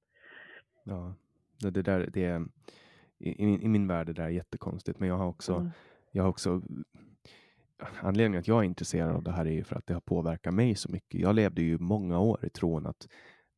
Ja, 0.85 1.15
det, 1.63 1.71
det 1.71 1.83
där, 1.83 2.09
det 2.13 2.25
är, 2.25 2.45
i, 3.19 3.47
min, 3.47 3.63
i 3.63 3.69
min 3.69 3.87
värld 3.87 4.07
det 4.07 4.13
där 4.13 4.25
är 4.25 4.29
jättekonstigt, 4.29 5.01
men 5.01 5.09
jag 5.09 5.17
har 5.17 5.29
också, 5.29 5.55
mm. 5.55 5.71
jag 6.11 6.23
har 6.23 6.31
också 6.31 6.63
anledningen 8.03 8.41
att 8.41 8.49
jag 8.49 8.59
är 8.59 8.67
intresserad 8.67 9.17
av 9.17 9.23
det 9.23 9.31
här 9.31 9.47
är 9.47 9.53
ju 9.53 9.65
för 9.65 9.77
att 9.77 9.87
det 9.87 9.95
har 9.95 10.01
påverkat 10.01 10.55
mig 10.55 10.75
så 10.75 10.93
mycket. 10.93 11.21
Jag 11.21 11.35
levde 11.35 11.63
ju 11.63 11.79
många 11.79 12.21
år 12.21 12.45
i 12.45 12.51
tron 12.51 12.87
att 12.87 13.09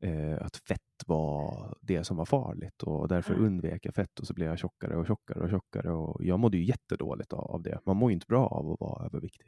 eh, 0.01 0.39
att 0.41 0.57
fett 0.57 0.81
var 1.07 1.75
det 1.81 2.05
som 2.05 2.17
var 2.17 2.25
farligt 2.25 2.83
och 2.83 3.09
därför 3.09 3.35
mm. 3.35 3.47
undvek 3.47 3.87
jag 3.87 3.95
fett 3.95 4.21
och 4.21 4.27
så 4.27 4.35
blev 4.35 4.49
jag 4.49 4.59
tjockare 4.59 4.97
och 4.97 5.07
tjockare 5.07 5.41
och 5.41 5.51
tjockare 5.51 5.93
och 5.93 6.25
jag 6.25 6.39
mådde 6.39 6.57
ju 6.57 6.65
jättedåligt 6.65 7.33
av, 7.33 7.41
av 7.41 7.63
det. 7.63 7.79
Man 7.87 7.97
mår 7.97 8.11
ju 8.11 8.15
inte 8.15 8.27
bra 8.27 8.47
av 8.47 8.73
att 8.73 8.81
vara 8.81 9.07
överviktig. 9.07 9.47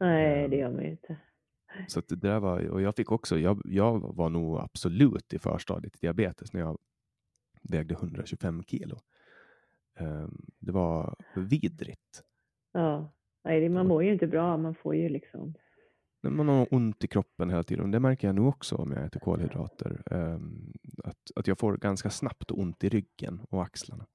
Nej, 0.00 0.48
det 0.48 0.56
gör 0.56 0.70
man 0.70 0.82
ju 0.84 0.90
inte. 0.90 1.16
Så 1.88 2.02
det 2.08 2.16
där 2.16 2.40
var, 2.40 2.68
och 2.68 2.82
jag 2.82 2.96
fick 2.96 3.12
också, 3.12 3.38
jag, 3.38 3.62
jag 3.64 4.14
var 4.16 4.28
nog 4.28 4.58
absolut 4.58 5.32
i 5.32 5.38
förstadiet 5.38 5.92
till 5.92 6.00
diabetes 6.00 6.52
när 6.52 6.60
jag 6.60 6.78
vägde 7.62 7.94
125 7.94 8.62
kilo. 8.62 8.96
Um, 9.98 10.46
det 10.58 10.72
var 10.72 11.14
vidrigt. 11.34 12.24
Ja, 12.72 13.12
nej, 13.44 13.68
man 13.68 13.86
mår 13.86 14.04
ju 14.04 14.12
inte 14.12 14.26
bra, 14.26 14.56
man 14.56 14.74
får 14.74 14.94
ju 14.94 15.08
liksom 15.08 15.54
man 16.30 16.48
har 16.48 16.74
ont 16.74 17.04
i 17.04 17.06
kroppen 17.06 17.50
hela 17.50 17.62
tiden. 17.62 17.90
Det 17.90 18.00
märker 18.00 18.28
jag 18.28 18.34
nu 18.34 18.40
också 18.40 18.76
om 18.76 18.92
jag 18.92 19.04
äter 19.04 19.20
kolhydrater. 19.20 20.02
Um, 20.10 20.72
att, 21.04 21.30
att 21.36 21.46
jag 21.46 21.58
får 21.58 21.76
ganska 21.76 22.10
snabbt 22.10 22.50
ont 22.50 22.84
i 22.84 22.88
ryggen 22.88 23.40
och 23.50 23.62
axlarna. 23.62 24.06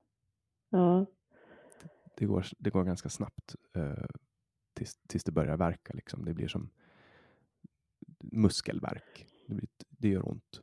Ja. 0.69 1.05
Det 2.17 2.25
går, 2.25 2.45
det 2.57 2.69
går 2.69 2.83
ganska 2.83 3.09
snabbt 3.09 3.55
uh, 3.77 4.05
tills, 4.73 4.97
tills 5.07 5.23
det 5.23 5.31
börjar 5.31 5.57
verka. 5.57 5.93
Liksom. 5.93 6.25
Det 6.25 6.33
blir 6.33 6.47
som 6.47 6.69
muskelverk. 8.19 9.27
Det, 9.47 9.55
blir, 9.55 9.69
det 9.89 10.09
gör 10.09 10.29
ont. 10.29 10.61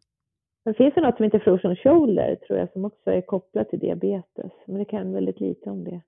Det 0.64 0.74
finns 0.74 0.94
det 0.94 1.00
något 1.00 1.16
som 1.16 1.24
heter 1.24 1.38
frozen 1.38 1.76
shoulder, 1.76 2.36
tror 2.36 2.58
jag, 2.58 2.72
som 2.72 2.84
också 2.84 3.10
är 3.10 3.20
kopplat 3.20 3.68
till 3.68 3.78
diabetes. 3.78 4.52
Men 4.66 4.78
det 4.78 4.84
kan 4.84 5.12
väldigt 5.12 5.40
lite 5.40 5.70
om 5.70 5.84
det. 5.84 6.02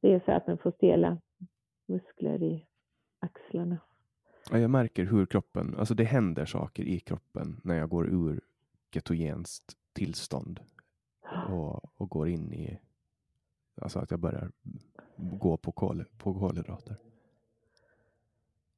Det 0.00 0.12
är 0.12 0.22
så 0.24 0.32
att 0.32 0.46
man 0.46 0.58
får 0.58 0.70
stela 0.70 1.18
muskler 1.88 2.42
i 2.42 2.66
axlarna. 3.18 3.78
Ja, 4.52 4.58
jag 4.58 4.70
märker 4.70 5.04
hur 5.04 5.26
kroppen, 5.26 5.74
alltså 5.78 5.94
det 5.94 6.04
händer 6.04 6.46
saker 6.46 6.82
i 6.82 7.00
kroppen 7.00 7.60
när 7.64 7.74
jag 7.74 7.88
går 7.88 8.06
ur 8.06 8.40
ketogenskt 8.90 9.76
tillstånd 9.92 10.60
och, 11.48 12.00
och 12.00 12.10
går 12.10 12.28
in 12.28 12.52
i, 12.52 12.78
alltså 13.80 13.98
att 13.98 14.10
jag 14.10 14.20
börjar 14.20 14.52
gå 15.16 15.56
på, 15.56 15.72
kol, 15.72 16.04
på 16.18 16.34
kolhydrater. 16.34 16.96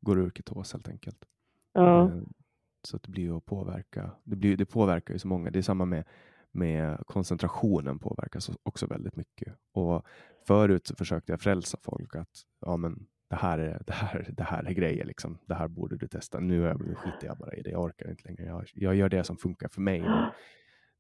Går 0.01 0.19
ur 0.19 0.31
ketos 0.31 0.73
helt 0.73 0.89
enkelt. 0.89 1.25
Ja. 1.73 2.05
Eh, 2.05 2.23
så 2.83 2.97
att 2.97 3.03
det 3.03 3.11
blir 3.11 3.37
att 3.37 3.45
påverka, 3.45 4.11
det, 4.25 4.37
blir, 4.37 4.57
det 4.57 4.67
påverkar 4.67 5.15
ju 5.15 5.19
så 5.19 5.29
många. 5.29 5.51
Det 5.51 5.59
är 5.59 5.63
samma 5.63 5.85
med, 5.85 6.05
med 6.51 7.07
koncentrationen 7.07 7.99
påverkas 7.99 8.51
också 8.63 8.87
väldigt 8.87 9.17
mycket. 9.17 9.55
Och 9.73 10.07
förut 10.47 10.87
så 10.87 10.95
försökte 10.97 11.33
jag 11.33 11.41
frälsa 11.41 11.79
folk 11.83 12.17
att 12.17 12.47
ja, 12.61 12.77
men 12.77 13.07
det 13.35 13.39
här 13.39 13.59
är, 13.59 13.83
det 13.87 13.93
här, 13.93 14.27
det 14.37 14.43
här 14.43 14.65
är 14.65 14.73
grejer, 14.73 15.05
liksom. 15.05 15.39
det 15.47 15.55
här 15.55 15.69
borde 15.69 15.97
du 15.97 16.09
testa. 16.09 16.41
Nu, 16.41 16.67
är, 16.67 16.75
nu 16.75 16.95
skiter 16.95 17.27
jag 17.27 17.37
bara 17.37 17.55
i 17.55 17.63
det, 17.63 17.71
jag 17.71 17.83
orkar 17.83 18.11
inte 18.11 18.29
längre. 18.29 18.45
Jag, 18.45 18.65
jag 18.75 18.95
gör 18.95 19.09
det 19.09 19.25
som 19.25 19.37
funkar 19.37 19.69
för 19.69 19.81
mig. 19.81 20.05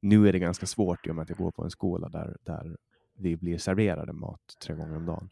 Nu 0.01 0.29
är 0.29 0.33
det 0.33 0.39
ganska 0.39 0.67
svårt 0.67 1.07
i 1.07 1.11
och 1.11 1.15
med 1.15 1.23
att 1.23 1.29
jag 1.29 1.39
går 1.39 1.51
på 1.51 1.63
en 1.63 1.71
skola 1.71 2.09
där, 2.09 2.37
där 2.43 2.77
vi 3.19 3.37
blir 3.37 3.59
serverade 3.59 4.13
mat 4.13 4.41
tre 4.65 4.75
gånger 4.75 4.97
om 4.97 5.07
dagen. 5.07 5.31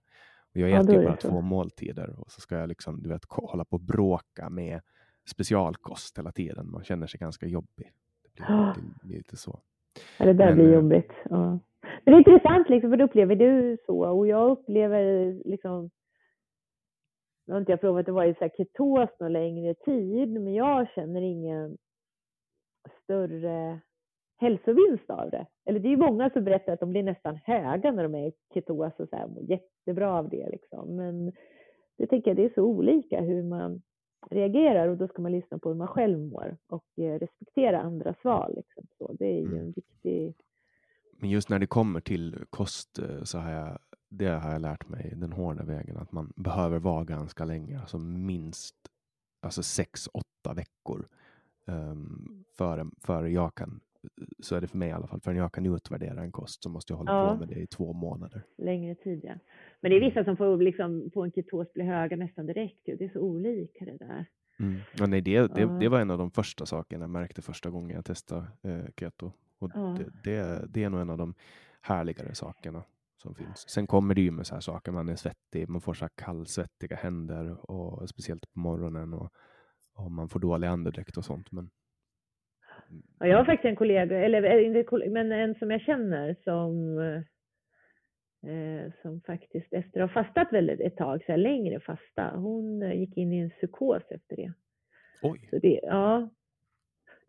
Och 0.55 0.61
jag 0.61 0.70
äter 0.70 0.95
ja, 0.95 1.03
bara 1.03 1.16
två 1.16 1.41
måltider 1.41 2.20
och 2.20 2.31
så 2.31 2.41
ska 2.41 2.57
jag 2.57 2.69
liksom, 2.69 3.03
du 3.03 3.09
vet, 3.09 3.24
hålla 3.29 3.65
på 3.65 3.77
och 3.77 3.81
bråka 3.81 4.51
med 4.51 4.81
specialkost 5.31 6.19
hela 6.19 6.33
tiden. 6.33 6.70
Man 6.70 6.85
känner 6.85 7.07
sig 7.07 7.20
ganska 7.20 7.47
jobbig. 7.47 7.93
Det 8.23 8.31
blir, 8.35 8.57
oh. 8.57 8.74
det 8.74 9.07
blir 9.07 9.16
lite 9.16 9.37
så. 9.37 9.61
Ja, 10.19 10.24
det 10.24 10.33
där 10.33 10.55
blir 10.55 10.73
jobbigt. 10.73 11.12
Ja. 11.31 11.59
Men 12.05 12.05
det 12.05 12.12
är 12.12 12.19
intressant, 12.19 12.69
liksom, 12.69 12.91
för 12.91 13.01
upplever 13.01 13.37
du 13.37 13.79
så? 13.87 13.99
Och 13.99 14.27
jag 14.27 14.51
upplever 14.51 15.33
liksom 15.45 15.91
nu 17.47 17.52
har 17.52 17.60
inte 17.60 17.73
jag 17.73 17.81
provat 17.81 18.09
att 18.09 18.14
vara 18.14 18.27
i 18.27 18.35
så 18.35 18.48
ketos 18.56 19.10
någon 19.20 19.32
längre 19.32 19.74
tid, 19.74 20.28
men 20.40 20.55
jag 20.55 20.89
känner 20.94 21.20
ingen 21.20 21.77
större 23.02 23.81
hälsovinst 24.36 25.10
av 25.10 25.31
det. 25.31 25.47
Eller 25.64 25.81
det 25.81 25.89
är 25.89 25.90
ju 25.90 25.97
många 25.97 26.31
som 26.31 26.44
berättar 26.44 26.73
att 26.73 26.81
de 26.81 26.90
blir 26.90 27.02
nästan 27.02 27.36
höga 27.44 27.93
när 27.93 28.02
de 28.02 28.14
är 28.14 28.27
i 28.27 28.32
ketos 28.55 28.93
och 28.98 29.09
så 29.09 29.16
här, 29.16 29.28
mår 29.28 29.43
jättebra 29.43 30.19
av 30.19 30.28
det 30.28 30.48
liksom. 30.51 30.97
Men 30.97 31.32
det 31.98 32.06
tänker 32.06 32.31
jag, 32.31 32.36
det 32.36 32.44
är 32.44 32.52
så 32.55 32.62
olika 32.62 33.20
hur 33.20 33.43
man 33.43 33.82
reagerar 34.31 34.89
och 34.89 34.97
då 34.97 35.09
ska 35.09 35.23
man 35.23 35.32
lyssna 35.32 35.59
på 35.59 35.69
hur 35.69 35.77
man 35.77 35.89
själv 35.89 36.19
mår 36.19 36.56
och 36.66 36.98
eh, 36.98 37.19
respektera 37.19 37.81
andras 37.81 38.16
val. 38.24 38.55
Liksom. 38.56 38.86
Så 38.98 39.12
det 39.12 39.27
är 39.27 39.40
ju 39.40 39.47
en 39.47 39.52
mm. 39.52 39.73
viktig... 39.77 40.35
Men 41.20 41.31
just 41.31 41.51
när 41.51 41.59
det 41.59 41.66
kommer 41.66 42.01
till 42.01 42.44
kost 42.51 42.98
eh, 42.98 43.23
så 43.23 43.39
har 43.39 43.51
jag 43.51 43.78
det 44.13 44.29
har 44.29 44.53
jag 44.53 44.63
lärt 44.63 44.89
mig 44.89 45.13
den 45.17 45.33
hårda 45.33 45.65
vägen 45.65 45.97
att 45.97 46.13
man 46.13 46.33
behöver 46.37 46.79
vara 46.79 47.05
ganska 47.05 47.45
länge, 47.45 47.81
alltså 47.81 47.99
minst 47.99 48.75
alltså 49.41 49.63
sex, 49.63 50.09
åtta 50.13 50.55
veckor 50.55 51.09
um, 51.67 52.45
före, 52.57 52.87
före 53.01 53.31
jag 53.31 53.55
kan, 53.55 53.81
så 54.41 54.57
är 54.57 54.61
det 54.61 54.67
för 54.67 54.79
mig 54.79 54.89
i 54.89 54.93
alla 54.93 55.07
fall, 55.07 55.21
förrän 55.21 55.37
jag 55.37 55.53
kan 55.53 55.67
utvärdera 55.67 56.23
en 56.23 56.33
kost 56.33 56.63
så 56.63 56.69
måste 56.69 56.93
jag 56.93 56.99
hålla 56.99 57.13
ja. 57.13 57.33
på 57.33 57.39
med 57.39 57.49
det 57.49 57.61
i 57.61 57.67
två 57.67 57.93
månader. 57.93 58.43
Längre 58.59 58.95
tid 58.95 59.21
ja. 59.25 59.35
Men 59.81 59.91
det 59.91 59.97
är 59.97 60.01
vissa 60.01 60.25
som 60.25 60.37
får 60.37 60.57
liksom 60.57 61.11
på 61.15 61.25
en 61.25 61.33
ketos 61.33 61.73
bli 61.73 61.85
höga 61.85 62.17
nästan 62.17 62.47
direkt. 62.47 62.81
Det 62.85 63.05
är 63.05 63.09
så 63.09 63.21
olika 63.21 63.85
det 63.85 63.97
där. 63.97 64.27
Mm. 64.59 64.81
Ja, 64.97 65.07
nej, 65.07 65.21
det, 65.21 65.55
det, 65.55 65.79
det 65.81 65.89
var 65.89 66.01
en 66.01 66.11
av 66.11 66.19
de 66.19 66.31
första 66.31 66.67
sakerna 66.67 67.03
jag 67.03 67.11
märkte 67.11 67.43
första 67.43 67.71
gången 67.71 67.97
jag 67.97 68.05
testade 68.05 68.47
eh, 68.63 68.85
keto. 68.97 69.33
Och 69.59 69.71
ja. 69.75 69.99
det, 69.99 70.31
det, 70.31 70.67
det 70.69 70.85
är 70.85 70.91
nog 70.91 71.01
en 71.01 71.11
av 71.11 71.19
de 71.19 71.35
härligare 71.81 72.35
sakerna 72.35 72.83
som 73.23 73.35
finns. 73.35 73.69
Sen 73.69 73.86
kommer 73.86 74.15
det 74.15 74.20
ju 74.20 74.31
med 74.31 74.47
så 74.47 74.55
här 74.55 74.61
saker, 74.61 74.93
man 74.93 75.09
är 75.09 75.16
svettig, 75.16 75.69
man 75.69 75.81
får 75.81 75.94
så 75.94 76.05
här 76.05 76.12
kallsvettiga 76.24 76.97
händer 76.97 77.70
och 77.70 78.09
speciellt 78.09 78.53
på 78.53 78.59
morgonen 78.61 79.15
och, 79.15 79.31
och 79.94 80.11
man 80.11 80.28
får 80.28 80.40
dålig 80.40 80.69
andedräkt 80.69 81.16
och 81.16 81.24
sånt. 81.24 81.53
Men... 81.53 81.70
Ja, 83.19 83.27
jag 83.27 83.36
har 83.36 83.44
faktiskt 83.44 83.70
en 83.70 83.77
kollega, 83.77 84.19
eller 84.19 84.43
eh, 84.43 84.66
inte 84.66 85.09
men 85.09 85.32
en 85.32 85.55
som 85.55 85.70
jag 85.70 85.81
känner 85.81 86.36
som 86.44 86.99
eh, 86.99 88.93
som 89.03 89.20
faktiskt 89.20 89.73
efter 89.73 90.01
att 90.01 90.12
ha 90.12 90.24
fastat 90.24 90.53
väldigt 90.53 90.81
ett 90.81 90.97
tag, 90.97 91.24
så 91.27 91.32
här 91.32 91.39
längre 91.39 91.81
fasta, 91.81 92.36
hon 92.36 92.90
gick 93.01 93.16
in 93.16 93.32
i 93.32 93.39
en 93.39 93.51
psykos 93.51 94.03
efter 94.11 94.36
det. 94.36 94.53
Oj! 95.23 95.49
Så 95.51 95.59
det, 95.59 95.81
ja, 95.82 96.31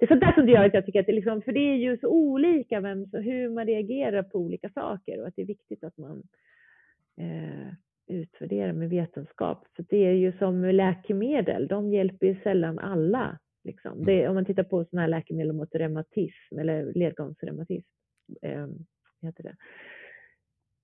det 0.03 0.05
är 0.05 0.07
sånt 0.07 0.21
där 0.21 0.33
som 0.33 0.49
gör 0.49 0.65
att 0.65 0.73
jag 0.73 0.85
tycker 0.85 0.99
att 0.99 1.05
det 1.05 1.11
liksom, 1.13 1.41
för 1.41 1.51
det 1.51 1.59
är 1.59 1.75
ju 1.75 1.97
så 1.97 2.07
olika 2.07 2.79
vem, 2.79 3.05
så 3.05 3.17
hur 3.17 3.49
man 3.49 3.65
reagerar 3.65 4.23
på 4.23 4.37
olika 4.37 4.69
saker 4.69 5.21
och 5.21 5.27
att 5.27 5.35
det 5.35 5.41
är 5.41 5.45
viktigt 5.45 5.83
att 5.83 5.97
man 5.97 6.23
eh, 7.17 7.73
utvärderar 8.07 8.73
med 8.73 8.89
vetenskap. 8.89 9.67
För 9.75 9.85
det 9.89 10.05
är 10.05 10.13
ju 10.13 10.33
som 10.37 10.65
läkemedel, 10.65 11.67
de 11.67 11.93
hjälper 11.93 12.27
ju 12.27 12.35
sällan 12.43 12.79
alla. 12.79 13.39
Liksom. 13.63 14.05
Det, 14.05 14.27
om 14.27 14.35
man 14.35 14.45
tittar 14.45 14.63
på 14.63 14.85
sådana 14.85 15.01
här 15.01 15.09
läkemedel 15.09 15.53
mot 15.53 15.75
reumatism 15.75 16.59
eller 16.59 16.93
ledgångsreumatism, 16.93 17.87
eh, 18.41 18.67
heter 19.21 19.43
det? 19.43 19.55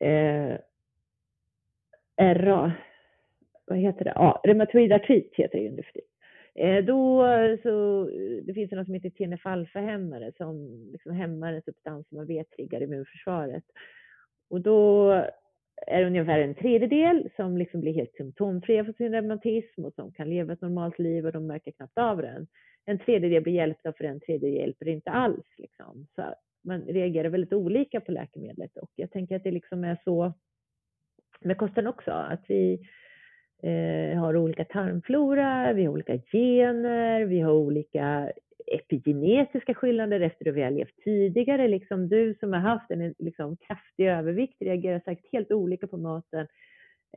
Eh, 0.06 0.58
RA, 2.36 2.72
vad 3.66 3.78
heter 3.78 4.06
det? 4.06 4.14
Ja, 4.16 4.42
reumatoid 4.44 4.94
artrit 4.94 5.34
heter 5.36 5.58
det 5.58 5.64
ju 5.64 5.72
nu 5.72 5.84
för 5.84 5.92
tiden. 5.92 6.09
Eh, 6.60 6.86
då 6.86 7.26
så, 7.64 8.02
eh, 8.10 8.44
det 8.44 8.54
finns 8.54 8.72
något 8.72 8.86
som 8.86 8.94
heter 8.94 9.10
TNF-alfa-hämmare 9.10 10.32
som 10.38 10.86
liksom 10.92 11.12
hämmar 11.12 11.54
en 11.54 11.62
substans 11.62 12.08
som 12.08 12.18
man 12.18 12.28
vet 12.28 12.52
triggar 12.52 12.82
immunförsvaret. 12.82 13.64
Och 14.50 14.62
då 14.62 15.12
är 15.88 16.00
det 16.02 16.08
ungefär 16.08 16.40
en 16.40 16.56
tredjedel 16.56 17.30
som 17.36 17.58
liksom 17.58 17.82
blir 17.82 17.94
helt 17.94 18.14
symptomfria 18.14 18.86
för 18.86 18.94
sin 18.94 19.12
reumatism 19.12 19.86
och 19.86 19.94
som 19.94 20.12
kan 20.12 20.30
leva 20.30 20.54
ett 20.54 20.62
normalt 20.62 21.00
liv 21.00 21.26
och 21.26 21.32
de 21.32 21.48
märker 21.48 21.72
knappt 21.72 21.98
av 21.98 22.18
den. 22.18 22.48
En 22.86 23.00
tredjedel 23.00 23.44
blir 23.44 23.54
hjälpta 23.54 23.94
för 23.94 24.04
en 24.04 24.20
tredjedel 24.20 24.56
hjälper 24.56 24.88
inte 24.88 25.10
alls. 25.10 25.46
Liksom. 25.58 26.08
Så 26.16 26.24
man 26.64 26.82
reagerar 26.82 27.30
väldigt 27.30 27.54
olika 27.54 28.02
på 28.02 28.12
läkemedlet 28.12 28.78
och 28.78 28.92
jag 28.96 29.12
tänker 29.12 29.36
att 29.36 29.44
det 29.44 29.52
liksom 29.52 29.84
är 29.84 29.98
så 30.04 30.34
med 31.42 31.58
kosten 31.58 31.88
också, 31.88 32.12
att 32.12 32.46
vi 32.48 32.80
eh, 33.64 34.20
har 34.20 34.38
olika 34.38 34.66
tarmflora, 34.66 35.74
vi 35.74 35.86
har 35.86 35.94
olika 35.94 36.18
gener, 36.18 37.22
vi 37.22 37.40
har 37.40 37.54
olika 37.54 38.32
epigenetiska 38.72 39.74
skillnader 39.74 40.20
efter 40.20 40.46
hur 40.46 40.52
vi 40.52 40.62
har 40.62 40.72
levt 40.72 40.98
tidigare. 41.04 41.68
Liksom 41.68 42.10
du 42.10 42.36
som 42.40 42.54
har 42.54 42.60
haft 42.60 42.92
en 42.92 43.16
liksom, 43.18 43.58
kraftig 43.58 44.08
övervikt 44.08 44.62
reagerar 44.62 45.02
säkert 45.06 45.32
helt 45.32 45.52
olika 45.52 45.88
på 45.88 45.98
maten 45.98 46.48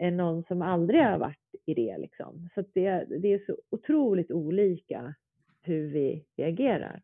än 0.01 0.16
någon 0.16 0.44
som 0.44 0.62
aldrig 0.62 1.02
har 1.02 1.19
varit 1.19 1.55
i 1.66 1.74
det. 1.74 1.98
Liksom. 1.98 2.48
Så 2.55 2.64
det, 2.74 3.05
det 3.19 3.32
är 3.32 3.44
så 3.47 3.56
otroligt 3.70 4.31
olika 4.31 5.14
hur 5.62 5.93
vi 5.93 6.24
reagerar. 6.36 7.02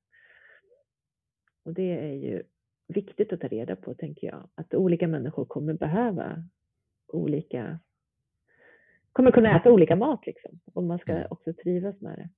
Och 1.65 1.74
det 1.74 1.98
är 1.98 2.15
ju 2.15 2.43
viktigt 2.89 3.32
att 3.32 3.40
ta 3.40 3.48
reda 3.48 3.77
på, 3.77 3.94
tänker 3.94 4.27
jag. 4.27 4.48
Att 4.55 4.74
olika 4.74 5.09
människor 5.09 5.44
kommer 5.44 5.74
behöva 5.74 6.44
olika 7.12 7.78
kommer 9.19 9.31
kunna 9.31 9.57
äta 9.61 9.73
olika 9.73 9.97
mat 9.97 10.27
liksom. 10.27 10.61
Och 10.74 10.85
man 10.85 10.99
ska 10.99 11.12
Mm. 11.12 11.27
också 11.31 11.53
trivas 11.53 12.01
med 12.01 12.19
det. 12.19 12.28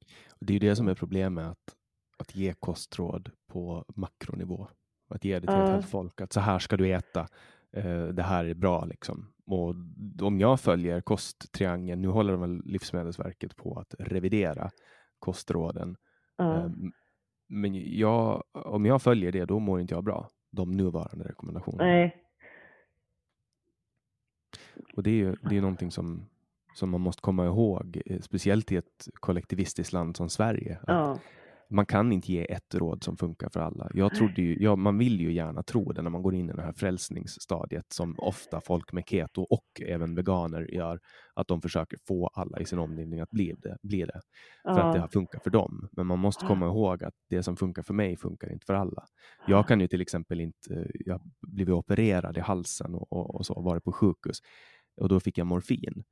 Det 0.40 0.52
är 0.52 0.55
ju 0.61 0.69
det 0.69 0.77
som 0.77 0.89
är 0.89 0.94
problemet, 0.94 1.47
att, 1.47 1.77
att 2.19 2.36
ge 2.36 2.52
kostråd 2.52 3.31
på 3.48 3.85
makronivå. 3.97 4.69
Att 5.09 5.24
ge 5.24 5.35
det 5.35 5.47
till 5.47 5.57
Ja. 5.57 5.78
ett 5.78 5.85
folk, 5.90 6.20
att 6.20 6.32
så 6.32 6.40
här 6.40 6.59
ska 6.59 6.77
du 6.77 6.89
äta. 6.93 7.28
Eh, 7.73 8.02
det 8.05 8.23
här 8.23 8.44
är 8.44 8.55
bra 8.55 8.85
liksom. 8.85 9.32
Och 9.47 9.74
om 10.23 10.40
jag 10.40 10.61
följer 10.61 11.01
kosttriangeln, 11.01 12.02
nu 12.02 12.09
håller 12.09 12.36
väl 12.36 12.62
Livsmedelsverket 12.65 13.57
på 13.57 13.78
att 13.78 13.94
revidera 13.98 14.70
kostråden. 15.19 15.97
Ja. 16.36 16.57
Eh, 16.57 16.70
men 17.48 17.98
jag, 17.98 18.43
om 18.52 18.86
jag 18.86 19.02
följer 19.02 19.32
det, 19.32 19.44
då 19.44 19.59
mår 19.59 19.81
inte 19.81 19.94
jag 19.94 20.05
bra. 20.05 20.28
De 20.51 20.70
nuvarande 20.77 21.24
rekommendationerna. 21.28 21.85
Nej. 21.85 22.16
Och 24.97 25.02
det 25.02 25.11
är 25.11 25.15
ju 25.15 25.36
det 25.51 25.57
är 25.57 25.61
någonting 25.61 25.90
som, 25.90 26.27
som 26.74 26.90
man 26.90 27.01
måste 27.01 27.22
komma 27.22 27.47
ihåg, 27.47 28.02
eh, 28.06 28.20
speciellt 28.20 28.72
i 28.72 28.76
ett 28.76 29.09
kollektivistiskt 29.14 29.92
land 29.92 30.16
som 30.16 30.28
Sverige. 30.28 30.78
Ja. 30.86 31.18
Man 31.72 31.86
kan 31.86 32.12
inte 32.12 32.32
ge 32.32 32.52
ett 32.52 32.74
råd 32.74 33.05
som 33.05 33.16
funkar 33.16 33.48
för 33.48 33.60
alla. 33.60 33.90
Jag 33.94 34.14
trodde 34.14 34.42
ju, 34.42 34.56
ja, 34.62 34.76
man 34.76 34.98
vill 34.98 35.20
ju 35.20 35.32
gärna 35.32 35.62
tro 35.62 35.92
det 35.92 36.02
när 36.02 36.10
man 36.10 36.22
går 36.22 36.34
in 36.34 36.51
i 36.51 36.52
det 36.52 36.62
här 36.62 36.72
frälsningsstadiet 36.72 37.92
som 37.92 38.14
ofta 38.18 38.60
folk 38.60 38.92
med 38.92 39.05
keto 39.09 39.42
och 39.42 39.66
även 39.86 40.14
veganer 40.14 40.74
gör, 40.74 41.01
att 41.34 41.48
de 41.48 41.62
försöker 41.62 41.98
få 42.09 42.26
alla 42.26 42.59
i 42.60 42.64
sin 42.64 42.78
omgivning 42.78 43.20
att 43.20 43.30
bli 43.30 43.55
det. 43.59 43.76
Bli 43.82 44.01
det 44.05 44.20
för 44.64 44.80
att 44.80 44.92
det 44.92 44.98
Ja. 44.98 45.01
har 45.02 45.09
funkat 45.09 45.42
för 45.42 45.51
dem. 45.51 45.88
Men 45.92 46.06
man 46.06 46.18
måste 46.18 46.47
komma 46.47 46.66
ihåg 46.66 47.05
att 47.05 47.14
det 47.28 47.42
som 47.42 47.56
funkar 47.56 47.82
för 47.82 47.94
mig 47.94 48.16
funkar 48.16 48.52
inte 48.52 48.66
för 48.66 48.74
alla. 48.74 49.05
Jag 49.47 49.68
kan 49.68 49.80
ju 49.80 49.88
till 49.88 50.01
exempel 50.01 50.40
inte, 50.40 50.90
jag 50.94 51.14
har 51.14 51.22
blivit 51.40 51.74
opererad 51.74 52.36
i 52.36 52.40
halsen 52.40 52.94
och, 52.94 53.12
och, 53.12 53.34
och 53.34 53.47
så, 53.47 53.60
varit 53.60 53.84
på 53.84 53.92
sjukhus 53.92 54.38
och 54.97 55.09
då 55.09 55.20
fick 55.20 55.38
jag 55.38 55.47
morfin. 55.47 56.05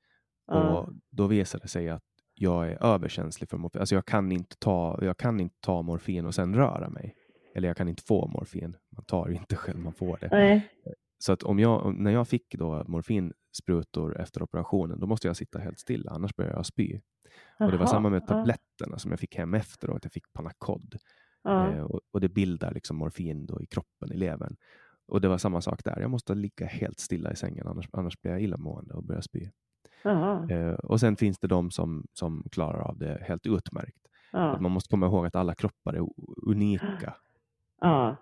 Ja. 0.49 0.79
Och 0.79 0.93
då 1.11 1.27
visade 1.27 1.65
det 1.65 1.69
sig 1.69 1.89
att 1.89 2.03
jag 2.35 2.69
är 2.69 2.85
överkänslig 2.85 3.51
för 3.51 3.57
morfin. 3.57 3.81
Alltså 3.81 3.95
jag 3.95 4.07
kan 4.07 4.33
inte 4.33 4.57
ta, 4.59 4.99
jag 5.03 5.17
kan 5.17 5.41
inte 5.41 5.57
ta 5.61 5.83
morfin 5.83 6.27
och 6.27 6.35
sen 6.35 6.55
röra 6.55 6.91
mig. 6.91 7.15
Eller 7.55 7.69
jag 7.69 7.77
kan 7.77 7.89
inte 7.89 8.03
få 8.03 8.27
morfin. 8.27 8.77
Man 8.97 9.05
tar 9.05 9.29
ju 9.29 9.35
inte 9.35 9.57
själv, 9.57 9.79
man 9.79 9.93
får 9.93 10.19
det. 10.21 10.29
Nej. 10.33 10.69
Så 11.19 11.33
att 11.33 11.43
om 11.43 11.59
jag, 11.59 11.95
när 11.95 12.11
jag 12.11 12.29
fick 12.29 12.55
då 12.55 12.85
morfinsprutor 12.87 14.21
efter 14.21 14.43
operationen, 14.43 15.01
då 15.01 15.07
måste 15.07 15.27
jag 15.27 15.37
sitta 15.37 15.59
helt 15.59 15.79
stilla, 15.79 16.11
annars 16.11 16.37
börjar 16.37 16.53
jag 16.53 16.67
spy. 16.67 17.01
Och 17.59 17.71
det 17.71 17.77
var 17.77 17.87
samma 17.87 18.11
med 18.11 18.23
ja. 18.23 18.27
tabletterna 18.27 18.99
som 18.99 19.11
jag 19.11 19.21
fick 19.21 19.37
hem 19.37 19.55
efteråt. 19.55 20.05
Jag 20.05 20.13
fick 20.13 20.33
Panacod. 20.33 20.97
Ja. 21.43 21.73
Eh, 21.73 21.83
och, 21.83 22.01
och 22.11 22.21
det 22.21 22.29
bildar 22.29 22.75
liksom 22.75 22.97
morfin 22.97 23.47
då 23.47 23.63
i 23.63 23.67
kroppen, 23.67 24.13
i 24.13 24.17
levern. 24.17 24.57
Och 25.09 25.21
det 25.21 25.29
var 25.29 25.39
samma 25.39 25.61
sak 25.61 25.85
där. 25.85 26.01
Jag 26.01 26.11
måste 26.11 26.35
ligga 26.35 26.67
helt 26.67 27.01
stilla 27.01 27.33
i 27.33 27.37
sängen, 27.37 27.67
annars, 27.67 27.89
annars 27.93 28.21
blir 28.21 28.33
jag 28.33 28.43
illamående 28.43 28.95
och 28.95 29.05
börjar 29.05 29.21
spy. 29.21 29.51
Eh, 30.51 30.75
och 30.75 31.01
sen 31.01 31.17
finns 31.17 31.39
det 31.39 31.49
de 31.49 31.71
som, 31.71 32.07
som 32.13 32.45
klarar 32.53 32.81
av 32.81 32.99
det 32.99 33.23
helt 33.29 33.47
utmärkt. 33.47 33.97
Att 34.33 34.33
Ja. 34.33 34.61
man 34.61 34.71
måste 34.73 34.91
komma 34.91 35.07
ihåg 35.07 35.27
att 35.27 35.35
alla 35.37 35.55
kroppar 35.55 35.95
är 35.95 36.07
unika 36.47 37.15
Ja. 37.81 38.17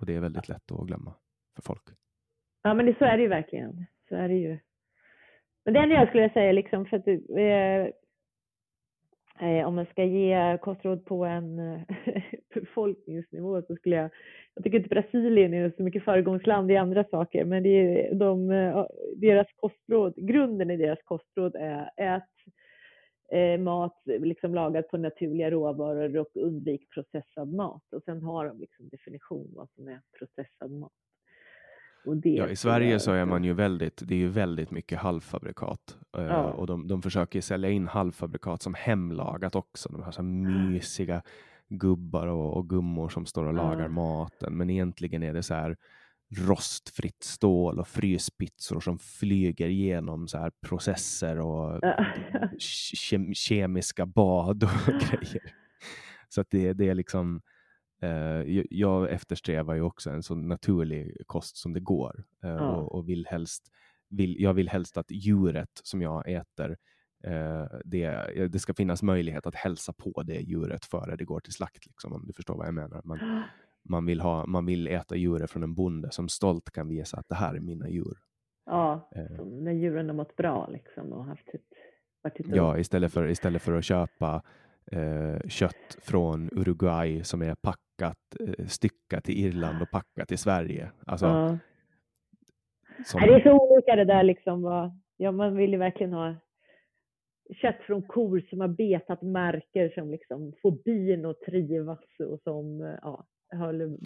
och 0.00 0.06
det 0.06 0.14
är 0.14 0.20
väldigt 0.20 0.48
lätt 0.48 0.72
att 0.72 0.86
glömma 0.86 1.14
för 1.56 1.62
folk. 1.62 1.82
Ja, 2.62 2.74
men 2.74 2.86
det, 2.86 2.98
så 2.98 3.04
är 3.04 3.16
det 3.16 3.22
ju 3.22 3.28
verkligen. 3.28 3.86
Så 4.08 4.14
är 4.16 4.28
det 4.28 4.34
ju. 4.34 4.58
Men 5.64 5.74
det 5.74 5.80
enda 5.80 5.94
jag 5.94 6.08
skulle 6.08 6.30
säga, 6.30 6.52
liksom, 6.52 6.86
för 6.86 6.96
att 6.96 7.06
eh, 7.08 7.94
Eh, 9.40 9.66
om 9.66 9.74
man 9.74 9.86
ska 9.86 10.04
ge 10.04 10.58
kostråd 10.58 11.04
på 11.04 11.24
en 11.24 11.58
eh, 11.58 11.80
befolkningsnivå 12.54 13.62
så 13.62 13.76
skulle 13.76 13.96
jag, 13.96 14.10
jag 14.54 14.64
tycker 14.64 14.78
inte 14.78 14.88
Brasilien 14.88 15.54
är 15.54 15.72
så 15.76 15.82
mycket 15.82 16.04
föregångsland 16.04 16.70
i 16.70 16.76
andra 16.76 17.04
saker, 17.04 17.44
men 17.44 17.62
det 17.62 17.68
är 17.68 18.14
de, 18.14 18.50
eh, 18.50 18.86
deras 19.16 19.46
kostråd, 19.56 20.14
grunden 20.16 20.70
i 20.70 20.76
deras 20.76 21.02
kostråd 21.04 21.56
är 21.56 21.90
ät 21.96 22.22
eh, 23.32 23.60
mat 23.60 24.02
liksom 24.04 24.54
lagad 24.54 24.88
på 24.88 24.96
naturliga 24.96 25.50
råvaror 25.50 26.16
och 26.16 26.30
undvik 26.34 26.90
processad 26.90 27.52
mat. 27.52 27.92
Och 27.92 28.02
sen 28.04 28.22
har 28.22 28.48
de 28.48 28.60
liksom 28.60 28.88
definition 28.88 29.50
vad 29.54 29.70
som 29.70 29.88
är 29.88 30.00
processad 30.18 30.70
mat. 30.70 30.92
Ja, 32.38 32.48
I 32.48 32.56
Sverige 32.56 33.00
så 33.00 33.12
är 33.12 33.24
man 33.24 33.44
ju 33.44 33.52
väldigt, 33.52 34.02
det 34.04 34.14
är 34.14 34.18
ju 34.18 34.28
väldigt 34.28 34.70
mycket 34.70 34.98
halvfabrikat. 34.98 35.96
Eh, 36.16 36.24
Ja. 36.24 36.42
Och 36.42 36.66
de, 36.66 36.88
de 36.88 37.02
försöker 37.02 37.40
sälja 37.40 37.70
in 37.70 37.88
halvfabrikat 37.88 38.62
som 38.62 38.74
hemlagat 38.74 39.54
också. 39.54 39.88
De 39.88 40.02
har 40.02 40.12
så 40.12 40.22
här 40.22 40.28
mysiga 40.28 41.22
gubbar 41.68 42.26
och, 42.26 42.56
och 42.56 42.68
gummor 42.68 43.08
som 43.08 43.26
står 43.26 43.44
och 43.44 43.54
lagar 43.54 43.82
Ja. 43.82 43.88
maten. 43.88 44.56
Men 44.56 44.70
egentligen 44.70 45.22
är 45.22 45.32
det 45.34 45.42
så 45.42 45.54
här 45.54 45.76
rostfritt 46.36 47.22
stål 47.22 47.78
och 47.78 47.88
fryspizzor 47.88 48.80
som 48.80 48.98
flyger 48.98 49.68
genom 49.68 50.28
så 50.28 50.38
här 50.38 50.50
processer 50.66 51.38
och 51.40 51.78
Ja. 51.82 52.04
ke- 52.58 53.34
kemiska 53.34 54.06
bad 54.06 54.62
och 54.64 54.70
grejer. 54.86 55.54
Så 56.28 56.40
att 56.40 56.50
det, 56.50 56.72
det 56.72 56.88
är 56.88 56.94
liksom 56.94 57.40
eh, 58.02 58.62
jag- 58.70 59.10
eftersträvar 59.10 59.74
ju 59.74 59.82
också 59.82 60.10
en 60.10 60.22
så 60.22 60.34
naturlig 60.34 61.16
kost 61.26 61.56
som 61.56 61.72
det 61.72 61.80
går 61.80 62.24
eh, 62.44 62.50
Ja. 62.50 62.70
och, 62.76 62.94
och 62.94 63.08
vill 63.08 63.26
helst 63.26 63.62
vill, 64.08 64.36
jag 64.42 64.54
vill 64.54 64.68
helst 64.68 64.96
att 64.96 65.10
djuret 65.10 65.70
som 65.82 66.02
jag 66.02 66.30
äter 66.32 66.76
eh, 67.24 67.64
det, 67.84 68.10
det 68.52 68.58
ska 68.58 68.74
finnas 68.74 69.02
möjlighet 69.02 69.46
att 69.46 69.54
hälsa 69.54 69.92
på 69.92 70.22
det 70.22 70.40
djuret 70.40 70.84
före 70.84 71.16
det 71.16 71.24
går 71.24 71.40
till 71.40 71.52
slakt, 71.52 71.86
liksom, 71.86 72.12
om 72.12 72.26
du 72.26 72.32
förstår 72.32 72.56
vad 72.56 72.66
jag 72.66 72.74
menar. 72.74 73.00
Man, 73.04 73.42
man, 73.88 74.06
vill 74.06 74.20
ha, 74.20 74.46
man 74.46 74.66
vill 74.66 74.86
äta 74.88 75.16
djuret 75.16 75.50
från 75.50 75.62
en 75.62 75.74
bonde 75.74 76.10
som 76.10 76.28
stolt 76.28 76.70
kan 76.70 76.88
visa 76.88 77.16
att 77.16 77.28
det 77.28 77.34
här 77.34 77.54
är 77.54 77.60
mina 77.60 77.88
djur. 77.88 78.18
Ja, 78.66 79.10
Eh. 79.16 79.44
när 79.46 79.72
djuren 79.72 80.06
har 80.08 80.14
mått 80.16 80.36
bra 80.36 80.66
liksom 80.72 81.12
och 81.12 81.24
haft 81.24 81.48
och- 82.24 82.56
Ja, 82.56 82.78
istället 82.78 83.12
för, 83.12 83.28
istället 83.28 83.62
för 83.62 83.72
att 83.72 83.84
köpa 83.84 84.42
eh, 84.92 85.38
kött 85.48 85.98
från 86.02 86.48
Uruguay 86.52 87.24
som 87.24 87.42
är 87.42 87.54
packat, 88.00 88.58
eh, 88.58 88.66
styckat 88.66 89.24
till 89.24 89.46
Irland 89.46 89.82
och 89.82 89.90
packat 89.90 90.28
till 90.28 90.38
Sverige. 90.38 90.90
Alltså, 91.06 91.26
ja. 91.26 91.58
som, 93.04 93.20
det 93.20 93.34
är 93.34 93.42
så 93.42 93.72
olika 93.72 93.96
det 93.96 94.04
där 94.04 94.22
liksom. 94.22 94.62
Vad, 94.62 94.90
ja, 95.16 95.32
man 95.32 95.56
vill 95.56 95.72
ju 95.72 95.78
verkligen 95.78 96.12
ha 96.12 96.34
kött 97.62 97.80
från 97.86 98.02
kor 98.02 98.46
som 98.50 98.60
har 98.60 98.68
betat 98.68 99.22
marker 99.22 99.88
som 99.94 100.10
liksom 100.10 100.52
får 100.62 100.72
bin 100.84 101.24
att 101.24 101.40
trivas 101.40 101.98
och 102.18 102.40
som 102.44 102.82
eh, 102.82 102.98
ja, 103.02 103.26
håller 103.52 103.96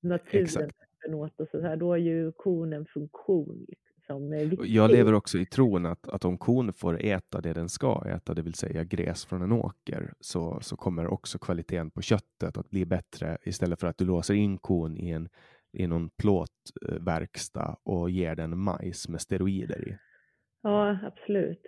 naturen 0.00 0.44
Exakt. 0.44 0.74
åt 1.08 1.40
och 1.40 1.48
så 1.48 1.60
här. 1.60 1.76
Då 1.76 1.88
har 1.88 1.96
ju 1.96 2.32
kon 2.32 2.72
en 2.72 2.86
funktion 2.86 3.64
liksom, 3.68 3.89
som 4.10 4.32
är 4.32 4.44
viktig. 4.44 4.70
jag 4.70 4.90
lever 4.90 5.12
också 5.12 5.38
i 5.38 5.46
tron 5.46 5.86
att, 5.86 6.08
att 6.08 6.24
om 6.24 6.38
kon 6.38 6.72
får 6.72 7.04
äta 7.04 7.40
det 7.40 7.52
den 7.52 7.68
ska 7.68 8.04
äta, 8.06 8.34
det 8.34 8.42
vill 8.42 8.54
säga 8.54 8.84
gräs 8.84 9.24
från 9.24 9.42
en 9.42 9.52
åker, 9.52 10.12
så, 10.20 10.58
så 10.60 10.76
kommer 10.76 11.06
också 11.06 11.38
kvaliteten 11.38 11.90
på 11.90 12.02
köttet 12.02 12.56
att 12.56 12.70
bli 12.70 12.86
bättre 12.86 13.38
istället 13.42 13.80
för 13.80 13.86
att 13.86 13.98
du 13.98 14.04
låser 14.04 14.34
in 14.34 14.58
kon 14.58 14.96
i, 14.96 15.10
en, 15.10 15.28
i 15.72 15.86
någon 15.86 16.10
plåtverkstad 16.10 17.76
och 17.82 18.10
ger 18.10 18.34
den 18.34 18.58
majs 18.58 19.08
med 19.08 19.20
steroider 19.20 19.88
i. 19.88 19.98
Ja, 20.62 20.98
absolut. 21.02 21.66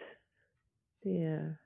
Det 1.02 1.24
är 1.24 1.56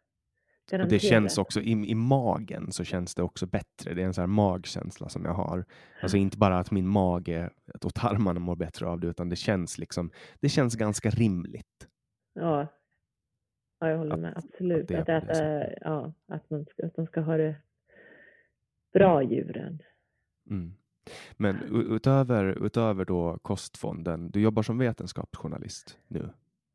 Och 0.73 0.89
det 0.89 0.99
känns 0.99 1.39
också 1.39 1.61
i, 1.61 1.71
i 1.71 1.95
magen 1.95 2.73
så 2.73 2.85
känns 2.85 3.15
det 3.15 3.23
också 3.23 3.47
bättre. 3.47 3.95
Det 3.95 4.03
är 4.03 4.07
en 4.07 4.15
sån 4.15 4.23
här 4.23 4.27
magkänsla 4.27 5.09
som 5.09 5.25
jag 5.25 5.33
har. 5.35 5.65
Alltså 6.03 6.17
inte 6.17 6.39
bara 6.39 6.59
att 6.59 6.71
min 6.71 6.87
mage 6.87 7.51
och 7.83 7.95
tarmarna 7.95 8.41
mår 8.41 8.57
bättre 8.57 8.87
av 8.87 9.01
det, 9.01 9.07
utan 9.07 9.29
det 9.29 9.37
känns 9.37 9.79
liksom. 9.79 10.11
Det 10.41 10.49
känns 10.49 10.77
ganska 10.77 11.11
rimligt. 11.11 11.89
Ja, 12.35 12.67
ja 13.81 13.89
jag 13.89 13.99
håller 13.99 14.15
Att- 14.15 14.21
med. 14.21 14.37
att 14.37 14.45
Absolut. 14.45 14.91
Att, 14.91 15.07
det 15.07 15.13
äta, 15.15 15.35
sättet. 15.35 15.79
ja, 15.81 16.13
att, 16.29 16.51
man 16.51 16.65
ska, 16.65 16.87
att 16.87 16.95
de 16.97 17.07
ska 17.07 17.21
ha 17.21 17.37
det 17.37 17.57
bra, 18.93 19.23
djuren. 19.23 19.83
Mm. 20.51 20.73
Men 21.37 21.57
utöver, 21.91 22.67
utöver 22.67 23.05
då 23.05 23.39
kostfonden, 23.43 24.31
du 24.31 24.41
jobbar 24.41 24.63
som 24.63 24.79
vetenskapsjournalist 24.79 25.99
nu 26.09 26.31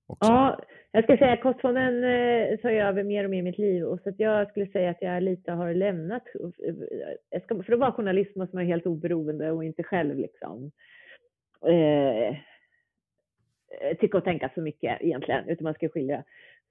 också. 0.08 0.32
Ja, 0.32 0.60
jag 0.92 1.04
ska 1.04 1.18
säga 1.18 1.34
att 1.34 1.42
kostfonden 1.42 2.04
eh, 2.04 2.58
tar 2.58 2.70
jag 2.70 2.88
över 2.88 3.04
mer 3.04 3.24
och 3.24 3.30
mer 3.30 3.40
i 3.40 3.42
mitt 3.42 3.58
liv. 3.58 3.84
Och 3.84 4.00
så 4.00 4.10
att 4.10 4.20
jag 4.20 4.50
skulle 4.50 4.68
säga 4.68 4.90
att 4.90 5.02
jag 5.02 5.24
lite 5.24 5.52
har 5.52 5.74
lämnat... 5.74 6.24
Eh, 6.36 6.76
jag 7.30 7.44
ska, 7.44 7.64
för 7.64 7.74
att 7.74 7.80
vara 7.80 7.92
journalist 7.92 8.36
måste 8.36 8.56
man 8.56 8.64
vara 8.64 8.74
helt 8.74 8.86
oberoende 8.86 9.52
och 9.52 9.64
inte 9.64 9.84
själv 9.84 10.18
liksom 10.18 10.72
eh, 11.68 12.36
tycka 14.00 14.18
och 14.18 14.24
tänka 14.24 14.52
så 14.56 14.62
mycket 14.62 15.02
egentligen, 15.02 15.50
utan 15.50 15.64
man 15.64 15.74
ska 15.74 15.90
skilja. 15.90 16.24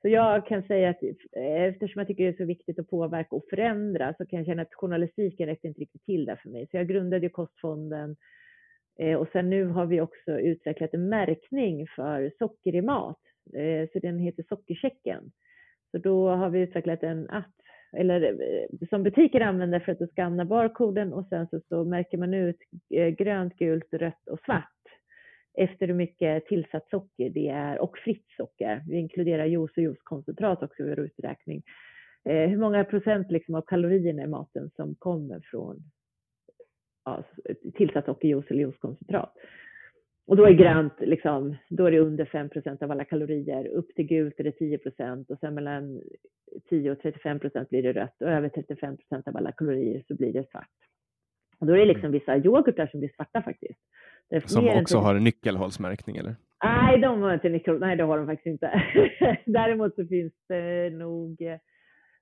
Så 0.02 0.08
jag 0.08 0.46
kan 0.46 0.62
säga 0.62 0.90
att 0.90 1.02
eh, 1.02 1.62
eftersom 1.62 2.00
jag 2.00 2.06
tycker 2.06 2.24
det 2.24 2.30
är 2.30 2.36
så 2.36 2.44
viktigt 2.44 2.78
att 2.78 2.90
påverka 2.90 3.36
och 3.36 3.44
förändra 3.50 4.14
så 4.18 4.26
kan 4.26 4.38
jag 4.38 4.46
känna 4.46 4.62
att 4.62 4.74
journalistiken 4.74 5.46
räckte 5.46 5.68
inte 5.68 5.80
riktigt 5.80 6.04
till 6.04 6.24
där 6.24 6.36
för 6.36 6.48
mig. 6.48 6.68
Så 6.70 6.76
jag 6.76 6.88
grundade 6.88 7.26
ju 7.26 7.30
Kostfonden 7.30 8.16
eh, 8.98 9.14
och 9.14 9.28
sen 9.32 9.50
nu 9.50 9.64
har 9.64 9.86
vi 9.86 10.00
också 10.00 10.40
utvecklat 10.40 10.94
en 10.94 11.08
märkning 11.08 11.86
för 11.96 12.32
socker 12.38 12.74
i 12.74 12.82
mat. 12.82 13.20
Eh, 13.54 13.88
så 13.92 13.98
den 13.98 14.18
heter 14.18 14.44
Sockerchecken. 14.48 15.32
Så 15.90 15.98
då 15.98 16.28
har 16.28 16.50
vi 16.50 16.60
utvecklat 16.60 17.02
en 17.02 17.30
app 17.30 17.54
eller 17.92 18.22
eh, 18.22 18.88
som 18.88 19.02
butiker 19.02 19.40
använder 19.40 19.80
för 19.80 19.92
att 19.92 20.10
skanna 20.10 20.44
barkoden 20.44 21.12
och 21.12 21.26
sen 21.28 21.46
så, 21.50 21.60
så 21.68 21.84
märker 21.84 22.18
man 22.18 22.34
ut 22.34 22.58
eh, 22.94 23.08
grönt, 23.08 23.56
gult, 23.56 23.88
rött 23.92 24.28
och 24.28 24.40
svart 24.44 24.66
efter 25.58 25.86
hur 25.86 25.94
mycket 25.94 26.46
tillsatt 26.46 26.88
socker 26.90 27.30
det 27.30 27.48
är 27.48 27.78
och 27.78 27.98
fritt 27.98 28.26
socker. 28.36 28.82
Vi 28.88 28.96
inkluderar 28.96 29.46
juice 29.46 29.76
och 29.76 29.82
juicekoncentrat 29.82 30.62
också 30.62 30.82
i 30.82 30.88
vår 30.88 31.00
uträkning. 31.00 31.62
Eh, 32.24 32.48
hur 32.48 32.58
många 32.58 32.84
procent 32.84 33.30
liksom 33.30 33.54
av 33.54 33.62
kalorierna 33.62 34.22
i 34.22 34.26
maten 34.26 34.70
som 34.76 34.94
kommer 34.94 35.40
från 35.50 35.82
ja, 37.04 37.24
tillsatt 37.74 38.04
socker, 38.04 38.28
juice 38.28 38.50
eller 38.50 38.60
juicekoncentrat. 38.60 39.34
Och 40.30 40.36
då 40.36 40.46
är 40.46 40.52
grönt, 40.52 40.92
liksom, 41.00 41.56
då 41.68 41.86
är 41.86 41.90
det 41.90 41.98
under 41.98 42.24
5% 42.24 42.82
av 42.82 42.90
alla 42.90 43.04
kalorier. 43.04 43.66
Upp 43.66 43.94
till 43.94 44.06
gult 44.06 44.40
är 44.40 44.44
det 44.44 44.58
10% 44.58 45.30
och 45.30 45.38
sen 45.38 45.54
mellan 45.54 46.02
10 46.68 46.90
och 46.90 46.98
35% 46.98 47.68
blir 47.68 47.82
det 47.82 47.92
rött 47.92 48.22
och 48.22 48.28
över 48.28 48.48
35% 48.48 49.28
av 49.28 49.36
alla 49.36 49.52
kalorier 49.52 50.04
så 50.08 50.14
blir 50.14 50.32
det 50.32 50.50
svart. 50.50 50.68
Och 51.58 51.66
då 51.66 51.72
är 51.72 51.78
det 51.78 51.84
liksom 51.84 52.04
mm. 52.04 52.12
vissa 52.12 52.36
yoghurtar 52.36 52.86
som 52.86 53.00
blir 53.00 53.12
svarta 53.16 53.42
faktiskt. 53.42 53.80
Som 54.44 54.68
också 54.68 54.98
har 54.98 55.14
nyckelhålsmärkning 55.14 56.16
eller? 56.16 56.36
Nej, 56.64 57.00
de 57.00 57.22
har 57.22 57.34
inte 57.34 57.48
nyckelhål. 57.48 57.80
Nej, 57.80 57.96
det 57.96 58.04
har 58.04 58.18
de 58.18 58.26
faktiskt 58.26 58.46
inte. 58.46 58.82
Däremot 59.46 59.94
så 59.94 60.06
finns 60.06 60.32
det 60.48 60.90
nog 60.90 61.42
eh, 61.42 61.58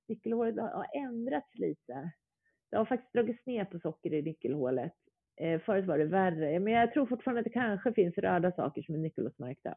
nyckelhålet 0.08 0.56
har 0.56 0.86
ändrats 0.94 1.58
lite. 1.58 2.12
Det 2.70 2.76
har 2.76 2.84
faktiskt 2.84 3.12
dragits 3.12 3.46
ner 3.46 3.64
på 3.64 3.78
socker 3.78 4.14
i 4.14 4.22
nyckelhålet. 4.22 4.92
Eh, 5.40 5.60
förut 5.60 5.86
var 5.86 5.98
det 5.98 6.04
värre, 6.04 6.60
men 6.60 6.72
jag 6.72 6.92
tror 6.92 7.06
fortfarande 7.06 7.40
att 7.40 7.44
det 7.44 7.50
kanske 7.50 7.92
finns 7.92 8.18
röda 8.18 8.52
saker 8.52 8.82
som 8.82 8.94
är 8.94 8.98
nyckelhålsmärkta. 8.98 9.74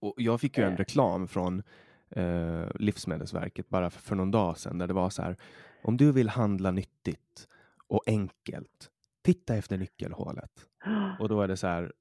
Och 0.00 0.14
jag 0.16 0.40
fick 0.40 0.58
ju 0.58 0.64
en 0.64 0.72
eh. 0.72 0.76
reklam 0.76 1.28
från 1.28 1.62
eh, 2.10 2.66
Livsmedelsverket 2.74 3.68
bara 3.68 3.90
för, 3.90 4.00
för 4.00 4.16
någon 4.16 4.30
dag 4.30 4.58
sedan 4.58 4.78
där 4.78 4.86
det 4.86 4.94
var 4.94 5.10
så 5.10 5.22
här. 5.22 5.36
Om 5.82 5.96
du 5.96 6.12
vill 6.12 6.28
handla 6.28 6.70
nyttigt 6.70 7.48
och 7.86 8.02
enkelt, 8.06 8.90
titta 9.24 9.54
efter 9.54 9.78
nyckelhålet. 9.78 10.50
Och 11.20 11.28
då 11.28 11.42
är 11.42 11.48
det 11.48 11.56
så 11.56 11.66
här 11.66 11.92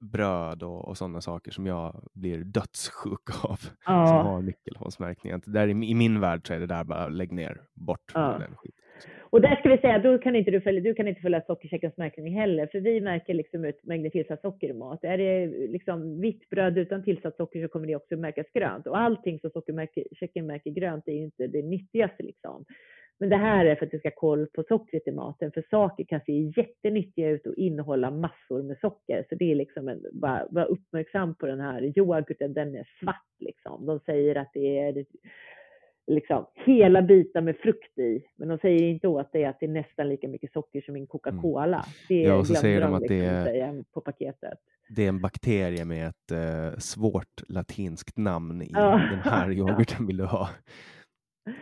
bröd 0.00 0.62
och, 0.62 0.88
och 0.88 0.98
sådana 0.98 1.20
saker 1.20 1.50
som 1.50 1.66
jag 1.66 2.08
blir 2.12 2.44
dödssjuk 2.44 3.44
av. 3.44 3.60
Ja. 3.86 4.06
Som 4.06 4.26
har 4.26 4.42
nyckelhålsmärkningen. 4.42 5.42
Där 5.46 5.68
i, 5.68 5.70
I 5.70 5.94
min 5.94 6.20
värld 6.20 6.46
så 6.46 6.54
är 6.54 6.60
det 6.60 6.66
där 6.66 6.84
bara 6.84 7.08
lägg 7.08 7.32
ner, 7.32 7.62
bort 7.74 8.12
ja. 8.14 8.38
den 8.38 8.56
skiten. 8.56 8.84
Och 9.30 9.40
där 9.40 9.56
ska 9.56 9.68
vi 9.68 9.78
säga, 9.78 9.98
då 9.98 10.18
kan 10.18 10.36
inte 10.36 10.50
du 10.50 10.60
följa, 10.60 10.80
du 10.80 10.94
kan 10.94 11.08
inte 11.08 11.20
följa 11.20 11.42
sockercheckens 11.46 11.96
märkning 11.96 12.38
heller, 12.38 12.66
för 12.66 12.80
vi 12.80 13.00
märker 13.00 13.34
liksom 13.34 13.64
ut 13.64 13.84
mängden 13.84 14.10
tillsatt 14.10 14.40
socker 14.40 14.68
i 14.68 14.72
mat. 14.72 15.04
Är 15.04 15.18
det 15.18 15.46
liksom 15.68 16.20
vitt 16.20 16.50
bröd 16.50 16.78
utan 16.78 17.04
tillsatt 17.04 17.36
socker 17.36 17.62
så 17.62 17.68
kommer 17.68 17.86
det 17.86 17.96
också 17.96 18.16
märkas 18.16 18.46
grönt. 18.54 18.86
Och 18.86 18.98
allting 18.98 19.40
som 19.40 19.50
sockerchecken 19.50 20.46
märker 20.46 20.70
grönt 20.70 21.08
är 21.08 21.12
ju 21.12 21.24
inte 21.24 21.46
det 21.46 21.62
nyttigaste 21.62 22.22
liksom. 22.22 22.64
Men 23.18 23.28
det 23.28 23.36
här 23.36 23.66
är 23.66 23.74
för 23.74 23.86
att 23.86 23.92
du 23.92 23.98
ska 23.98 24.08
ha 24.08 24.14
koll 24.14 24.46
på 24.46 24.64
sockret 24.68 25.08
i 25.08 25.10
maten, 25.10 25.52
för 25.52 25.64
saker 25.70 26.04
kan 26.04 26.20
se 26.26 26.52
jättenyttiga 26.56 27.30
ut 27.30 27.46
och 27.46 27.54
innehålla 27.54 28.10
massor 28.10 28.62
med 28.62 28.78
socker. 28.80 29.26
Så 29.28 29.34
det 29.34 29.50
är 29.50 29.54
liksom 29.54 29.88
en, 29.88 30.02
bara, 30.12 30.46
bara 30.50 30.64
uppmärksam 30.64 31.34
på 31.34 31.46
den 31.46 31.60
här 31.60 31.98
yoghurten, 31.98 32.54
den 32.54 32.74
är 32.74 32.88
svart 33.00 33.34
liksom. 33.40 33.86
De 33.86 34.00
säger 34.00 34.36
att 34.36 34.50
det 34.54 34.78
är 34.78 35.04
liksom 36.06 36.46
hela 36.54 37.02
bitar 37.02 37.40
med 37.40 37.56
frukt 37.56 37.98
i, 37.98 38.24
men 38.36 38.48
de 38.48 38.58
säger 38.58 38.82
inte 38.82 39.08
åt 39.08 39.32
dig 39.32 39.44
att 39.44 39.60
det 39.60 39.66
är 39.66 39.70
nästan 39.70 40.08
lika 40.08 40.28
mycket 40.28 40.52
socker 40.52 40.80
som 40.80 40.96
en 40.96 41.06
Coca-Cola. 41.06 41.84
Det 42.08 42.22
ja, 42.22 42.34
och 42.34 42.46
så 42.46 42.54
säger 42.54 42.80
de 42.80 42.94
att 42.94 43.00
liksom 43.00 43.18
det 43.18 43.60
är, 43.60 43.84
på 43.92 44.00
paketet. 44.00 44.58
Det 44.88 45.04
är 45.04 45.08
en 45.08 45.20
bakterie 45.20 45.84
med 45.84 46.08
ett 46.08 46.32
uh, 46.32 46.78
svårt 46.78 47.42
latinskt 47.48 48.16
namn 48.16 48.62
i 48.62 48.70
ja. 48.72 48.90
den 49.10 49.18
här 49.18 49.52
yoghurten 49.52 50.06
vill 50.06 50.16
du 50.16 50.24
ha. 50.24 50.48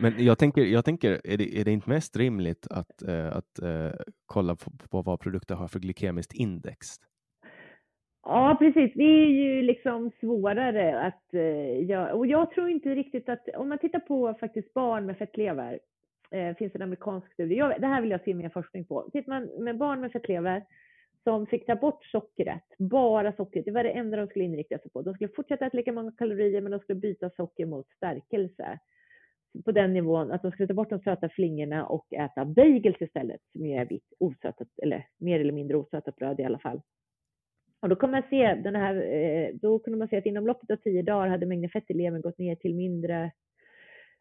Men 0.01 0.25
jag 0.25 0.39
tänker, 0.39 0.65
jag 0.65 0.85
tänker 0.85 1.21
är, 1.25 1.37
det, 1.37 1.61
är 1.61 1.65
det 1.65 1.71
inte 1.71 1.91
mest 1.91 2.16
rimligt 2.16 2.66
att, 2.71 3.03
uh, 3.09 3.37
att 3.37 3.62
uh, 3.62 3.93
kolla 4.27 4.57
på, 4.57 4.71
på 4.91 5.03
vad 5.03 5.21
produkter 5.21 5.55
har 5.55 5.69
för 5.69 5.79
glykemiskt 5.79 6.33
index? 6.33 6.87
Ja, 8.24 8.56
precis. 8.59 8.92
Det 8.94 9.02
är 9.02 9.26
ju 9.26 9.62
liksom 9.62 10.10
svårare 10.20 11.01
att 11.01 11.34
eh, 11.34 11.40
uh, 11.40 11.84
göra. 11.84 12.14
Och 12.14 12.26
jag 12.26 12.51
tror 12.51 12.68
inte 12.68 12.94
riktigt 12.94 13.28
att, 13.28 13.48
om 13.56 13.68
man 13.68 13.78
tittar 13.78 14.01
på 14.01 14.34
faktiskt 14.40 14.74
barn 14.74 15.06
med 15.06 15.18
fettlever, 15.18 15.72
eh, 16.30 16.48
Det 16.48 16.55
finns 16.59 16.74
en 16.74 16.82
amerikansk 16.82 17.32
studie. 17.32 17.55
Jag, 17.55 17.80
det 17.80 17.86
här 17.86 18.01
vill 18.02 18.10
jag 18.10 18.24
se 18.24 18.34
mer 18.34 18.48
forskning 18.48 18.84
på. 18.84 19.10
Tittar 19.12 19.32
man 19.32 19.64
med 19.64 19.78
barn 19.78 20.01
med 20.01 20.12
fettlever 20.12 20.64
som 21.24 21.46
fick 21.46 21.66
ta 21.66 21.74
bort 21.76 22.05
sockret, 22.05 22.64
bara 22.78 23.32
sockret, 23.32 23.64
det 23.64 23.70
var 23.70 23.84
det 23.84 23.90
enda 23.90 24.16
de 24.16 24.26
skulle 24.26 24.44
inrikta 24.44 24.78
sig 24.78 24.90
på. 24.90 25.02
De 25.02 25.14
skulle 25.14 25.30
fortsätta 25.36 25.66
äta 25.66 25.76
lika 25.76 25.92
många 25.92 26.12
kalorier, 26.12 26.60
men 26.60 26.72
de 26.72 26.80
skulle 26.80 27.01
byta 27.01 27.30
socker 27.30 27.66
mot 27.66 27.88
stärkelse 27.90 28.78
på 29.64 29.72
den 29.72 29.92
nivån 29.92 30.32
att 30.32 30.42
de 30.42 30.51
skulle 30.52 30.66
ta 30.66 30.74
bort 30.74 30.90
de 30.90 31.01
söta 31.01 31.28
flingorna 31.28 31.86
och 31.86 32.12
äta 32.12 32.44
bagels 32.44 33.02
istället, 33.02 33.40
som 33.52 33.66
ju 33.66 33.74
är 33.76 33.84
vitt 33.86 34.12
osötat, 34.18 34.68
eller 34.82 35.06
mer 35.18 35.40
eller 35.40 35.52
mindre 35.52 35.76
osötat 35.76 36.16
bröd 36.16 36.40
i 36.40 36.44
alla 36.44 36.59
fall. 36.59 36.80
Och 37.85 37.90
då, 37.90 38.06
man 38.06 38.23
se 38.31 38.55
den 38.55 38.77
här, 38.77 38.94
eh, 38.94 39.55
då 39.55 39.78
kunde 39.78 39.98
man 39.98 40.09
se 40.09 40.16
att 40.16 40.27
inom 40.27 40.47
loppet 40.47 40.70
av 40.70 40.77
tio 40.77 41.02
dagar 41.02 41.28
hade 41.28 41.47
mängden 41.47 41.70
fett 41.70 41.90
i 41.90 41.94
levern 41.94 42.20
gått 42.20 42.39
ner 42.39 42.56
till 42.56 42.74
mindre, 42.74 43.31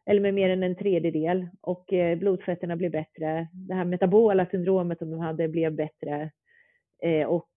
eller 0.06 0.20
med 0.20 0.34
mer 0.34 0.50
än 0.50 0.62
en 0.62 0.76
tredjedel 0.76 1.48
och 1.60 1.92
eh, 1.92 2.18
blodfetterna 2.18 2.76
blev 2.76 2.90
bättre. 2.90 3.48
Det 3.52 3.74
här 3.74 3.84
metabola 3.84 4.46
syndromet 4.46 4.98
som 4.98 5.10
de 5.10 5.20
hade 5.20 5.48
blev 5.48 5.72
bättre 5.72 6.30
eh, 7.02 7.26
och 7.26 7.50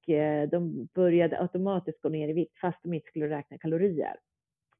de 0.52 0.88
började 0.96 1.42
automatiskt 1.42 2.02
gå 2.02 2.10
ner 2.10 2.30
i 2.30 2.34
vikt 2.34 2.60
fast 2.62 2.84
de 2.84 2.94
inte 2.94 3.08
skulle 3.08 3.30
räkna 3.30 3.58
kalorier. 3.58 4.16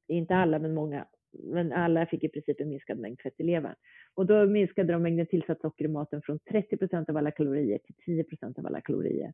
Inte 0.08 0.34
alla, 0.34 0.58
men 0.58 0.74
många 0.74 1.06
men 1.32 1.72
alla 1.72 2.06
fick 2.06 2.24
i 2.24 2.28
princip 2.28 2.60
en 2.60 2.68
minskad 2.68 2.98
mängd 2.98 3.20
fett 3.20 3.40
i 3.40 3.42
levern. 3.42 3.74
Och 4.14 4.26
då 4.26 4.46
minskade 4.46 4.92
de 4.92 5.02
mängden 5.02 5.26
tillsatt 5.26 5.60
socker 5.60 5.84
i 5.84 5.88
maten 5.88 6.22
från 6.22 6.38
30 6.38 6.76
procent 6.76 7.08
av 7.08 7.16
alla 7.16 7.30
kalorier 7.30 7.78
till 7.78 7.94
10 8.04 8.24
procent 8.24 8.58
av 8.58 8.66
alla 8.66 8.80
kalorier. 8.80 9.32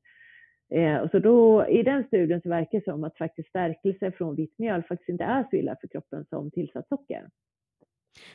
Eh, 0.75 0.97
och 0.97 1.11
så 1.11 1.19
då, 1.19 1.67
I 1.69 1.83
den 1.83 2.05
studien 2.05 2.41
så 2.43 2.49
verkar 2.49 2.79
det 2.79 2.85
som 2.85 3.05
att 3.05 3.19
faktiskt 3.19 3.49
stärkelse 3.49 4.13
från 4.13 4.35
vitt 4.35 4.59
mjöl 4.59 4.83
faktiskt 4.83 5.09
inte 5.09 5.25
är 5.25 5.47
så 5.51 5.57
illa 5.57 5.77
för 5.81 5.89
kroppen 5.89 6.25
som 6.25 6.51
tillsatt 6.51 6.89
socker. 6.89 7.29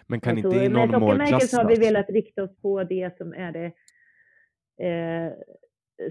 Men 0.07 0.20
kan 0.20 0.38
inte 0.38 0.57
i 0.57 0.70
någon 0.70 0.99
mån 0.99 1.16
klassas? 1.16 1.49
så 1.49 1.57
har 1.57 1.70
vi 1.70 1.76
velat 1.76 2.10
rikta 2.10 2.44
oss 2.44 2.61
på 2.61 2.84
det 2.84 3.18
som 3.18 3.34
är 3.34 3.52
det 3.52 3.66
eh, 4.86 5.32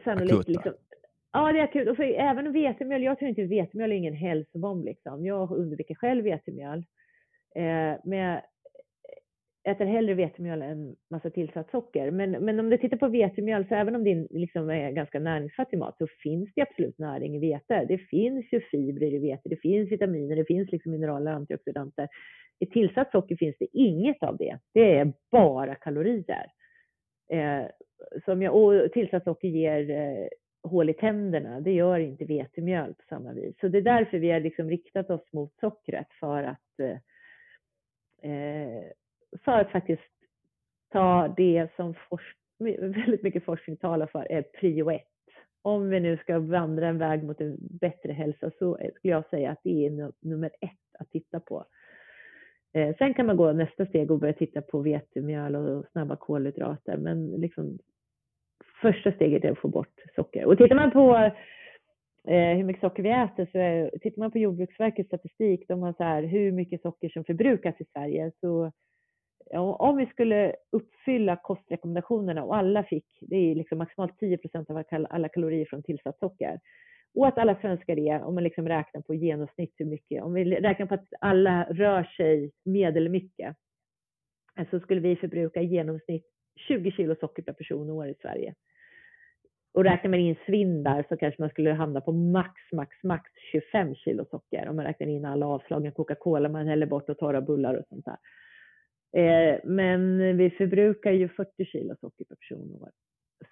sannolikt 0.04 0.48
liksom, 0.48 0.72
Ja, 1.32 1.52
det 1.52 1.58
är 1.58 1.64
akut. 1.64 1.88
Och 1.88 1.96
för 1.96 2.04
även 2.04 2.52
vetemjöl, 2.52 3.02
jag 3.02 3.18
tror 3.18 3.28
inte 3.28 3.44
vetemjöl 3.44 3.92
är 3.92 3.96
ingen 3.96 4.14
hälsobomb. 4.14 4.84
Liksom. 4.84 5.26
Jag 5.26 5.50
undviker 5.50 5.94
själv 5.94 6.24
vetemjöl. 6.24 6.78
Eh, 7.54 8.00
men 8.04 8.40
äter 9.64 9.86
hellre 9.86 10.14
vetemjöl 10.14 10.62
än 10.62 10.96
massa 11.10 11.30
tillsatt 11.30 11.70
socker. 11.70 12.10
Men, 12.10 12.30
men 12.30 12.60
om 12.60 12.70
du 12.70 12.78
tittar 12.78 12.96
på 12.96 13.08
vetemjöl, 13.08 13.68
så 13.68 13.74
även 13.74 13.96
om 13.96 14.04
det 14.04 14.26
liksom 14.30 14.70
är 14.70 14.90
ganska 14.90 15.20
näringsfattig 15.20 15.78
mat, 15.78 15.98
så 15.98 16.06
finns 16.22 16.50
det 16.54 16.62
absolut 16.62 16.98
näring 16.98 17.36
i 17.36 17.38
vete. 17.38 17.84
Det 17.88 17.98
finns 17.98 18.52
ju 18.52 18.60
fibrer 18.60 19.14
i 19.14 19.18
vete, 19.18 19.48
det 19.48 19.56
finns 19.56 19.92
vitaminer, 19.92 20.36
det 20.36 20.44
finns 20.44 20.72
liksom 20.72 20.92
mineraler 20.92 21.30
och 21.30 21.36
antioxidanter. 21.36 22.08
I 22.58 22.66
tillsatt 22.66 23.10
socker 23.10 23.36
finns 23.36 23.56
det 23.58 23.66
inget 23.72 24.22
av 24.22 24.36
det. 24.36 24.58
Det 24.74 24.98
är 24.98 25.12
bara 25.30 25.74
kalorier. 25.74 26.46
Eh, 27.30 27.64
som 28.24 28.42
jag, 28.42 28.56
och 28.56 28.92
tillsatt 28.92 29.24
socker 29.24 29.48
ger 29.48 29.90
eh, 29.90 30.28
hål 30.70 30.90
i 30.90 30.94
tänderna. 30.94 31.60
Det 31.60 31.72
gör 31.72 31.98
inte 31.98 32.24
vetemjöl 32.24 32.94
på 32.94 33.02
samma 33.08 33.32
vis. 33.32 33.54
Så 33.60 33.68
det 33.68 33.78
är 33.78 33.82
därför 33.82 34.18
vi 34.18 34.30
har 34.30 34.40
liksom 34.40 34.70
riktat 34.70 35.10
oss 35.10 35.32
mot 35.32 35.52
sockret 35.60 36.08
för 36.20 36.42
att 36.42 36.80
eh, 36.82 36.98
Eh, 38.22 38.84
för 39.44 39.60
att 39.60 39.70
faktiskt 39.70 40.02
ta 40.92 41.34
det 41.36 41.68
som 41.76 41.94
väldigt 42.80 43.22
mycket 43.22 43.44
forskning 43.44 43.76
talar 43.76 44.06
för 44.06 44.32
är 44.32 44.42
prio 44.42 44.90
ett. 44.90 45.04
Om 45.62 45.90
vi 45.90 46.00
nu 46.00 46.16
ska 46.16 46.38
vandra 46.38 46.88
en 46.88 46.98
väg 46.98 47.24
mot 47.24 47.40
en 47.40 47.56
bättre 47.60 48.12
hälsa 48.12 48.50
så 48.58 48.78
skulle 48.96 49.12
jag 49.12 49.28
säga 49.28 49.50
att 49.50 49.60
det 49.64 49.86
är 49.86 50.12
nummer 50.20 50.50
ett 50.60 50.98
att 50.98 51.10
titta 51.10 51.40
på. 51.40 51.64
Eh, 52.72 52.96
sen 52.98 53.14
kan 53.14 53.26
man 53.26 53.36
gå 53.36 53.52
nästa 53.52 53.86
steg 53.86 54.10
och 54.10 54.18
börja 54.18 54.32
titta 54.32 54.62
på 54.62 54.80
vetemjöl 54.80 55.56
och 55.56 55.86
snabba 55.92 56.16
kolhydrater, 56.16 56.96
men 56.96 57.26
liksom 57.30 57.78
första 58.82 59.12
steget 59.12 59.44
är 59.44 59.50
att 59.50 59.58
få 59.58 59.68
bort 59.68 60.00
socker. 60.14 60.44
Och 60.44 60.58
tittar 60.58 60.76
man 60.76 60.90
på 60.90 61.16
eh, 62.28 62.56
hur 62.56 62.64
mycket 62.64 62.80
socker 62.80 63.02
vi 63.02 63.10
äter 63.10 63.48
så 63.52 63.58
är, 63.58 63.98
tittar 63.98 64.18
man 64.18 64.30
på 64.30 64.38
Jordbruksverkets 64.38 65.06
statistik, 65.06 65.68
de 65.68 65.82
har 65.82 65.92
så 65.92 66.02
här 66.02 66.22
hur 66.22 66.52
mycket 66.52 66.82
socker 66.82 67.08
som 67.08 67.24
förbrukas 67.24 67.74
i 67.78 67.84
Sverige, 67.84 68.32
så 68.40 68.72
om 69.56 69.96
vi 69.96 70.06
skulle 70.06 70.54
uppfylla 70.72 71.36
kostrekommendationerna 71.36 72.44
och 72.44 72.56
alla 72.56 72.84
fick, 72.84 73.06
det 73.20 73.36
är 73.36 73.54
liksom 73.54 73.78
maximalt 73.78 74.18
10 74.18 74.38
procent 74.38 74.70
av 74.70 74.84
alla 75.10 75.28
kalorier 75.28 75.66
från 75.66 75.82
tillsatt 75.82 76.18
socker, 76.18 76.60
och 77.14 77.26
att 77.26 77.38
alla 77.38 77.60
svenskar 77.60 77.98
är, 77.98 78.22
om 78.22 78.34
man 78.34 78.44
liksom 78.44 78.68
räknar 78.68 79.00
på 79.00 79.14
genomsnitt 79.14 79.74
hur 79.76 79.86
mycket, 79.86 80.22
om 80.22 80.34
vi 80.34 80.44
räknar 80.44 80.86
på 80.86 80.94
att 80.94 81.06
alla 81.20 81.64
rör 81.70 82.04
sig 82.04 82.50
medelmycket, 82.64 83.56
så 84.70 84.80
skulle 84.80 85.00
vi 85.00 85.16
förbruka 85.16 85.60
i 85.62 85.66
genomsnitt 85.66 86.26
20 86.68 86.90
kilo 86.90 87.16
socker 87.20 87.42
per 87.42 87.52
person 87.52 87.90
och 87.90 87.96
år 87.96 88.08
i 88.08 88.14
Sverige. 88.14 88.54
Och 89.74 89.84
räknar 89.84 90.10
man 90.10 90.20
in 90.20 90.36
svinn 90.46 90.82
där 90.82 91.04
så 91.08 91.16
kanske 91.16 91.42
man 91.42 91.50
skulle 91.50 91.72
hamna 91.72 92.00
på 92.00 92.12
max, 92.12 92.52
max, 92.72 92.96
max 93.02 93.30
25 93.52 93.94
kilo 93.94 94.24
socker 94.30 94.68
om 94.68 94.76
man 94.76 94.84
räknar 94.84 95.06
in 95.06 95.24
alla 95.24 95.46
avslagna 95.46 95.90
Coca-Cola 95.90 96.48
man 96.48 96.66
häller 96.66 96.86
bort 96.86 97.10
och 97.10 97.18
torra 97.18 97.40
bullar 97.40 97.74
och 97.74 97.86
sånt 97.88 98.04
där. 98.04 98.16
Eh, 99.16 99.60
men 99.64 100.36
vi 100.36 100.50
förbrukar 100.50 101.12
ju 101.12 101.28
40 101.28 101.64
kilo 101.64 101.96
socker 102.00 102.24
per 102.24 102.36
person 102.36 102.74
och 102.74 102.82
år. 102.82 102.90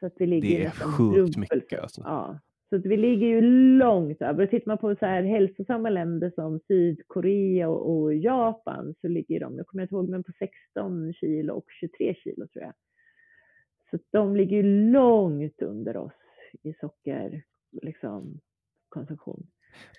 Så 0.01 0.07
att 0.07 0.15
vi 0.17 0.27
ligger 0.27 0.59
Det 0.59 0.65
är 0.65 0.71
sjukt 0.71 1.37
mycket, 1.37 1.79
så. 1.79 1.83
alltså. 1.83 2.01
Ja. 2.05 2.41
Så 2.69 2.77
att 2.77 2.87
vi 2.87 2.97
ligger 2.97 3.27
ju 3.27 3.41
långt 3.79 4.23
över. 4.23 4.45
Och 4.45 4.51
Tittar 4.51 4.67
man 4.67 4.79
på 4.79 4.97
så 4.97 5.07
här 5.07 5.23
hälsosamma 5.23 5.91
länder 5.91 6.33
som 6.35 6.61
Sydkorea 6.69 7.69
och, 7.69 7.91
och 7.91 8.15
Japan 8.15 8.95
så 9.01 9.09
ligger 9.09 9.41
de, 9.41 9.57
jag 9.57 9.67
kommer 9.67 9.83
inte 9.83 9.95
ihåg, 9.95 10.09
men 10.09 10.25
på 10.25 10.33
16 10.39 11.13
kilo 11.13 11.55
och 11.55 11.65
23 11.81 12.15
kilo 12.15 12.47
tror 12.47 12.65
jag. 12.65 12.73
Så 13.91 13.99
de 14.13 14.37
ligger 14.37 14.57
ju 14.57 14.93
långt 14.93 15.63
under 15.63 15.97
oss 15.97 16.13
i 16.63 16.75
socker, 16.81 17.43
liksom. 17.83 18.41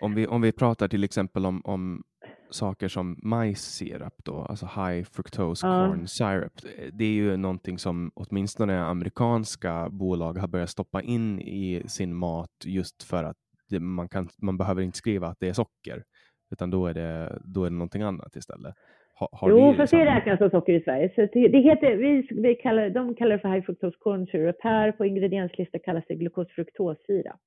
Om 0.02 0.16
vi, 0.16 0.28
om 0.28 0.42
vi 0.42 0.52
pratar 0.52 0.88
till 0.88 1.04
exempel 1.04 1.46
om, 1.46 1.62
om 1.64 2.04
saker 2.50 2.88
som 2.88 3.18
majssirap 3.24 4.14
då, 4.26 4.36
alltså 4.50 4.66
high 4.66 5.04
fructose 5.04 5.68
Ja. 5.68 5.88
corn 5.88 6.08
syrup. 6.08 6.54
Det 6.94 7.06
är 7.06 7.12
ju 7.14 7.38
någonting 7.38 7.78
som 7.78 8.12
åtminstone 8.16 8.80
amerikanska 8.80 9.90
bolag 9.90 10.38
har 10.38 10.48
börjat 10.48 10.70
stoppa 10.70 11.02
in 11.02 11.40
i 11.42 11.84
sin 11.88 12.16
mat 12.16 12.52
just 12.66 13.04
för 13.04 13.24
att 13.24 13.38
det, 13.70 13.80
man, 13.80 14.10
kan, 14.10 14.28
man 14.42 14.58
behöver 14.58 14.82
inte 14.82 14.98
skriva 14.98 15.28
att 15.28 15.38
det 15.40 15.50
är 15.50 15.54
socker, 15.54 16.04
utan 16.52 16.70
då 16.70 16.88
är 16.88 16.94
det, 16.94 17.40
då 17.46 17.64
är 17.64 17.70
det 17.70 17.76
någonting 17.76 18.02
annat 18.02 18.36
istället. 18.36 18.76
Ha, 19.20 19.30
har 19.32 19.50
jo, 19.50 19.74
fast 19.78 19.92
det 19.92 19.98
samma- 19.98 20.16
räknas 20.16 20.38
som 20.40 20.50
socker 20.50 20.74
i 20.74 20.82
Sverige. 20.84 21.12
Så 21.16 21.22
det, 21.34 21.48
det 21.48 21.58
heter, 21.62 21.96
vi, 21.96 22.28
vi 22.42 22.56
kallar, 22.56 22.90
de 22.90 23.16
kallar 23.16 23.32
det 23.36 23.40
för 23.42 23.50
high 23.50 23.66
fructose 23.66 23.98
corn 24.00 24.28
syrup. 24.28 24.56
Här 24.60 24.92
på 24.92 25.06
ingredienslistan 25.06 25.82
kallas 25.86 26.04
det 26.08 26.16
glukosfruktossirap. 26.16 27.40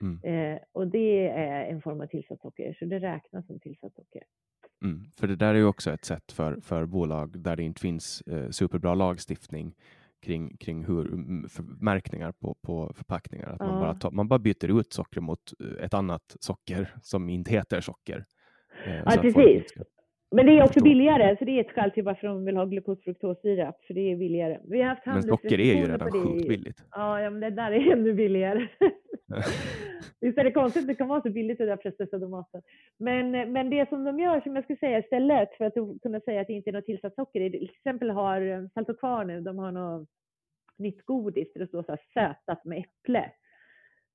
Mm. 0.00 0.20
Eh, 0.54 0.58
och 0.72 0.86
det 0.88 1.28
är 1.28 1.64
en 1.70 1.82
form 1.82 2.00
av 2.00 2.06
tillsatt 2.06 2.40
socker, 2.40 2.76
så 2.78 2.84
det 2.84 2.98
räknas 2.98 3.46
som 3.46 3.60
tillsatt 3.60 3.94
socker. 3.94 4.22
Mm, 4.84 5.04
för 5.20 5.26
det 5.26 5.36
där 5.36 5.54
är 5.54 5.58
ju 5.58 5.64
också 5.64 5.90
ett 5.90 6.04
sätt 6.04 6.32
för, 6.32 6.60
för 6.60 6.86
bolag 6.86 7.38
där 7.42 7.56
det 7.56 7.62
inte 7.62 7.80
finns 7.80 8.22
eh, 8.22 8.50
superbra 8.50 8.94
lagstiftning 8.94 9.74
kring, 10.22 10.56
kring 10.56 10.84
hur 10.84 11.04
märkningar 11.84 12.32
på, 12.32 12.54
på 12.62 12.92
förpackningar. 12.94 13.48
Att 13.48 13.60
man, 13.60 13.74
Ja. 13.74 13.80
bara 13.80 13.94
tar, 13.94 14.10
man 14.10 14.28
bara 14.28 14.38
byter 14.38 14.80
ut 14.80 14.92
socker 14.92 15.20
mot 15.20 15.40
ett 15.80 15.94
annat 15.94 16.36
socker 16.40 16.94
som 17.02 17.28
inte 17.28 17.50
heter 17.50 17.80
socker. 17.80 18.24
Eh, 18.86 18.94
Ja, 18.96 19.10
folk 19.10 19.34
precis. 19.34 19.72
Men 20.30 20.46
det 20.46 20.58
är 20.58 20.64
också 20.64 20.82
billigare, 20.84 21.36
så 21.36 21.44
det 21.44 21.52
är 21.52 21.60
ett 21.60 21.72
skäl 21.72 21.90
till 21.90 22.04
varför 22.04 22.26
de 22.26 22.44
vill 22.44 22.56
ha 22.56 22.64
glukosfruktossirap, 22.64 23.84
för 23.84 23.94
det 23.94 24.12
är 24.12 24.16
billigare. 24.16 24.58
Vi 24.64 24.82
har 24.82 24.88
haft 24.88 25.06
Men 25.06 25.22
socker 25.22 25.60
är 25.60 25.74
ju 25.74 25.84
redan 25.84 26.12
sjukt 26.12 26.48
billigt. 26.48 26.84
Ja, 26.90 27.20
ja, 27.20 27.30
men 27.30 27.40
det 27.40 27.50
där 27.50 27.72
är 27.72 27.92
ännu 27.92 28.12
billigare. 28.12 28.68
Visst 30.20 30.38
är 30.38 30.44
det 30.44 30.50
konstigt 30.50 30.82
att 30.82 30.88
det 30.88 30.94
kan 30.94 31.08
vara 31.08 31.22
så 31.22 31.30
billigt 31.30 31.58
det 31.58 31.66
där 31.66 31.76
processade 31.76 32.28
maten. 32.28 32.62
Men, 32.98 33.30
men 33.52 33.70
det 33.70 33.88
som 33.88 34.04
de 34.04 34.18
gör, 34.18 34.40
som 34.40 34.54
jag 34.54 34.64
skulle 34.64 34.78
säga 34.78 34.98
istället 34.98 35.56
för 35.56 35.64
att 35.64 35.74
kunna 36.02 36.20
säga 36.20 36.40
att 36.40 36.46
det 36.46 36.52
inte 36.52 36.70
är 36.70 36.72
något 36.72 36.84
tillsatt 36.86 37.14
socker, 37.14 37.40
är 37.40 37.50
till 37.50 37.70
exempel 37.70 38.10
har 38.10 38.40
eh, 38.40 38.68
Salt 38.74 38.88
och 38.88 38.98
Kvar 38.98 39.24
nu, 39.24 39.40
de 39.40 39.58
har 39.58 39.72
något 39.72 40.08
nytt 40.78 41.04
godis 41.04 41.52
där 41.52 41.60
det 41.60 41.66
står 41.66 41.82
så 41.82 41.92
här 41.92 42.00
sötat 42.14 42.64
med 42.64 42.78
äpple. 42.78 43.32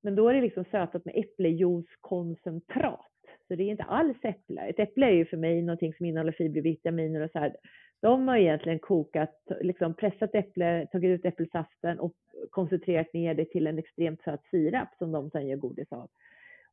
Men 0.02 0.14
då 0.14 0.28
är 0.28 0.34
det 0.34 0.40
liksom 0.40 0.64
sötat 0.70 1.04
med 1.04 1.14
äpplejuicekoncentrat. 1.16 3.13
Så 3.48 3.54
det 3.54 3.62
är 3.62 3.70
inte 3.70 3.84
alls 3.84 4.16
äpple. 4.22 4.60
Ett 4.62 4.78
äpple 4.78 5.06
är 5.06 5.10
ju 5.10 5.24
för 5.24 5.36
mig 5.36 5.62
någonting 5.62 5.94
som 5.94 6.06
innehåller 6.06 6.32
fibervitaminer. 6.32 7.20
och 7.20 7.30
så 7.30 7.38
här. 7.38 7.56
De 8.02 8.28
har 8.28 8.36
egentligen 8.36 8.78
kokat, 8.78 9.42
liksom 9.60 9.94
pressat 9.94 10.34
äpple, 10.34 10.86
tagit 10.92 11.08
ut 11.08 11.24
äppelsaften 11.24 12.00
och 12.00 12.14
koncentrerat 12.50 13.12
ner 13.12 13.34
det 13.34 13.44
till 13.44 13.66
en 13.66 13.78
extremt 13.78 14.22
söt 14.22 14.44
sirap 14.50 14.88
som 14.98 15.12
de 15.12 15.30
sedan 15.30 15.46
gör 15.46 15.56
godis 15.56 15.92
av. 15.92 16.08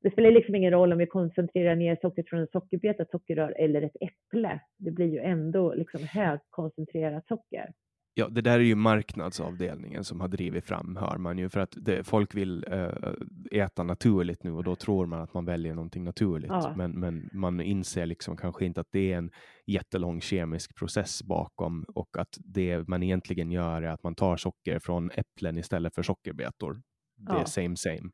Det 0.02 0.12
spelar 0.12 0.32
liksom 0.32 0.56
ingen 0.56 0.72
roll 0.72 0.92
om 0.92 0.98
vi 0.98 1.06
koncentrerar 1.06 1.76
ner 1.76 1.98
sockret 2.02 2.30
från 2.30 2.40
en 2.40 2.48
sockerbeta, 2.48 3.06
sockerrör 3.12 3.54
eller 3.58 3.82
ett 3.82 3.96
äpple. 4.02 4.60
Det 4.78 4.92
blir 4.92 5.08
ju 5.08 5.20
ändå 5.20 5.74
liksom 5.74 6.04
högkoncentrerat 6.04 7.28
socker. 7.28 7.72
Ja, 8.14 8.28
det 8.28 8.42
där 8.42 8.60
är 8.60 8.64
ju 8.64 8.76
marknadsavdelningen 8.76 10.04
som 10.04 10.22
har 10.22 10.28
drivit 10.28 10.66
fram, 10.66 10.96
hör 11.02 11.18
man 11.18 11.38
ju, 11.38 11.50
för 11.50 11.60
att 11.60 11.74
det, 11.78 12.04
folk 12.08 12.36
vill 12.36 12.66
eh, 12.72 13.62
äta 13.64 13.84
naturligt 13.84 14.44
nu 14.44 14.52
och 14.52 14.64
då 14.64 14.76
tror 14.76 15.06
man 15.06 15.22
att 15.22 15.34
man 15.34 15.46
väljer 15.46 15.74
någonting 15.76 16.04
naturligt. 16.04 16.50
Ja. 16.50 16.74
Men, 16.78 16.92
men 16.92 17.30
man 17.34 17.62
inser 17.62 18.06
liksom 18.06 18.38
kanske 18.38 18.66
inte 18.66 18.82
att 18.82 18.92
det 18.92 19.14
är 19.14 19.18
en 19.18 19.32
jättelång 19.66 20.22
kemisk 20.22 20.76
process 20.76 21.24
bakom 21.24 21.86
och 21.96 22.18
att 22.18 22.38
det 22.46 22.88
man 22.88 23.04
egentligen 23.04 23.52
gör 23.52 23.82
är 23.82 23.88
att 23.88 24.04
man 24.04 24.16
tar 24.16 24.38
socker 24.38 24.80
från 24.80 25.12
äpplen 25.12 25.58
istället 25.58 25.96
för 25.96 26.04
sockerbetor. 26.04 26.82
Det 27.18 27.32
är 27.34 27.38
Ja. 27.38 27.46
same 27.46 27.76
same. 27.76 28.10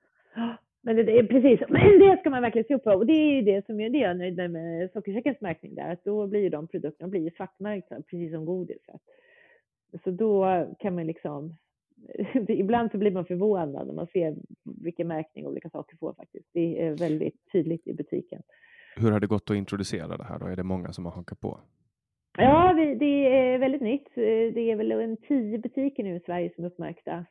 Men 0.81 0.95
det, 0.95 1.03
det 1.03 1.19
är 1.19 1.23
precis, 1.23 1.59
men 1.69 1.81
det 1.99 2.17
ska 2.19 2.29
man 2.29 2.41
verkligen 2.41 2.67
se 2.67 2.75
upp 2.75 2.83
på. 2.83 2.91
Och 2.91 3.05
det 3.05 3.13
är 3.13 3.35
ju 3.35 3.41
det 3.41 3.65
som 3.65 3.79
är 3.79 3.89
det 3.89 3.97
jag 3.97 4.11
är 4.11 4.15
nöjd 4.15 4.51
med 4.51 4.91
sockersäckens 4.91 5.41
märkning 5.41 5.75
där, 5.75 5.91
att 5.93 6.03
då 6.03 6.27
blir 6.27 6.39
ju 6.39 6.49
de 6.49 6.67
produkterna 6.67 7.09
blir 7.09 7.31
svartmärkta, 7.37 7.95
precis 7.95 8.31
som 8.31 8.45
godiset. 8.45 9.01
Så 10.03 10.11
då 10.11 10.65
kan 10.79 10.95
man 10.95 11.07
liksom, 11.07 11.57
ibland 12.47 12.91
så 12.91 12.97
blir 12.97 13.11
man 13.11 13.25
förvånad 13.25 13.87
när 13.87 13.93
man 13.93 14.07
ser 14.07 14.35
vilken 14.63 15.07
märkning 15.07 15.47
olika 15.47 15.69
saker 15.69 15.97
får 15.97 16.13
faktiskt. 16.13 16.49
Det 16.53 16.81
är 16.81 16.97
väldigt 16.97 17.51
tydligt 17.51 17.87
i 17.87 17.93
butiken. 17.93 18.41
Hur 18.95 19.11
har 19.11 19.19
det 19.19 19.27
gått 19.27 19.49
att 19.49 19.57
introducera 19.57 20.17
det 20.17 20.23
här 20.23 20.39
då? 20.39 20.45
Är 20.45 20.55
det 20.55 20.63
många 20.63 20.93
som 20.93 21.05
har 21.05 21.11
hakat 21.11 21.39
på? 21.39 21.59
Ja, 22.37 22.73
det 22.99 23.27
är 23.27 23.57
väldigt 23.57 23.81
nytt. 23.81 24.15
Det 24.15 24.71
är 24.71 24.75
väl 24.75 24.91
en 24.91 25.17
tio 25.17 25.57
butiker 25.57 26.03
nu 26.03 26.15
i 26.15 26.19
Sverige 26.19 26.51
som 26.55 26.63
är 26.63 26.67
uppmärkta. 26.67 27.25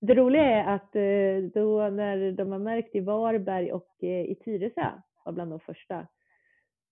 Det 0.00 0.14
roliga 0.14 0.44
är 0.44 0.74
att 0.74 0.96
eh, 0.96 1.50
då 1.54 1.88
när 1.88 2.32
de 2.32 2.52
har 2.52 2.58
märkt 2.58 2.94
i 2.94 3.00
Varberg 3.00 3.72
och 3.72 3.96
eh, 4.00 4.30
i 4.30 4.34
Tyresö 4.44 4.90
var 5.24 5.32
bland 5.32 5.50
de 5.50 5.60
första, 5.60 6.06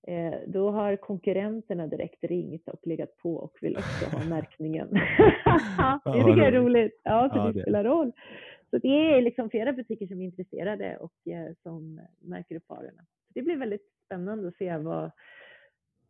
eh, 0.09 0.35
då 0.47 0.71
har 0.71 0.97
konkurrenterna 0.97 1.87
direkt 1.87 2.25
ringt 2.25 2.69
och 2.69 2.87
legat 2.87 3.17
på 3.17 3.35
och 3.35 3.59
vill 3.61 3.77
också 3.77 4.17
ha 4.17 4.25
märkningen. 4.29 4.89
det 6.05 6.13
tycker 6.13 6.39
jag 6.39 6.47
är 6.47 6.53
roligt. 6.53 6.65
roligt. 6.65 7.01
Ja, 7.03 7.31
så 7.33 7.39
Ja, 7.39 7.53
det 7.53 7.63
spelar 7.63 7.85
roll. 7.85 8.13
Så 8.71 8.79
det 8.79 8.89
är 8.89 9.23
liksom 9.23 9.51
flera 9.51 9.73
butiker 9.73 10.07
som 10.07 10.21
är 10.21 10.25
intresserade 10.25 10.97
och 10.97 11.33
eh, 11.33 11.53
som 11.63 12.01
märker 12.21 12.57
upp 12.57 12.69
varorna. 12.69 13.03
Det 13.35 13.43
blir 13.43 13.57
väldigt 13.57 13.87
spännande 14.07 14.49
att 14.49 14.57
se 14.57 14.77
vad, 14.77 15.11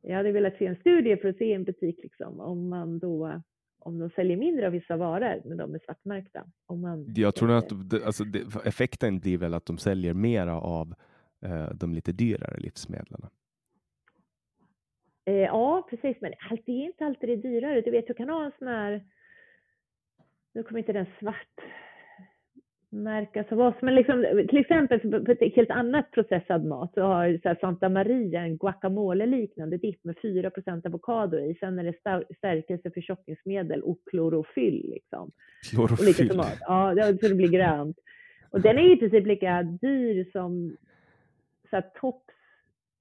jag 0.03 0.17
hade 0.17 0.33
velat 0.33 0.57
se 0.59 0.67
en 0.67 0.77
studie 0.77 1.17
för 1.17 1.29
att 1.29 1.37
se 1.37 1.53
en 1.53 1.65
butik 1.65 1.99
liksom, 2.03 2.41
om 2.41 2.69
man 2.69 2.99
då 2.99 3.41
om 3.79 3.99
de 3.99 4.11
säljer 4.11 4.37
mindre 4.37 4.67
av 4.67 4.73
vissa 4.73 4.97
varor, 4.97 5.43
men 5.45 5.57
de 5.57 5.75
är 5.75 5.81
svartmärkta. 5.85 6.45
Om 6.67 6.81
man, 6.81 7.07
Jag 7.17 7.35
tror 7.35 7.51
att 7.51 7.73
alltså 8.05 8.25
effekten 8.65 9.19
blir 9.19 9.39
väl 9.39 9.55
att 9.55 9.67
de 9.67 9.79
säljer 9.79 10.15
mera 10.15 10.61
av 10.61 10.95
eh, 11.43 11.69
de 11.75 11.95
lite 11.95 12.13
dyrare 12.13 12.61
livsmedlen. 12.61 13.21
Eh, 15.29 15.35
ja, 15.35 15.87
precis, 15.91 16.17
men 16.21 16.33
det 16.67 16.73
är 16.73 16.85
inte 16.87 17.05
alltid 17.07 17.29
det 17.29 17.37
dyrare. 17.37 17.81
Du 17.81 17.91
vet, 17.91 18.07
du 18.07 18.15
kan 18.15 18.29
ha 18.29 18.45
en 18.45 18.53
sån 18.59 18.69
här, 18.69 19.03
nu 20.55 20.63
kommer 20.63 20.79
inte 20.79 20.93
den 20.93 21.07
svart 21.21 21.61
märkas 22.91 23.53
av 23.53 23.61
oss, 23.61 23.75
men 23.83 23.95
liksom, 23.95 24.45
till 24.49 24.59
exempel 24.59 25.25
på 25.25 25.33
ett 25.33 25.55
helt 25.57 25.71
annat 25.71 26.11
processad 26.11 26.65
mat 26.65 26.95
så 26.95 27.01
har 27.03 27.39
så 27.43 27.49
här 27.49 27.59
Santa 27.61 27.89
Maria 27.89 28.41
en 28.41 28.57
guacamole-liknande 28.59 29.77
dipp 29.77 30.05
med 30.05 30.17
4% 30.17 30.87
avokado 30.87 31.39
i. 31.39 31.55
Sen 31.61 31.79
är 31.79 31.85
det 31.85 32.35
stärkelse, 32.37 32.91
förtjockningsmedel 32.91 33.83
och 33.83 33.99
klorofyll. 34.11 34.91
Liksom. 34.91 35.31
Och 35.79 35.91
lite 35.91 35.97
Klorofyll. 35.97 36.29
tomat. 36.29 36.59
Ja, 36.61 36.95
det- 36.95 37.19
så 37.21 37.29
det 37.29 37.35
blir 37.35 37.49
grönt. 37.53 37.99
Och 38.51 38.61
den 38.61 38.79
är 38.79 38.93
i 38.93 38.97
princip 38.97 39.27
lika 39.27 39.63
dyr 39.63 40.25
som 40.33 40.77
så 41.71 41.77
här, 41.77 41.85
Tops 42.01 42.35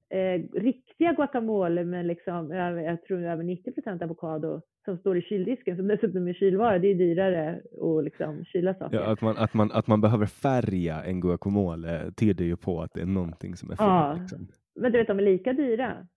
eh, 0.09 0.41
riktiga 0.53 1.13
guacamole 1.13 1.83
med 1.85 2.05
liksom, 2.05 2.51
jag, 2.51 3.03
tror 3.03 3.23
över 3.23 3.43
90 3.43 4.03
avokado 4.03 4.61
som 4.85 4.97
står 4.97 5.17
i 5.17 5.21
kyldisken, 5.21 5.77
som 5.77 5.87
dessutom 5.87 6.27
är 6.27 6.33
kylvara. 6.33 6.79
Det 6.79 6.87
är 6.87 6.95
dyrare 6.95 7.61
att 7.81 8.03
liksom 8.03 8.45
kyla 8.45 8.73
saker. 8.73 8.97
Ja, 8.97 9.11
att, 9.11 9.21
man, 9.21 9.37
att, 9.37 9.53
man, 9.53 9.71
att 9.71 9.87
man 9.87 10.01
behöver 10.01 10.25
färga 10.25 11.03
en 11.03 11.21
guacamole 11.21 12.11
tyder 12.17 12.45
ju 12.45 12.57
på 12.57 12.81
att 12.81 12.93
det 12.93 13.01
är 13.01 13.05
någonting 13.05 13.55
som 13.55 13.71
är 13.71 13.75
fel. 13.75 13.85
Ja. 13.85 14.17
Liksom. 14.19 14.47
Men 14.75 14.91
du 14.91 14.97
vet, 14.97 15.07
de 15.07 15.19
är 15.19 15.23
lika 15.23 15.53
dyra 15.53 16.07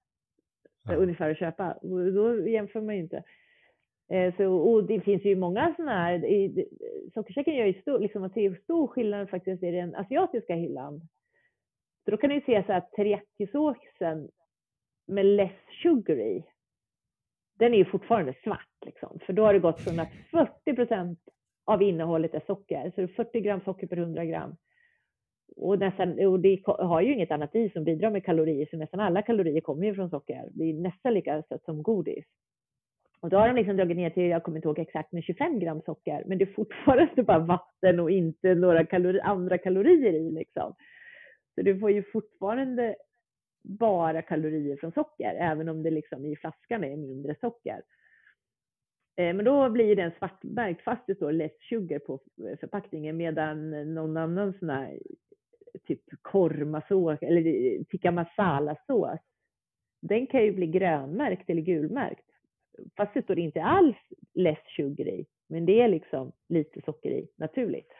Ja. 0.88 0.94
ungefär 0.94 1.30
att 1.30 1.38
köpa. 1.38 1.78
Då 1.82 2.48
jämför 2.48 2.80
man 2.80 2.94
ju 2.94 3.00
inte. 3.00 3.22
Eh, 4.10 4.34
Så, 4.36 4.54
och 4.54 4.84
det 4.86 5.00
finns 5.00 5.24
ju 5.24 5.36
många 5.36 5.74
sådana 5.76 5.92
här, 5.92 6.22
sockersäcken 7.14 7.54
gör 7.54 7.66
ju 7.66 7.80
stor, 7.80 7.98
liksom 7.98 8.24
att 8.24 8.34
det 8.34 8.46
är 8.46 8.54
stor 8.54 8.86
skillnad 8.86 9.30
faktiskt 9.30 9.62
i 9.62 9.70
den 9.70 9.94
asiatiska 9.94 10.54
hyllan. 10.54 11.00
Så 12.04 12.10
då 12.10 12.16
kan 12.16 12.30
ni 12.30 12.40
se 12.40 12.62
så 12.66 12.72
att 12.72 12.92
teriyakisåsen 12.92 14.28
med 15.06 15.26
less 15.26 15.52
sugar 15.82 16.16
i, 16.16 16.44
den 17.58 17.74
är 17.74 17.78
ju 17.78 17.84
fortfarande 17.84 18.34
svart 18.42 18.76
liksom. 18.86 19.18
För 19.26 19.32
då 19.32 19.44
har 19.44 19.52
det 19.52 19.58
gått 19.58 19.80
från 19.80 20.00
att 20.00 20.12
40 20.30 20.74
procent 20.74 21.18
av 21.64 21.82
innehållet 21.82 22.34
är 22.34 22.42
socker, 22.46 22.92
så 22.94 23.00
det 23.00 23.02
är 23.02 23.24
40 23.24 23.40
gram 23.40 23.60
socker 23.60 23.86
per 23.86 23.96
100 23.96 24.24
gram. 24.24 24.56
Och, 25.56 25.78
nästan, 25.78 26.26
och 26.26 26.40
det 26.40 26.62
har 26.64 27.00
ju 27.00 27.12
inget 27.12 27.30
annat 27.30 27.54
i 27.54 27.70
som 27.70 27.84
bidrar 27.84 28.10
med 28.10 28.24
kalorier, 28.24 28.68
så 28.70 28.76
nästan 28.76 29.00
alla 29.00 29.22
kalorier 29.22 29.60
kommer 29.60 29.86
ju 29.86 29.94
från 29.94 30.10
socker. 30.10 30.48
Det 30.52 30.64
är 30.64 30.74
nästan 30.74 31.14
lika 31.14 31.42
sött 31.42 31.64
som 31.64 31.82
godis. 31.82 32.24
Och 33.20 33.30
då 33.30 33.38
har 33.38 33.48
de 33.48 33.56
liksom 33.56 33.76
dragit 33.76 33.96
ner 33.96 34.10
till, 34.10 34.22
jag 34.22 34.42
kommer 34.42 34.58
inte 34.58 34.68
ihåg 34.68 34.78
exakt, 34.78 35.12
men 35.12 35.22
25 35.22 35.58
gram 35.58 35.82
socker. 35.82 36.24
Men 36.26 36.38
det 36.38 36.44
är 36.44 36.54
fortfarande 36.54 37.22
bara 37.22 37.38
vatten 37.38 38.00
och 38.00 38.10
inte 38.10 38.54
några 38.54 38.86
kalori, 38.86 39.20
andra 39.20 39.58
kalorier 39.58 40.12
i 40.12 40.30
liksom. 40.30 40.74
Så 41.60 41.64
du 41.64 41.78
får 41.78 41.90
ju 41.90 42.02
fortfarande 42.02 42.96
bara 43.62 44.22
kalorier 44.22 44.76
från 44.76 44.92
socker, 44.92 45.34
även 45.34 45.68
om 45.68 45.82
det 45.82 45.90
liksom 45.90 46.26
i 46.26 46.36
flaskan 46.36 46.84
är 46.84 46.96
mindre 46.96 47.36
socker. 47.40 47.82
Eh, 49.16 49.34
men 49.34 49.44
då 49.44 49.70
blir 49.70 49.96
den 49.96 50.12
svartmärkt 50.18 50.84
fast 50.84 51.06
det 51.06 51.14
står 51.14 51.32
less 51.32 51.52
sugar 51.68 51.98
på 51.98 52.20
eh, 52.48 52.58
förpackningen 52.60 53.16
medan 53.16 53.70
någon 53.94 54.16
annan 54.16 54.54
sån 54.58 54.70
här 54.70 54.98
typ 55.84 56.02
kormasås 56.22 57.18
eller 57.22 57.46
eh, 57.46 57.84
tikka 57.84 58.10
masala-sås, 58.10 59.20
den 60.02 60.26
kan 60.26 60.44
ju 60.44 60.52
bli 60.52 60.66
grönmärkt 60.66 61.50
eller 61.50 61.62
gulmärkt. 61.62 62.26
Fast 62.96 63.14
det 63.14 63.22
står 63.22 63.38
inte 63.38 63.62
alls 63.62 63.96
less 64.34 64.66
sugar 64.76 65.08
i, 65.08 65.26
men 65.48 65.66
det 65.66 65.80
är 65.80 65.88
liksom 65.88 66.32
lite 66.48 66.80
socker 66.82 67.10
i 67.10 67.28
naturligt. 67.36 67.92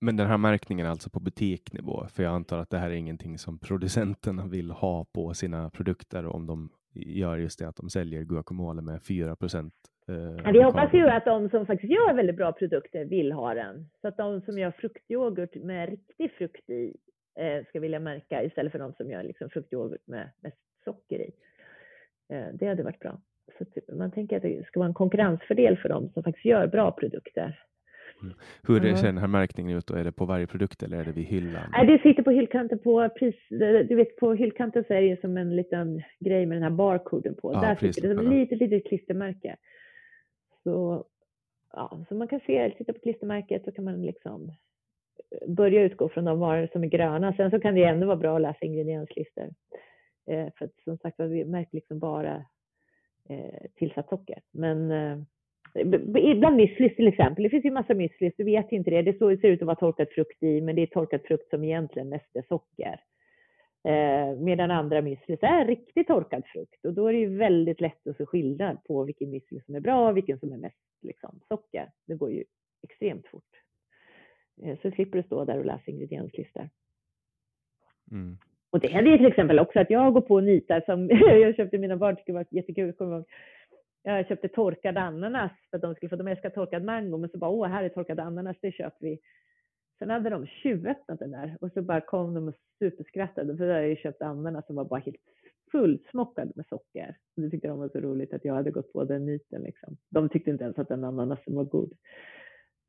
Men 0.00 0.16
den 0.16 0.26
här 0.26 0.38
märkningen 0.38 0.86
är 0.86 0.90
alltså 0.90 1.10
på 1.10 1.20
butiknivå? 1.20 2.06
För 2.08 2.22
jag 2.22 2.32
antar 2.32 2.58
att 2.58 2.70
det 2.70 2.78
här 2.78 2.90
är 2.90 2.94
ingenting 2.94 3.38
som 3.38 3.58
producenterna 3.58 4.46
vill 4.46 4.70
ha 4.70 5.04
på 5.04 5.34
sina 5.34 5.70
produkter 5.70 6.26
om 6.26 6.46
de 6.46 6.70
gör 6.94 7.36
just 7.36 7.58
det 7.58 7.68
att 7.68 7.76
de 7.76 7.90
säljer 7.90 8.22
guacamole 8.22 8.82
med 8.82 9.02
4 9.02 9.36
procent. 9.36 9.74
Eh, 10.08 10.52
vi 10.52 10.62
hoppas 10.62 10.94
ju 10.94 11.08
att 11.08 11.24
de 11.24 11.50
som 11.50 11.66
faktiskt 11.66 11.92
gör 11.92 12.14
väldigt 12.14 12.36
bra 12.36 12.52
produkter 12.52 13.04
vill 13.04 13.32
ha 13.32 13.54
den. 13.54 13.90
Så 14.00 14.08
att 14.08 14.16
de 14.16 14.40
som 14.40 14.58
gör 14.58 14.70
fruktyoghurt 14.70 15.54
med 15.54 15.88
riktig 15.88 16.32
frukt 16.32 16.70
i 16.70 16.96
eh, 17.38 17.64
ska 17.68 17.80
vilja 17.80 18.00
märka 18.00 18.42
istället 18.42 18.72
för 18.72 18.78
de 18.78 18.92
som 18.92 19.10
gör 19.10 19.22
liksom 19.22 19.50
fruktyoghurt 19.50 20.06
med 20.06 20.30
mest 20.40 20.56
socker 20.84 21.18
i. 21.18 21.30
Eh, 22.28 22.46
det 22.52 22.66
hade 22.66 22.82
varit 22.82 23.00
bra. 23.00 23.20
Så 23.58 23.94
man 23.94 24.10
tänker 24.10 24.36
att 24.36 24.42
det 24.42 24.66
ska 24.66 24.80
vara 24.80 24.88
en 24.88 24.94
konkurrensfördel 24.94 25.76
för 25.76 25.88
dem 25.88 26.10
som 26.14 26.22
faktiskt 26.22 26.44
gör 26.44 26.66
bra 26.66 26.92
produkter. 26.92 27.64
Mm. 28.22 28.34
Hur 28.62 28.96
ser 28.96 29.06
den 29.06 29.18
här 29.18 29.26
märkningen 29.26 29.78
ut? 29.78 29.86
Då? 29.86 29.94
Är 29.94 30.04
det 30.04 30.12
på 30.12 30.24
varje 30.24 30.46
produkt 30.46 30.82
eller 30.82 31.00
är 31.00 31.04
det 31.04 31.12
vid 31.12 31.24
hyllan? 31.24 31.70
Nej, 31.72 31.86
det 31.86 32.02
sitter 32.02 32.22
på 32.22 32.30
hyllkanten 32.30 32.78
på 32.78 33.08
pris. 33.08 33.34
Du 33.88 33.94
vet 33.94 34.16
på 34.16 34.34
hyllkanten 34.34 34.84
så 34.84 34.94
är 34.94 35.02
det 35.02 35.20
som 35.20 35.36
en 35.36 35.56
liten 35.56 36.02
grej 36.20 36.46
med 36.46 36.56
den 36.56 36.62
här 36.62 36.70
barkoden 36.70 37.34
på. 37.34 37.52
Ja, 37.52 37.60
Där 37.60 37.74
sitter 37.74 38.08
det 38.08 38.14
som 38.14 38.26
ett 38.26 38.32
litet, 38.32 38.58
litet 38.58 38.88
klistermärke. 38.88 39.56
Så, 40.62 41.04
ja, 41.72 42.04
så 42.08 42.14
man 42.14 42.28
kan 42.28 42.40
se, 42.46 42.70
titta 42.78 42.92
på 42.92 42.98
klistermärket 42.98 43.64
så 43.64 43.72
kan 43.72 43.84
man 43.84 44.02
liksom 44.02 44.52
börja 45.46 45.82
utgå 45.82 46.08
från 46.08 46.24
de 46.24 46.38
varor 46.38 46.68
som 46.72 46.84
är 46.84 46.88
gröna. 46.88 47.32
Sen 47.32 47.50
så 47.50 47.60
kan 47.60 47.74
det 47.74 47.84
ändå 47.84 48.06
vara 48.06 48.16
bra 48.16 48.36
att 48.36 48.42
läsa 48.42 48.64
ingredienslistor. 48.64 49.54
Eh, 50.26 50.48
för 50.58 50.64
att 50.64 50.74
som 50.84 50.98
sagt 50.98 51.20
vi 51.20 51.44
märker 51.44 51.74
liksom 51.74 51.98
bara 51.98 52.44
eh, 53.28 53.70
tillsatt 53.74 54.08
socker. 54.08 54.40
Men 54.50 54.90
eh, 54.90 55.18
Bland 55.84 56.56
müslis 56.56 56.96
till 56.96 57.08
exempel, 57.08 57.42
det 57.42 57.50
finns 57.50 57.64
ju 57.64 57.70
massa 57.70 57.94
müslis, 57.94 58.32
du 58.36 58.44
vet 58.44 58.72
inte 58.72 58.90
det. 58.90 59.02
Det 59.02 59.18
ser 59.18 59.48
ut 59.48 59.62
att 59.62 59.66
vara 59.66 59.76
torkad 59.76 60.08
frukt 60.08 60.42
i, 60.42 60.60
men 60.60 60.76
det 60.76 60.82
är 60.82 60.86
torkad 60.86 61.20
frukt 61.24 61.50
som 61.50 61.64
egentligen 61.64 62.08
mest 62.08 62.36
är 62.36 62.44
socker. 62.48 63.00
Eh, 63.84 64.36
medan 64.38 64.70
andra 64.70 65.00
müslis 65.00 65.38
är 65.42 65.66
riktigt 65.66 66.06
torkad 66.06 66.42
frukt 66.46 66.84
och 66.84 66.94
då 66.94 67.06
är 67.06 67.12
det 67.12 67.18
ju 67.18 67.36
väldigt 67.36 67.80
lätt 67.80 68.06
att 68.06 68.16
se 68.16 68.26
skillnad 68.26 68.84
på 68.84 69.04
vilken 69.04 69.34
müsli 69.34 69.64
som 69.66 69.74
är 69.74 69.80
bra 69.80 70.08
och 70.08 70.16
vilken 70.16 70.38
som 70.38 70.52
är 70.52 70.56
mest 70.56 70.76
liksom, 71.02 71.40
socker. 71.48 71.90
Det 72.06 72.14
går 72.14 72.32
ju 72.32 72.44
extremt 72.82 73.26
fort. 73.26 73.62
Eh, 74.62 74.78
så 74.82 74.90
slipper 74.90 75.18
du 75.18 75.22
stå 75.22 75.44
där 75.44 75.58
och 75.58 75.64
läsa 75.64 75.90
ingredienslistor. 75.90 76.68
Mm. 78.10 78.36
Och 78.70 78.80
det 78.80 78.88
händer 78.88 79.10
ju 79.10 79.16
till 79.16 79.26
exempel 79.26 79.58
också 79.58 79.80
att 79.80 79.90
jag 79.90 80.12
går 80.12 80.20
på 80.20 80.34
och 80.34 80.44
nitar 80.44 80.80
som 80.86 81.08
jag 81.40 81.56
köpte 81.56 81.78
mina 81.78 81.96
barn, 81.96 82.16
tycker 82.16 82.32
det 82.32 82.38
var 82.38 82.46
jättekul, 82.50 82.92
kommer 82.92 83.16
ihåg 83.16 83.26
jag 84.02 84.26
köpte 84.26 84.48
torkad 84.48 84.96
ananas 84.96 85.52
för 85.70 85.76
att 85.76 85.82
de 85.82 85.94
skulle 85.94 86.10
få, 86.10 86.16
de 86.16 86.28
älskar 86.28 86.50
torkad 86.50 86.84
mango, 86.84 87.18
men 87.18 87.30
så 87.30 87.38
bara, 87.38 87.50
åh, 87.50 87.68
här 87.68 87.84
är 87.84 87.88
torkad 87.88 88.20
ananas, 88.20 88.56
det 88.60 88.72
köper 88.72 89.06
vi. 89.06 89.18
Sen 89.98 90.10
hade 90.10 90.30
de 90.30 90.46
tjuvöppnat 90.46 91.18
den 91.18 91.30
där 91.30 91.56
och 91.60 91.72
så 91.72 91.82
bara 91.82 92.00
kom 92.00 92.34
de 92.34 92.48
och 92.48 92.54
superskrattade 92.78 93.56
för 93.56 93.66
då 93.66 93.72
hade 93.72 93.88
jag 93.88 93.98
köpt 93.98 94.22
ananas 94.22 94.66
som 94.66 94.76
var 94.76 94.84
bara 94.84 95.00
helt 95.00 95.16
fullsmockad 95.70 96.52
med 96.56 96.66
socker. 96.66 97.16
Och 97.36 97.42
det 97.42 97.50
tyckte 97.50 97.68
de 97.68 97.78
var 97.78 97.88
så 97.88 98.00
roligt 98.00 98.34
att 98.34 98.44
jag 98.44 98.54
hade 98.54 98.70
gått 98.70 98.92
på 98.92 99.04
den 99.04 99.24
myten 99.24 99.62
liksom. 99.62 99.96
De 100.08 100.28
tyckte 100.28 100.50
inte 100.50 100.64
ens 100.64 100.78
att 100.78 100.88
den 100.88 101.04
ananasen 101.04 101.54
var 101.54 101.64
god. 101.64 101.92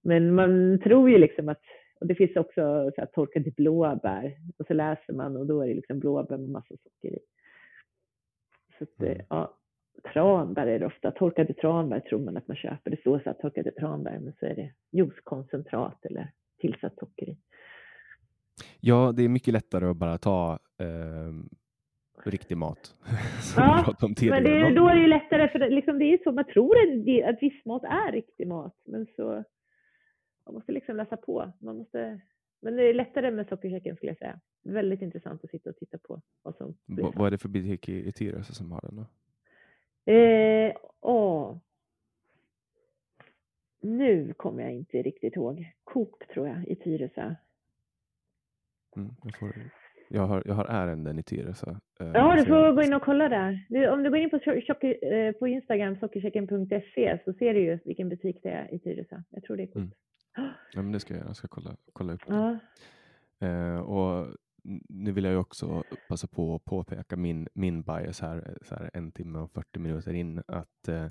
Men 0.02 0.36
man 0.36 0.80
tror 0.84 1.10
ju 1.10 1.18
liksom 1.18 1.50
att, 1.50 1.62
och 2.00 2.08
det 2.08 2.16
finns 2.16 2.36
också 2.36 2.92
så 2.96 3.02
här, 3.02 3.06
torkade 3.06 3.52
blåbär 3.52 4.38
och 4.58 4.68
så 4.68 4.74
läser 4.74 5.14
man 5.14 5.38
och 5.38 5.48
då 5.48 5.62
är 5.62 5.68
det 5.68 5.74
liksom 5.74 6.00
blåbär 6.00 6.38
med 6.38 6.50
massa 6.50 6.76
socker 6.78 7.16
i. 7.16 7.20
Så 8.78 8.84
att, 8.84 9.02
mm. 9.02 9.26
ja, 9.30 9.58
tranbär 10.14 10.68
är 10.68 10.80
det 10.80 10.86
ofta. 10.86 11.12
Torkade 11.12 11.54
tranbär 11.54 12.00
tror 12.00 12.20
man 12.20 12.38
att 12.38 12.48
man 12.48 12.58
köper. 12.58 12.92
Det 12.92 13.00
står 13.00 13.20
så 13.20 13.26
här 13.26 13.34
torkade 13.34 13.72
tranbär, 13.72 14.20
men 14.20 14.34
så 14.40 14.46
är 14.46 14.56
det 14.56 14.74
juicekoncentrat 14.92 16.06
eller 16.06 16.32
tillsatt 16.60 16.94
socker 17.00 17.30
i. 17.30 17.38
Ja, 18.80 19.12
det 19.16 19.24
är 19.24 19.30
mycket 19.30 19.54
lättare 19.54 19.86
att 19.86 19.98
bara 19.98 20.18
ta 20.18 20.60
eh, 20.80 21.34
riktig 22.30 22.58
mat. 22.58 22.96
ja, 23.58 23.96
men 24.02 24.44
det 24.44 24.62
är, 24.62 24.76
då 24.76 24.88
är 24.88 24.96
det 24.96 25.02
ju 25.02 25.08
lättare, 25.08 25.50
för 25.50 25.70
liksom, 25.70 26.00
det 26.00 26.06
är 26.06 26.20
så 26.24 26.32
man 26.32 26.46
tror 26.46 26.76
att, 26.78 27.30
att 27.30 27.44
viss 27.44 27.66
mat 27.66 27.84
är 27.84 28.12
riktig 28.12 28.48
mat, 28.48 28.76
men 28.86 29.08
så 29.16 29.44
man 30.46 30.54
måste 30.54 30.72
liksom 30.72 30.96
läsa 30.96 31.18
på. 31.18 31.54
Man 31.60 31.78
måste, 31.78 32.22
men 32.62 32.76
det 32.76 32.84
är 32.84 32.94
lättare 32.94 33.32
med 33.32 33.48
sockerkäken 33.48 33.96
skulle 33.96 34.12
jag 34.12 34.18
säga. 34.18 34.40
Väldigt 34.64 35.02
intressant 35.02 35.44
att 35.44 35.50
sitta 35.50 35.70
och 35.70 35.76
titta 35.76 35.98
på. 35.98 36.22
Vad, 36.44 36.56
som 36.56 36.78
vad 36.86 37.28
är 37.28 37.32
det 37.32 37.38
för 37.38 37.50
butik 37.50 37.90
i, 37.90 38.08
i 38.08 38.12
Tyresö 38.12 38.54
som 38.54 38.72
har 38.72 38.82
den 38.82 38.96
då? 38.96 39.06
Eh, 40.10 40.74
åh. 41.02 41.58
Nu 43.82 44.34
kommer 44.34 44.64
jag 44.64 44.72
inte 44.72 45.02
riktigt 45.02 45.36
ihåg. 45.36 45.74
Coop 45.84 46.28
tror 46.34 46.48
jag 46.48 46.68
i 46.68 46.76
Tyresö. 46.76 47.36
Mm, 48.96 49.12
jag, 49.24 49.38
får, 49.40 49.54
jag, 50.10 50.22
har, 50.22 50.44
jag 50.46 50.54
har 50.54 50.66
ärenden 50.66 51.20
i 51.20 51.24
Tyresö. 51.24 51.70
Eh, 52.00 52.12
ja, 52.14 52.36
du 52.36 52.46
får 52.46 52.72
gå 52.72 52.82
in 52.82 52.94
och 52.94 53.02
kolla 53.02 53.30
där. 53.30 53.66
Du, 53.70 53.90
om 53.90 54.04
du 54.04 54.10
går 54.10 54.20
in 54.20 54.30
på, 54.30 54.40
eh, 54.88 55.32
på 55.32 55.48
Instagram, 55.48 55.96
sockerchecken.se, 55.96 57.20
så 57.26 57.34
ser 57.34 57.54
du 57.54 57.60
ju 57.60 57.80
vilken 57.86 58.10
butik 58.10 58.40
det 58.44 58.50
är 58.50 58.74
i 58.74 58.80
Tyresö. 58.80 59.22
Jag 59.30 59.44
tror 59.44 59.58
det 59.58 59.64
är 59.64 59.68
Coop. 59.68 59.76
Mm. 59.76 59.92
Ja, 60.74 60.82
men 60.82 60.92
det 60.92 61.00
ska 61.00 61.14
jag 61.14 61.20
göra. 61.20 61.30
Jag 61.30 61.36
ska 61.36 61.48
kolla, 61.48 61.76
kolla 61.94 62.14
upp 62.14 62.28
det. 62.28 62.34
Ja. 62.34 62.60
Eh, 63.48 63.80
och 63.80 64.28
nu 64.90 65.12
vill 65.12 65.24
jag 65.24 65.34
ju 65.34 65.40
också 65.40 65.84
passa 66.10 66.28
på 66.28 66.56
att 66.56 66.66
påpeka 66.66 67.16
min, 67.16 67.48
min 67.54 67.82
bias 67.82 68.22
här, 68.22 68.58
så 68.62 68.76
här 68.76 68.90
en 68.94 69.12
timme 69.12 69.40
och 69.40 69.52
40 69.52 69.80
minuter 69.80 70.14
in, 70.14 70.44
att 70.48 70.88
eh, 70.88 71.08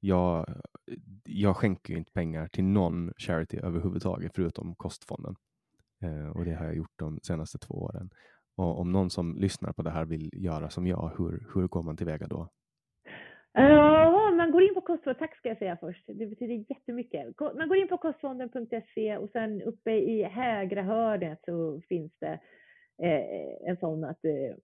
jag, 0.00 0.46
jag 1.24 1.56
skänker 1.56 1.92
ju 1.92 1.98
inte 1.98 2.12
pengar 2.12 2.48
till 2.48 2.64
någon 2.64 3.12
charity 3.16 3.58
överhuvudtaget, 3.62 4.32
förutom 4.34 4.74
Kostfonden. 4.74 5.34
Eh, 6.02 6.36
och 6.36 6.44
det 6.44 6.54
har 6.54 6.64
jag 6.64 6.76
gjort 6.76 6.98
de 6.98 7.20
senaste 7.22 7.58
två 7.58 7.74
åren. 7.74 8.10
Och 8.56 8.80
om 8.80 8.92
någon 8.92 9.10
som 9.10 9.36
lyssnar 9.36 9.72
på 9.72 9.82
det 9.82 9.90
här 9.90 10.04
vill 10.04 10.30
göra 10.32 10.70
som 10.70 10.86
jag, 10.86 11.12
hur, 11.18 11.46
hur 11.54 11.68
går 11.68 11.82
man 11.82 11.96
tillväga 11.96 12.26
då? 12.26 12.48
Ja, 13.52 14.30
man 14.36 14.50
går 14.50 14.62
in 14.62 14.74
på 14.74 14.80
kostfonden, 14.80 15.18
tack 15.18 15.36
ska 15.36 15.48
jag 15.48 15.58
säga 15.58 15.76
först, 15.80 16.04
det 16.06 16.26
betyder 16.26 16.64
jättemycket. 16.68 17.40
Man 17.40 17.68
går 17.68 17.76
in 17.76 17.88
på 17.88 17.98
kostfonden.se 17.98 19.16
och 19.16 19.30
sen 19.30 19.62
uppe 19.62 19.90
i 19.90 20.24
högra 20.24 20.82
hörnet 20.82 21.40
så 21.44 21.80
finns 21.88 22.12
det 22.18 22.40
eh, 23.02 23.68
en 23.68 23.76
sån 23.76 24.04
att, 24.04 24.24
eh, 24.24 24.56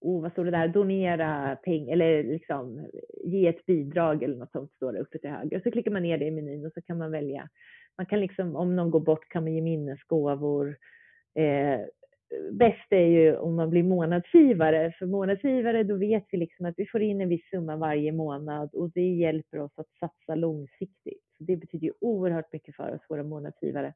oh, 0.00 0.22
vad 0.22 0.32
står 0.32 0.44
det 0.44 0.50
där, 0.50 0.68
donera 0.68 1.56
pengar 1.56 1.92
eller 1.92 2.22
liksom 2.22 2.86
ge 3.24 3.46
ett 3.46 3.66
bidrag 3.66 4.22
eller 4.22 4.36
något 4.36 4.52
sånt 4.52 4.72
står 4.72 4.92
det 4.92 5.00
uppe 5.00 5.18
till 5.18 5.30
höger. 5.30 5.60
Så 5.60 5.70
klickar 5.70 5.90
man 5.90 6.02
ner 6.02 6.18
det 6.18 6.24
i 6.24 6.30
menyn 6.30 6.66
och 6.66 6.72
så 6.72 6.82
kan 6.82 6.98
man 6.98 7.10
välja. 7.10 7.48
Man 7.98 8.06
kan 8.06 8.20
liksom, 8.20 8.56
om 8.56 8.76
någon 8.76 8.90
går 8.90 9.00
bort 9.00 9.28
kan 9.28 9.42
man 9.42 9.54
ge 9.54 9.62
minnesgåvor. 9.62 10.76
Eh, 11.34 11.80
bäst 12.52 12.86
är 12.92 13.06
ju 13.06 13.36
om 13.36 13.54
man 13.54 13.70
blir 13.70 13.82
månadsgivare. 13.82 14.92
För 14.98 15.06
månadsgivare 15.06 15.82
då 15.82 15.96
vet 15.96 16.24
vi 16.30 16.38
liksom 16.38 16.66
att 16.66 16.74
vi 16.76 16.86
får 16.86 17.02
in 17.02 17.20
en 17.20 17.28
viss 17.28 17.48
summa 17.50 17.76
varje 17.76 18.12
månad 18.12 18.74
och 18.74 18.90
det 18.90 19.14
hjälper 19.14 19.60
oss 19.60 19.72
att 19.76 19.90
satsa 20.00 20.34
långsiktigt. 20.34 21.24
Så 21.38 21.44
det 21.44 21.56
betyder 21.56 21.86
ju 21.86 21.92
oerhört 22.00 22.52
mycket 22.52 22.76
för 22.76 22.94
oss, 22.94 23.00
våra 23.08 23.22
månadsgivare. 23.22 23.94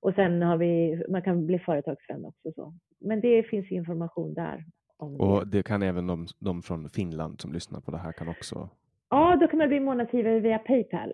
Och 0.00 0.14
sen 0.14 0.42
har 0.42 0.56
vi, 0.56 1.02
man 1.08 1.22
kan 1.22 1.46
bli 1.46 1.58
företagsvän 1.58 2.24
också. 2.24 2.52
Så. 2.52 2.74
Men 2.98 3.20
det 3.20 3.42
finns 3.42 3.72
information 3.72 4.34
där. 4.34 4.64
och 4.96 5.46
det. 5.46 5.56
det 5.56 5.62
kan 5.62 5.82
även 5.82 6.06
de, 6.06 6.26
de, 6.38 6.62
från 6.62 6.90
Finland 6.90 7.40
som 7.40 7.52
lyssnar 7.52 7.80
på 7.80 7.90
det 7.90 7.98
här 7.98 8.12
kan 8.12 8.28
också? 8.28 8.68
Ja, 9.08 9.36
då 9.36 9.48
kan 9.48 9.58
man 9.58 9.68
bli 9.68 9.80
månadsgivare 9.80 10.40
via 10.40 10.58
Paypal. 10.58 11.12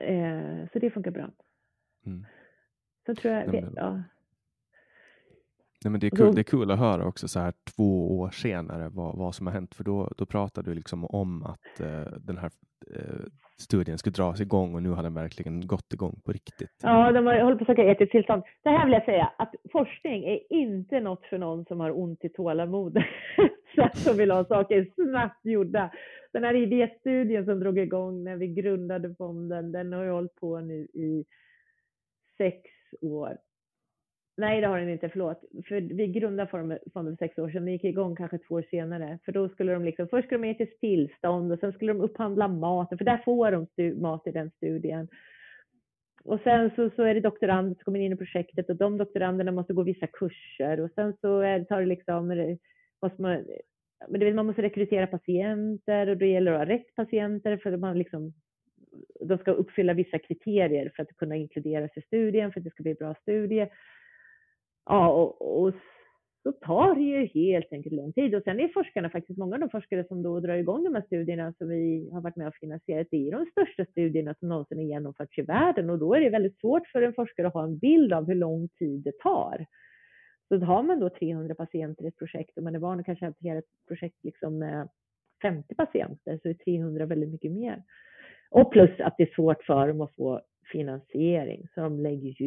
Eh, 0.00 0.68
så 0.72 0.78
det 0.78 0.90
funkar 0.90 1.10
bra. 1.10 1.30
Mm. 2.06 2.26
Så 3.06 3.14
tror 3.14 3.34
jag, 3.34 3.52
Nej, 3.52 3.62
men, 3.62 3.72
ja. 3.76 4.02
Nej, 5.84 5.90
men 5.90 6.00
det, 6.00 6.06
är 6.06 6.10
kul, 6.10 6.34
det 6.34 6.40
är 6.40 6.44
kul 6.44 6.70
att 6.70 6.78
höra 6.78 7.06
också 7.06 7.28
så 7.28 7.40
här 7.40 7.52
två 7.76 8.18
år 8.18 8.30
senare 8.30 8.88
vad, 8.88 9.16
vad 9.16 9.34
som 9.34 9.46
har 9.46 9.54
hänt, 9.54 9.74
för 9.74 9.84
då, 9.84 10.12
då 10.16 10.26
pratade 10.26 10.70
du 10.70 10.74
liksom 10.74 11.04
om 11.04 11.42
att 11.42 11.80
eh, 11.80 12.12
den 12.20 12.38
här 12.38 12.50
eh, 12.94 13.24
studien 13.60 13.98
skulle 13.98 14.14
dras 14.14 14.40
igång 14.40 14.74
och 14.74 14.82
nu 14.82 14.90
har 14.90 15.02
den 15.02 15.14
verkligen 15.14 15.66
gått 15.66 15.92
igång 15.92 16.20
på 16.24 16.32
riktigt. 16.32 16.80
Ja, 16.82 17.12
de 17.12 17.26
har, 17.26 17.40
håller 17.40 17.56
på 17.56 17.62
att 17.62 17.66
söka 17.66 17.84
etiskt 17.84 18.12
tillstånd. 18.12 18.42
Det 18.62 18.70
här 18.70 18.84
vill 18.84 18.92
jag 18.92 19.04
säga 19.04 19.32
att 19.38 19.54
forskning 19.72 20.24
är 20.24 20.52
inte 20.52 21.00
något 21.00 21.26
för 21.26 21.38
någon 21.38 21.64
som 21.64 21.80
har 21.80 21.98
ont 21.98 22.24
i 22.24 22.28
tålamodet, 22.28 23.04
som 23.94 24.16
vill 24.16 24.30
ha 24.30 24.44
saker 24.44 24.90
snabbt 24.94 25.46
gjorda. 25.46 25.90
Den 26.32 26.44
här 26.44 26.54
idéstudien 26.54 27.44
som 27.44 27.60
drog 27.60 27.78
igång 27.78 28.24
när 28.24 28.36
vi 28.36 28.46
grundade 28.46 29.14
fonden, 29.14 29.72
den 29.72 29.92
har 29.92 30.04
ju 30.04 30.10
hållit 30.10 30.34
på 30.34 30.60
nu 30.60 30.74
i 30.74 31.24
sex 32.38 32.70
år. 33.00 33.36
Nej, 34.38 34.60
det 34.60 34.66
har 34.66 34.78
den 34.78 34.88
inte, 34.88 35.08
förlåt. 35.08 35.44
För 35.68 35.80
vi 35.80 36.06
grundade 36.06 36.50
fonden 36.50 37.16
för 37.16 37.16
sex 37.16 37.38
år 37.38 37.50
sedan, 37.50 37.64
vi 37.64 37.72
gick 37.72 37.84
igång 37.84 38.16
kanske 38.16 38.38
två 38.38 38.54
år 38.54 38.64
senare. 38.70 39.18
För 39.24 39.32
då 39.32 39.48
skulle 39.48 39.72
de 39.72 39.84
liksom, 39.84 40.08
först 40.08 40.26
skulle 40.26 40.42
de 40.42 40.48
ge 40.48 40.54
till 40.54 40.78
tillstånd 40.80 41.52
och 41.52 41.58
sen 41.58 41.72
skulle 41.72 41.92
de 41.92 42.00
upphandla 42.00 42.48
maten, 42.48 42.98
för 42.98 43.04
där 43.04 43.22
får 43.24 43.66
de 43.76 44.00
mat 44.00 44.26
i 44.26 44.30
den 44.30 44.50
studien. 44.50 45.08
Och 46.24 46.40
sen 46.40 46.70
så, 46.76 46.90
så 46.90 47.02
är 47.02 47.14
det 47.14 47.20
doktorander 47.20 47.74
som 47.74 47.84
kommer 47.84 48.00
in 48.00 48.12
i 48.12 48.16
projektet 48.16 48.70
och 48.70 48.76
de 48.76 48.98
doktoranderna 48.98 49.52
måste 49.52 49.72
gå 49.72 49.82
vissa 49.82 50.06
kurser 50.06 50.80
och 50.80 50.90
sen 50.94 51.16
så 51.20 51.40
är, 51.40 51.64
tar 51.64 51.80
det 51.80 51.86
liksom, 51.86 52.56
måste 53.02 53.22
man, 53.22 53.44
men 54.08 54.20
det, 54.20 54.34
man 54.34 54.46
måste 54.46 54.62
rekrytera 54.62 55.06
patienter 55.06 56.06
och 56.08 56.16
då 56.16 56.26
gäller 56.26 56.52
det 56.52 56.60
att 56.60 56.68
ha 56.68 56.74
rätt 56.74 56.94
patienter 56.94 57.56
för 57.56 57.72
att 57.72 57.80
man 57.80 57.98
liksom, 57.98 58.32
de 59.20 59.38
ska 59.38 59.50
uppfylla 59.50 59.92
vissa 59.92 60.18
kriterier 60.18 60.92
för 60.96 61.02
att 61.02 61.16
kunna 61.16 61.36
inkluderas 61.36 61.96
i 61.96 62.00
studien, 62.00 62.52
för 62.52 62.60
att 62.60 62.64
det 62.64 62.70
ska 62.70 62.82
bli 62.82 62.92
en 62.92 62.96
bra 62.96 63.14
studie. 63.22 63.68
Ja, 64.88 65.08
och, 65.08 65.62
och 65.64 65.74
så 66.42 66.52
tar 66.52 66.94
det 66.94 67.00
ju 67.00 67.26
helt 67.26 67.72
enkelt 67.72 67.94
lång 67.94 68.12
tid. 68.12 68.34
Och 68.34 68.42
sen 68.42 68.60
är 68.60 68.68
forskarna 68.68 69.10
faktiskt, 69.10 69.38
många 69.38 69.54
av 69.54 69.60
de 69.60 69.70
forskare 69.70 70.04
som 70.08 70.22
då 70.22 70.40
drar 70.40 70.54
igång 70.54 70.84
de 70.84 70.94
här 70.94 71.02
studierna 71.02 71.52
som 71.58 71.68
vi 71.68 72.10
har 72.12 72.20
varit 72.20 72.36
med 72.36 72.48
och 72.48 72.54
finansierat, 72.54 73.06
det 73.10 73.28
är 73.28 73.32
de 73.32 73.46
största 73.46 73.84
studierna 73.84 74.34
som 74.34 74.48
någonsin 74.48 74.78
har 74.78 74.84
genomförts 74.84 75.38
i 75.38 75.42
världen 75.42 75.90
och 75.90 75.98
då 75.98 76.14
är 76.14 76.20
det 76.20 76.30
väldigt 76.30 76.60
svårt 76.60 76.86
för 76.86 77.02
en 77.02 77.14
forskare 77.14 77.46
att 77.46 77.54
ha 77.54 77.64
en 77.64 77.78
bild 77.78 78.12
av 78.12 78.26
hur 78.26 78.34
lång 78.34 78.68
tid 78.68 79.02
det 79.02 79.18
tar. 79.18 79.66
Så 80.48 80.58
har 80.58 80.82
man 80.82 81.00
då 81.00 81.10
300 81.10 81.54
patienter 81.54 82.04
i 82.04 82.08
ett 82.08 82.18
projekt 82.18 82.58
och 82.58 82.64
man 82.64 82.74
är 82.74 82.78
van 82.78 83.00
att 83.00 83.06
kanske 83.06 83.24
hantera 83.24 83.58
ett 83.58 83.88
projekt 83.88 84.24
liksom 84.24 84.58
med 84.58 84.88
50 85.42 85.74
patienter 85.74 86.38
så 86.42 86.48
är 86.48 86.54
300 86.54 87.06
väldigt 87.06 87.30
mycket 87.30 87.52
mer. 87.52 87.82
Och 88.50 88.72
plus 88.72 89.00
att 89.00 89.14
det 89.18 89.22
är 89.22 89.34
svårt 89.34 89.64
för 89.64 89.88
dem 89.88 90.00
att 90.00 90.14
få 90.14 90.40
finansiering 90.72 91.66
så 91.74 91.80
de 91.80 92.00
lägger 92.00 92.28
ju 92.28 92.46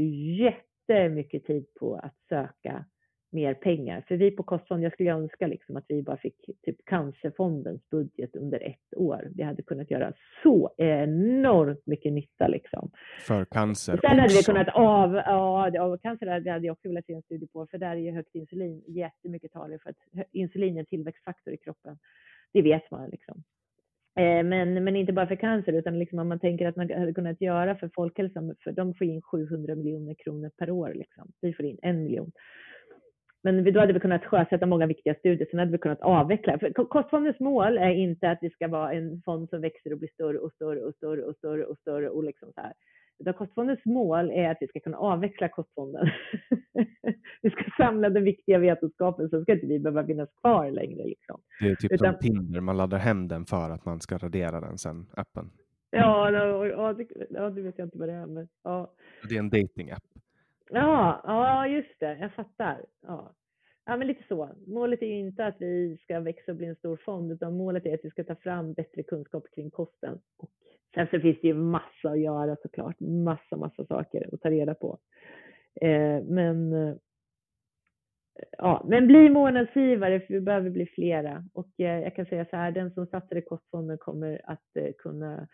jättemycket 0.94 1.46
tid 1.46 1.66
på 1.80 1.96
att 1.96 2.16
söka 2.30 2.86
mer 3.32 3.54
pengar. 3.54 4.06
För 4.08 4.16
vi 4.16 4.32
på 4.32 4.44
Kostfond, 4.44 4.84
jag 4.84 4.94
skulle 4.94 5.12
önska 5.12 5.48
liksom 5.48 5.78
att 5.78 5.86
vi 5.88 6.04
bara 6.04 6.18
fick 6.18 6.46
typ 6.66 6.86
Cancerfondens 6.86 7.90
budget 7.90 8.36
under 8.36 8.60
ett 8.60 8.98
år. 8.98 9.32
Vi 9.36 9.44
hade 9.44 9.64
kunnat 9.64 9.92
göra 9.92 10.14
så 10.44 10.72
enormt 10.78 11.86
mycket 11.86 12.14
nytta 12.14 12.48
liksom. 12.48 12.92
För 13.20 13.46
cancer 13.46 14.00
Sen 14.02 14.20
hade 14.20 14.34
vi 14.34 14.44
kunnat 14.44 14.68
av, 14.70 15.16
ja, 15.16 15.82
av 15.82 15.98
cancer 15.98 16.28
hade 16.28 16.66
jag 16.66 16.74
också 16.74 16.88
velat 16.88 17.06
se 17.06 17.14
en 17.14 17.22
studie 17.22 17.48
på, 17.48 17.68
för 17.68 17.78
där 17.78 17.92
är 17.92 17.96
ju 17.96 18.12
högt 18.12 18.36
insulin 18.36 18.84
jättemycket 18.88 19.52
talar 19.52 19.78
för 19.78 19.90
att 19.90 20.28
insulin 20.32 20.76
är 20.76 20.80
en 20.80 20.86
tillväxtfaktor 20.86 21.54
i 21.54 21.58
kroppen. 21.58 21.98
Det 22.54 22.62
vet 22.62 22.92
man 22.92 23.10
liksom. 23.10 23.44
Eh, 24.20 24.44
men, 24.44 24.84
men 24.84 24.96
inte 24.96 25.14
bara 25.14 25.28
för 25.28 25.36
cancer, 25.36 25.74
utan 25.74 26.00
liksom 26.00 26.20
om 26.20 26.28
man 26.28 26.40
tänker 26.40 26.68
att 26.68 26.76
man 26.76 26.90
hade 26.90 27.14
kunnat 27.14 27.42
göra 27.42 27.76
för 27.76 27.90
folkhälsan, 27.96 28.56
för 28.64 28.72
de 28.72 28.94
får 28.94 29.08
in 29.08 29.22
700 29.22 29.76
miljoner 29.76 30.14
kronor 30.14 30.52
per 30.58 30.72
år. 30.72 30.94
Liksom. 30.94 31.32
Vi 31.42 31.54
får 31.54 31.66
in 31.66 31.78
en 31.82 32.04
miljon. 32.04 32.32
Men 33.44 33.74
då 33.74 33.80
hade 33.80 33.94
vi 33.94 34.00
kunnat 34.00 34.26
sjösätta 34.26 34.66
många 34.66 34.86
viktiga 34.86 35.16
studier, 35.16 35.48
sen 35.52 35.60
hade 35.60 35.72
vi 35.72 35.78
kunnat 35.78 36.02
avveckla. 36.02 36.60
För 36.60 36.86
kostfondens 36.86 37.40
mål 37.40 37.78
är 37.78 37.90
inte 37.90 38.32
att 38.32 38.42
det 38.42 38.54
ska 38.54 38.68
vara 38.68 38.94
en 38.94 39.22
fond 39.26 39.50
som 39.50 39.62
växer 39.62 39.92
och 39.94 40.00
blir 40.00 40.10
större 40.10 40.38
och 40.38 40.54
större 40.54 40.82
och 40.82 40.96
större 40.96 41.24
och 41.24 41.36
större 41.36 41.66
och 41.66 41.78
större 41.78 42.10
och 42.10 42.24
liksom 42.24 42.52
så 42.56 42.62
här. 42.62 42.74
Utan 43.22 43.34
kostfondens 43.34 43.86
mål 43.86 44.32
är 44.32 44.52
att 44.52 44.58
vi 44.60 44.68
ska 44.68 44.80
kunna 44.80 44.98
avveckla 44.98 45.50
kostfonden. 45.50 46.10
vi 47.42 47.50
ska 47.50 47.64
samla 47.78 48.10
den 48.10 48.24
viktiga 48.24 48.60
vetenskapen, 48.60 49.30
så 49.30 49.42
ska 49.42 49.54
inte 49.54 49.68
vi 49.68 49.80
behöva 49.80 50.06
finnas 50.06 50.30
kvar 50.42 50.72
längre. 50.72 51.04
Liksom. 51.04 51.42
Det 51.60 51.70
är 51.70 51.76
typ 51.76 51.92
Utan, 51.92 52.14
som 52.14 52.20
Tinder, 52.20 52.62
man 52.62 52.78
laddar 52.78 52.98
hem 52.98 53.28
den 53.28 53.46
för 53.46 53.70
att 53.70 53.86
man 53.86 54.00
ska 54.00 54.18
radera 54.18 54.62
den 54.62 54.78
sen, 54.78 55.06
appen. 55.14 55.52
Ja, 55.90 56.32
ja, 56.32 56.94
det, 56.94 57.08
ja, 57.30 57.50
det 57.50 57.62
vet 57.62 57.78
jag 57.78 57.86
inte 57.86 57.98
vad 57.98 58.10
det 58.10 58.14
är. 58.14 58.26
Men, 58.26 58.48
ja. 58.64 58.94
Det 59.30 59.36
är 59.36 59.40
en 59.40 59.50
dating-app. 59.50 60.04
Ja, 60.70 61.22
ja, 61.24 61.68
just 61.68 62.00
det. 62.00 62.18
Jag 62.18 62.34
fattar. 62.34 62.86
Ja 63.08 63.32
ja, 63.86 63.98
men 63.98 64.08
lite 64.08 64.24
så. 64.28 64.50
Målet 64.68 65.02
är 65.02 65.06
ju 65.06 65.20
inte 65.20 65.46
att 65.46 65.56
vi 65.60 65.98
ska 66.04 66.20
växa 66.20 66.52
och 66.52 66.58
bli 66.58 66.68
en 66.68 66.76
stor 66.76 66.98
fond, 66.98 67.32
utan 67.32 67.58
målet 67.58 67.86
är 67.86 67.94
att 67.94 68.06
vi 68.06 68.10
ska 68.10 68.24
ta 68.24 68.36
fram 68.36 68.74
bättre 68.74 69.04
kunskap 69.04 69.44
kring 69.56 69.72
kosten. 69.72 70.20
Och 70.38 70.52
sen 70.96 71.08
så 71.12 71.20
finns 71.20 71.42
det 71.42 71.48
ju 71.48 71.54
massa 71.54 72.10
att 72.10 72.20
göra 72.20 72.56
såklart. 72.62 73.00
Massa, 73.00 73.56
massa 73.56 73.86
saker 73.86 74.30
att 74.34 74.42
ta 74.42 74.50
reda 74.50 74.74
på. 74.74 74.98
Eh, 75.82 76.24
men 76.24 76.74
eh, 76.74 76.96
ja, 78.58 78.86
men 78.88 79.08
bli 79.08 79.30
månadsgivare 79.30 80.20
för 80.20 80.34
vi 80.34 80.42
behöver 80.42 80.70
bli 80.70 80.86
flera. 80.86 81.44
Och 81.54 81.80
eh, 81.80 82.00
jag 82.00 82.16
kan 82.16 82.26
säga 82.26 82.46
så 82.50 82.56
här, 82.56 82.72
den 82.72 82.92
som 82.92 83.08
satsar 83.08 83.36
i 83.36 83.42
kostfonden 83.42 83.98
kommer 83.98 84.42
att 84.44 84.76
eh, 84.76 84.92
kunna 84.98 85.48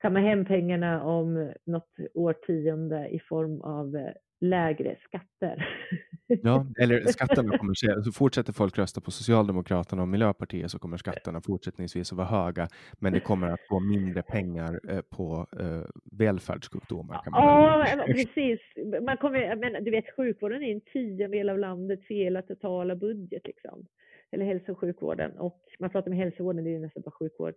kamma 0.00 0.18
hem 0.18 0.44
pengarna 0.44 1.04
om 1.04 1.52
något 1.64 1.96
årtionde 2.14 3.08
i 3.08 3.20
form 3.20 3.60
av 3.60 3.96
eh, 3.96 4.12
lägre 4.40 4.96
skatter. 5.04 5.68
Ja, 6.42 6.66
eller 6.78 7.00
skatterna 7.06 7.58
kommer 7.58 7.98
att 7.98 8.04
så 8.04 8.12
fortsätter 8.12 8.52
folk 8.52 8.78
rösta 8.78 9.00
på 9.00 9.10
Socialdemokraterna 9.10 10.02
och 10.02 10.08
Miljöpartiet 10.08 10.70
så 10.70 10.78
kommer 10.78 10.96
skatterna 10.96 11.40
fortsättningsvis 11.40 12.12
att 12.12 12.18
vara 12.18 12.28
höga, 12.28 12.68
men 12.98 13.12
det 13.12 13.20
kommer 13.20 13.48
att 13.48 13.66
gå 13.68 13.80
mindre 13.80 14.22
pengar 14.22 14.80
eh, 14.88 15.00
på 15.00 15.46
uh, 15.60 15.82
välfärdssjukdomar. 16.18 17.20
Kan 17.24 17.32
man 17.32 17.42
ja, 17.42 17.86
säga. 17.86 18.04
precis. 18.04 18.60
Man 19.06 19.16
kommer, 19.16 19.56
men, 19.56 19.84
du 19.84 19.90
vet, 19.90 20.16
sjukvården 20.16 20.62
är 20.62 20.72
en 20.72 20.80
tiondel 20.80 21.48
av 21.48 21.58
landets 21.58 22.06
hela 22.08 22.42
totala 22.42 22.96
budget, 22.96 23.46
liksom. 23.46 23.86
eller 24.30 24.44
hälso 24.44 24.72
och 24.72 24.78
sjukvården. 24.78 25.30
Och 25.38 25.60
man 25.78 25.90
pratar 25.90 26.10
om 26.10 26.16
hälsovården, 26.16 26.64
det 26.64 26.70
är 26.70 26.72
ju 26.72 26.78
nästan 26.78 27.02
bara 27.02 27.10
sjukvård. 27.10 27.54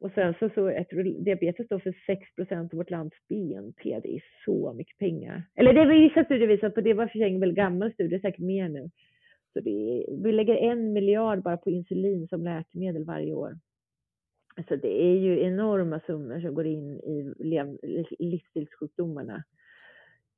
Och 0.00 0.12
sen 0.14 0.34
så, 0.38 0.50
så 0.54 0.68
ett, 0.68 0.90
diabetes 1.24 1.66
står 1.66 1.78
för 1.78 1.94
6 2.06 2.34
procent 2.34 2.72
av 2.72 2.76
vårt 2.76 2.90
lands 2.90 3.16
BNP. 3.28 4.00
Det 4.00 4.16
är 4.16 4.24
så 4.44 4.72
mycket 4.72 4.98
pengar. 4.98 5.42
Eller 5.54 5.72
det 5.72 6.08
vissa 6.08 6.24
studier 6.24 6.48
visar 6.48 6.70
på, 6.70 6.80
det 6.80 6.94
var 6.94 7.06
för 7.06 7.18
sig 7.18 7.34
en 7.34 7.40
väldigt 7.40 7.56
gammal 7.56 7.92
studie, 7.92 8.20
säkert 8.20 8.40
mer 8.40 8.68
nu. 8.68 8.90
Så 9.52 9.60
det, 9.60 10.06
vi 10.24 10.32
lägger 10.32 10.56
en 10.56 10.92
miljard 10.92 11.42
bara 11.42 11.56
på 11.56 11.70
insulin 11.70 12.28
som 12.28 12.44
läkemedel 12.44 13.04
varje 13.04 13.34
år. 13.34 13.58
Så 14.68 14.76
det 14.76 15.04
är 15.04 15.14
ju 15.14 15.40
enorma 15.40 16.00
summor 16.06 16.40
som 16.40 16.54
går 16.54 16.66
in 16.66 17.00
i 17.00 17.34
livsstilssjukdomarna. 18.18 19.44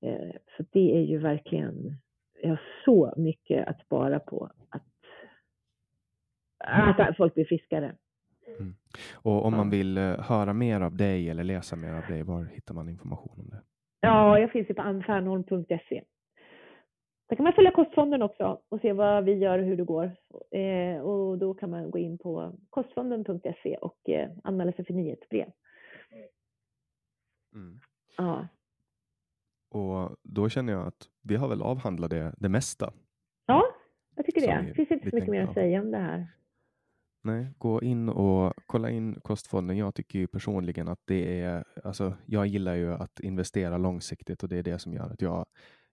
Eh, 0.02 0.30
så 0.56 0.64
det 0.72 0.96
är 0.96 1.00
ju 1.00 1.18
verkligen, 1.18 1.96
jag 2.42 2.50
har 2.50 2.60
så 2.84 3.14
mycket 3.16 3.68
att 3.68 3.80
spara 3.80 4.18
på 4.20 4.50
att, 4.68 4.82
att 6.58 7.16
folk 7.16 7.34
blir 7.34 7.44
friskare. 7.44 7.96
Mm. 8.58 8.74
Och 9.12 9.44
om 9.44 9.56
man 9.56 9.70
vill 9.70 9.98
eh, 9.98 10.20
höra 10.20 10.52
mer 10.52 10.80
av 10.80 10.96
dig 10.96 11.30
eller 11.30 11.44
läsa 11.44 11.76
mer 11.76 11.92
av 11.92 12.02
dig, 12.08 12.22
var 12.22 12.44
hittar 12.44 12.74
man 12.74 12.88
information 12.88 13.40
om 13.40 13.48
det? 13.50 13.60
Ja, 14.00 14.38
jag 14.38 14.52
finns 14.52 14.70
ju 14.70 14.74
på 14.74 14.82
anfärnholm.se. 14.82 16.02
Där 17.28 17.36
kan 17.36 17.44
man 17.44 17.52
följa 17.52 17.70
kostfonden 17.70 18.22
också 18.22 18.60
och 18.68 18.80
se 18.80 18.92
vad 18.92 19.24
vi 19.24 19.34
gör 19.34 19.58
och 19.58 19.64
hur 19.64 19.76
det 19.76 19.84
går. 19.84 20.16
Eh, 20.50 21.00
och 21.00 21.38
då 21.38 21.54
kan 21.54 21.70
man 21.70 21.90
gå 21.90 21.98
in 21.98 22.18
på 22.18 22.52
kostfonden.se 22.70 23.76
och 23.76 24.08
eh, 24.08 24.30
anmäla 24.44 24.72
sig 24.72 24.84
för 24.84 24.94
nyhetsbrev. 24.94 25.50
Mm. 27.54 27.80
Ja. 28.16 28.48
Och 29.70 30.16
då 30.22 30.48
känner 30.48 30.72
jag 30.72 30.86
att 30.86 31.08
vi 31.22 31.36
har 31.36 31.48
väl 31.48 31.62
avhandlat 31.62 32.10
det, 32.10 32.34
det 32.38 32.48
mesta. 32.48 32.92
Ja, 33.46 33.64
jag 34.16 34.26
tycker 34.26 34.40
det. 34.40 34.64
Det 34.68 34.74
finns 34.74 34.90
inte 34.90 35.10
så 35.10 35.16
mycket 35.16 35.30
mer 35.30 35.42
att 35.42 35.54
säga 35.54 35.80
om 35.80 35.90
det 35.90 35.98
här. 35.98 36.26
Nej, 37.22 37.54
gå 37.58 37.82
in 37.82 38.08
och 38.08 38.52
kolla 38.66 38.90
in 38.90 39.20
kostfonden. 39.20 39.76
Jag 39.76 39.94
tycker 39.94 40.18
ju 40.18 40.26
personligen 40.26 40.88
att 40.88 41.00
det 41.04 41.40
är, 41.40 41.64
alltså 41.84 42.16
jag 42.26 42.46
gillar 42.46 42.74
ju 42.74 42.92
att 42.92 43.20
investera 43.20 43.78
långsiktigt 43.78 44.42
och 44.42 44.48
det 44.48 44.56
är 44.56 44.62
det 44.62 44.78
som 44.78 44.94
gör 44.94 45.10
att 45.10 45.22
jag, 45.22 45.46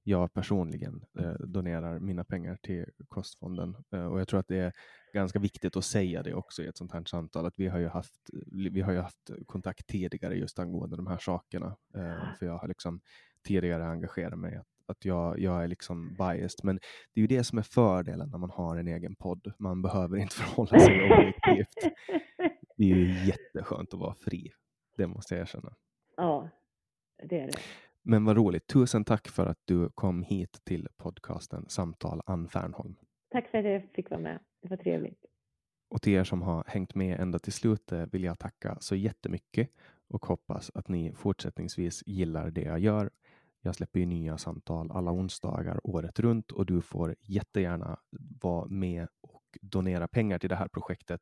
jag 0.03 0.33
personligen 0.33 1.03
eh, 1.19 1.33
donerar 1.33 1.99
mina 1.99 2.23
pengar 2.23 2.57
till 2.63 2.85
kostfonden. 3.07 3.75
Eh, 3.91 4.05
och 4.05 4.19
jag 4.19 4.27
tror 4.27 4.39
att 4.39 4.47
det 4.47 4.57
är 4.57 4.73
ganska 5.13 5.39
viktigt 5.39 5.77
att 5.77 5.85
säga 5.85 6.23
det 6.23 6.33
också 6.33 6.63
i 6.63 6.67
ett 6.67 6.77
sånt 6.77 6.91
här 6.91 7.03
samtal, 7.05 7.45
att 7.45 7.53
vi 7.57 7.67
har 7.67 7.79
ju 7.79 7.87
haft, 7.87 8.29
vi 8.71 8.81
har 8.81 8.91
ju 8.91 8.99
haft 8.99 9.29
kontakt 9.45 9.87
tidigare 9.87 10.35
just 10.35 10.59
angående 10.59 10.95
de 10.95 11.07
här 11.07 11.17
sakerna. 11.17 11.77
Eh, 11.95 12.35
för 12.39 12.45
jag 12.45 12.57
har 12.57 12.67
liksom 12.67 13.01
tidigare 13.47 13.85
engagerat 13.85 14.39
mig 14.39 14.55
att 14.55 14.76
att 14.87 15.05
jag, 15.05 15.39
jag 15.39 15.63
är 15.63 15.67
liksom 15.67 16.15
biased. 16.15 16.59
Men 16.63 16.75
det 17.13 17.19
är 17.19 17.21
ju 17.21 17.27
det 17.27 17.43
som 17.43 17.57
är 17.57 17.63
fördelen 17.63 18.29
när 18.29 18.37
man 18.37 18.49
har 18.49 18.77
en 18.77 18.87
egen 18.87 19.15
podd. 19.15 19.53
Man 19.59 19.81
behöver 19.81 20.17
inte 20.17 20.35
förhålla 20.41 20.79
sig 20.79 21.11
objektivt. 21.11 21.93
Det 22.77 22.83
är 22.83 22.95
ju 22.95 23.25
jätteskönt 23.25 23.93
att 23.93 23.99
vara 23.99 24.15
fri. 24.15 24.51
Det 24.97 25.07
måste 25.07 25.35
jag 25.35 25.41
erkänna. 25.41 25.73
Ja, 26.15 26.49
det 27.23 27.39
är 27.39 27.47
det. 27.47 27.59
Men 28.03 28.25
vad 28.25 28.37
roligt. 28.37 28.67
Tusen 28.67 29.03
tack 29.03 29.27
för 29.27 29.45
att 29.45 29.59
du 29.65 29.89
kom 29.89 30.23
hit 30.23 30.61
till 30.63 30.87
podcasten 30.97 31.65
Samtal 31.69 32.21
Ann 32.25 32.49
Fernholm. 32.49 32.95
Tack 33.29 33.47
för 33.47 33.57
att 33.57 33.65
jag 33.65 33.89
fick 33.93 34.09
vara 34.09 34.19
med. 34.19 34.39
Det 34.61 34.69
var 34.69 34.77
trevligt. 34.77 35.25
Och 35.89 36.01
till 36.01 36.13
er 36.13 36.23
som 36.23 36.41
har 36.41 36.63
hängt 36.67 36.95
med 36.95 37.19
ända 37.19 37.39
till 37.39 37.53
slutet 37.53 38.13
vill 38.13 38.23
jag 38.23 38.39
tacka 38.39 38.77
så 38.79 38.95
jättemycket 38.95 39.69
och 40.07 40.25
hoppas 40.25 40.71
att 40.73 40.87
ni 40.87 41.13
fortsättningsvis 41.13 42.03
gillar 42.05 42.51
det 42.51 42.61
jag 42.61 42.79
gör. 42.79 43.09
Jag 43.67 43.75
släpper 43.75 43.99
ju 43.99 44.05
nya 44.05 44.37
samtal 44.37 44.91
alla 44.91 45.11
onsdagar 45.11 45.79
året 45.83 46.19
runt 46.19 46.51
och 46.51 46.65
du 46.65 46.81
får 46.81 47.15
jättegärna 47.21 47.99
vara 48.41 48.67
med 48.67 49.07
och 49.21 49.43
donera 49.61 50.07
pengar 50.07 50.39
till 50.39 50.49
det 50.49 50.55
här 50.55 50.67
projektet 50.67 51.21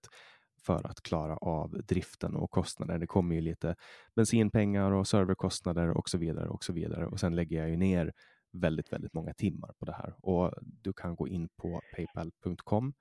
för 0.66 0.88
att 0.88 1.02
klara 1.02 1.38
av 1.38 1.70
driften 1.70 2.36
och 2.36 2.52
kostnader. 2.52 3.00
Det 3.00 3.08
kommer 3.08 3.36
ju 3.36 3.42
lite 3.42 3.76
bensinpengar 4.16 4.92
och 4.92 5.08
serverkostnader 5.08 5.90
och 5.90 6.10
så 6.10 6.18
vidare 6.18 6.50
och 6.50 6.64
så 6.64 6.74
vidare. 6.74 7.06
Och 7.06 7.20
sen 7.20 7.36
lägger 7.36 7.60
jag 7.60 7.70
ju 7.70 7.78
ner 7.78 8.14
väldigt, 8.54 8.94
väldigt 8.94 9.14
många 9.14 9.34
timmar 9.34 9.74
på 9.80 9.86
det 9.86 9.94
här 9.94 10.16
och 10.22 10.54
du 10.62 10.94
kan 10.94 11.16
gå 11.16 11.28
in 11.28 11.50
på 11.58 11.82
paypal.com. 11.96 12.94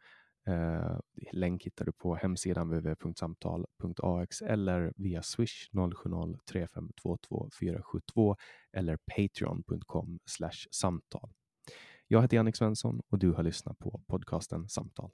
Eh, 0.46 0.98
länk 1.32 1.64
hittar 1.64 1.84
du 1.84 1.92
på 1.92 2.14
hemsidan 2.14 2.68
www.samtal.ax 2.68 4.42
eller 4.42 4.92
via 4.96 5.22
swish 5.22 5.70
070 5.72 6.38
3522 6.52 7.50
472 7.60 8.36
eller 8.72 8.98
patreon.com 9.16 10.18
samtal. 10.70 11.30
Jag 12.08 12.22
heter 12.22 12.36
Jannik 12.36 12.56
Svensson 12.56 13.02
och 13.08 13.18
du 13.18 13.32
har 13.32 13.42
lyssnat 13.42 13.78
på 13.78 14.00
podcasten 14.06 14.68
Samtal. 14.68 15.10